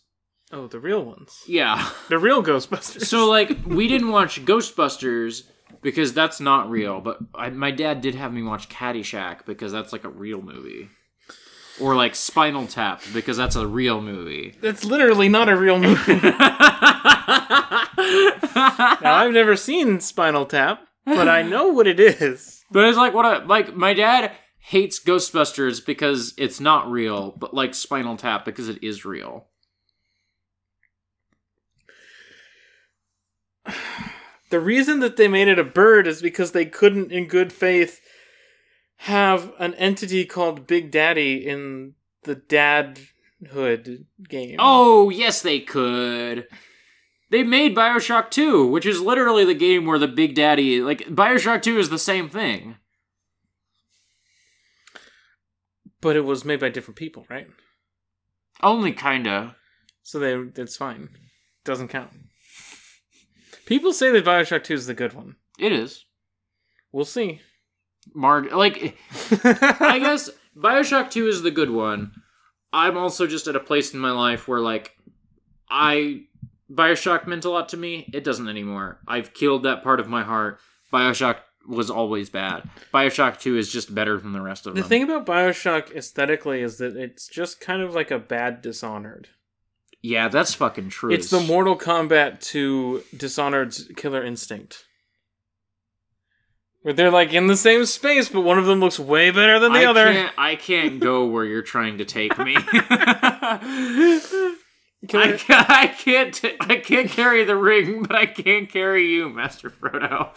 Oh, 0.56 0.66
the 0.68 0.80
real 0.80 1.04
ones, 1.04 1.42
Yeah. 1.46 1.90
the 2.08 2.18
real 2.18 2.42
Ghostbusters. 2.42 3.06
So 3.06 3.28
like 3.28 3.56
we 3.66 3.88
didn't 3.88 4.10
watch 4.10 4.44
Ghostbusters 4.44 5.42
because 5.82 6.12
that's 6.14 6.40
not 6.40 6.70
real, 6.70 7.00
but 7.00 7.18
I, 7.34 7.50
my 7.50 7.70
dad 7.70 8.00
did 8.00 8.14
have 8.14 8.32
me 8.32 8.42
watch 8.42 8.68
Caddyshack 8.68 9.44
because 9.46 9.72
that's 9.72 9.92
like 9.92 10.04
a 10.04 10.08
real 10.08 10.40
movie. 10.42 10.88
Or 11.78 11.94
like 11.94 12.14
Spinal 12.14 12.66
Tap 12.66 13.02
because 13.12 13.36
that's 13.36 13.54
a 13.56 13.66
real 13.66 14.00
movie. 14.00 14.54
that's 14.62 14.82
literally 14.84 15.28
not 15.28 15.50
a 15.50 15.56
real 15.56 15.78
movie. 15.78 16.14
now, 16.20 16.36
I've 19.14 19.32
never 19.32 19.56
seen 19.56 20.00
Spinal 20.00 20.46
Tap, 20.46 20.80
but 21.04 21.28
I 21.28 21.42
know 21.42 21.68
what 21.68 21.86
it 21.86 22.00
is. 22.00 22.64
But 22.70 22.84
it's 22.84 22.98
like 22.98 23.14
what 23.14 23.26
I 23.26 23.44
like 23.44 23.74
my 23.76 23.94
dad 23.94 24.32
hates 24.58 25.02
Ghostbusters 25.02 25.84
because 25.84 26.34
it's 26.38 26.60
not 26.60 26.90
real, 26.90 27.32
but 27.38 27.54
like 27.54 27.74
Spinal 27.74 28.16
Tap 28.16 28.44
because 28.44 28.68
it 28.68 28.82
is 28.82 29.04
real. 29.04 29.46
The 34.50 34.60
reason 34.60 35.00
that 35.00 35.16
they 35.16 35.28
made 35.28 35.48
it 35.48 35.58
a 35.58 35.64
bird 35.64 36.06
is 36.06 36.22
because 36.22 36.52
they 36.52 36.64
couldn't, 36.66 37.10
in 37.10 37.26
good 37.26 37.52
faith, 37.52 38.00
have 38.98 39.52
an 39.58 39.74
entity 39.74 40.24
called 40.24 40.66
Big 40.66 40.90
Daddy 40.90 41.46
in 41.46 41.94
the 42.22 42.36
Dadhood 42.36 44.04
game. 44.28 44.56
Oh, 44.58 45.10
yes 45.10 45.42
they 45.42 45.60
could. 45.60 46.46
They 47.30 47.42
made 47.42 47.74
BioShock 47.74 48.30
2, 48.30 48.66
which 48.66 48.86
is 48.86 49.00
literally 49.00 49.44
the 49.44 49.54
game 49.54 49.84
where 49.84 49.98
the 49.98 50.06
Big 50.06 50.34
Daddy 50.36 50.80
like 50.80 51.00
BioShock 51.08 51.62
2 51.62 51.78
is 51.78 51.90
the 51.90 51.98
same 51.98 52.28
thing. 52.28 52.76
but 56.06 56.14
it 56.14 56.24
was 56.24 56.44
made 56.44 56.60
by 56.60 56.68
different 56.68 56.96
people, 56.96 57.26
right? 57.28 57.48
Only 58.62 58.92
kinda. 58.92 59.56
So 60.04 60.20
they 60.20 60.34
it's 60.60 60.76
fine. 60.76 61.08
Doesn't 61.64 61.88
count. 61.88 62.12
People 63.66 63.92
say 63.92 64.10
that 64.10 64.24
Bioshock 64.24 64.64
2 64.64 64.74
is 64.74 64.86
the 64.86 64.94
good 64.94 65.12
one. 65.12 65.36
It 65.58 65.72
is. 65.72 66.04
We'll 66.92 67.04
see. 67.04 67.40
Marg 68.14 68.52
like 68.52 68.96
I 69.44 69.98
guess 69.98 70.30
BioShock 70.56 71.10
2 71.10 71.26
is 71.26 71.42
the 71.42 71.50
good 71.50 71.70
one. 71.70 72.12
I'm 72.72 72.96
also 72.96 73.26
just 73.26 73.48
at 73.48 73.56
a 73.56 73.60
place 73.60 73.92
in 73.92 74.00
my 74.00 74.12
life 74.12 74.46
where 74.48 74.60
like 74.60 74.96
I 75.68 76.22
BioShock 76.70 77.26
meant 77.26 77.44
a 77.44 77.50
lot 77.50 77.68
to 77.70 77.76
me. 77.76 78.08
It 78.14 78.24
doesn't 78.24 78.48
anymore. 78.48 79.00
I've 79.06 79.34
killed 79.34 79.64
that 79.64 79.82
part 79.82 80.00
of 80.00 80.08
my 80.08 80.22
heart. 80.22 80.60
BioShock 80.92 81.38
was 81.68 81.90
always 81.90 82.30
bad. 82.30 82.68
BioShock 82.94 83.40
2 83.40 83.56
is 83.56 83.72
just 83.72 83.94
better 83.94 84.18
than 84.18 84.32
the 84.32 84.40
rest 84.40 84.66
of 84.66 84.74
The 84.74 84.82
them. 84.82 84.88
The 84.88 84.88
thing 84.88 85.02
about 85.02 85.26
Bioshock 85.26 85.94
aesthetically 85.94 86.62
is 86.62 86.78
that 86.78 86.96
it's 86.96 87.26
just 87.28 87.60
kind 87.60 87.82
of 87.82 87.94
like 87.94 88.10
a 88.10 88.18
bad 88.18 88.62
Dishonored. 88.62 89.28
Yeah, 90.06 90.28
that's 90.28 90.54
fucking 90.54 90.90
true. 90.90 91.12
It's 91.12 91.30
the 91.30 91.40
Mortal 91.40 91.76
Kombat 91.76 92.38
to 92.52 93.02
Dishonored's 93.16 93.90
Killer 93.96 94.24
Instinct. 94.24 94.84
Where 96.82 96.94
they're 96.94 97.10
like 97.10 97.32
in 97.32 97.48
the 97.48 97.56
same 97.56 97.84
space, 97.86 98.28
but 98.28 98.42
one 98.42 98.56
of 98.56 98.66
them 98.66 98.78
looks 98.78 99.00
way 99.00 99.32
better 99.32 99.58
than 99.58 99.72
the 99.72 99.80
I 99.80 99.86
other. 99.86 100.12
Can't, 100.12 100.32
I 100.38 100.54
can't 100.54 101.00
go 101.00 101.26
where 101.26 101.44
you're 101.44 101.62
trying 101.62 101.98
to 101.98 102.04
take 102.04 102.38
me. 102.38 102.54
I, 102.72 104.52
ca- 105.10 105.66
I 105.68 105.92
can't. 105.98 106.32
T- 106.32 106.56
I 106.60 106.76
can't 106.76 107.10
carry 107.10 107.42
the 107.44 107.56
ring, 107.56 108.04
but 108.04 108.14
I 108.14 108.26
can't 108.26 108.70
carry 108.70 109.08
you, 109.08 109.28
Master 109.28 109.70
Frodo. 109.70 110.30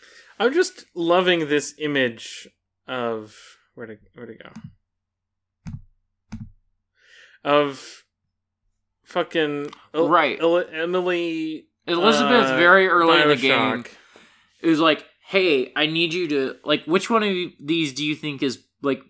I'm 0.40 0.52
just 0.52 0.86
loving 0.92 1.48
this 1.48 1.72
image 1.78 2.48
of 2.88 3.36
where 3.76 3.86
to 3.86 3.96
where 4.14 4.26
to 4.26 4.34
go 4.34 4.50
of 7.44 8.04
fucking 9.08 9.70
Right. 9.94 10.38
Emily 10.40 11.66
Elizabeth, 11.86 12.46
uh, 12.46 12.56
very 12.56 12.86
early 12.86 13.20
in 13.22 13.28
the 13.28 13.36
game, 13.36 13.84
it 14.60 14.68
was 14.68 14.78
like, 14.78 15.04
"Hey, 15.26 15.72
I 15.74 15.86
need 15.86 16.12
you 16.12 16.28
to 16.28 16.56
like. 16.64 16.84
Which 16.84 17.08
one 17.08 17.22
of 17.22 17.34
these 17.58 17.92
do 17.94 18.04
you 18.04 18.14
think 18.14 18.42
is 18.42 18.64
like? 18.82 19.00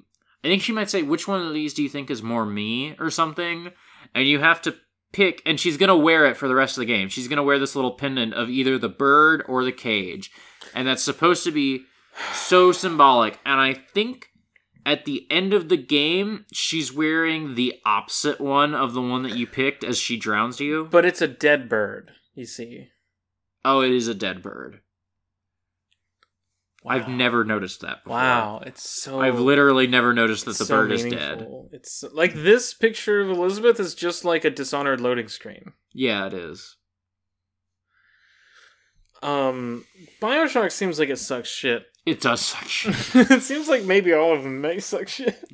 I 0.45 0.49
think 0.49 0.63
she 0.63 0.73
might 0.73 0.89
say, 0.89 1.03
which 1.03 1.27
one 1.27 1.45
of 1.45 1.53
these 1.53 1.75
do 1.75 1.83
you 1.83 1.89
think 1.89 2.11
is 2.11 2.23
more 2.23 2.47
me 2.47 2.95
or 3.01 3.11
something? 3.11 3.73
And 4.15 4.29
you 4.29 4.39
have 4.39 4.63
to 4.63 4.77
pick. 5.13 5.43
And 5.45 5.59
she's 5.59 5.77
gonna 5.77 5.97
wear 5.97 6.27
it 6.27 6.37
for 6.37 6.47
the 6.47 6.55
rest 6.55 6.77
of 6.77 6.81
the 6.81 6.87
game. 6.87 7.09
She's 7.09 7.27
gonna 7.27 7.43
wear 7.43 7.59
this 7.59 7.75
little 7.75 7.93
pendant 7.93 8.35
of 8.35 8.49
either 8.49 8.79
the 8.79 8.89
bird 8.89 9.43
or 9.49 9.65
the 9.65 9.73
cage, 9.73 10.31
and 10.75 10.87
that's 10.87 11.03
supposed 11.03 11.43
to 11.45 11.51
be 11.51 11.85
so 12.33 12.71
symbolic. 12.71 13.39
And 13.45 13.61
I 13.61 13.75
think 13.75 14.28
at 14.89 15.05
the 15.05 15.27
end 15.31 15.53
of 15.53 15.69
the 15.69 15.77
game, 15.77 16.47
she's 16.51 16.91
wearing 16.91 17.57
the 17.57 17.75
opposite 17.85 18.41
one 18.41 18.75
of 18.75 18.95
the 18.95 19.03
one 19.03 19.23
that 19.23 19.37
you 19.37 19.47
picked 19.47 19.85
as 19.85 19.99
she 19.99 20.17
drowns 20.17 20.61
you. 20.61 20.89
But 20.91 21.05
it's 21.05 21.21
a 21.21 21.29
dead 21.29 21.69
bird, 21.69 22.13
you 22.35 22.47
see. 22.47 22.89
Oh, 23.67 23.83
it 23.83 23.93
is 23.93 24.09
a 24.09 24.15
dead 24.15 24.43
bird. 24.43 24.81
I've 26.87 27.07
never 27.07 27.45
noticed 27.45 27.83
that 27.83 28.03
before. 28.03 28.17
Wow, 28.17 28.63
it's 28.65 29.03
so 29.03 29.21
I've 29.21 29.39
literally 29.39 29.87
never 29.87 30.15
noticed 30.15 30.47
that 30.47 30.57
the 30.57 30.65
so 30.65 30.75
bird 30.75 30.93
is 30.93 31.03
dead. 31.03 31.41
meaningful. 31.41 31.69
It's 31.71 32.03
like 32.15 32.33
this 32.33 32.73
picture 32.73 33.21
of 33.21 33.29
Elizabeth 33.29 33.79
is 33.79 33.95
just 33.95 34.25
like 34.25 34.47
a 34.47 34.51
Dishonored 34.51 35.03
loading 35.03 35.29
screen. 35.29 35.73
Yeah, 35.93 36.29
it 36.29 36.33
is. 36.33 36.77
Um, 39.23 39.85
Bioshock 40.23 40.73
seems 40.73 40.99
like 40.99 41.11
it 41.11 41.19
sucks 41.19 41.51
shit. 41.51 41.85
It 42.09 42.23
does 42.23 42.41
suck 42.41 42.67
shit. 42.67 42.95
it 43.31 43.43
seems 43.43 43.69
like 43.69 43.85
maybe 43.85 44.15
all 44.15 44.33
of 44.33 44.43
them 44.43 44.63
may 44.63 44.81
suck 44.81 45.09
shit. 45.09 45.45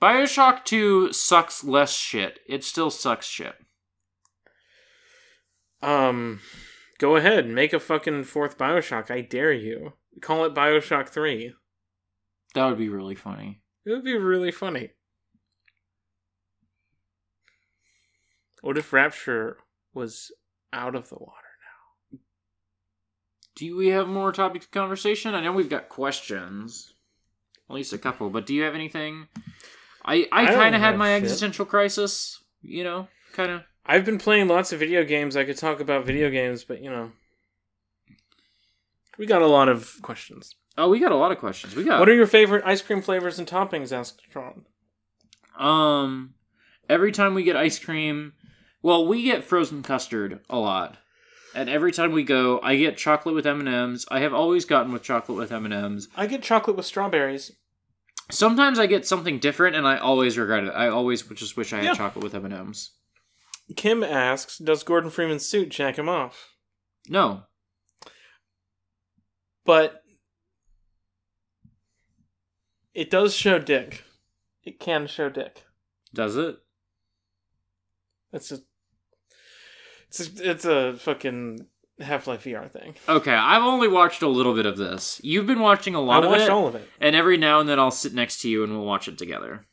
Bioshock 0.00 0.64
2 0.64 1.12
sucks 1.12 1.62
less 1.62 1.92
shit. 1.92 2.38
It 2.48 2.64
still 2.64 2.90
sucks 2.90 3.26
shit. 3.26 3.54
Um, 5.82 6.40
go 6.98 7.16
ahead, 7.16 7.46
make 7.46 7.74
a 7.74 7.78
fucking 7.78 8.24
fourth 8.24 8.56
Bioshock. 8.56 9.10
I 9.10 9.20
dare 9.20 9.52
you. 9.52 9.92
Call 10.22 10.46
it 10.46 10.54
Bioshock 10.54 11.10
Three. 11.10 11.52
That 12.54 12.64
would 12.66 12.78
be 12.78 12.88
really 12.88 13.14
funny. 13.14 13.60
It 13.84 13.90
would 13.90 14.04
be 14.04 14.16
really 14.16 14.50
funny. 14.50 14.92
What 18.62 18.78
if 18.78 18.94
Rapture 18.94 19.58
was 19.92 20.32
out 20.72 20.94
of 20.94 21.10
the 21.10 21.16
water? 21.16 21.43
Do 23.56 23.76
we 23.76 23.88
have 23.88 24.08
more 24.08 24.32
topics 24.32 24.66
of 24.66 24.70
conversation? 24.70 25.34
I 25.34 25.40
know 25.40 25.52
we've 25.52 25.68
got 25.68 25.88
questions, 25.88 26.94
at 27.68 27.74
least 27.74 27.92
a 27.92 27.98
couple. 27.98 28.30
But 28.30 28.46
do 28.46 28.54
you 28.54 28.62
have 28.62 28.74
anything? 28.74 29.28
I 30.04 30.26
I, 30.32 30.46
I 30.46 30.54
kind 30.54 30.74
of 30.74 30.80
had 30.80 30.96
my 30.96 31.14
shit. 31.14 31.22
existential 31.22 31.64
crisis. 31.64 32.42
You 32.62 32.84
know, 32.84 33.08
kind 33.32 33.50
of. 33.52 33.62
I've 33.86 34.04
been 34.04 34.18
playing 34.18 34.48
lots 34.48 34.72
of 34.72 34.80
video 34.80 35.04
games. 35.04 35.36
I 35.36 35.44
could 35.44 35.58
talk 35.58 35.80
about 35.80 36.06
video 36.06 36.30
games, 36.30 36.64
but 36.64 36.82
you 36.82 36.90
know, 36.90 37.12
we 39.18 39.26
got 39.26 39.42
a 39.42 39.46
lot 39.46 39.68
of 39.68 39.94
questions. 40.02 40.54
Oh, 40.76 40.88
we 40.88 40.98
got 40.98 41.12
a 41.12 41.16
lot 41.16 41.30
of 41.30 41.38
questions. 41.38 41.76
We 41.76 41.84
got 41.84 42.00
What 42.00 42.08
are 42.08 42.14
your 42.14 42.26
favorite 42.26 42.64
ice 42.66 42.82
cream 42.82 43.02
flavors 43.02 43.38
and 43.38 43.46
toppings? 43.46 43.92
Asked 43.92 44.22
Tron. 44.30 44.64
Um, 45.56 46.34
every 46.88 47.12
time 47.12 47.34
we 47.34 47.44
get 47.44 47.56
ice 47.56 47.78
cream, 47.78 48.32
well, 48.82 49.06
we 49.06 49.22
get 49.22 49.44
frozen 49.44 49.82
custard 49.82 50.40
a 50.50 50.58
lot, 50.58 50.96
and 51.54 51.68
every 51.68 51.92
time 51.92 52.12
we 52.12 52.22
go, 52.24 52.60
I 52.62 52.76
get 52.76 52.96
chocolate 52.96 53.34
with 53.34 53.46
M 53.46 53.60
and 53.60 53.68
M's. 53.68 54.06
I 54.10 54.20
have 54.20 54.34
always 54.34 54.64
gotten 54.64 54.92
with 54.92 55.02
chocolate 55.02 55.38
with 55.38 55.52
M 55.52 55.64
and 55.64 55.74
M's. 55.74 56.08
I 56.16 56.26
get 56.26 56.42
chocolate 56.42 56.76
with 56.76 56.86
strawberries. 56.86 57.52
Sometimes 58.30 58.78
I 58.78 58.86
get 58.86 59.06
something 59.06 59.38
different, 59.38 59.76
and 59.76 59.86
I 59.86 59.98
always 59.98 60.38
regret 60.38 60.64
it. 60.64 60.70
I 60.70 60.88
always 60.88 61.22
just 61.22 61.56
wish 61.56 61.72
I 61.72 61.76
had 61.78 61.84
Yeah. 61.84 61.94
chocolate 61.94 62.22
with 62.24 62.34
M 62.34 62.44
and 62.46 62.54
M's. 62.54 62.92
Kim 63.76 64.02
asks, 64.02 64.58
"Does 64.58 64.82
Gordon 64.82 65.10
Freeman's 65.10 65.46
suit 65.46 65.68
jack 65.70 65.96
him 65.98 66.08
off?" 66.08 66.54
No, 67.08 67.44
But 69.66 70.02
it 72.92 73.10
does 73.10 73.34
show 73.34 73.58
dick. 73.58 74.04
It 74.62 74.78
can 74.80 75.06
show 75.06 75.28
dick. 75.28 75.64
does 76.12 76.36
it? 76.36 76.56
That's 78.30 78.52
a, 78.52 78.58
it's 80.20 80.40
a, 80.40 80.50
it's 80.50 80.64
a 80.64 80.94
fucking 80.98 81.66
Half 82.00 82.26
Life 82.26 82.44
VR 82.44 82.70
thing. 82.70 82.94
Okay, 83.08 83.32
I've 83.34 83.62
only 83.62 83.88
watched 83.88 84.22
a 84.22 84.28
little 84.28 84.54
bit 84.54 84.66
of 84.66 84.76
this. 84.76 85.20
You've 85.22 85.46
been 85.46 85.60
watching 85.60 85.94
a 85.94 86.00
lot 86.00 86.24
of 86.24 86.30
watched 86.30 86.42
it, 86.42 86.50
all 86.50 86.66
of 86.66 86.74
it. 86.74 86.88
and 87.00 87.14
every 87.14 87.36
now 87.36 87.60
and 87.60 87.68
then 87.68 87.78
I'll 87.78 87.90
sit 87.90 88.14
next 88.14 88.40
to 88.42 88.48
you 88.48 88.64
and 88.64 88.72
we'll 88.72 88.86
watch 88.86 89.08
it 89.08 89.18
together. 89.18 89.66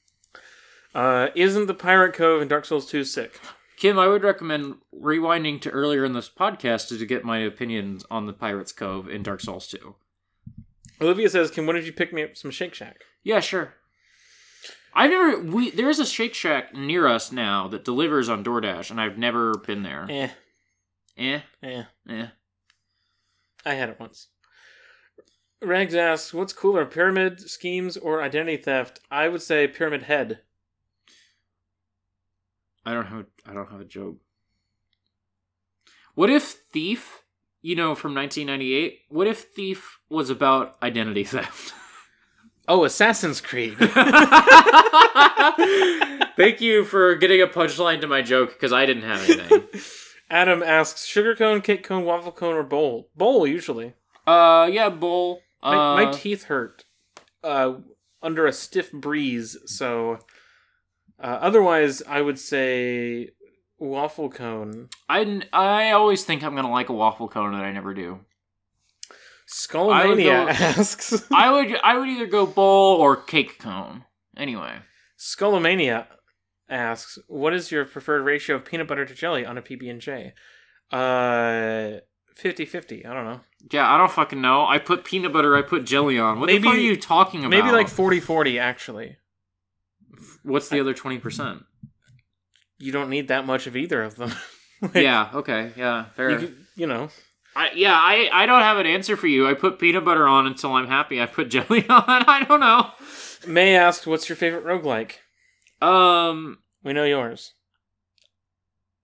Uh, 0.94 1.28
isn't 1.36 1.68
the 1.68 1.74
Pirate 1.74 2.14
Cove 2.14 2.42
in 2.42 2.48
Dark 2.48 2.66
Souls 2.66 2.90
2 2.90 3.04
sick? 3.04 3.40
Kim, 3.78 3.98
I 3.98 4.08
would 4.08 4.24
recommend 4.24 4.76
rewinding 4.96 5.60
to 5.62 5.72
earlier 5.72 6.06
in 6.06 6.14
this 6.14 6.30
podcast 6.30 6.90
to 6.90 7.06
get 7.06 7.24
my 7.24 7.40
opinions 7.40 8.06
on 8.12 8.28
the 8.28 8.34
Pirates 8.34 8.72
Cove 8.72 9.10
in 9.10 9.24
Dark 9.24 9.42
Souls 9.42 9.68
2. 9.68 9.96
Olivia 11.02 11.30
says, 11.30 11.50
"Kim, 11.50 11.66
when 11.66 11.76
did 11.76 11.88
you 11.88 11.94
pick 11.94 12.14
me 12.14 12.22
up 12.22 12.38
some 12.38 12.52
Shake 12.52 12.76
Shack?" 12.76 13.02
Yeah, 13.24 13.40
sure. 13.40 13.74
I've 14.94 15.10
never 15.10 15.42
we 15.42 15.72
there's 15.72 16.00
a 16.00 16.06
Shake 16.06 16.34
Shack 16.34 16.74
near 16.74 17.08
us 17.08 17.32
now 17.32 17.68
that 17.70 17.86
delivers 17.86 18.30
on 18.30 18.44
DoorDash, 18.44 18.92
and 18.92 19.00
I've 19.00 19.18
never 19.18 19.54
been 19.58 19.84
there. 19.84 20.06
Eh, 20.10 20.30
Eh, 21.18 21.40
eh. 21.64 21.84
eh. 22.10 22.28
I 23.66 23.74
had 23.74 23.90
it 23.90 24.00
once. 24.00 24.28
Rags 25.62 25.94
asks, 25.94 26.34
"What's 26.34 26.54
cooler, 26.54 26.86
pyramid 26.86 27.40
schemes 27.42 27.96
or 27.96 28.22
identity 28.24 28.58
theft?" 28.58 29.00
I 29.12 29.28
would 29.28 29.42
say 29.42 29.68
Pyramid 29.68 30.04
Head. 30.04 30.42
I 32.86 32.94
don't 32.94 33.06
have 33.06 33.20
a, 33.20 33.26
I 33.50 33.54
don't 33.54 33.70
have 33.70 33.82
a 33.82 33.86
joke. 33.86 34.18
What 36.16 36.30
if 36.32 36.44
Thief, 36.44 37.24
you 37.62 37.76
know, 37.76 37.94
from 37.96 38.16
1998? 38.16 39.02
What 39.10 39.28
if 39.28 39.44
Thief 39.44 40.00
was 40.10 40.30
about 40.30 40.82
identity 40.82 41.24
theft? 41.24 41.74
Oh, 42.72 42.86
Assassin's 42.86 43.42
Creed. 43.42 43.76
Thank 46.38 46.62
you 46.62 46.86
for 46.86 47.16
getting 47.16 47.42
a 47.42 47.48
punchline 47.48 48.00
to 48.00 48.08
my 48.08 48.22
joke 48.22 48.54
because 48.54 48.72
I 48.72 48.86
didn't 48.86 49.04
have 49.04 49.30
anything. 49.30 49.64
Adam 50.30 50.64
asks, 50.64 51.06
"Sugar 51.06 51.36
cone, 51.36 51.60
cake 51.60 51.84
cone, 51.84 52.06
waffle 52.06 52.32
cone, 52.32 52.56
or 52.56 52.64
bowl?" 52.64 53.10
Bowl 53.14 53.46
usually. 53.46 53.94
uh, 54.26 54.70
yeah. 54.72 54.86
Uh, 54.86 55.36
My, 55.62 56.06
my 56.06 56.12
teeth 56.12 56.46
hurt 56.46 56.86
uh, 57.44 57.74
under 58.24 58.46
a 58.46 58.54
stiff 58.54 58.90
breeze, 58.94 59.58
so 59.66 60.20
uh, 61.20 61.40
otherwise 61.42 62.02
I 62.08 62.22
would 62.22 62.40
say 62.40 63.32
waffle 63.80 64.30
cone. 64.30 64.88
I 65.10 65.42
I 65.52 65.92
always 65.92 66.24
think 66.24 66.42
I'm 66.42 66.56
gonna 66.56 66.72
like 66.72 66.88
a 66.88 66.94
waffle 66.94 67.28
cone, 67.28 67.54
and 67.54 67.66
I 67.66 67.74
never 67.74 67.94
do. 67.94 68.22
Skullomania 69.52 70.42
I 70.42 70.46
go- 70.46 70.50
asks. 70.50 71.24
I 71.32 71.52
would 71.52 71.76
I 71.84 71.98
would 71.98 72.08
either 72.10 72.28
go 72.28 72.46
bowl 72.46 72.96
or 72.98 73.16
cake 73.18 73.60
cone. 73.60 74.06
Anyway, 74.38 74.76
Skullomania 75.20 76.08
asks, 76.70 77.18
"What 77.28 77.54
is 77.54 77.72
your 77.72 77.84
preferred 77.86 78.24
ratio 78.24 78.56
of 78.56 78.66
peanut 78.66 78.88
butter 78.88 79.06
to 79.06 79.14
jelly 79.14 79.46
on 79.46 79.58
a 79.58 79.62
PB 79.62 79.90
and 79.90 80.00
J?" 80.02 80.34
Uh, 80.92 82.00
50-50. 82.42 83.06
I 83.06 83.14
don't 83.14 83.26
know. 83.26 83.42
yeah, 83.72 83.94
I 83.94 83.98
don't 83.98 84.12
fucking 84.12 84.42
know. 84.42 84.66
I 84.66 84.78
put 84.78 85.04
peanut 85.06 85.32
butter. 85.34 85.56
I 85.56 85.62
put 85.62 85.86
jelly 85.86 86.18
on. 86.18 86.40
What 86.40 86.48
Maybe- 86.48 86.60
the 86.64 86.68
fuck 86.70 86.76
are 86.76 86.80
you 86.80 86.96
talking 86.98 87.42
about? 87.42 87.50
Maybe 87.50 87.72
like 87.72 87.88
40-40 87.88 88.60
Actually, 88.60 89.18
what's 90.44 90.70
the 90.70 90.80
other 90.80 90.94
twenty 90.94 91.18
percent? 91.20 91.64
you 92.78 92.92
don't 92.92 93.10
need 93.10 93.28
that 93.28 93.46
much 93.46 93.68
of 93.68 93.76
either 93.76 94.02
of 94.04 94.16
them. 94.16 94.32
Like, 94.82 94.96
Yeah. 94.96 95.30
Okay. 95.36 95.72
Yeah. 95.76 96.06
Fair. 96.16 96.32
you, 96.32 96.38
could- 96.40 96.58
you 96.76 96.88
know. 96.88 97.10
I, 97.56 97.72
yeah. 97.76 97.96
I 97.96 98.30
I 98.32 98.46
don't 98.46 98.62
have 98.62 98.78
an 98.78 98.86
answer 98.86 99.18
for 99.18 99.28
you. 99.28 99.48
I 99.48 99.54
put 99.54 99.80
peanut 99.80 100.06
butter 100.06 100.28
on 100.28 100.48
until 100.48 100.74
I'm 100.74 100.88
happy. 100.88 101.22
I 101.22 101.26
put 101.26 101.50
jelly 101.50 101.88
on. 101.88 102.04
I 102.08 102.44
don't 102.48 102.60
know. 102.60 102.92
May 103.48 103.76
asked, 103.76 104.08
"What's 104.08 104.30
your 104.30 104.36
favorite 104.36 104.66
roguelike?" 104.66 105.16
Um. 105.86 106.60
We 106.84 106.94
know 106.94 107.04
yours. 107.04 107.54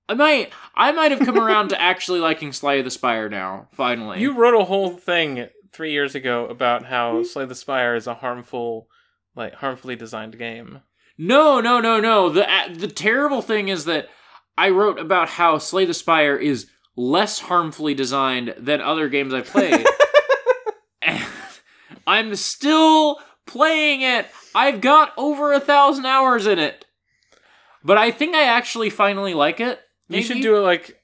I 0.10 0.14
might 0.14 0.52
I 0.74 0.92
might 0.92 1.12
have 1.12 1.20
come 1.20 1.38
around 1.38 1.70
to 1.70 1.82
actually 1.82 2.20
liking 2.20 2.54
Slay 2.54 2.82
the 2.82 2.90
Spire 2.90 3.30
now. 3.30 3.68
Finally. 3.74 4.22
You 4.22 4.34
wrote 4.34 4.60
a 4.60 4.66
whole 4.66 4.92
thing 4.92 5.48
three 5.74 5.92
years 5.92 6.16
ago 6.16 6.46
about 6.48 6.86
how 6.86 7.24
Slay 7.24 7.46
the 7.46 7.56
Spire 7.56 7.96
is 7.96 8.08
a 8.08 8.16
harmful, 8.16 8.88
like 9.36 9.56
harmfully 9.56 9.96
designed 9.96 10.38
game. 10.38 10.82
No, 11.18 11.60
no, 11.60 11.80
no, 11.80 12.00
no. 12.00 12.30
The 12.30 12.48
the 12.74 12.88
terrible 12.88 13.42
thing 13.42 13.68
is 13.68 13.86
that 13.86 14.08
I 14.58 14.70
wrote 14.70 15.00
about 15.00 15.30
how 15.30 15.58
Slay 15.58 15.86
the 15.86 15.94
Spire 15.94 16.38
is 16.38 16.68
less 16.98 17.40
harmfully 17.40 17.94
designed 17.94 18.56
than 18.58 18.82
other 18.82 19.08
games 19.08 19.34
I've 19.34 19.46
played. 19.46 19.86
and 21.02 21.24
I'm 22.06 22.36
still 22.36 23.20
playing 23.46 24.02
it. 24.02 24.28
I've 24.54 24.82
got 24.82 25.14
over 25.16 25.54
a 25.54 25.60
thousand 25.60 26.08
hours 26.08 26.48
in 26.48 26.60
it. 26.60 26.86
But 27.84 27.98
I 27.98 28.12
think 28.12 28.36
I 28.36 28.44
actually 28.44 28.90
finally 28.90 29.34
like 29.34 29.62
it. 29.62 29.80
You 30.10 30.22
should 30.22 30.42
do 30.42 30.58
it 30.58 30.62
like 30.62 31.02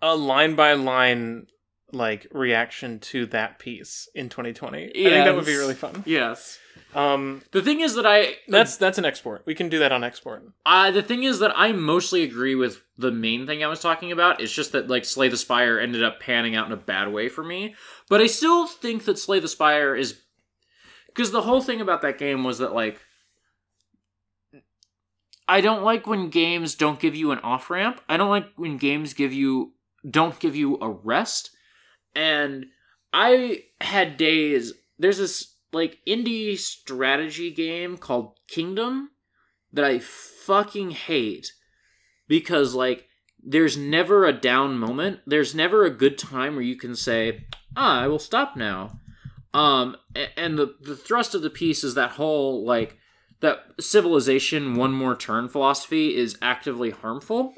a 0.00 0.14
line 0.14 0.54
by 0.54 0.74
line 0.74 1.46
like 1.92 2.26
reaction 2.32 2.98
to 2.98 3.26
that 3.26 3.58
piece 3.58 4.08
in 4.14 4.28
2020. 4.28 4.78
I 4.78 4.92
think 4.92 5.24
that 5.24 5.34
would 5.34 5.46
be 5.46 5.56
really 5.56 5.74
fun. 5.74 6.02
Yes. 6.06 6.58
Um, 6.94 7.42
The 7.52 7.62
thing 7.62 7.80
is 7.80 7.94
that 7.94 8.06
I 8.06 8.36
that's 8.48 8.76
that's 8.76 8.98
an 8.98 9.04
export. 9.04 9.42
We 9.46 9.54
can 9.54 9.68
do 9.68 9.78
that 9.78 9.92
on 9.92 10.04
export. 10.04 10.44
Uh, 10.66 10.90
the 10.90 11.02
thing 11.02 11.24
is 11.24 11.38
that 11.38 11.52
I 11.56 11.72
mostly 11.72 12.22
agree 12.22 12.54
with 12.54 12.82
the 12.98 13.10
main 13.10 13.46
thing 13.46 13.64
I 13.64 13.68
was 13.68 13.80
talking 13.80 14.12
about. 14.12 14.40
It's 14.40 14.52
just 14.52 14.72
that 14.72 14.88
like 14.88 15.04
Slay 15.04 15.28
the 15.28 15.36
Spire 15.36 15.78
ended 15.78 16.02
up 16.02 16.20
panning 16.20 16.54
out 16.54 16.66
in 16.66 16.72
a 16.72 16.76
bad 16.76 17.12
way 17.12 17.28
for 17.28 17.42
me. 17.42 17.74
But 18.08 18.20
I 18.20 18.26
still 18.26 18.66
think 18.66 19.04
that 19.06 19.18
Slay 19.18 19.40
the 19.40 19.48
Spire 19.48 19.96
is 19.96 20.20
because 21.06 21.30
the 21.30 21.42
whole 21.42 21.62
thing 21.62 21.80
about 21.80 22.02
that 22.02 22.18
game 22.18 22.44
was 22.44 22.58
that 22.58 22.74
like 22.74 23.00
I 25.48 25.60
don't 25.60 25.82
like 25.82 26.06
when 26.06 26.30
games 26.30 26.74
don't 26.74 27.00
give 27.00 27.14
you 27.14 27.30
an 27.32 27.38
off 27.40 27.70
ramp. 27.70 28.00
I 28.08 28.16
don't 28.16 28.30
like 28.30 28.48
when 28.56 28.76
games 28.76 29.14
give 29.14 29.32
you 29.32 29.72
don't 30.08 30.38
give 30.38 30.56
you 30.56 30.78
a 30.80 30.90
rest. 30.90 31.50
And 32.14 32.66
I 33.12 33.64
had 33.80 34.16
days. 34.16 34.72
There's 34.98 35.18
this 35.18 35.51
like 35.72 36.00
indie 36.06 36.58
strategy 36.58 37.50
game 37.50 37.96
called 37.96 38.38
Kingdom 38.48 39.10
that 39.72 39.84
I 39.84 39.98
fucking 39.98 40.90
hate 40.90 41.52
because 42.28 42.74
like 42.74 43.06
there's 43.42 43.76
never 43.76 44.24
a 44.24 44.32
down 44.32 44.78
moment. 44.78 45.20
There's 45.26 45.54
never 45.54 45.84
a 45.84 45.90
good 45.90 46.16
time 46.16 46.54
where 46.54 46.64
you 46.64 46.76
can 46.76 46.94
say, 46.94 47.46
"Ah, 47.76 48.00
I 48.00 48.08
will 48.08 48.18
stop 48.18 48.56
now." 48.56 49.00
Um 49.54 49.96
and 50.36 50.58
the 50.58 50.76
the 50.80 50.96
thrust 50.96 51.34
of 51.34 51.42
the 51.42 51.50
piece 51.50 51.84
is 51.84 51.94
that 51.94 52.12
whole 52.12 52.64
like 52.64 52.96
that 53.40 53.64
civilization 53.80 54.74
one 54.74 54.92
more 54.92 55.16
turn 55.16 55.48
philosophy 55.48 56.16
is 56.16 56.38
actively 56.40 56.90
harmful. 56.90 57.54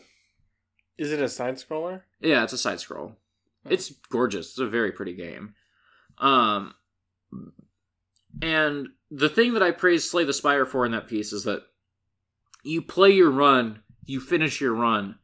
Is 0.96 1.12
it 1.12 1.20
a 1.20 1.28
side 1.28 1.56
scroller? 1.56 2.02
Yeah, 2.20 2.42
it's 2.44 2.52
a 2.52 2.58
side 2.58 2.80
scroll. 2.80 3.16
It's 3.68 3.90
gorgeous. 4.10 4.50
It's 4.50 4.58
a 4.58 4.66
very 4.66 4.92
pretty 4.92 5.14
game. 5.14 5.54
Um 6.18 6.74
and 8.42 8.88
the 9.10 9.28
thing 9.28 9.54
that 9.54 9.62
I 9.62 9.70
praise 9.70 10.08
Slay 10.08 10.24
the 10.24 10.32
Spire 10.32 10.66
for 10.66 10.84
in 10.84 10.92
that 10.92 11.08
piece 11.08 11.32
is 11.32 11.44
that 11.44 11.62
you 12.64 12.82
play 12.82 13.10
your 13.10 13.30
run, 13.30 13.82
you 14.04 14.20
finish 14.20 14.60
your 14.60 14.74
run, 14.74 15.16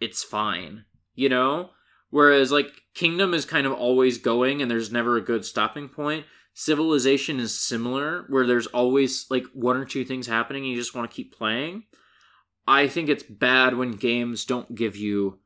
it's 0.00 0.22
fine. 0.22 0.84
You 1.14 1.28
know? 1.28 1.70
Whereas 2.10 2.52
like 2.52 2.82
Kingdom 2.94 3.34
is 3.34 3.44
kind 3.44 3.66
of 3.66 3.72
always 3.72 4.18
going 4.18 4.62
and 4.62 4.70
there's 4.70 4.92
never 4.92 5.16
a 5.16 5.22
good 5.22 5.44
stopping 5.44 5.88
point. 5.88 6.26
Civilization 6.54 7.40
is 7.40 7.58
similar, 7.60 8.24
where 8.28 8.46
there's 8.46 8.68
always 8.68 9.26
like 9.30 9.44
one 9.52 9.76
or 9.76 9.84
two 9.84 10.04
things 10.04 10.28
happening 10.28 10.62
and 10.62 10.70
you 10.70 10.78
just 10.78 10.94
want 10.94 11.10
to 11.10 11.14
keep 11.14 11.36
playing. 11.36 11.84
I 12.66 12.86
think 12.86 13.08
it's 13.08 13.24
bad 13.24 13.76
when 13.76 13.92
games 13.92 14.44
don't 14.44 14.74
give 14.74 14.96
you 14.96 15.40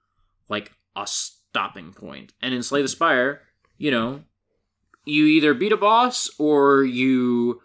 like 0.48 0.72
a 0.94 1.06
stopping 1.06 1.92
point. 1.92 2.32
And 2.42 2.52
in 2.54 2.62
Slay 2.62 2.82
the 2.82 2.88
Spire, 2.88 3.40
you 3.78 3.90
know, 3.90 4.20
you 5.08 5.26
either 5.26 5.54
beat 5.54 5.72
a 5.72 5.76
boss 5.76 6.30
or 6.38 6.84
you 6.84 7.60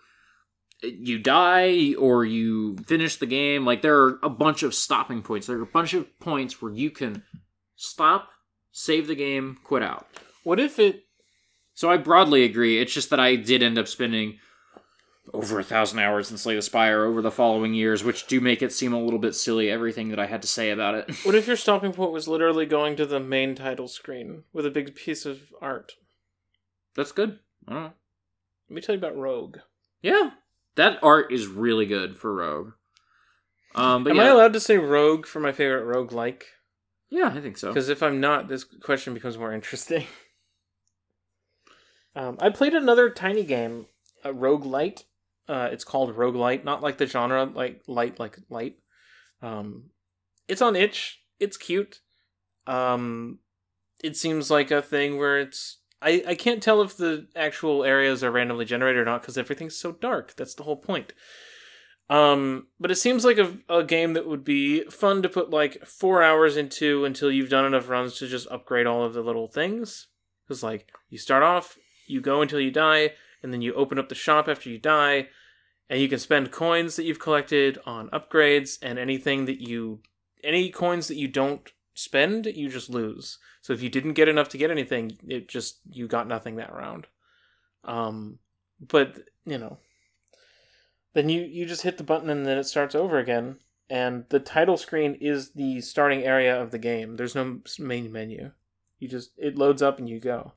you 0.82 1.18
die 1.18 1.94
or 1.98 2.26
you 2.26 2.78
finish 2.88 3.16
the 3.16 3.26
game. 3.26 3.66
Like 3.66 3.82
there 3.82 3.98
are 4.02 4.20
a 4.22 4.30
bunch 4.30 4.64
of 4.64 4.76
stopping 4.76 5.22
points. 5.22 5.48
There 5.48 5.58
are 5.58 5.64
a 5.64 5.68
bunch 5.68 5.94
of 5.94 6.20
points 6.20 6.62
where 6.62 6.74
you 6.74 6.92
can 6.92 7.24
stop, 7.76 8.30
save 8.72 9.08
the 9.08 9.16
game, 9.16 9.58
quit 9.64 9.84
out. 9.84 10.08
What 10.44 10.60
if 10.60 10.80
it? 10.80 11.04
So 11.74 11.90
I 11.90 11.98
broadly 11.98 12.44
agree. 12.44 12.80
It's 12.80 12.94
just 12.94 13.10
that 13.10 13.20
I 13.20 13.36
did 13.36 13.64
end 13.64 13.78
up 13.78 13.88
spending 13.88 14.40
over 15.34 15.58
a 15.58 15.64
thousand 15.64 16.00
hours 16.00 16.30
in 16.30 16.38
Slay 16.38 16.56
the 16.56 16.62
Spire 16.62 17.06
over 17.06 17.22
the 17.22 17.32
following 17.32 17.74
years, 17.74 18.04
which 18.04 18.28
do 18.28 18.42
make 18.42 18.62
it 18.62 18.74
seem 18.74 18.94
a 18.94 19.02
little 19.02 19.20
bit 19.20 19.36
silly. 19.36 19.72
Everything 19.72 20.10
that 20.10 20.20
I 20.20 20.26
had 20.26 20.42
to 20.42 20.48
say 20.48 20.70
about 20.70 20.96
it. 20.96 21.16
What 21.24 21.36
if 21.36 21.48
your 21.48 21.56
stopping 21.56 21.94
point 21.94 22.12
was 22.12 22.28
literally 22.28 22.66
going 22.66 22.96
to 22.98 23.06
the 23.06 23.20
main 23.20 23.56
title 23.56 23.88
screen 23.88 24.44
with 24.52 24.66
a 24.66 24.72
big 24.72 24.96
piece 24.96 25.26
of 25.26 25.40
art? 25.62 25.94
That's 26.96 27.12
good. 27.12 27.40
I 27.68 27.74
don't 27.74 27.84
know. 27.84 27.94
Let 28.70 28.76
me 28.76 28.82
tell 28.82 28.96
you 28.96 29.00
about 29.00 29.18
Rogue. 29.18 29.58
Yeah, 30.02 30.32
that 30.76 31.00
art 31.04 31.32
is 31.32 31.48
really 31.48 31.86
good 31.86 32.18
for 32.18 32.34
Rogue. 32.34 32.74
Um, 33.76 34.04
but 34.04 34.12
Am 34.12 34.18
yeah, 34.18 34.24
I 34.24 34.28
allowed 34.28 34.54
to 34.54 34.60
say 34.60 34.78
Rogue 34.78 35.26
for 35.26 35.40
my 35.40 35.52
favorite 35.52 35.86
Rogue 35.86 36.12
like? 36.12 36.46
yeah, 37.10 37.32
I 37.36 37.42
think 37.42 37.58
so. 37.58 37.70
Because 37.70 37.90
if 37.90 38.02
I'm 38.02 38.20
not, 38.20 38.48
this 38.48 38.64
question 38.64 39.14
becomes 39.14 39.38
more 39.38 39.54
interesting. 39.54 40.06
Um, 42.16 42.38
I 42.40 42.50
played 42.50 42.74
another 42.74 43.10
tiny 43.10 43.44
game, 43.44 43.88
a 44.24 44.32
Rogue 44.32 44.66
Light. 44.66 45.06
Uh, 45.48 45.70
it's 45.72 45.84
called 45.84 46.16
Rogue 46.16 46.36
Light, 46.36 46.64
not 46.64 46.82
like 46.82 46.98
the 46.98 47.08
genre, 47.08 47.46
like 47.46 47.82
light, 47.88 48.20
like 48.20 48.38
light. 48.50 48.76
Um, 49.42 49.86
it's 50.48 50.62
on 50.62 50.76
itch. 50.76 51.22
It's 51.40 51.58
cute. 51.58 52.02
Um, 52.68 53.40
it 54.04 54.16
seems 54.16 54.52
like 54.52 54.72
a 54.72 54.82
thing 54.82 55.18
where 55.18 55.40
it's. 55.40 55.80
I, 56.04 56.24
I 56.28 56.36
can't 56.36 56.62
tell 56.62 56.82
if 56.82 56.98
the 56.98 57.28
actual 57.36 57.84
areas 57.84 58.24
are 58.24 58.32
randomly 58.32 58.66
generated 58.66 59.02
or 59.02 59.06
not 59.06 59.22
because 59.22 59.38
everything's 59.38 59.78
so 59.78 59.94
dark. 59.94 60.36
That's 60.36 60.56
the 60.56 60.64
whole 60.64 60.76
point. 60.76 61.14
Um, 62.10 62.68
but 62.80 62.92
it 62.92 62.96
seems 62.96 63.24
like 63.24 63.38
a, 63.38 63.58
a 63.70 63.84
game 63.84 64.14
that 64.14 64.28
would 64.28 64.44
be 64.44 64.84
fun 64.86 65.22
to 65.24 65.30
put 65.30 65.50
like 65.50 65.86
four 65.86 66.22
hours 66.22 66.58
into 66.58 67.06
until 67.06 67.32
you've 67.32 67.50
done 67.50 67.66
enough 67.66 67.90
runs 67.90 68.18
to 68.18 68.28
just 68.28 68.48
upgrade 68.52 68.86
all 68.86 69.04
of 69.04 69.14
the 69.14 69.22
little 69.22 69.48
things. 69.48 70.08
Because 70.46 70.62
like 70.62 70.92
you 71.10 71.18
start 71.18 71.44
off, 71.44 71.78
you 72.06 72.20
go 72.22 72.42
until 72.42 72.60
you 72.60 72.72
die, 72.72 73.14
and 73.42 73.54
then 73.54 73.62
you 73.62 73.74
open 73.74 73.98
up 73.98 74.10
the 74.10 74.16
shop 74.16 74.48
after 74.48 74.70
you 74.70 74.78
die, 74.78 75.30
and 75.90 76.02
you 76.02 76.10
can 76.10 76.20
spend 76.20 76.52
coins 76.52 76.98
that 76.98 77.04
you've 77.04 77.20
collected 77.20 77.80
on 77.86 78.10
upgrades 78.10 78.78
and 78.82 79.00
anything 79.00 79.46
that 79.46 79.62
you 79.62 80.02
any 80.44 80.70
coins 80.70 81.08
that 81.08 81.16
you 81.16 81.30
don't 81.30 81.72
spend, 81.94 82.46
you 82.46 82.70
just 82.70 82.90
lose. 82.90 83.40
So 83.64 83.72
if 83.72 83.82
you 83.82 83.90
didn't 83.90 84.14
get 84.14 84.28
enough 84.28 84.50
to 84.50 84.58
get 84.58 84.72
anything, 84.72 85.18
it 85.26 85.48
just 85.48 85.80
you 85.90 86.06
got 86.06 86.28
nothing 86.28 86.58
that 86.58 86.76
round. 86.76 87.08
Um, 87.86 88.40
but 88.86 89.30
you 89.46 89.58
know, 89.58 89.78
then 91.14 91.30
you 91.30 91.44
you 91.44 91.66
just 91.66 91.84
hit 91.84 91.98
the 91.98 92.04
button 92.04 92.30
and 92.30 92.46
then 92.46 92.58
it 92.58 92.66
starts 92.66 92.94
over 92.94 93.18
again. 93.18 93.60
And 93.90 94.26
the 94.28 94.42
title 94.42 94.76
screen 94.76 95.16
is 95.16 95.54
the 95.54 95.80
starting 95.80 96.24
area 96.24 96.62
of 96.62 96.72
the 96.72 96.78
game. 96.78 97.16
There's 97.16 97.36
no 97.36 97.62
main 97.80 98.12
menu. 98.12 98.52
You 99.00 99.08
just 99.08 99.32
it 99.38 99.58
loads 99.58 99.82
up 99.82 99.98
and 99.98 100.10
you 100.10 100.20
go. 100.20 100.52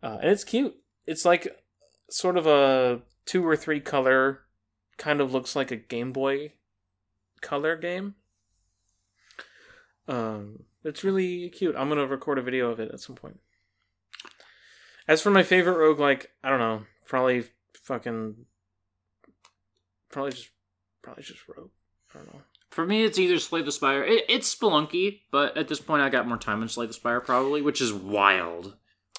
Uh, 0.00 0.18
and 0.22 0.30
it's 0.30 0.44
cute. 0.44 0.76
It's 1.06 1.24
like 1.24 1.48
sort 2.08 2.36
of 2.36 2.46
a 2.46 3.00
two 3.24 3.44
or 3.44 3.56
three 3.56 3.80
color, 3.80 4.42
kind 4.96 5.20
of 5.20 5.32
looks 5.32 5.56
like 5.56 5.72
a 5.72 5.76
Game 5.76 6.12
Boy 6.12 6.52
color 7.40 7.74
game. 7.74 8.14
Um, 10.06 10.64
it's 10.86 11.04
really 11.04 11.48
cute. 11.50 11.74
I'm 11.76 11.88
gonna 11.88 12.06
record 12.06 12.38
a 12.38 12.42
video 12.42 12.70
of 12.70 12.80
it 12.80 12.90
at 12.92 13.00
some 13.00 13.16
point. 13.16 13.40
As 15.08 15.22
for 15.22 15.30
my 15.30 15.42
favorite 15.42 15.78
rogue, 15.78 16.00
like 16.00 16.30
I 16.42 16.50
don't 16.50 16.58
know. 16.58 16.82
Probably 17.06 17.44
fucking. 17.82 18.36
Probably 20.10 20.32
just. 20.32 20.48
Probably 21.02 21.22
just 21.22 21.46
rogue. 21.48 21.70
I 22.14 22.18
don't 22.18 22.34
know. 22.34 22.40
For 22.70 22.84
me, 22.84 23.04
it's 23.04 23.18
either 23.18 23.38
Slay 23.38 23.62
the 23.62 23.72
Spire. 23.72 24.04
It, 24.04 24.24
it's 24.28 24.54
Spelunky, 24.54 25.20
but 25.30 25.56
at 25.56 25.68
this 25.68 25.80
point, 25.80 26.02
I 26.02 26.08
got 26.08 26.26
more 26.26 26.36
time 26.36 26.62
in 26.62 26.68
Slay 26.68 26.86
the 26.86 26.92
Spire 26.92 27.20
probably, 27.20 27.62
which 27.62 27.80
is 27.80 27.92
wild. 27.92 28.74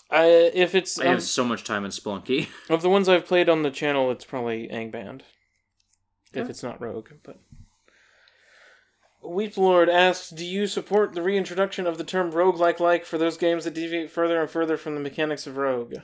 I 0.09 0.25
if 0.53 0.75
it's 0.75 0.99
I 0.99 1.05
um, 1.05 1.11
have 1.13 1.23
so 1.23 1.43
much 1.43 1.63
time 1.63 1.83
in 1.85 1.91
Spelunky. 1.91 2.47
of 2.69 2.81
the 2.81 2.89
ones 2.89 3.09
I've 3.09 3.25
played 3.25 3.49
on 3.49 3.63
the 3.63 3.71
channel, 3.71 4.11
it's 4.11 4.25
probably 4.25 4.67
Angband. 4.67 5.21
If 6.33 6.49
it's 6.49 6.63
not 6.63 6.81
Rogue, 6.81 7.09
but. 7.23 7.39
Weep 9.27 9.57
Lord 9.57 9.89
asks, 9.89 10.29
"Do 10.29 10.45
you 10.45 10.67
support 10.67 11.13
the 11.13 11.21
reintroduction 11.21 11.85
of 11.85 11.97
the 11.97 12.03
term 12.03 12.31
roguelike 12.31 12.79
like 12.79 13.05
for 13.05 13.17
those 13.17 13.37
games 13.37 13.63
that 13.65 13.73
deviate 13.73 14.11
further 14.11 14.41
and 14.41 14.49
further 14.49 14.77
from 14.77 14.95
the 14.95 15.01
mechanics 15.01 15.45
of 15.47 15.57
Rogue?" 15.57 15.95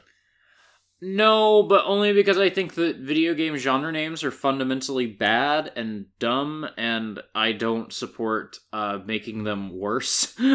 no, 1.01 1.63
but 1.63 1.83
only 1.85 2.13
because 2.13 2.37
I 2.37 2.49
think 2.49 2.75
that 2.75 2.97
video 2.97 3.33
game 3.33 3.57
genre 3.57 3.91
names 3.91 4.23
are 4.23 4.31
fundamentally 4.31 5.05
bad 5.05 5.71
and 5.75 6.05
dumb, 6.19 6.67
and 6.77 7.19
I 7.35 7.51
don't 7.51 7.91
support 7.91 8.57
uh, 8.71 8.99
making 9.05 9.43
them 9.43 9.77
worse. 9.77 10.37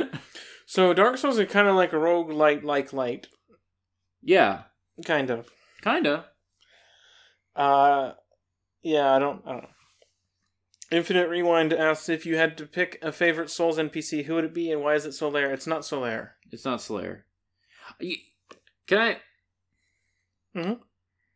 So 0.70 0.92
Dark 0.92 1.16
Souls 1.16 1.38
is 1.38 1.50
kind 1.50 1.66
of 1.66 1.76
like 1.76 1.94
a 1.94 1.98
rogue 1.98 2.28
light 2.28 2.62
like 2.62 2.92
light, 2.92 3.28
yeah, 4.20 4.64
kind 5.06 5.30
of. 5.30 5.48
kinda. 5.80 6.26
Uh, 7.56 8.12
yeah, 8.82 9.14
I 9.14 9.18
don't, 9.18 9.40
I 9.46 9.52
don't 9.52 9.62
know. 9.62 9.68
Infinite 10.90 11.28
Rewind 11.28 11.72
asks 11.72 12.08
if 12.08 12.24
you 12.24 12.36
had 12.36 12.56
to 12.58 12.66
pick 12.66 12.98
a 13.02 13.12
favorite 13.12 13.50
Souls 13.50 13.78
NPC, 13.78 14.24
who 14.24 14.34
would 14.34 14.44
it 14.44 14.54
be, 14.54 14.72
and 14.72 14.80
why 14.82 14.94
is 14.94 15.04
it 15.04 15.10
Solaire? 15.10 15.52
It's 15.52 15.66
not 15.66 15.82
Solaire. 15.82 16.30
It's 16.50 16.64
not. 16.64 16.80
Y- 18.00 18.16
Can 18.86 18.98
I? 18.98 19.20
Mhm. 20.56 20.78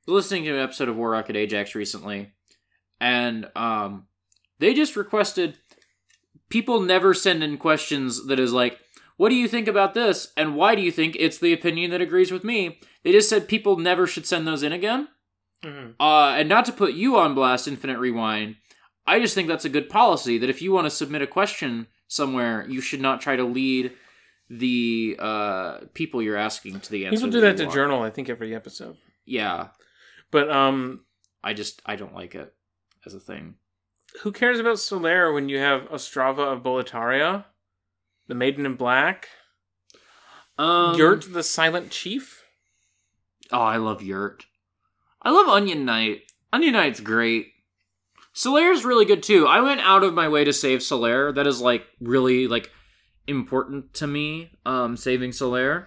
was 0.06 0.14
listening 0.14 0.44
to 0.44 0.54
an 0.54 0.60
episode 0.62 0.88
of 0.88 0.96
War 0.96 1.10
Rocket 1.10 1.36
Ajax 1.36 1.74
recently, 1.74 2.32
and 3.00 3.50
um, 3.54 4.06
they 4.58 4.72
just 4.74 4.96
requested 4.96 5.58
people 6.48 6.80
never 6.80 7.12
send 7.14 7.42
in 7.44 7.58
questions 7.58 8.26
that 8.26 8.40
is 8.40 8.52
like, 8.52 8.78
"What 9.18 9.28
do 9.28 9.34
you 9.34 9.48
think 9.48 9.68
about 9.68 9.92
this?" 9.94 10.32
and 10.36 10.56
"Why 10.56 10.74
do 10.74 10.82
you 10.82 10.90
think 10.90 11.16
it's 11.18 11.38
the 11.38 11.52
opinion 11.52 11.90
that 11.90 12.00
agrees 12.00 12.32
with 12.32 12.42
me?" 12.42 12.80
They 13.04 13.12
just 13.12 13.28
said 13.28 13.48
people 13.48 13.76
never 13.76 14.06
should 14.06 14.26
send 14.26 14.46
those 14.46 14.62
in 14.62 14.72
again. 14.72 15.08
Mm-hmm. 15.62 16.00
Uh, 16.00 16.30
and 16.30 16.48
not 16.48 16.64
to 16.64 16.72
put 16.72 16.94
you 16.94 17.16
on 17.16 17.34
blast, 17.34 17.68
Infinite 17.68 17.98
Rewind, 17.98 18.56
I 19.06 19.18
just 19.20 19.34
think 19.34 19.48
that's 19.48 19.64
a 19.64 19.68
good 19.68 19.88
policy 19.88 20.38
that 20.38 20.50
if 20.50 20.62
you 20.62 20.72
want 20.72 20.86
to 20.86 20.90
submit 20.90 21.22
a 21.22 21.26
question 21.26 21.88
somewhere, 22.08 22.64
you 22.68 22.80
should 22.80 23.00
not 23.00 23.20
try 23.20 23.36
to 23.36 23.44
lead 23.44 23.92
the 24.48 25.16
uh, 25.18 25.78
people 25.94 26.22
you're 26.22 26.36
asking 26.36 26.80
to 26.80 26.90
the 26.90 27.06
answer. 27.06 27.16
People 27.16 27.30
do 27.30 27.40
that 27.40 27.56
to. 27.56 27.66
Journal, 27.66 28.02
I 28.02 28.10
think, 28.10 28.28
every 28.28 28.54
episode. 28.54 28.96
Yeah, 29.24 29.68
But 30.30 30.50
um, 30.50 31.04
I 31.42 31.52
just 31.54 31.80
I 31.86 31.96
don't 31.96 32.14
like 32.14 32.34
it 32.34 32.52
as 33.06 33.14
a 33.14 33.20
thing. 33.20 33.54
who 34.22 34.30
cares 34.32 34.58
about 34.60 34.76
Solaire 34.76 35.32
when 35.32 35.48
you 35.48 35.58
have 35.58 35.82
Ostrava 35.90 36.52
of 36.52 36.62
Boletaria, 36.62 37.44
the 38.28 38.34
Maiden 38.34 38.66
in 38.66 38.74
Black, 38.74 39.28
Um, 40.58 40.96
Yurt 40.96 41.32
the 41.32 41.42
Silent 41.42 41.90
Chief? 41.90 42.44
Oh, 43.50 43.60
I 43.60 43.76
love 43.78 44.02
Yurt. 44.02 44.46
I 45.22 45.30
love 45.30 45.48
Onion 45.48 45.84
Knight. 45.84 46.22
Onion 46.52 46.72
Knight's 46.74 47.00
great. 47.00 47.51
Solaire's 48.34 48.84
really 48.84 49.04
good 49.04 49.22
too. 49.22 49.46
I 49.46 49.60
went 49.60 49.80
out 49.80 50.04
of 50.04 50.14
my 50.14 50.28
way 50.28 50.44
to 50.44 50.52
save 50.52 50.80
Solaire. 50.80 51.34
That 51.34 51.46
is 51.46 51.60
like 51.60 51.86
really 52.00 52.46
like 52.48 52.70
important 53.26 53.94
to 53.94 54.06
me. 54.06 54.52
Um, 54.64 54.96
saving 54.96 55.30
Solaire. 55.30 55.86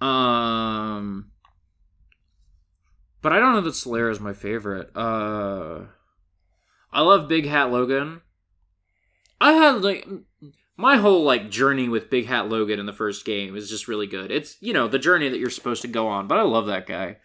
Um, 0.00 1.30
but 3.22 3.32
I 3.32 3.40
don't 3.40 3.54
know 3.54 3.60
that 3.62 3.70
Solaire 3.70 4.10
is 4.10 4.20
my 4.20 4.32
favorite. 4.32 4.90
Uh, 4.94 5.86
I 6.92 7.00
love 7.00 7.28
Big 7.28 7.46
Hat 7.46 7.72
Logan. 7.72 8.20
I 9.40 9.52
had 9.52 9.82
like 9.82 10.06
my 10.76 10.96
whole 10.96 11.24
like 11.24 11.50
journey 11.50 11.88
with 11.88 12.10
Big 12.10 12.26
Hat 12.26 12.48
Logan 12.48 12.78
in 12.78 12.86
the 12.86 12.92
first 12.92 13.24
game 13.24 13.56
is 13.56 13.68
just 13.68 13.88
really 13.88 14.06
good. 14.06 14.30
It's 14.30 14.56
you 14.60 14.72
know 14.72 14.88
the 14.88 14.98
journey 14.98 15.28
that 15.28 15.38
you're 15.38 15.50
supposed 15.50 15.82
to 15.82 15.88
go 15.88 16.06
on, 16.08 16.28
but 16.28 16.38
I 16.38 16.42
love 16.42 16.66
that 16.66 16.86
guy. 16.86 17.16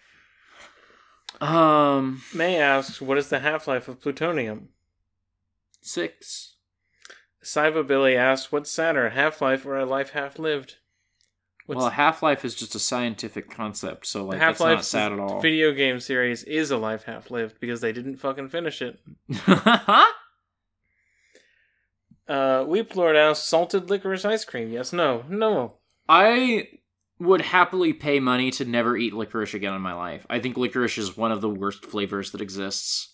Um, 1.41 2.21
May 2.33 2.57
asks, 2.57 3.01
what 3.01 3.17
is 3.17 3.29
the 3.29 3.39
half 3.39 3.67
life 3.67 3.87
of 3.87 3.99
plutonium? 4.01 4.69
six. 5.81 6.55
Saiba 7.43 7.85
Billy 7.85 8.15
asks, 8.15 8.51
what's 8.51 8.69
sadder, 8.69 9.09
half 9.09 9.41
life 9.41 9.65
or 9.65 9.75
a 9.77 9.85
life 9.85 10.11
half 10.11 10.37
lived? 10.37 10.75
well, 11.67 11.89
Half 11.89 12.21
Life 12.21 12.43
is 12.43 12.53
just 12.53 12.75
a 12.75 12.79
scientific 12.79 13.49
concept, 13.49 14.05
so 14.05 14.25
like 14.25 14.37
Half 14.39 14.57
that's 14.57 14.59
not 14.59 14.75
Life 14.75 14.83
sad 14.83 15.11
at 15.13 15.19
all. 15.19 15.39
video 15.41 15.71
game 15.71 15.99
series 16.01 16.43
is 16.43 16.69
a 16.69 16.77
life 16.77 17.03
half 17.05 17.31
lived 17.31 17.59
because 17.61 17.79
they 17.81 17.93
didn't 17.93 18.17
fucking 18.17 18.49
finish 18.49 18.81
it. 18.81 18.99
Uh, 22.27 22.63
Weep 22.65 22.95
Lord 22.95 23.17
asks, 23.17 23.45
salted 23.45 23.89
licorice 23.89 24.23
ice 24.23 24.45
cream? 24.45 24.71
Yes, 24.71 24.93
no, 24.93 25.25
no. 25.27 25.73
I 26.07 26.69
would 27.21 27.41
happily 27.41 27.93
pay 27.93 28.19
money 28.19 28.49
to 28.51 28.65
never 28.65 28.97
eat 28.97 29.13
licorice 29.13 29.53
again 29.53 29.73
in 29.75 29.81
my 29.81 29.93
life. 29.93 30.25
I 30.29 30.39
think 30.39 30.57
licorice 30.57 30.97
is 30.97 31.15
one 31.15 31.31
of 31.31 31.39
the 31.41 31.49
worst 31.49 31.85
flavors 31.85 32.31
that 32.31 32.41
exists. 32.41 33.13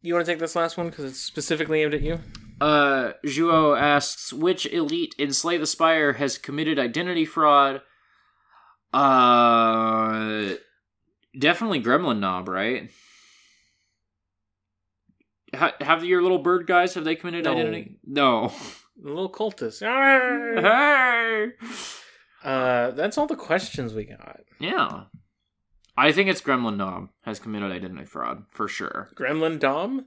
You 0.00 0.14
want 0.14 0.24
to 0.24 0.32
take 0.32 0.38
this 0.38 0.54
last 0.54 0.76
one 0.76 0.88
because 0.90 1.04
it's 1.06 1.18
specifically 1.18 1.82
aimed 1.82 1.94
at 1.94 2.02
you? 2.02 2.20
Uh, 2.60 3.12
Juo 3.26 3.76
asks 3.76 4.32
which 4.32 4.66
elite 4.66 5.14
in 5.18 5.32
Slay 5.32 5.56
the 5.56 5.66
Spire 5.66 6.12
has 6.14 6.38
committed 6.38 6.78
identity 6.78 7.24
fraud. 7.24 7.82
Uh, 8.92 10.54
definitely 11.36 11.82
Gremlin 11.82 12.20
Nob, 12.20 12.48
right? 12.48 12.90
Ha- 15.54 15.74
have 15.80 16.04
your 16.04 16.22
little 16.22 16.38
bird 16.38 16.66
guys 16.66 16.94
have 16.94 17.04
they 17.04 17.16
committed 17.16 17.44
No. 17.44 17.52
identity? 17.52 17.96
No. 18.06 18.52
The 19.00 19.08
little 19.08 19.30
cultist. 19.30 19.80
hey. 19.80 21.52
Uh, 22.44 22.90
that's 22.92 23.18
all 23.18 23.26
the 23.26 23.36
questions 23.36 23.94
we 23.94 24.04
got. 24.04 24.40
Yeah. 24.58 25.04
I 25.96 26.12
think 26.12 26.28
it's 26.28 26.40
Gremlin 26.40 26.76
Nob 26.76 27.08
has 27.22 27.38
committed 27.40 27.72
identity 27.72 28.04
fraud 28.04 28.44
for 28.50 28.68
sure. 28.68 29.10
Gremlin 29.16 29.58
Dom? 29.58 30.06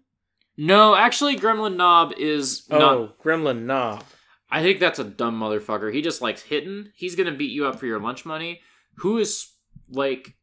No, 0.57 0.95
actually, 0.95 1.38
Gremlin 1.38 1.76
Nob 1.76 2.13
is 2.18 2.65
Oh, 2.72 2.77
not. 2.80 3.19
Gremlin 3.23 3.63
Nob. 3.63 4.03
I 4.49 4.61
think 4.61 4.80
that's 4.80 4.99
a 4.99 5.03
dumb 5.03 5.39
motherfucker. 5.39 5.93
He 5.93 6.01
just 6.01 6.22
likes 6.22 6.41
hitting. 6.43 6.89
He's 6.95 7.15
gonna 7.15 7.31
beat 7.34 7.51
you 7.51 7.65
up 7.65 7.80
for 7.80 7.85
your 7.85 7.99
lunch 7.99 8.26
money. 8.26 8.61
Who 8.97 9.18
is 9.18 9.49
like 9.89 10.35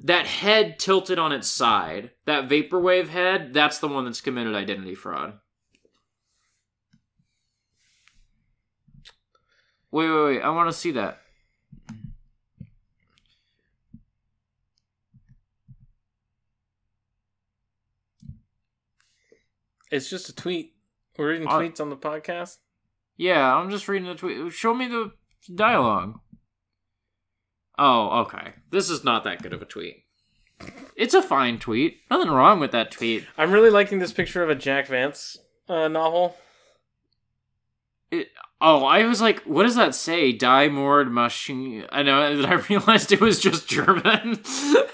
that 0.00 0.26
head 0.26 0.78
tilted 0.78 1.18
on 1.18 1.32
its 1.32 1.48
side? 1.48 2.10
That 2.26 2.48
vaporwave 2.48 3.08
head. 3.08 3.54
That's 3.54 3.78
the 3.78 3.88
one 3.88 4.04
that's 4.04 4.20
committed 4.20 4.54
identity 4.54 4.94
fraud. 4.96 5.38
Wait, 9.90 10.08
wait, 10.10 10.24
wait! 10.24 10.40
I 10.42 10.50
want 10.50 10.68
to 10.70 10.76
see 10.76 10.90
that. 10.92 11.20
It's 19.90 20.10
just 20.10 20.28
a 20.28 20.34
tweet. 20.34 20.74
We're 21.16 21.30
reading 21.30 21.48
Uh, 21.48 21.58
tweets 21.58 21.80
on 21.80 21.90
the 21.90 21.96
podcast. 21.96 22.58
Yeah, 23.16 23.54
I'm 23.56 23.70
just 23.70 23.88
reading 23.88 24.08
the 24.08 24.14
tweet. 24.14 24.52
Show 24.52 24.74
me 24.74 24.86
the 24.86 25.12
dialogue. 25.52 26.20
Oh, 27.78 28.20
okay. 28.20 28.54
This 28.70 28.90
is 28.90 29.04
not 29.04 29.24
that 29.24 29.42
good 29.42 29.52
of 29.52 29.62
a 29.62 29.64
tweet. 29.64 30.04
It's 30.96 31.14
a 31.14 31.22
fine 31.22 31.58
tweet. 31.58 32.00
Nothing 32.10 32.30
wrong 32.30 32.60
with 32.60 32.72
that 32.72 32.90
tweet. 32.90 33.24
I'm 33.36 33.52
really 33.52 33.70
liking 33.70 33.98
this 33.98 34.12
picture 34.12 34.42
of 34.42 34.50
a 34.50 34.54
Jack 34.54 34.88
Vance 34.88 35.36
uh, 35.68 35.88
novel. 35.88 36.36
It, 38.10 38.28
oh, 38.60 38.84
I 38.84 39.04
was 39.06 39.20
like, 39.20 39.40
what 39.42 39.62
does 39.64 39.76
that 39.76 39.94
say? 39.94 40.32
Die 40.32 40.68
Mord 40.68 41.10
Machine. 41.12 41.84
I 41.90 42.02
know, 42.02 42.20
and 42.22 42.44
I 42.46 42.54
realized 42.68 43.12
it 43.12 43.20
was 43.20 43.38
just 43.40 43.68
German. 43.68 44.40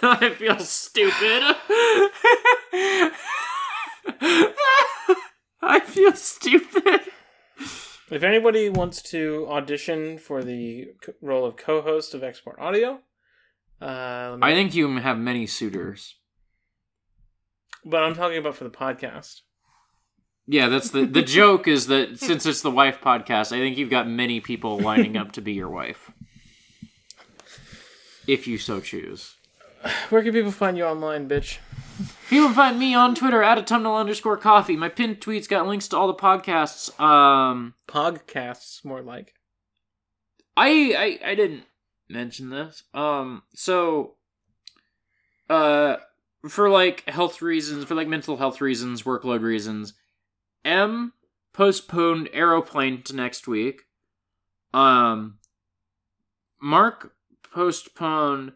I 0.02 0.34
feel 0.36 0.58
stupid. 0.58 1.56
I 5.62 5.80
feel 5.80 6.12
stupid. 6.12 7.00
If 8.10 8.22
anybody 8.22 8.68
wants 8.68 9.00
to 9.10 9.46
audition 9.48 10.18
for 10.18 10.44
the 10.44 10.88
role 11.22 11.46
of 11.46 11.56
co-host 11.56 12.12
of 12.14 12.22
Export 12.22 12.58
Audio, 12.58 13.00
uh, 13.80 14.36
me- 14.38 14.46
I 14.46 14.52
think 14.54 14.74
you 14.74 14.94
have 14.98 15.18
many 15.18 15.46
suitors. 15.46 16.16
but 17.84 18.02
I'm 18.02 18.14
talking 18.14 18.38
about 18.38 18.56
for 18.56 18.64
the 18.64 18.70
podcast. 18.70 19.40
Yeah, 20.46 20.68
that's 20.68 20.90
the 20.90 21.06
the 21.06 21.22
joke 21.22 21.66
is 21.66 21.86
that 21.86 22.18
since 22.18 22.44
it's 22.44 22.60
the 22.60 22.70
wife 22.70 23.00
podcast, 23.00 23.52
I 23.52 23.58
think 23.58 23.78
you've 23.78 23.90
got 23.90 24.06
many 24.06 24.40
people 24.40 24.78
lining 24.78 25.16
up 25.16 25.32
to 25.32 25.40
be 25.40 25.52
your 25.52 25.70
wife. 25.70 26.10
If 28.26 28.46
you 28.46 28.58
so 28.58 28.80
choose. 28.80 29.36
Where 30.08 30.22
can 30.22 30.32
people 30.32 30.50
find 30.50 30.76
you 30.76 30.84
online, 30.84 31.28
bitch? 31.28 31.58
You 32.30 32.46
can 32.46 32.54
find 32.54 32.78
me 32.78 32.94
on 32.94 33.14
Twitter 33.14 33.42
at 33.42 33.58
autumnal 33.58 33.96
underscore 33.96 34.36
coffee. 34.36 34.76
My 34.76 34.88
pinned 34.88 35.20
tweets 35.20 35.48
got 35.48 35.66
links 35.66 35.88
to 35.88 35.96
all 35.96 36.08
the 36.08 36.14
podcasts. 36.14 36.98
Um 37.00 37.74
Podcasts, 37.88 38.84
more 38.84 39.02
like. 39.02 39.34
I 40.56 41.18
I, 41.24 41.30
I 41.30 41.34
didn't 41.34 41.64
mention 42.08 42.50
this. 42.50 42.82
Um 42.92 43.42
so 43.54 44.16
uh 45.48 45.96
for 46.48 46.68
like 46.68 47.08
health 47.08 47.40
reasons, 47.40 47.84
for 47.84 47.94
like 47.94 48.08
mental 48.08 48.36
health 48.36 48.60
reasons, 48.60 49.02
workload 49.04 49.40
reasons, 49.40 49.94
M 50.64 51.12
postponed 51.52 52.28
Aeroplane 52.32 53.02
to 53.02 53.14
next 53.14 53.46
week. 53.46 53.82
Um 54.72 55.38
Mark 56.60 57.14
postponed 57.52 58.52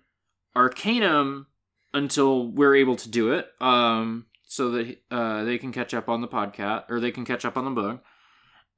Arcanum 0.57 1.47
until 1.95 2.51
we're 2.51 2.75
able 2.75 2.97
to 2.97 3.09
do 3.09 3.33
it. 3.33 3.49
Um 3.61 4.27
so 4.47 4.71
that 4.71 4.99
uh 5.11 5.45
they 5.45 5.59
can 5.59 5.73
catch 5.73 5.95
up 5.95 6.09
on 6.09 6.21
the 6.21 6.29
podcast 6.29 6.85
or 6.89 7.01
they 7.01 7.11
can 7.11 7.25
catch 7.25 7.45
up 7.45 7.57
on 7.57 7.65
the 7.65 7.71
book. 7.71 8.03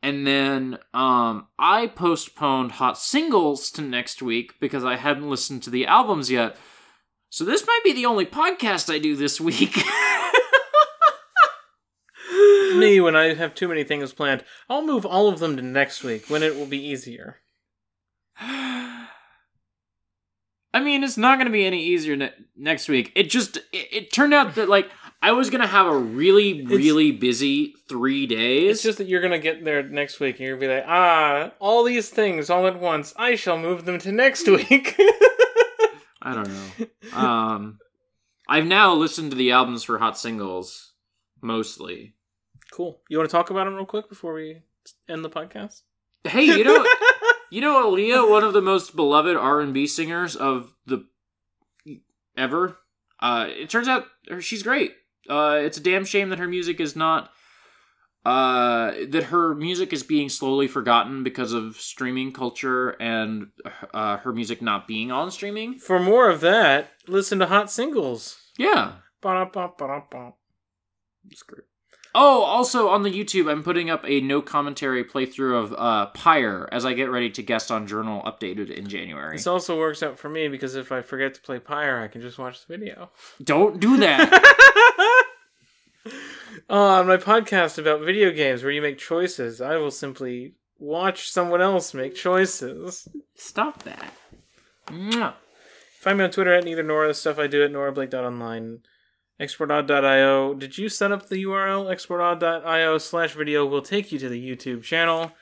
And 0.03 0.27
then 0.27 0.79
um 0.93 1.49
I 1.59 1.87
postponed 1.87 2.73
Hot 2.73 2.99
Singles 2.99 3.71
to 3.73 3.83
next 3.83 4.23
week 4.23 4.55
because 4.61 4.85
I 4.85 4.97
hadn't 4.97 5.31
listened 5.31 5.63
to 5.65 5.71
the 5.71 5.87
albums 5.87 6.31
yet. 6.31 6.57
So 7.31 7.45
this 7.45 7.65
might 7.65 7.81
be 7.85 7.93
the 7.93 8.07
only 8.07 8.27
podcast 8.27 8.93
I 8.93 8.99
do 8.99 9.15
this 9.15 9.41
week. 9.41 9.77
Me, 12.79 13.01
when 13.01 13.17
I 13.17 13.35
have 13.35 13.55
too 13.55 13.69
many 13.69 13.85
things 13.85 14.13
planned, 14.13 14.45
I'll 14.69 14.85
move 14.85 15.05
all 15.05 15.29
of 15.29 15.39
them 15.39 15.57
to 15.57 15.63
next 15.63 16.05
week 16.05 16.29
when 16.29 16.43
it 16.43 16.57
will 16.57 16.67
be 16.67 16.79
easier. 16.85 17.39
I 20.73 20.79
mean, 20.81 21.03
it's 21.03 21.17
not 21.17 21.37
going 21.37 21.47
to 21.47 21.53
be 21.53 21.67
any 21.67 21.83
easier 21.83 22.17
ne- 22.17 22.33
next 22.57 22.89
week. 22.89 23.13
It 23.17 23.25
just 23.25 23.57
it, 23.57 23.89
it 23.93 24.13
turned 24.13 24.33
out 24.33 24.55
that 24.55 24.69
like 24.69 24.89
I 25.21 25.33
was 25.33 25.51
going 25.51 25.63
to 25.63 25.67
have 25.67 25.87
a 25.87 25.97
really 25.97 26.65
really 26.65 27.11
busy 27.13 27.75
3 27.89 28.27
days. 28.27 28.71
It's 28.77 28.83
just 28.83 28.99
that 28.99 29.09
you're 29.09 29.21
gonna 29.21 29.39
get 29.39 29.65
there 29.65 29.83
next 29.83 30.21
week 30.21 30.37
and 30.37 30.47
you're 30.47 30.57
gonna 30.57 30.69
be 30.69 30.75
like, 30.77 30.85
ah, 30.87 31.51
all 31.59 31.83
these 31.85 32.09
things 32.09 32.49
all 32.51 32.67
at 32.67 32.79
once. 32.79 33.13
I 33.17 33.35
shall 33.35 33.59
move 33.59 33.85
them 33.85 33.99
to 33.99 34.13
next 34.13 34.47
week. 34.49 34.95
I 36.23 36.35
don't 36.35 36.49
know. 36.49 37.19
Um 37.19 37.79
I've 38.49 38.67
now 38.67 38.95
listened 38.95 39.33
to 39.33 39.37
the 39.37 39.53
albums 39.53 39.83
for 39.85 39.99
Hot 39.99 40.17
Singles 40.19 40.93
mostly. 41.43 42.15
Cool. 42.73 43.01
You 43.09 43.19
want 43.19 43.29
to 43.31 43.37
talk 43.37 43.51
about 43.51 43.65
them 43.65 43.75
real 43.75 43.87
quick 43.87 44.09
before 44.09 44.35
we 44.35 44.63
end 45.09 45.25
the 45.25 45.31
podcast? 45.31 45.83
Hey, 46.25 46.45
you 46.45 46.65
know 46.65 46.87
You 47.51 47.61
know, 47.61 47.85
Aaliyah, 47.91 48.31
one 48.31 48.45
of 48.45 48.53
the 48.53 48.63
most 48.63 48.95
beloved 48.95 49.37
R 49.37 49.61
and 49.61 49.75
B 49.75 49.87
singers 49.89 50.37
of 50.37 50.73
the 50.87 51.05
ever. 52.37 52.79
Uh, 53.19 53.49
it 53.49 53.69
turns 53.69 53.89
out 53.89 54.05
she's 54.39 54.63
great. 54.63 54.93
Uh, 55.29 55.59
it's 55.63 55.77
a 55.77 55.83
damn 55.83 56.05
shame 56.05 56.29
that 56.31 56.39
her 56.39 56.47
music 56.47 56.79
is 56.81 56.95
not. 56.95 57.31
Uh, 58.25 58.93
that 59.09 59.25
her 59.31 59.55
music 59.55 59.93
is 59.93 60.03
being 60.03 60.29
slowly 60.29 60.69
forgotten 60.69 61.25
because 61.25 61.53
of 61.55 61.77
streaming 61.77 62.33
culture 62.33 62.91
and 63.01 63.49
uh, 63.95 64.19
her 64.19 64.33
music 64.33 64.61
not 64.63 64.87
being 64.87 65.11
on 65.11 65.31
streaming. 65.31 65.79
For 65.79 65.99
more 65.99 66.29
of 66.29 66.41
that, 66.43 66.91
listen 67.09 67.39
to 67.39 67.47
Hot 67.47 67.71
Singles. 67.71 68.37
Yeah, 68.59 68.93
Ba-da-ba-ba-da-ba. 69.23 70.35
it's 71.31 71.43
great. 71.43 71.65
Oh, 72.15 72.43
also 72.43 72.89
on 72.89 73.03
the 73.03 73.11
YouTube, 73.11 73.51
I'm 73.51 73.63
putting 73.63 73.89
up 73.89 74.05
a 74.05 74.21
no 74.21 74.43
commentary 74.43 75.05
playthrough 75.05 75.63
of 75.63 75.75
uh, 75.79 76.07
Pyre 76.07 76.69
as 76.73 76.85
I 76.85 76.93
get 76.93 77.11
ready 77.11 77.31
to 77.31 77.43
guest 77.43 77.71
on 77.71 77.87
Journal 77.87 78.23
updated 78.23 78.71
in 78.71 78.89
January. 78.89 79.37
This 79.37 79.47
also 79.47 79.79
works 79.79 80.03
out 80.03 80.19
for 80.19 80.29
me 80.29 80.49
because 80.49 80.75
if 80.75 80.91
I 80.91 81.03
forget 81.03 81.35
to 81.35 81.41
play 81.41 81.61
Pyre, 81.61 82.01
I 82.01 82.09
can 82.09 82.21
just 82.21 82.39
watch 82.39 82.67
the 82.67 82.77
video. 82.77 83.11
Don't 83.43 83.79
do 83.79 83.97
that. 83.99 84.33
on 86.69 87.07
my 87.07 87.17
podcast 87.17 87.79
about 87.79 88.01
video 88.01 88.33
games 88.33 88.65
where 88.65 88.73
you 88.73 88.83
make 88.83 88.99
choices, 88.99 89.61
I 89.61 89.77
will 89.77 89.93
simply 89.93 90.55
watch 90.81 91.31
someone 91.31 91.61
else 91.61 91.95
make 91.95 92.17
choices. 92.17 93.07
Stop 93.37 93.85
that. 93.85 94.13
Mwah. 94.89 95.35
Find 96.01 96.19
me 96.19 96.25
on 96.25 96.31
Twitter 96.31 96.55
at 96.55 96.65
neither 96.65 96.83
nor 96.83 97.07
the 97.07 97.15
stuff 97.15 97.39
I 97.39 97.47
do 97.47 97.63
at 97.63 97.71
norablake.online. 97.71 98.81
exportaud.io. 99.41 100.55
Did 100.55 100.79
you 100.79 100.89
set 100.89 101.13
up 101.13 101.29
the 101.29 101.43
URL? 101.45 101.87
exportaud.io 101.93 102.99
slash 102.99 103.33
video 103.35 103.65
will 103.67 103.83
take 103.83 104.13
you 104.13 104.19
to 104.19 104.29
the 104.29 104.41
YouTube 104.57 104.83
channel. 104.83 105.33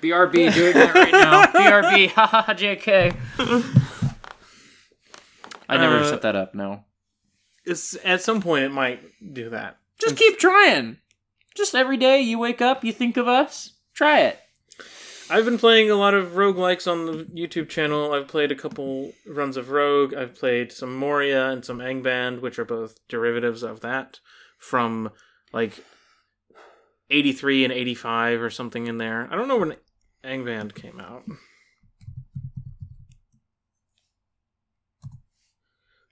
BRB 0.00 0.32
doing 0.54 0.74
that 0.74 0.94
right 0.94 1.12
now. 1.12 1.46
BRB, 1.46 2.08
haha, 2.14 2.54
JK. 2.54 3.14
I 5.68 5.76
never 5.76 5.98
Uh, 5.98 6.08
set 6.08 6.22
that 6.22 6.36
up, 6.36 6.54
no. 6.54 6.84
It's, 7.64 7.96
at 8.04 8.22
some 8.22 8.40
point, 8.40 8.64
it 8.64 8.72
might 8.72 9.00
do 9.34 9.50
that. 9.50 9.76
Just 10.00 10.16
keep 10.16 10.38
trying. 10.38 10.98
Just 11.54 11.74
every 11.74 11.96
day 11.96 12.20
you 12.20 12.38
wake 12.38 12.62
up, 12.62 12.84
you 12.84 12.92
think 12.92 13.16
of 13.16 13.26
us. 13.28 13.72
Try 13.94 14.20
it. 14.20 14.38
I've 15.30 15.44
been 15.44 15.58
playing 15.58 15.90
a 15.90 15.94
lot 15.94 16.14
of 16.14 16.32
roguelikes 16.32 16.90
on 16.90 17.04
the 17.04 17.24
YouTube 17.24 17.68
channel. 17.68 18.14
I've 18.14 18.28
played 18.28 18.50
a 18.50 18.54
couple 18.54 19.12
runs 19.26 19.58
of 19.58 19.70
Rogue. 19.70 20.14
I've 20.14 20.34
played 20.34 20.72
some 20.72 20.96
Moria 20.96 21.50
and 21.50 21.62
some 21.64 21.80
Angband, 21.80 22.40
which 22.40 22.58
are 22.58 22.64
both 22.64 22.96
derivatives 23.08 23.62
of 23.62 23.80
that 23.80 24.20
from 24.58 25.10
like 25.52 25.84
83 27.10 27.64
and 27.64 27.72
85 27.72 28.40
or 28.40 28.50
something 28.50 28.86
in 28.86 28.96
there. 28.96 29.28
I 29.30 29.36
don't 29.36 29.48
know 29.48 29.58
when 29.58 29.76
Angband 30.24 30.74
came 30.74 30.98
out. 30.98 31.24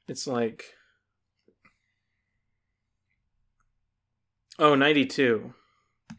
It's 0.09 0.27
like 0.27 0.65
Oh, 4.59 4.75
92. 4.75 5.53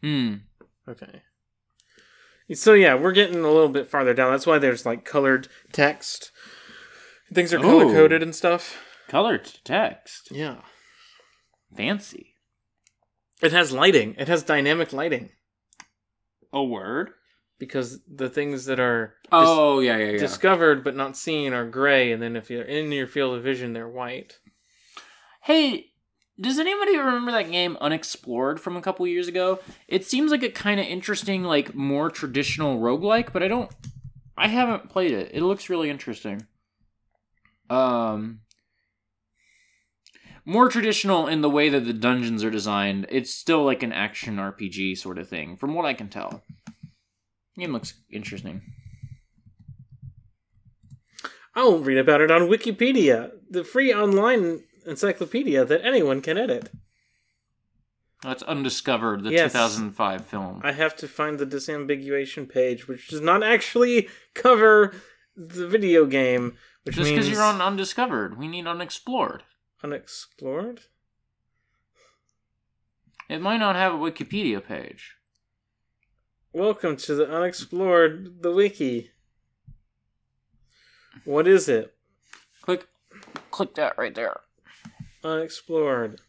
Hmm. 0.00 0.34
Okay. 0.88 1.22
So 2.54 2.72
yeah, 2.72 2.94
we're 2.94 3.12
getting 3.12 3.44
a 3.44 3.50
little 3.50 3.68
bit 3.68 3.88
farther 3.88 4.14
down. 4.14 4.32
That's 4.32 4.46
why 4.46 4.58
there's 4.58 4.86
like 4.86 5.04
colored 5.04 5.48
text. 5.72 6.30
Things 7.32 7.52
are 7.52 7.60
color 7.60 7.84
oh. 7.84 7.92
coded 7.92 8.22
and 8.22 8.34
stuff. 8.34 8.78
Colored 9.08 9.50
text. 9.64 10.28
Yeah. 10.30 10.62
Fancy. 11.76 12.34
It 13.42 13.52
has 13.52 13.72
lighting. 13.72 14.14
It 14.18 14.28
has 14.28 14.42
dynamic 14.42 14.92
lighting 14.92 15.30
A 16.52 16.64
word? 16.64 17.10
because 17.58 18.00
the 18.06 18.28
things 18.28 18.66
that 18.66 18.80
are 18.80 19.14
dis- 19.24 19.30
Oh, 19.32 19.80
yeah, 19.80 19.96
yeah, 19.96 20.12
yeah. 20.12 20.18
discovered 20.18 20.84
but 20.84 20.96
not 20.96 21.16
seen 21.16 21.52
are 21.52 21.68
gray, 21.68 22.12
and 22.12 22.22
then 22.22 22.36
if 22.36 22.50
you're 22.50 22.62
in 22.62 22.92
your 22.92 23.06
field 23.06 23.36
of 23.36 23.42
vision, 23.42 23.72
they're 23.72 23.88
white. 23.88 24.38
Hey, 25.42 25.86
does 26.40 26.58
anybody 26.58 26.96
remember 26.96 27.32
that 27.32 27.50
game 27.50 27.76
Unexplored 27.80 28.60
from 28.60 28.76
a 28.76 28.82
couple 28.82 29.06
years 29.06 29.28
ago? 29.28 29.58
It 29.88 30.04
seems 30.04 30.30
like 30.30 30.42
a 30.42 30.50
kind 30.50 30.78
of 30.78 30.86
interesting, 30.86 31.42
like 31.44 31.74
more 31.74 32.10
traditional 32.10 32.78
roguelike, 32.78 33.32
but 33.32 33.42
I 33.42 33.48
don't 33.48 33.70
I 34.36 34.48
haven't 34.48 34.88
played 34.88 35.12
it. 35.12 35.30
It 35.34 35.42
looks 35.42 35.68
really 35.68 35.90
interesting. 35.90 36.46
Um 37.68 38.40
more 40.44 40.70
traditional 40.70 41.26
in 41.26 41.42
the 41.42 41.50
way 41.50 41.68
that 41.68 41.84
the 41.84 41.92
dungeons 41.92 42.42
are 42.42 42.50
designed. 42.50 43.06
It's 43.10 43.34
still 43.34 43.64
like 43.64 43.82
an 43.82 43.92
action 43.92 44.36
RPG 44.36 44.96
sort 44.96 45.18
of 45.18 45.28
thing, 45.28 45.58
from 45.58 45.74
what 45.74 45.84
I 45.84 45.92
can 45.92 46.08
tell. 46.08 46.42
Game 47.58 47.74
looks 47.74 47.92
interesting. 48.10 48.62
I'll 51.54 51.80
read 51.80 51.98
about 51.98 52.22
it 52.22 52.30
on 52.30 52.48
Wikipedia, 52.48 53.32
the 53.50 53.62
free 53.62 53.92
online 53.92 54.62
encyclopedia 54.88 55.64
that 55.64 55.84
anyone 55.84 56.20
can 56.20 56.38
edit. 56.38 56.70
That's 58.22 58.42
Undiscovered, 58.42 59.22
the 59.22 59.30
Yes. 59.30 59.52
2005 59.52 60.26
film. 60.26 60.60
I 60.64 60.72
have 60.72 60.96
to 60.96 61.06
find 61.08 61.38
the 61.38 61.46
disambiguation 61.46 62.48
page, 62.48 62.88
which 62.88 63.06
does 63.08 63.20
not 63.20 63.44
actually 63.44 64.08
cover 64.34 64.94
the 65.36 65.68
video 65.68 66.04
game, 66.04 66.58
which 66.82 66.96
Just 66.96 67.10
means 67.10 67.26
because 67.26 67.30
you're 67.30 67.44
on 67.44 67.60
Undiscovered, 67.60 68.36
we 68.36 68.48
need 68.48 68.66
Unexplored. 68.66 69.44
unexplored. 69.84 70.80
It 73.28 73.40
might 73.40 73.58
not 73.58 73.76
have 73.76 73.94
a 73.94 73.98
Wikipedia 73.98 74.64
page. 74.66 75.14
Welcome 76.52 76.96
to 76.96 77.14
the 77.14 77.30
unexplored, 77.30 78.42
the 78.42 78.50
wiki. 78.50 79.12
What 81.24 81.46
is 81.46 81.68
it? 81.68 81.94
Click, 82.62 82.88
click 83.52 83.74
that 83.74 83.96
right 83.98 84.14
there. 84.14 84.40
Unexplored. 85.24 86.20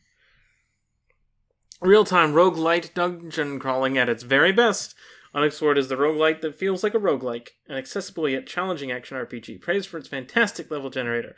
Real 1.82 2.04
time 2.04 2.34
roguelite 2.34 2.94
dungeon 2.94 3.60
crawling 3.60 3.98
at 3.98 4.10
its 4.10 4.24
very 4.24 4.52
best. 4.52 4.96
Unexplored 5.34 5.78
is 5.78 5.88
the 5.88 5.96
roguelite 5.96 6.42
that 6.42 6.56
feels 6.58 6.84
like 6.84 6.96
a 6.96 7.00
roguelike, 7.00 7.50
an 7.68 7.78
accessible 7.78 8.28
yet 8.28 8.48
challenging 8.48 8.92
action 8.92 9.16
RPG, 9.16 9.62
praised 9.62 9.88
for 9.88 9.98
its 9.98 10.08
fantastic 10.08 10.72
level 10.72 10.90
generator. 10.90 11.36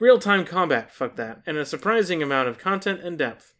Real 0.00 0.18
time 0.18 0.44
combat, 0.44 0.92
fuck 0.92 1.16
that, 1.16 1.42
and 1.46 1.56
a 1.56 1.64
surprising 1.64 2.22
amount 2.22 2.48
of 2.48 2.58
content 2.58 3.00
and 3.00 3.16
depth. 3.16 3.54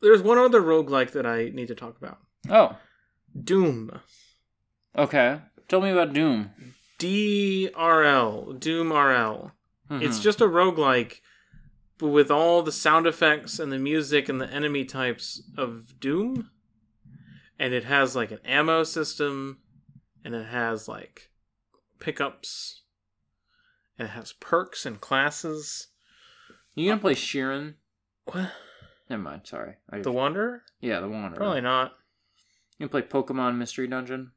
There's 0.00 0.22
one 0.22 0.38
other 0.38 0.60
roguelike 0.60 1.10
that 1.12 1.26
I 1.26 1.48
need 1.52 1.68
to 1.68 1.74
talk 1.74 1.96
about 1.98 2.18
Oh, 2.48 2.76
Doom. 3.42 4.00
okay. 4.96 5.40
Tell 5.66 5.80
me 5.80 5.90
about 5.90 6.12
Doom. 6.12 6.50
DRL. 6.98 8.52
Doom 8.58 8.92
RL. 8.92 9.52
Mhm. 9.90 10.02
It's 10.02 10.20
just 10.20 10.40
a 10.40 10.46
roguelike, 10.46 11.20
but 11.98 12.08
with 12.08 12.30
all 12.30 12.62
the 12.62 12.72
sound 12.72 13.06
effects 13.06 13.58
and 13.58 13.70
the 13.72 13.78
music 13.78 14.28
and 14.28 14.40
the 14.40 14.48
enemy 14.50 14.84
types 14.84 15.42
of 15.56 15.98
Doom. 16.00 16.50
And 17.58 17.74
it 17.74 17.84
has 17.84 18.14
like 18.14 18.30
an 18.30 18.38
ammo 18.44 18.84
system, 18.84 19.58
and 20.24 20.32
it 20.34 20.46
has 20.46 20.86
like 20.86 21.30
pickups, 21.98 22.82
and 23.98 24.06
it 24.06 24.12
has 24.12 24.32
perks 24.32 24.86
and 24.86 25.00
classes. 25.00 25.88
you 26.76 26.88
gonna 26.88 27.00
play 27.00 27.14
Shiren? 27.16 27.74
What? 28.26 28.52
Never 29.10 29.22
mind. 29.22 29.40
Sorry. 29.46 29.74
I, 29.90 30.00
The 30.02 30.12
Wanderer? 30.12 30.62
yeah, 30.80 31.00
the 31.00 31.08
Wanderer. 31.08 31.36
Probably 31.36 31.60
not. 31.62 31.94
You 32.78 32.86
gonna 32.88 33.02
play 33.02 33.20
Pokemon 33.22 33.56
Mystery 33.56 33.88
Dungeon? 33.88 34.30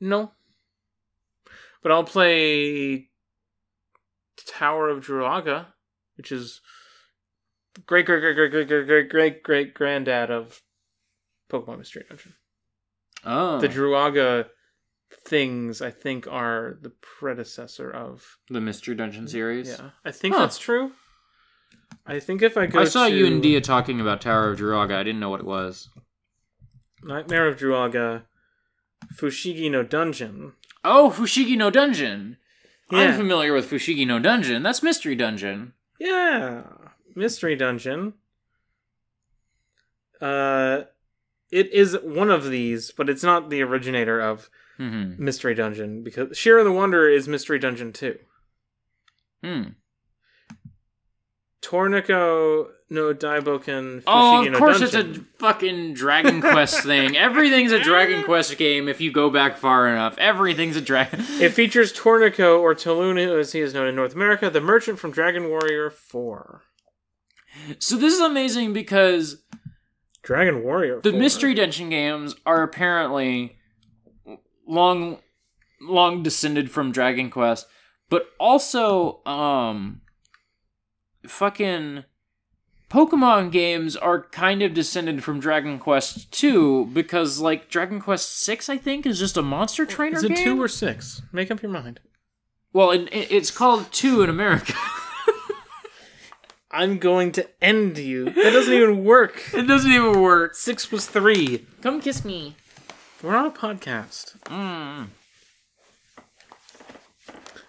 No. 0.00 0.32
But 1.84 1.92
I'll 1.92 2.02
play 2.02 3.10
Tower 4.44 4.88
of 4.88 5.04
Druaga, 5.04 5.66
which 6.16 6.32
is 6.32 6.60
great, 7.86 8.06
great, 8.06 8.20
great, 8.20 8.34
great, 8.34 8.50
great, 8.50 8.68
great, 8.68 8.86
great, 8.86 9.08
great, 9.10 9.42
great 9.42 9.74
granddad 9.74 10.30
of 10.30 10.60
Pokemon 11.50 11.78
Mystery 11.78 12.04
Dungeon. 12.08 12.34
Oh, 13.24 13.60
The 13.60 13.68
Druaga 13.68 14.46
things, 15.26 15.82
I 15.82 15.90
think, 15.90 16.26
are 16.28 16.78
the 16.80 16.90
predecessor 17.02 17.90
of. 17.90 18.38
the 18.48 18.60
Mystery 18.60 18.94
Dungeon 18.94 19.28
series. 19.28 19.68
Yeah, 19.68 19.90
I 20.04 20.10
think 20.12 20.34
Huh. 20.34 20.40
that's 20.42 20.58
true. 20.58 20.92
I 22.06 22.18
think 22.20 22.40
if 22.42 22.56
I 22.56 22.66
go, 22.66 22.80
I 22.80 22.84
saw 22.84 23.08
to 23.08 23.14
you 23.14 23.26
and 23.26 23.42
Dia 23.42 23.60
talking 23.60 24.00
about 24.00 24.20
Tower 24.20 24.50
of 24.50 24.58
Jiraga. 24.58 24.94
I 24.94 25.02
didn't 25.02 25.20
know 25.20 25.28
what 25.30 25.40
it 25.40 25.46
was. 25.46 25.88
Nightmare 27.02 27.46
of 27.48 27.56
Druaga, 27.58 28.24
Fushigi 29.14 29.70
no 29.70 29.82
Dungeon. 29.82 30.52
Oh, 30.84 31.12
Fushigi 31.14 31.56
no 31.56 31.70
Dungeon. 31.70 32.36
I'm 32.92 33.14
familiar 33.14 33.52
with 33.52 33.70
Fushigi 33.70 34.06
no 34.06 34.18
Dungeon. 34.18 34.62
That's 34.62 34.82
Mystery 34.82 35.14
Dungeon. 35.14 35.74
Yeah, 35.98 36.62
Mystery 37.14 37.56
Dungeon. 37.56 38.14
Uh, 40.20 40.82
it 41.50 41.72
is 41.72 41.96
one 42.02 42.30
of 42.30 42.48
these, 42.50 42.92
but 42.92 43.08
it's 43.08 43.22
not 43.22 43.50
the 43.50 43.62
originator 43.62 44.20
of 44.20 44.48
Hmm. 44.76 45.12
Mystery 45.22 45.54
Dungeon 45.54 46.02
because 46.02 46.30
Shiren 46.30 46.64
the 46.64 46.72
Wanderer 46.72 47.10
is 47.10 47.28
Mystery 47.28 47.58
Dungeon 47.58 47.92
2. 47.92 48.18
Hmm. 49.44 49.62
Torneko 51.62 52.68
no 52.88 53.12
Daiboken 53.14 54.02
Fushigi 54.02 54.04
Oh, 54.06 54.46
of 54.46 54.52
no 54.52 54.58
course 54.58 54.80
it's 54.80 54.94
a 54.94 55.14
fucking 55.38 55.92
Dragon 55.94 56.40
Quest 56.40 56.82
thing. 56.82 57.14
Everything's 57.18 57.72
a 57.72 57.78
Dragon 57.78 58.24
Quest 58.24 58.56
game 58.56 58.88
if 58.88 59.00
you 59.02 59.12
go 59.12 59.28
back 59.28 59.58
far 59.58 59.86
enough. 59.88 60.16
Everything's 60.18 60.76
a 60.76 60.80
Dragon. 60.80 61.20
It 61.40 61.50
features 61.50 61.92
Torneko, 61.92 62.58
or 62.60 62.74
Tolunu 62.74 63.38
as 63.38 63.52
he 63.52 63.60
is 63.60 63.74
known 63.74 63.86
in 63.86 63.94
North 63.94 64.14
America, 64.14 64.48
the 64.48 64.60
merchant 64.62 64.98
from 64.98 65.10
Dragon 65.10 65.48
Warrior 65.50 65.90
4. 65.90 66.62
So 67.78 67.96
this 67.96 68.14
is 68.14 68.20
amazing 68.20 68.72
because 68.72 69.42
Dragon 70.22 70.62
Warrior 70.62 71.00
the 71.02 71.10
4? 71.10 71.18
Mystery 71.18 71.54
Dungeon 71.54 71.90
games 71.90 72.34
are 72.46 72.62
apparently 72.62 73.56
long 74.66 75.18
long 75.80 76.22
descended 76.22 76.70
from 76.70 76.92
Dragon 76.92 77.30
Quest, 77.30 77.66
but 78.08 78.26
also 78.38 79.24
um 79.26 80.00
fucking 81.26 82.04
Pokemon 82.90 83.52
games 83.52 83.94
are 83.96 84.22
kind 84.30 84.62
of 84.62 84.74
descended 84.74 85.22
from 85.22 85.38
Dragon 85.38 85.78
Quest 85.78 86.32
2 86.32 86.86
because 86.86 87.38
like 87.40 87.68
Dragon 87.70 88.00
Quest 88.00 88.36
6 88.40 88.68
I 88.68 88.76
think 88.78 89.06
is 89.06 89.18
just 89.18 89.36
a 89.36 89.42
monster 89.42 89.86
trainer 89.86 90.16
Is 90.16 90.24
it 90.24 90.34
game. 90.34 90.44
2 90.44 90.62
or 90.62 90.68
6? 90.68 91.22
Make 91.32 91.50
up 91.50 91.62
your 91.62 91.70
mind. 91.70 92.00
well, 92.72 92.90
it, 92.90 93.02
it- 93.12 93.30
it's 93.32 93.50
called 93.50 93.92
2 93.92 94.22
in 94.22 94.30
America. 94.30 94.74
I'm 96.70 96.98
going 96.98 97.32
to 97.32 97.48
end 97.60 97.98
you. 97.98 98.26
That 98.26 98.52
doesn't 98.52 98.72
even 98.72 99.04
work. 99.04 99.42
it 99.54 99.66
doesn't 99.66 99.90
even 99.90 100.20
work. 100.20 100.54
6 100.54 100.92
was 100.92 101.06
3. 101.06 101.66
Come 101.82 102.00
kiss 102.00 102.24
me. 102.24 102.54
We're 103.22 103.36
on 103.36 103.46
a 103.46 103.50
podcast. 103.50 104.38
Mm. 104.44 105.08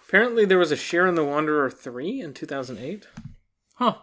Apparently, 0.06 0.44
there 0.44 0.58
was 0.58 0.70
a 0.70 0.76
Shiren 0.76 1.16
the 1.16 1.24
Wanderer 1.24 1.68
3 1.70 2.20
in 2.20 2.32
2008. 2.32 3.06
Huh. 3.74 3.94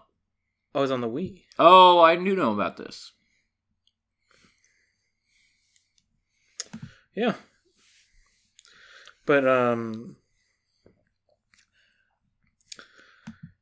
Oh, 0.76 0.80
it 0.80 0.82
was 0.82 0.92
on 0.92 1.02
the 1.02 1.08
Wii. 1.08 1.44
Oh, 1.58 2.00
I 2.00 2.16
do 2.16 2.36
know 2.36 2.52
about 2.52 2.78
this. 2.78 3.14
Yeah. 7.16 7.36
But, 9.26 9.48
um. 9.48 10.18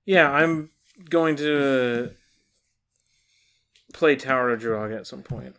Yeah, 0.06 0.32
I'm 0.32 0.72
going 1.10 1.36
to 1.38 2.12
play 3.94 4.16
Tower 4.16 4.52
of 4.52 4.62
Druaga 4.62 4.98
at 4.98 5.08
some 5.08 5.24
point. 5.24 5.56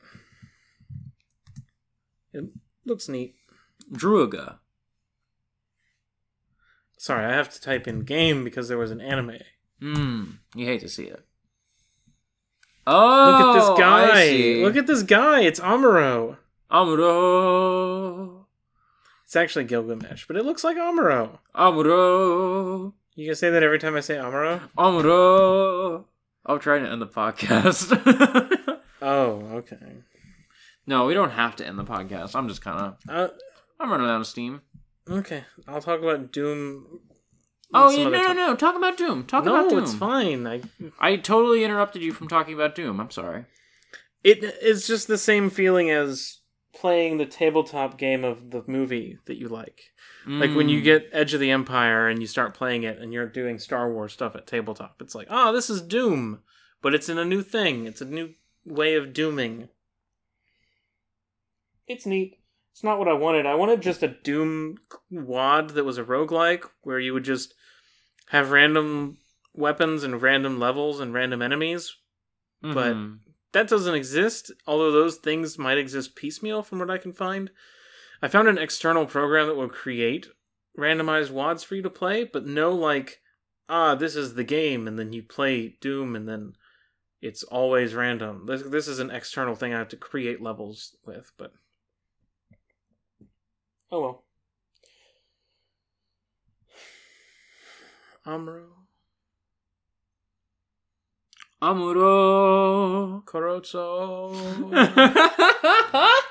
It 2.32 2.44
looks 2.84 3.08
neat. 3.08 3.34
Druaga. 3.92 4.58
Sorry, 6.98 7.24
I 7.24 7.34
have 7.34 7.50
to 7.50 7.60
type 7.60 7.86
in 7.86 8.00
game 8.00 8.44
because 8.44 8.68
there 8.68 8.78
was 8.78 8.90
an 8.90 9.00
anime. 9.00 9.38
Hmm. 9.80 10.24
You 10.54 10.66
hate 10.66 10.80
to 10.80 10.88
see 10.88 11.04
it. 11.04 11.24
Oh, 12.86 13.30
Look 13.30 13.40
at 13.40 13.60
this 13.60 13.78
guy. 13.78 14.64
Look 14.64 14.76
at 14.76 14.86
this 14.86 15.02
guy. 15.02 15.42
It's 15.42 15.60
Amuro. 15.60 16.38
Amuro. 16.70 18.44
It's 19.24 19.36
actually 19.36 19.64
Gilgamesh, 19.66 20.26
but 20.26 20.36
it 20.36 20.44
looks 20.44 20.64
like 20.64 20.76
Amuro. 20.76 21.38
Amuro. 21.54 22.94
You 23.18 23.26
can 23.26 23.34
say 23.34 23.50
that 23.50 23.64
every 23.64 23.80
time 23.80 23.96
I 23.96 24.00
say 24.00 24.14
Amuro? 24.14 24.60
Amuro. 24.78 26.04
I'm 26.46 26.60
trying 26.60 26.84
to 26.84 26.90
end 26.90 27.02
the 27.02 27.06
podcast. 27.06 28.78
Oh, 29.00 29.42
okay. 29.58 29.76
no, 30.84 31.06
we 31.06 31.14
don't 31.14 31.30
have 31.30 31.54
to 31.56 31.66
end 31.66 31.78
the 31.78 31.84
podcast. 31.84 32.34
I'm 32.34 32.48
just 32.48 32.62
kind 32.62 32.80
of. 32.80 32.96
Uh, 33.08 33.28
I'm 33.78 33.92
running 33.92 34.08
out 34.08 34.20
of 34.20 34.26
steam. 34.26 34.62
okay. 35.08 35.44
I'll 35.68 35.80
talk 35.80 36.00
about 36.02 36.32
Doom. 36.32 36.98
Oh, 37.72 37.90
yeah, 37.90 38.08
no, 38.08 38.22
no, 38.22 38.32
no. 38.32 38.56
Talk 38.56 38.74
about 38.74 38.96
Doom. 38.96 39.24
Talk 39.24 39.44
no, 39.44 39.54
about 39.54 39.70
Doom. 39.70 39.84
it's 39.84 39.94
fine. 39.94 40.48
I 40.48 40.62
I 40.98 41.14
totally 41.14 41.62
interrupted 41.62 42.02
you 42.02 42.12
from 42.12 42.26
talking 42.26 42.54
about 42.54 42.74
Doom. 42.74 42.98
I'm 42.98 43.12
sorry. 43.12 43.44
it 44.24 44.42
is 44.42 44.84
just 44.84 45.06
the 45.06 45.16
same 45.18 45.48
feeling 45.48 45.90
as 45.90 46.37
playing 46.80 47.18
the 47.18 47.26
tabletop 47.26 47.98
game 47.98 48.24
of 48.24 48.50
the 48.50 48.62
movie 48.66 49.18
that 49.26 49.36
you 49.36 49.48
like. 49.48 49.80
Like 50.26 50.54
when 50.54 50.68
you 50.68 50.80
Mm. 50.80 50.84
get 50.84 51.08
Edge 51.12 51.32
of 51.34 51.40
the 51.40 51.50
Empire 51.50 52.06
and 52.08 52.20
you 52.20 52.26
start 52.26 52.52
playing 52.54 52.82
it 52.82 52.98
and 52.98 53.12
you're 53.14 53.26
doing 53.26 53.58
Star 53.58 53.90
Wars 53.90 54.12
stuff 54.12 54.36
at 54.36 54.46
tabletop. 54.46 55.00
It's 55.00 55.14
like, 55.14 55.26
oh, 55.30 55.52
this 55.52 55.70
is 55.70 55.80
Doom, 55.80 56.42
but 56.82 56.94
it's 56.94 57.08
in 57.08 57.16
a 57.18 57.24
new 57.24 57.42
thing. 57.42 57.86
It's 57.86 58.02
a 58.02 58.04
new 58.04 58.34
way 58.66 58.94
of 58.94 59.12
dooming. 59.14 59.70
It's 61.86 62.04
neat. 62.06 62.38
It's 62.72 62.84
not 62.84 62.98
what 62.98 63.08
I 63.08 63.14
wanted. 63.14 63.46
I 63.46 63.54
wanted 63.54 63.80
just 63.80 64.02
a 64.02 64.08
Doom 64.08 64.76
wad 65.10 65.70
that 65.70 65.84
was 65.84 65.98
a 65.98 66.04
roguelike 66.04 66.64
where 66.82 67.00
you 67.00 67.14
would 67.14 67.24
just 67.24 67.54
have 68.28 68.50
random 68.50 69.16
weapons 69.54 70.04
and 70.04 70.20
random 70.20 70.60
levels 70.60 71.00
and 71.00 71.12
random 71.14 71.42
enemies. 71.42 71.94
but- 72.60 72.92
Mhm. 72.96 73.18
That 73.52 73.68
doesn't 73.68 73.94
exist, 73.94 74.52
although 74.66 74.92
those 74.92 75.16
things 75.16 75.58
might 75.58 75.78
exist 75.78 76.16
piecemeal 76.16 76.62
from 76.62 76.78
what 76.80 76.90
I 76.90 76.98
can 76.98 77.12
find. 77.12 77.50
I 78.20 78.28
found 78.28 78.48
an 78.48 78.58
external 78.58 79.06
program 79.06 79.46
that 79.46 79.56
will 79.56 79.68
create 79.68 80.28
randomized 80.76 81.30
wads 81.30 81.62
for 81.62 81.74
you 81.74 81.82
to 81.82 81.90
play, 81.90 82.24
but 82.24 82.46
no 82.46 82.72
like, 82.72 83.20
ah, 83.68 83.94
this 83.94 84.16
is 84.16 84.34
the 84.34 84.44
game, 84.44 84.86
and 84.86 84.98
then 84.98 85.12
you 85.12 85.22
play 85.22 85.76
Doom, 85.80 86.14
and 86.14 86.28
then 86.28 86.52
it's 87.20 87.42
always 87.44 87.94
random. 87.94 88.44
This 88.46 88.62
this 88.62 88.86
is 88.88 88.98
an 88.98 89.10
external 89.10 89.54
thing 89.54 89.74
I 89.74 89.78
have 89.78 89.88
to 89.88 89.96
create 89.96 90.42
levels 90.42 90.96
with, 91.04 91.32
but 91.38 91.52
oh 93.90 94.00
well. 94.00 94.24
Amuro, 98.26 98.66
Amuro. 101.60 103.22
Korotso. 103.24 104.32